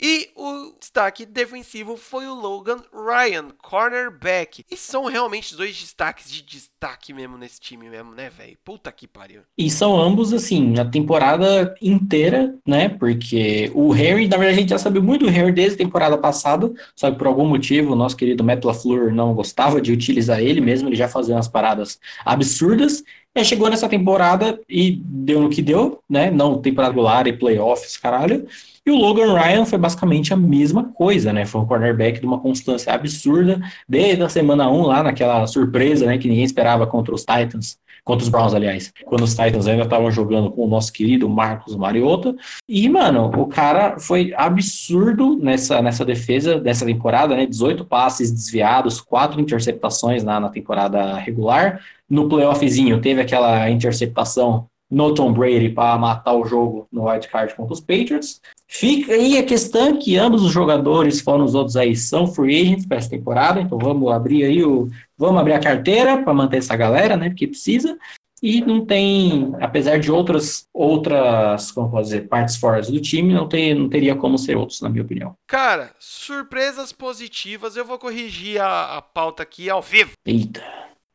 E 0.00 0.30
o 0.36 0.74
destaque 0.78 1.24
defensivo 1.24 1.96
foi 1.96 2.26
o 2.26 2.34
Logan 2.34 2.82
Ryan, 2.92 3.50
cornerback. 3.62 4.64
E 4.70 4.76
são 4.76 5.04
realmente 5.04 5.56
dois 5.56 5.78
destaques 5.78 6.30
de 6.30 6.42
destaque 6.42 7.12
mesmo 7.12 7.38
nesse 7.38 7.60
time 7.60 7.88
mesmo, 7.88 8.14
né, 8.14 8.28
velho? 8.28 8.56
Puta 8.64 8.90
que 8.90 9.06
pariu. 9.06 9.42
E 9.56 9.70
são 9.70 9.98
ambos, 9.98 10.32
assim, 10.32 10.78
a 10.78 10.84
temporada 10.84 11.74
inteira, 11.80 12.54
né? 12.66 12.88
Porque 12.88 13.70
o 13.74 13.90
Harry, 13.92 14.26
na 14.26 14.36
verdade, 14.36 14.58
a 14.58 14.60
gente 14.60 14.70
já 14.70 14.78
sabia 14.78 15.00
muito 15.00 15.24
do 15.24 15.30
Harry 15.30 15.52
desde 15.52 15.74
a 15.74 15.84
temporada 15.86 16.18
passada, 16.18 16.72
só 16.96 17.10
que 17.10 17.16
por 17.16 17.26
algum 17.26 17.46
motivo 17.46 17.92
o 17.92 17.96
nosso 17.96 18.16
querido 18.16 18.42
Matt 18.44 18.64
LaFleur 18.64 19.12
não 19.14 19.34
gostava 19.34 19.80
de 19.80 19.92
utilizar 19.92 20.40
ele 20.40 20.60
mesmo, 20.60 20.88
ele 20.88 20.96
já 20.96 21.08
fazia 21.08 21.34
umas 21.34 21.48
paradas 21.48 21.98
absurdas. 22.24 23.02
E 23.36 23.44
chegou 23.44 23.68
nessa 23.68 23.88
temporada 23.88 24.60
e 24.68 24.92
deu 25.04 25.40
no 25.40 25.50
que 25.50 25.60
deu, 25.60 25.98
né? 26.08 26.30
Não 26.30 26.60
temporada 26.60 26.92
regular 26.92 27.26
e 27.26 27.32
playoffs, 27.32 27.96
caralho. 27.96 28.46
E 28.86 28.90
o 28.90 28.96
Logan 28.96 29.34
Ryan 29.34 29.64
foi 29.64 29.78
basicamente 29.78 30.32
a 30.32 30.36
mesma 30.36 30.84
coisa, 30.84 31.32
né? 31.32 31.44
Foi 31.44 31.60
um 31.60 31.66
cornerback 31.66 32.20
de 32.20 32.26
uma 32.26 32.38
constância 32.38 32.92
absurda 32.92 33.60
desde 33.88 34.22
a 34.22 34.28
semana 34.28 34.70
1 34.70 34.82
lá 34.82 35.02
naquela 35.02 35.46
surpresa, 35.46 36.06
né, 36.06 36.18
que 36.18 36.28
ninguém 36.28 36.44
esperava 36.44 36.86
contra 36.86 37.14
os 37.14 37.24
Titans, 37.24 37.78
contra 38.04 38.22
os 38.22 38.28
Browns, 38.28 38.52
aliás, 38.52 38.92
quando 39.06 39.22
os 39.22 39.34
Titans 39.34 39.66
ainda 39.66 39.84
estavam 39.84 40.10
jogando 40.10 40.50
com 40.50 40.64
o 40.64 40.68
nosso 40.68 40.92
querido 40.92 41.28
Marcos 41.28 41.74
Mariota. 41.74 42.36
E, 42.68 42.88
mano, 42.88 43.30
o 43.36 43.46
cara 43.46 43.98
foi 43.98 44.32
absurdo 44.36 45.36
nessa, 45.36 45.80
nessa 45.80 46.04
defesa 46.04 46.60
dessa 46.60 46.84
temporada, 46.84 47.34
né? 47.34 47.46
18 47.46 47.84
passes 47.86 48.30
desviados, 48.30 49.00
quatro 49.00 49.40
interceptações 49.40 50.22
na, 50.22 50.38
na 50.38 50.50
temporada 50.50 51.16
regular. 51.16 51.80
No 52.08 52.28
playoffzinho 52.28 53.00
teve 53.00 53.22
aquela 53.22 53.70
interceptação 53.70 54.68
no 54.90 55.12
Tom 55.14 55.32
Brady 55.32 55.70
para 55.70 55.98
matar 55.98 56.34
o 56.34 56.44
jogo 56.44 56.86
no 56.92 57.08
wild 57.08 57.26
card 57.28 57.54
contra 57.54 57.72
os 57.72 57.80
Patriots. 57.80 58.40
Fica 58.68 59.12
aí 59.12 59.36
a 59.38 59.44
questão 59.44 59.98
que 59.98 60.16
ambos 60.16 60.42
os 60.42 60.52
jogadores, 60.52 61.20
fora 61.20 61.42
os 61.42 61.54
outros 61.54 61.76
aí, 61.76 61.96
são 61.96 62.26
free 62.26 62.62
agents 62.62 62.86
para 62.86 62.98
essa 62.98 63.10
temporada, 63.10 63.60
então 63.60 63.78
vamos 63.78 64.10
abrir 64.12 64.44
aí 64.44 64.64
o. 64.64 64.88
Vamos 65.16 65.40
abrir 65.40 65.54
a 65.54 65.60
carteira 65.60 66.22
para 66.22 66.34
manter 66.34 66.58
essa 66.58 66.76
galera, 66.76 67.16
né? 67.16 67.28
Porque 67.28 67.46
precisa. 67.46 67.98
E 68.42 68.60
não 68.60 68.84
tem, 68.84 69.54
apesar 69.58 69.98
de 69.98 70.12
outras, 70.12 70.66
outras, 70.70 71.72
como 71.72 71.90
posso 71.90 72.10
dizer, 72.10 72.28
partes 72.28 72.56
fora 72.56 72.82
do 72.82 73.00
time, 73.00 73.32
não, 73.32 73.48
tem, 73.48 73.74
não 73.74 73.88
teria 73.88 74.14
como 74.14 74.36
ser 74.36 74.54
outros, 74.54 74.82
na 74.82 74.90
minha 74.90 75.02
opinião. 75.02 75.34
Cara, 75.46 75.94
surpresas 75.98 76.92
positivas, 76.92 77.74
eu 77.74 77.86
vou 77.86 77.98
corrigir 77.98 78.60
a, 78.60 78.98
a 78.98 79.02
pauta 79.02 79.42
aqui 79.42 79.70
ao 79.70 79.80
vivo. 79.80 80.12
Eita. 80.26 80.62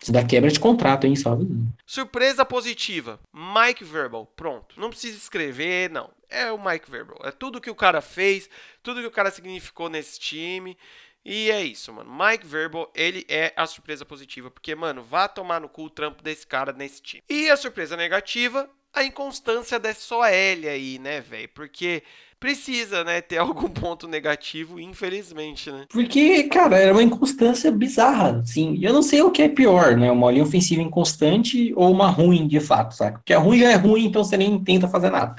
Isso 0.01 0.13
dá 0.13 0.23
quebra 0.25 0.49
de 0.49 0.59
contrato, 0.59 1.05
hein, 1.05 1.15
sabe? 1.15 1.45
Surpresa 1.85 2.45
positiva. 2.45 3.19
Mike 3.33 3.83
Verbal. 3.83 4.25
Pronto. 4.35 4.79
Não 4.79 4.89
precisa 4.89 5.17
escrever, 5.17 5.89
não. 5.89 6.09
É 6.29 6.51
o 6.51 6.63
Mike 6.63 6.89
Verbal. 6.89 7.19
É 7.23 7.31
tudo 7.31 7.59
que 7.59 7.69
o 7.69 7.75
cara 7.75 7.99
fez, 7.99 8.49
tudo 8.81 9.01
que 9.01 9.07
o 9.07 9.11
cara 9.11 9.29
significou 9.29 9.89
nesse 9.89 10.17
time. 10.19 10.77
E 11.23 11.51
é 11.51 11.63
isso, 11.63 11.93
mano. 11.93 12.11
Mike 12.11 12.45
Verbal, 12.45 12.91
ele 12.95 13.25
é 13.27 13.53
a 13.55 13.65
surpresa 13.67 14.05
positiva. 14.05 14.49
Porque, 14.49 14.73
mano, 14.73 15.03
vá 15.03 15.27
tomar 15.27 15.61
no 15.61 15.69
cu 15.69 15.83
o 15.83 15.89
trampo 15.89 16.23
desse 16.23 16.47
cara 16.47 16.71
nesse 16.71 17.01
time. 17.01 17.23
E 17.29 17.49
a 17.49 17.57
surpresa 17.57 17.97
negativa, 17.97 18.69
a 18.93 19.03
inconstância 19.03 19.79
dessa 19.79 20.15
OL 20.15 20.25
aí, 20.25 20.97
né, 20.99 21.21
velho? 21.21 21.49
Porque 21.53 22.03
precisa, 22.39 23.03
né, 23.03 23.21
ter 23.21 23.37
algum 23.37 23.67
ponto 23.67 24.07
negativo, 24.07 24.79
infelizmente, 24.79 25.69
né? 25.71 25.85
Porque, 25.89 26.43
cara, 26.45 26.77
era 26.77 26.93
uma 26.93 27.03
inconstância 27.03 27.71
bizarra, 27.71 28.39
assim. 28.39 28.79
Eu 28.81 28.93
não 28.93 29.01
sei 29.01 29.21
o 29.21 29.31
que 29.31 29.41
é 29.41 29.49
pior, 29.49 29.97
né? 29.97 30.09
Uma 30.09 30.31
linha 30.31 30.43
ofensiva 30.43 30.81
inconstante 30.81 31.73
ou 31.75 31.91
uma 31.91 32.09
ruim, 32.09 32.47
de 32.47 32.59
fato, 32.59 32.95
sabe? 32.95 33.17
Porque 33.17 33.33
a 33.33 33.39
ruim 33.39 33.59
já 33.59 33.71
é 33.71 33.75
ruim, 33.75 34.05
então 34.05 34.23
você 34.23 34.37
nem 34.37 34.57
tenta 34.63 34.87
fazer 34.87 35.09
nada. 35.09 35.35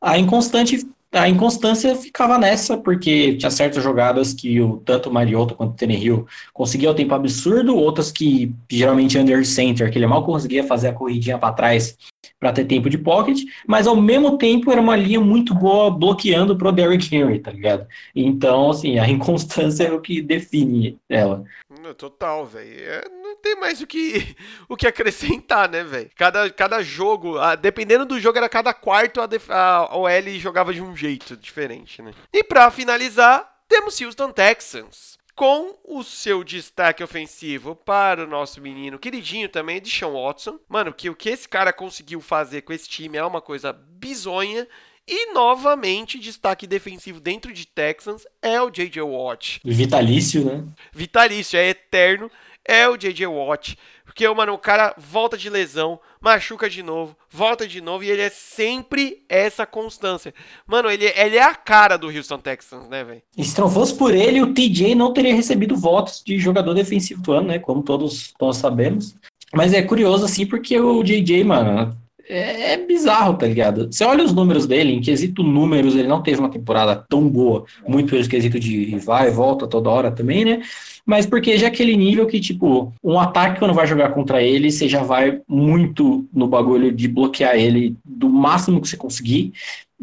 A 0.00 0.18
inconstante 0.18 0.86
a 1.14 1.28
inconstância 1.28 1.94
ficava 1.94 2.36
nessa, 2.38 2.76
porque 2.76 3.36
tinha 3.36 3.50
certas 3.50 3.82
jogadas 3.82 4.34
que 4.34 4.60
o, 4.60 4.78
tanto 4.78 5.08
o 5.08 5.12
Mariota 5.12 5.54
quanto 5.54 5.72
o 5.72 5.76
Tannehill 5.76 6.26
conseguiam 6.52 6.92
o 6.92 6.94
tempo 6.94 7.14
absurdo, 7.14 7.76
outras 7.76 8.10
que 8.10 8.52
geralmente 8.70 9.16
under 9.16 9.46
center, 9.46 9.90
que 9.90 9.98
ele 9.98 10.06
mal 10.06 10.24
conseguia 10.24 10.64
fazer 10.64 10.88
a 10.88 10.92
corridinha 10.92 11.38
para 11.38 11.54
trás 11.54 11.96
para 12.40 12.52
ter 12.52 12.64
tempo 12.64 12.90
de 12.90 12.98
pocket, 12.98 13.40
mas 13.66 13.86
ao 13.86 13.96
mesmo 13.96 14.36
tempo 14.36 14.70
era 14.70 14.80
uma 14.80 14.96
linha 14.96 15.20
muito 15.20 15.54
boa 15.54 15.90
bloqueando 15.90 16.56
pro 16.56 16.72
Derrick 16.72 17.14
Henry, 17.14 17.38
tá 17.38 17.50
ligado? 17.50 17.86
Então, 18.14 18.70
assim, 18.70 18.98
a 18.98 19.08
inconstância 19.08 19.84
é 19.84 19.92
o 19.92 20.00
que 20.00 20.20
define 20.20 20.98
ela. 21.08 21.44
Total, 21.92 22.46
velho. 22.46 22.80
É, 22.80 23.02
não 23.10 23.36
tem 23.36 23.56
mais 23.56 23.82
o 23.82 23.86
que, 23.86 24.36
o 24.68 24.76
que 24.76 24.86
acrescentar, 24.86 25.68
né, 25.68 25.82
velho? 25.82 26.10
Cada, 26.16 26.48
cada 26.50 26.82
jogo, 26.82 27.36
a, 27.36 27.54
dependendo 27.56 28.06
do 28.06 28.18
jogo, 28.18 28.38
era 28.38 28.48
cada 28.48 28.72
quarto 28.72 29.20
a, 29.20 29.26
def, 29.26 29.50
a 29.50 29.90
OL 29.94 30.38
jogava 30.38 30.72
de 30.72 30.80
um 30.80 30.96
jeito 30.96 31.36
diferente, 31.36 32.00
né? 32.00 32.12
E 32.32 32.44
para 32.44 32.70
finalizar, 32.70 33.52
temos 33.68 34.00
Houston 34.00 34.30
Texans 34.30 35.18
com 35.34 35.76
o 35.84 36.04
seu 36.04 36.44
destaque 36.44 37.02
ofensivo 37.02 37.74
para 37.74 38.24
o 38.24 38.26
nosso 38.26 38.60
menino 38.60 38.98
queridinho 38.98 39.48
também, 39.48 39.80
de 39.80 39.90
Sean 39.90 40.12
Watson. 40.12 40.58
Mano, 40.68 40.94
que 40.94 41.10
o 41.10 41.14
que 41.14 41.28
esse 41.28 41.48
cara 41.48 41.72
conseguiu 41.72 42.20
fazer 42.20 42.62
com 42.62 42.72
esse 42.72 42.88
time 42.88 43.18
é 43.18 43.24
uma 43.24 43.40
coisa 43.40 43.72
bizonha. 43.72 44.66
E 45.06 45.32
novamente, 45.34 46.18
destaque 46.18 46.66
defensivo 46.66 47.20
dentro 47.20 47.52
de 47.52 47.66
Texans 47.66 48.26
é 48.40 48.60
o 48.60 48.70
J.J. 48.70 49.02
Watt. 49.02 49.60
Vitalício, 49.62 50.44
né? 50.44 50.64
Vitalício, 50.92 51.58
é 51.58 51.68
eterno. 51.68 52.30
É 52.66 52.88
o 52.88 52.96
J.J. 52.96 53.26
Watt. 53.26 53.76
Porque, 54.06 54.26
mano, 54.28 54.54
o 54.54 54.58
cara 54.58 54.94
volta 54.96 55.36
de 55.36 55.50
lesão, 55.50 55.98
machuca 56.20 56.70
de 56.70 56.82
novo, 56.82 57.16
volta 57.28 57.66
de 57.66 57.80
novo 57.80 58.04
e 58.04 58.10
ele 58.10 58.22
é 58.22 58.30
sempre 58.30 59.24
essa 59.28 59.66
constância. 59.66 60.32
Mano, 60.66 60.90
ele, 60.90 61.06
ele 61.16 61.36
é 61.36 61.42
a 61.42 61.54
cara 61.54 61.98
do 61.98 62.08
Houston 62.08 62.38
Texans, 62.38 62.88
né, 62.88 63.04
velho? 63.04 63.22
E 63.36 63.44
se 63.44 63.60
não 63.60 63.70
fosse 63.70 63.94
por 63.94 64.14
ele, 64.14 64.40
o 64.40 64.54
TJ 64.54 64.94
não 64.94 65.12
teria 65.12 65.34
recebido 65.34 65.76
votos 65.76 66.22
de 66.24 66.38
jogador 66.38 66.72
defensivo 66.72 67.20
do 67.20 67.32
ano, 67.32 67.48
né? 67.48 67.58
Como 67.58 67.82
todos, 67.82 68.32
todos 68.38 68.56
sabemos. 68.56 69.14
Mas 69.52 69.74
é 69.74 69.82
curioso, 69.82 70.24
assim, 70.24 70.46
porque 70.46 70.78
o 70.78 71.02
JJ, 71.02 71.44
mano, 71.44 71.94
é, 72.28 72.72
é, 72.72 72.76
bizarro, 72.76 73.34
tá 73.34 73.46
ligado? 73.46 73.92
Você 73.92 74.04
olha 74.04 74.24
os 74.24 74.32
números 74.32 74.66
dele, 74.66 74.92
em 74.92 75.00
quesito 75.00 75.42
números, 75.42 75.94
ele 75.94 76.08
não 76.08 76.22
teve 76.22 76.40
uma 76.40 76.50
temporada 76.50 76.96
tão 77.08 77.28
boa, 77.28 77.64
muito 77.86 78.10
pelo 78.10 78.28
quesito 78.28 78.58
de 78.58 78.96
vai 78.98 79.28
e 79.28 79.30
volta 79.30 79.66
toda 79.66 79.90
hora 79.90 80.10
também, 80.10 80.44
né? 80.44 80.62
Mas 81.04 81.26
porque 81.26 81.58
já 81.58 81.66
é 81.66 81.68
aquele 81.68 81.96
nível 81.96 82.26
que, 82.26 82.40
tipo, 82.40 82.92
um 83.02 83.18
ataque 83.18 83.58
quando 83.58 83.74
vai 83.74 83.86
jogar 83.86 84.10
contra 84.10 84.42
ele, 84.42 84.70
você 84.70 84.88
já 84.88 85.02
vai 85.02 85.40
muito 85.46 86.26
no 86.32 86.46
bagulho 86.48 86.90
de 86.90 87.06
bloquear 87.08 87.56
ele 87.56 87.94
do 88.02 88.28
máximo 88.30 88.80
que 88.80 88.88
você 88.88 88.96
conseguir 88.96 89.52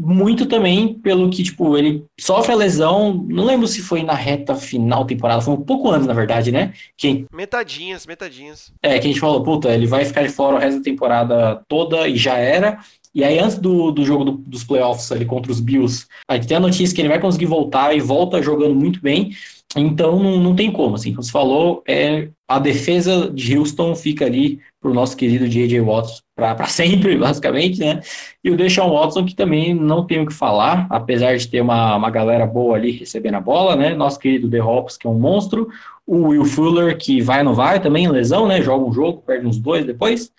muito 0.03 0.47
também 0.47 0.95
pelo 0.95 1.29
que, 1.29 1.43
tipo, 1.43 1.77
ele 1.77 2.03
sofre 2.19 2.51
a 2.51 2.55
lesão, 2.55 3.13
não 3.29 3.45
lembro 3.45 3.67
se 3.67 3.81
foi 3.81 4.01
na 4.01 4.15
reta 4.15 4.55
final 4.55 5.05
temporada, 5.05 5.41
foi 5.41 5.53
um 5.53 5.61
pouco 5.61 5.91
antes, 5.91 6.07
na 6.07 6.13
verdade, 6.13 6.51
né? 6.51 6.73
Que, 6.97 7.25
metadinhas, 7.31 8.07
metadinhas. 8.07 8.73
É, 8.81 8.97
que 8.97 9.05
a 9.05 9.09
gente 9.11 9.19
falou, 9.19 9.43
puta, 9.43 9.69
ele 9.69 9.85
vai 9.85 10.03
ficar 10.03 10.23
de 10.23 10.29
fora 10.29 10.55
o 10.55 10.59
resto 10.59 10.77
da 10.79 10.83
temporada 10.83 11.61
toda 11.67 12.07
e 12.07 12.17
já 12.17 12.35
era. 12.35 12.79
E 13.13 13.23
aí, 13.23 13.37
antes 13.37 13.59
do, 13.59 13.91
do 13.91 14.03
jogo 14.03 14.23
do, 14.23 14.31
dos 14.31 14.63
playoffs 14.63 15.11
ali 15.11 15.25
contra 15.25 15.51
os 15.51 15.59
Bills, 15.59 16.07
a 16.27 16.35
gente 16.35 16.47
tem 16.47 16.57
a 16.57 16.61
notícia 16.61 16.95
que 16.95 17.01
ele 17.01 17.09
vai 17.09 17.19
conseguir 17.19 17.45
voltar 17.45 17.95
e 17.95 17.99
volta 17.99 18.41
jogando 18.41 18.73
muito 18.73 18.99
bem. 19.01 19.31
Então 19.75 20.19
não, 20.19 20.37
não 20.37 20.55
tem 20.55 20.71
como, 20.71 20.95
assim, 20.95 21.11
como 21.11 21.23
você 21.23 21.31
falou, 21.31 21.81
é, 21.87 22.29
a 22.47 22.59
defesa 22.59 23.31
de 23.31 23.57
Houston 23.57 23.95
fica 23.95 24.25
ali 24.25 24.59
para 24.81 24.91
o 24.91 24.93
nosso 24.93 25.15
querido 25.15 25.47
J.J. 25.47 25.79
Watson 25.79 26.19
para 26.41 26.67
sempre, 26.67 27.15
basicamente, 27.17 27.79
né? 27.79 28.01
E 28.43 28.49
o 28.49 28.57
Deshaun 28.57 28.91
Watson, 28.91 29.25
que 29.25 29.35
também 29.35 29.73
não 29.73 30.05
tem 30.05 30.19
o 30.19 30.25
que 30.25 30.33
falar, 30.33 30.87
apesar 30.89 31.37
de 31.37 31.47
ter 31.47 31.61
uma, 31.61 31.95
uma 31.95 32.09
galera 32.09 32.45
boa 32.45 32.75
ali 32.75 32.91
recebendo 32.91 33.35
a 33.35 33.41
bola, 33.41 33.75
né? 33.75 33.95
Nosso 33.95 34.19
querido 34.19 34.49
The 34.49 34.61
Hops, 34.61 34.97
que 34.97 35.07
é 35.07 35.09
um 35.09 35.19
monstro, 35.19 35.69
o 36.05 36.29
Will 36.29 36.45
Fuller, 36.45 36.97
que 36.97 37.21
vai 37.21 37.39
ou 37.39 37.45
não 37.45 37.53
vai 37.53 37.79
também, 37.79 38.07
lesão, 38.07 38.47
né? 38.47 38.61
Joga 38.61 38.85
um 38.85 38.93
jogo, 38.93 39.23
perde 39.25 39.47
uns 39.47 39.59
dois 39.59 39.85
depois. 39.85 40.31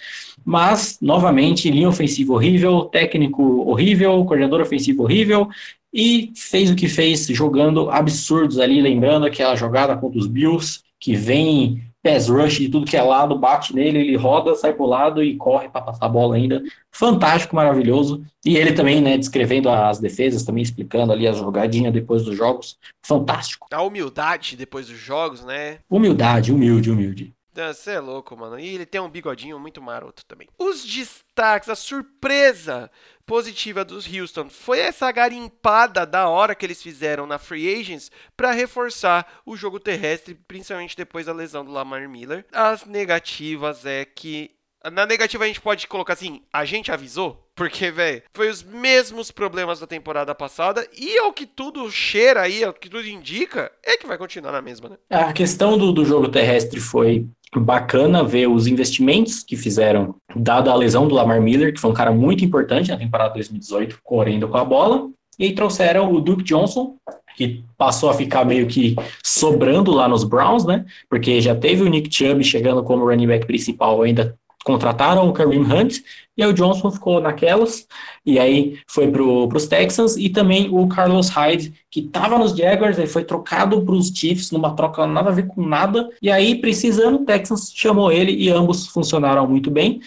Mas, 0.44 0.98
novamente, 1.00 1.70
linha 1.70 1.88
ofensiva 1.88 2.32
horrível, 2.32 2.82
técnico 2.86 3.42
horrível, 3.68 4.24
coordenador 4.24 4.60
ofensivo 4.60 5.04
horrível, 5.04 5.48
e 5.92 6.32
fez 6.34 6.70
o 6.70 6.74
que 6.74 6.88
fez, 6.88 7.26
jogando 7.26 7.90
absurdos 7.90 8.58
ali, 8.58 8.80
lembrando 8.80 9.26
aquela 9.26 9.54
jogada 9.54 9.96
contra 9.96 10.18
os 10.18 10.26
Bills, 10.26 10.80
que 10.98 11.14
vem 11.14 11.82
pass 12.02 12.28
rush 12.28 12.58
de 12.58 12.68
tudo 12.68 12.86
que 12.86 12.96
é 12.96 13.02
lado, 13.02 13.38
bate 13.38 13.74
nele, 13.74 14.00
ele 14.00 14.16
roda, 14.16 14.54
sai 14.54 14.72
pro 14.72 14.86
lado 14.86 15.22
e 15.22 15.36
corre 15.36 15.68
para 15.68 15.82
passar 15.82 16.06
a 16.06 16.08
bola 16.08 16.36
ainda. 16.36 16.62
Fantástico, 16.90 17.54
maravilhoso. 17.54 18.24
E 18.44 18.56
ele 18.56 18.72
também, 18.72 19.00
né, 19.00 19.16
descrevendo 19.16 19.68
as 19.68 19.98
defesas, 19.98 20.44
também 20.44 20.62
explicando 20.62 21.12
ali 21.12 21.26
as 21.26 21.36
jogadinhas 21.38 21.92
depois 21.92 22.24
dos 22.24 22.36
jogos. 22.36 22.76
Fantástico. 23.02 23.68
A 23.72 23.82
humildade 23.82 24.56
depois 24.56 24.88
dos 24.88 24.98
jogos, 24.98 25.44
né? 25.44 25.78
Humildade, 25.88 26.52
humilde, 26.52 26.90
humilde. 26.90 27.32
Você 27.54 27.92
é 27.92 28.00
louco, 28.00 28.36
mano. 28.36 28.58
E 28.58 28.74
ele 28.74 28.86
tem 28.86 29.00
um 29.00 29.08
bigodinho 29.08 29.58
muito 29.58 29.82
maroto 29.82 30.24
também. 30.26 30.48
Os 30.58 30.84
destaques, 30.84 31.68
a 31.68 31.74
surpresa 31.74 32.90
positiva 33.26 33.84
dos 33.84 34.06
Houston 34.06 34.48
foi 34.48 34.80
essa 34.80 35.10
garimpada 35.12 36.04
da 36.06 36.28
hora 36.28 36.54
que 36.54 36.66
eles 36.66 36.82
fizeram 36.82 37.26
na 37.26 37.38
Free 37.38 37.80
Agents 37.80 38.10
para 38.36 38.52
reforçar 38.52 39.40
o 39.46 39.56
jogo 39.56 39.78
terrestre, 39.78 40.34
principalmente 40.34 40.96
depois 40.96 41.26
da 41.26 41.32
lesão 41.32 41.64
do 41.64 41.72
Lamar 41.72 42.08
Miller. 42.08 42.44
As 42.52 42.84
negativas 42.84 43.84
é 43.86 44.04
que 44.04 44.50
na 44.90 45.06
negativa 45.06 45.44
a 45.44 45.46
gente 45.46 45.60
pode 45.60 45.86
colocar 45.86 46.14
assim, 46.14 46.42
a 46.52 46.64
gente 46.64 46.90
avisou, 46.90 47.48
porque, 47.54 47.90
velho, 47.90 48.22
foi 48.32 48.48
os 48.48 48.62
mesmos 48.62 49.30
problemas 49.30 49.78
da 49.78 49.86
temporada 49.86 50.34
passada 50.34 50.86
e 50.92 51.18
ao 51.18 51.32
que 51.32 51.46
tudo 51.46 51.88
cheira 51.90 52.42
aí, 52.42 52.64
ao 52.64 52.72
que 52.72 52.88
tudo 52.88 53.06
indica, 53.06 53.70
é 53.84 53.96
que 53.96 54.06
vai 54.06 54.18
continuar 54.18 54.52
na 54.52 54.62
mesma, 54.62 54.88
né? 54.88 54.96
A 55.08 55.32
questão 55.32 55.78
do, 55.78 55.92
do 55.92 56.04
jogo 56.04 56.28
terrestre 56.28 56.80
foi 56.80 57.28
bacana 57.60 58.24
ver 58.24 58.48
os 58.48 58.66
investimentos 58.66 59.42
que 59.42 59.56
fizeram, 59.56 60.14
dada 60.34 60.70
a 60.70 60.74
lesão 60.74 61.06
do 61.06 61.14
Lamar 61.14 61.40
Miller, 61.40 61.72
que 61.72 61.80
foi 61.80 61.90
um 61.90 61.94
cara 61.94 62.12
muito 62.12 62.44
importante 62.44 62.90
na 62.90 62.96
temporada 62.96 63.34
2018, 63.34 63.98
correndo 64.02 64.48
com 64.48 64.56
a 64.56 64.64
bola, 64.64 65.08
e 65.38 65.52
trouxeram 65.52 66.12
o 66.12 66.20
Duke 66.20 66.42
Johnson, 66.42 66.94
que 67.36 67.64
passou 67.76 68.10
a 68.10 68.14
ficar 68.14 68.44
meio 68.44 68.66
que 68.66 68.94
sobrando 69.24 69.90
lá 69.90 70.06
nos 70.06 70.24
Browns, 70.24 70.64
né? 70.64 70.84
Porque 71.08 71.40
já 71.40 71.54
teve 71.54 71.82
o 71.82 71.88
Nick 71.88 72.14
Chubb 72.14 72.44
chegando 72.44 72.82
como 72.82 73.04
running 73.04 73.26
back 73.26 73.46
principal, 73.46 74.02
ainda 74.02 74.34
contrataram 74.62 75.28
o 75.28 75.32
Kareem 75.32 75.62
Hunt, 75.62 75.98
e 76.36 76.42
aí 76.42 76.48
o 76.48 76.54
Johnson 76.54 76.90
ficou 76.90 77.20
naquelas, 77.20 77.86
e 78.24 78.38
aí 78.38 78.78
foi 78.86 79.10
para 79.10 79.22
os 79.22 79.66
Texans, 79.66 80.16
e 80.16 80.28
também 80.28 80.68
o 80.70 80.86
Carlos 80.88 81.28
Hyde, 81.28 81.74
que 81.90 82.00
estava 82.00 82.38
nos 82.38 82.56
Jaguars, 82.56 82.98
aí 82.98 83.06
foi 83.06 83.24
trocado 83.24 83.82
para 83.82 83.94
os 83.94 84.08
Chiefs, 84.08 84.50
numa 84.50 84.74
troca 84.74 85.06
nada 85.06 85.30
a 85.30 85.32
ver 85.32 85.46
com 85.46 85.66
nada, 85.66 86.08
e 86.22 86.30
aí, 86.30 86.54
precisando, 86.54 87.16
o 87.16 87.24
Texans 87.24 87.72
chamou 87.74 88.10
ele, 88.10 88.32
e 88.32 88.48
ambos 88.48 88.86
funcionaram 88.86 89.46
muito 89.46 89.70
bem. 89.70 90.00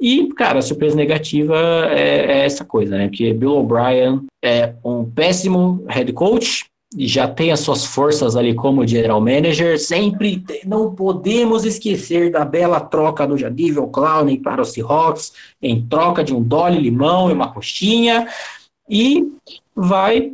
E, 0.00 0.28
cara, 0.34 0.60
a 0.60 0.62
surpresa 0.62 0.94
negativa 0.94 1.56
é, 1.90 2.40
é 2.40 2.44
essa 2.44 2.64
coisa, 2.64 2.96
né? 2.96 3.08
Porque 3.08 3.32
Bill 3.32 3.56
O'Brien 3.56 4.26
é 4.42 4.74
um 4.84 5.04
péssimo 5.04 5.84
head 5.88 6.12
coach, 6.12 6.66
já 6.96 7.28
tem 7.28 7.52
as 7.52 7.60
suas 7.60 7.84
forças 7.84 8.34
ali 8.34 8.54
como 8.54 8.86
general 8.86 9.20
manager, 9.20 9.78
sempre 9.78 10.42
não 10.64 10.94
podemos 10.94 11.64
esquecer 11.64 12.30
da 12.30 12.44
bela 12.44 12.80
troca 12.80 13.26
do 13.26 13.36
Jadivel 13.36 13.88
Clown 13.88 14.36
para 14.42 14.62
os 14.62 14.72
Seahawks, 14.72 15.32
em 15.60 15.86
troca 15.86 16.24
de 16.24 16.34
um 16.34 16.42
dólar 16.42 16.70
limão 16.70 17.28
e 17.28 17.34
uma 17.34 17.52
coxinha, 17.52 18.26
e 18.88 19.30
vai, 19.76 20.32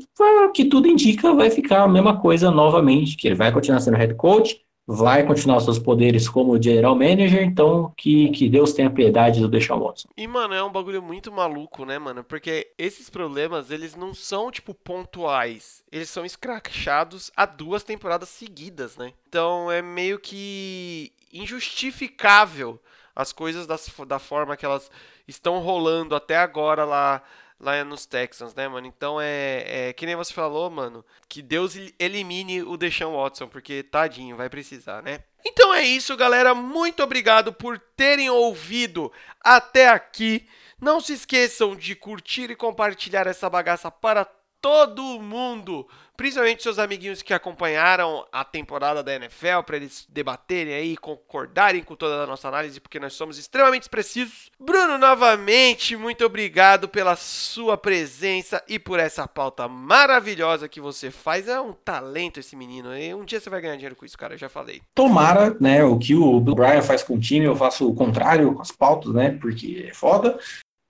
que 0.54 0.64
tudo 0.64 0.86
indica, 0.86 1.34
vai 1.34 1.50
ficar 1.50 1.82
a 1.82 1.88
mesma 1.88 2.20
coisa 2.20 2.50
novamente, 2.50 3.16
que 3.16 3.26
ele 3.26 3.34
vai 3.34 3.50
continuar 3.50 3.80
sendo 3.80 3.96
head 3.96 4.14
coach, 4.14 4.60
vai 4.86 5.26
continuar 5.26 5.60
seus 5.60 5.78
poderes 5.78 6.28
como 6.28 6.60
general 6.62 6.94
manager, 6.94 7.42
então 7.42 7.92
que, 7.96 8.28
que 8.30 8.48
Deus 8.48 8.72
tenha 8.72 8.90
piedade 8.90 9.40
do 9.40 9.48
Deshaun 9.48 9.80
Watson. 9.80 10.08
E, 10.16 10.26
mano, 10.26 10.54
é 10.54 10.62
um 10.62 10.70
bagulho 10.70 11.02
muito 11.02 11.32
maluco, 11.32 11.84
né, 11.84 11.98
mano? 11.98 12.22
Porque 12.22 12.72
esses 12.76 13.08
problemas, 13.08 13.70
eles 13.70 13.96
não 13.96 14.12
são, 14.12 14.50
tipo, 14.50 14.74
pontuais. 14.74 15.82
Eles 15.90 16.10
são 16.10 16.24
escrachados 16.24 17.30
há 17.36 17.46
duas 17.46 17.82
temporadas 17.82 18.28
seguidas, 18.28 18.96
né? 18.96 19.12
Então 19.28 19.70
é 19.70 19.80
meio 19.80 20.18
que 20.18 21.12
injustificável 21.32 22.78
as 23.16 23.32
coisas 23.32 23.66
das, 23.66 23.90
da 24.06 24.18
forma 24.18 24.56
que 24.56 24.66
elas 24.66 24.90
estão 25.26 25.60
rolando 25.60 26.14
até 26.14 26.36
agora 26.36 26.84
lá 26.84 27.22
lá 27.58 27.82
nos 27.84 28.06
Texans, 28.06 28.54
né, 28.54 28.68
mano? 28.68 28.86
Então 28.86 29.20
é, 29.20 29.88
é 29.88 29.92
que 29.92 30.06
nem 30.06 30.16
você 30.16 30.32
falou, 30.32 30.68
mano, 30.70 31.04
que 31.28 31.42
Deus 31.42 31.74
elimine 31.98 32.62
o 32.62 32.76
Deshaun 32.76 33.16
Watson, 33.16 33.48
porque 33.48 33.82
tadinho, 33.82 34.36
vai 34.36 34.48
precisar, 34.48 35.02
né? 35.02 35.20
Então 35.44 35.74
é 35.74 35.82
isso, 35.82 36.16
galera. 36.16 36.54
Muito 36.54 37.02
obrigado 37.02 37.52
por 37.52 37.78
terem 37.78 38.30
ouvido 38.30 39.12
até 39.40 39.88
aqui. 39.88 40.46
Não 40.80 41.00
se 41.00 41.12
esqueçam 41.12 41.76
de 41.76 41.94
curtir 41.94 42.50
e 42.50 42.56
compartilhar 42.56 43.26
essa 43.26 43.48
bagaça 43.48 43.90
para 43.90 44.24
todo 44.60 45.20
mundo 45.20 45.86
principalmente 46.16 46.62
seus 46.62 46.78
amiguinhos 46.78 47.22
que 47.22 47.34
acompanharam 47.34 48.26
a 48.32 48.44
temporada 48.44 49.02
da 49.02 49.14
NFL, 49.14 49.62
para 49.66 49.76
eles 49.76 50.06
debaterem 50.08 50.74
aí, 50.74 50.96
concordarem 50.96 51.82
com 51.82 51.94
toda 51.94 52.22
a 52.22 52.26
nossa 52.26 52.48
análise, 52.48 52.80
porque 52.80 53.00
nós 53.00 53.14
somos 53.14 53.38
extremamente 53.38 53.88
precisos. 53.88 54.50
Bruno, 54.58 54.98
novamente, 54.98 55.96
muito 55.96 56.24
obrigado 56.24 56.88
pela 56.88 57.16
sua 57.16 57.76
presença 57.76 58.62
e 58.68 58.78
por 58.78 58.98
essa 58.98 59.26
pauta 59.26 59.68
maravilhosa 59.68 60.68
que 60.68 60.80
você 60.80 61.10
faz. 61.10 61.48
É 61.48 61.60
um 61.60 61.72
talento 61.72 62.40
esse 62.40 62.56
menino. 62.56 62.96
E 62.96 63.14
um 63.14 63.24
dia 63.24 63.40
você 63.40 63.50
vai 63.50 63.60
ganhar 63.60 63.74
dinheiro 63.74 63.96
com 63.96 64.04
isso, 64.04 64.18
cara, 64.18 64.34
eu 64.34 64.38
já 64.38 64.48
falei. 64.48 64.80
Tomara, 64.94 65.56
né, 65.60 65.84
o 65.84 65.98
que 65.98 66.14
o 66.14 66.40
Bryan 66.40 66.82
faz 66.82 67.02
com 67.02 67.14
o 67.14 67.20
time, 67.20 67.46
eu 67.46 67.56
faço 67.56 67.88
o 67.88 67.94
contrário 67.94 68.54
com 68.54 68.62
as 68.62 68.70
pautas, 68.70 69.12
né, 69.12 69.36
porque 69.40 69.86
é 69.88 69.94
foda. 69.94 70.38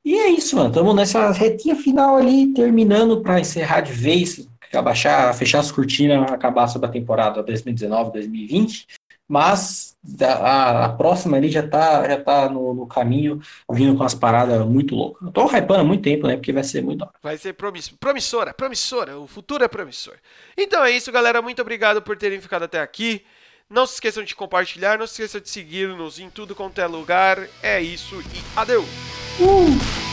E 0.04 0.18
é 0.18 0.28
isso, 0.28 0.56
mano. 0.56 0.68
Estamos 0.68 0.94
nessa 0.94 1.30
retinha 1.30 1.74
final 1.74 2.18
ali, 2.18 2.52
terminando 2.52 3.22
para 3.22 3.40
encerrar 3.40 3.80
de 3.80 3.92
vez 3.92 4.46
abaixar, 4.72 5.34
fechar 5.34 5.60
as 5.60 5.70
cortinas, 5.70 6.30
acabar 6.30 6.66
sobre 6.68 6.88
a 6.88 6.90
temporada 6.92 7.42
2019, 7.42 8.12
2020. 8.12 8.86
Mas 9.26 9.96
a, 10.20 10.84
a 10.84 10.88
próxima 10.90 11.36
ali 11.38 11.48
já 11.48 11.66
tá, 11.66 12.06
já 12.06 12.20
tá 12.20 12.48
no, 12.48 12.74
no, 12.74 12.86
caminho, 12.86 13.40
vindo 13.70 13.96
com 13.96 14.04
as 14.04 14.14
paradas 14.14 14.66
muito 14.66 14.94
loucas. 14.94 15.22
Eu 15.26 15.32
tô 15.32 15.46
hypando 15.46 15.80
há 15.80 15.84
muito 15.84 16.02
tempo, 16.02 16.26
né? 16.26 16.36
Porque 16.36 16.52
vai 16.52 16.62
ser 16.62 16.82
muito 16.82 17.08
Vai 17.22 17.38
ser 17.38 17.54
promissora, 17.54 18.52
promissora. 18.52 19.18
O 19.18 19.26
futuro 19.26 19.64
é 19.64 19.68
promissor. 19.68 20.14
Então 20.56 20.84
é 20.84 20.90
isso, 20.90 21.10
galera. 21.10 21.40
Muito 21.40 21.62
obrigado 21.62 22.02
por 22.02 22.16
terem 22.16 22.40
ficado 22.40 22.64
até 22.64 22.80
aqui. 22.80 23.24
Não 23.68 23.86
se 23.86 23.94
esqueçam 23.94 24.22
de 24.22 24.36
compartilhar, 24.36 24.98
não 24.98 25.06
se 25.06 25.14
esqueçam 25.14 25.40
de 25.40 25.48
seguir-nos 25.48 26.18
em 26.18 26.28
tudo 26.28 26.54
quanto 26.54 26.80
é 26.80 26.86
lugar. 26.86 27.48
É 27.62 27.80
isso 27.80 28.20
e 28.20 28.60
adeus! 28.60 28.84
Uh! 29.40 30.03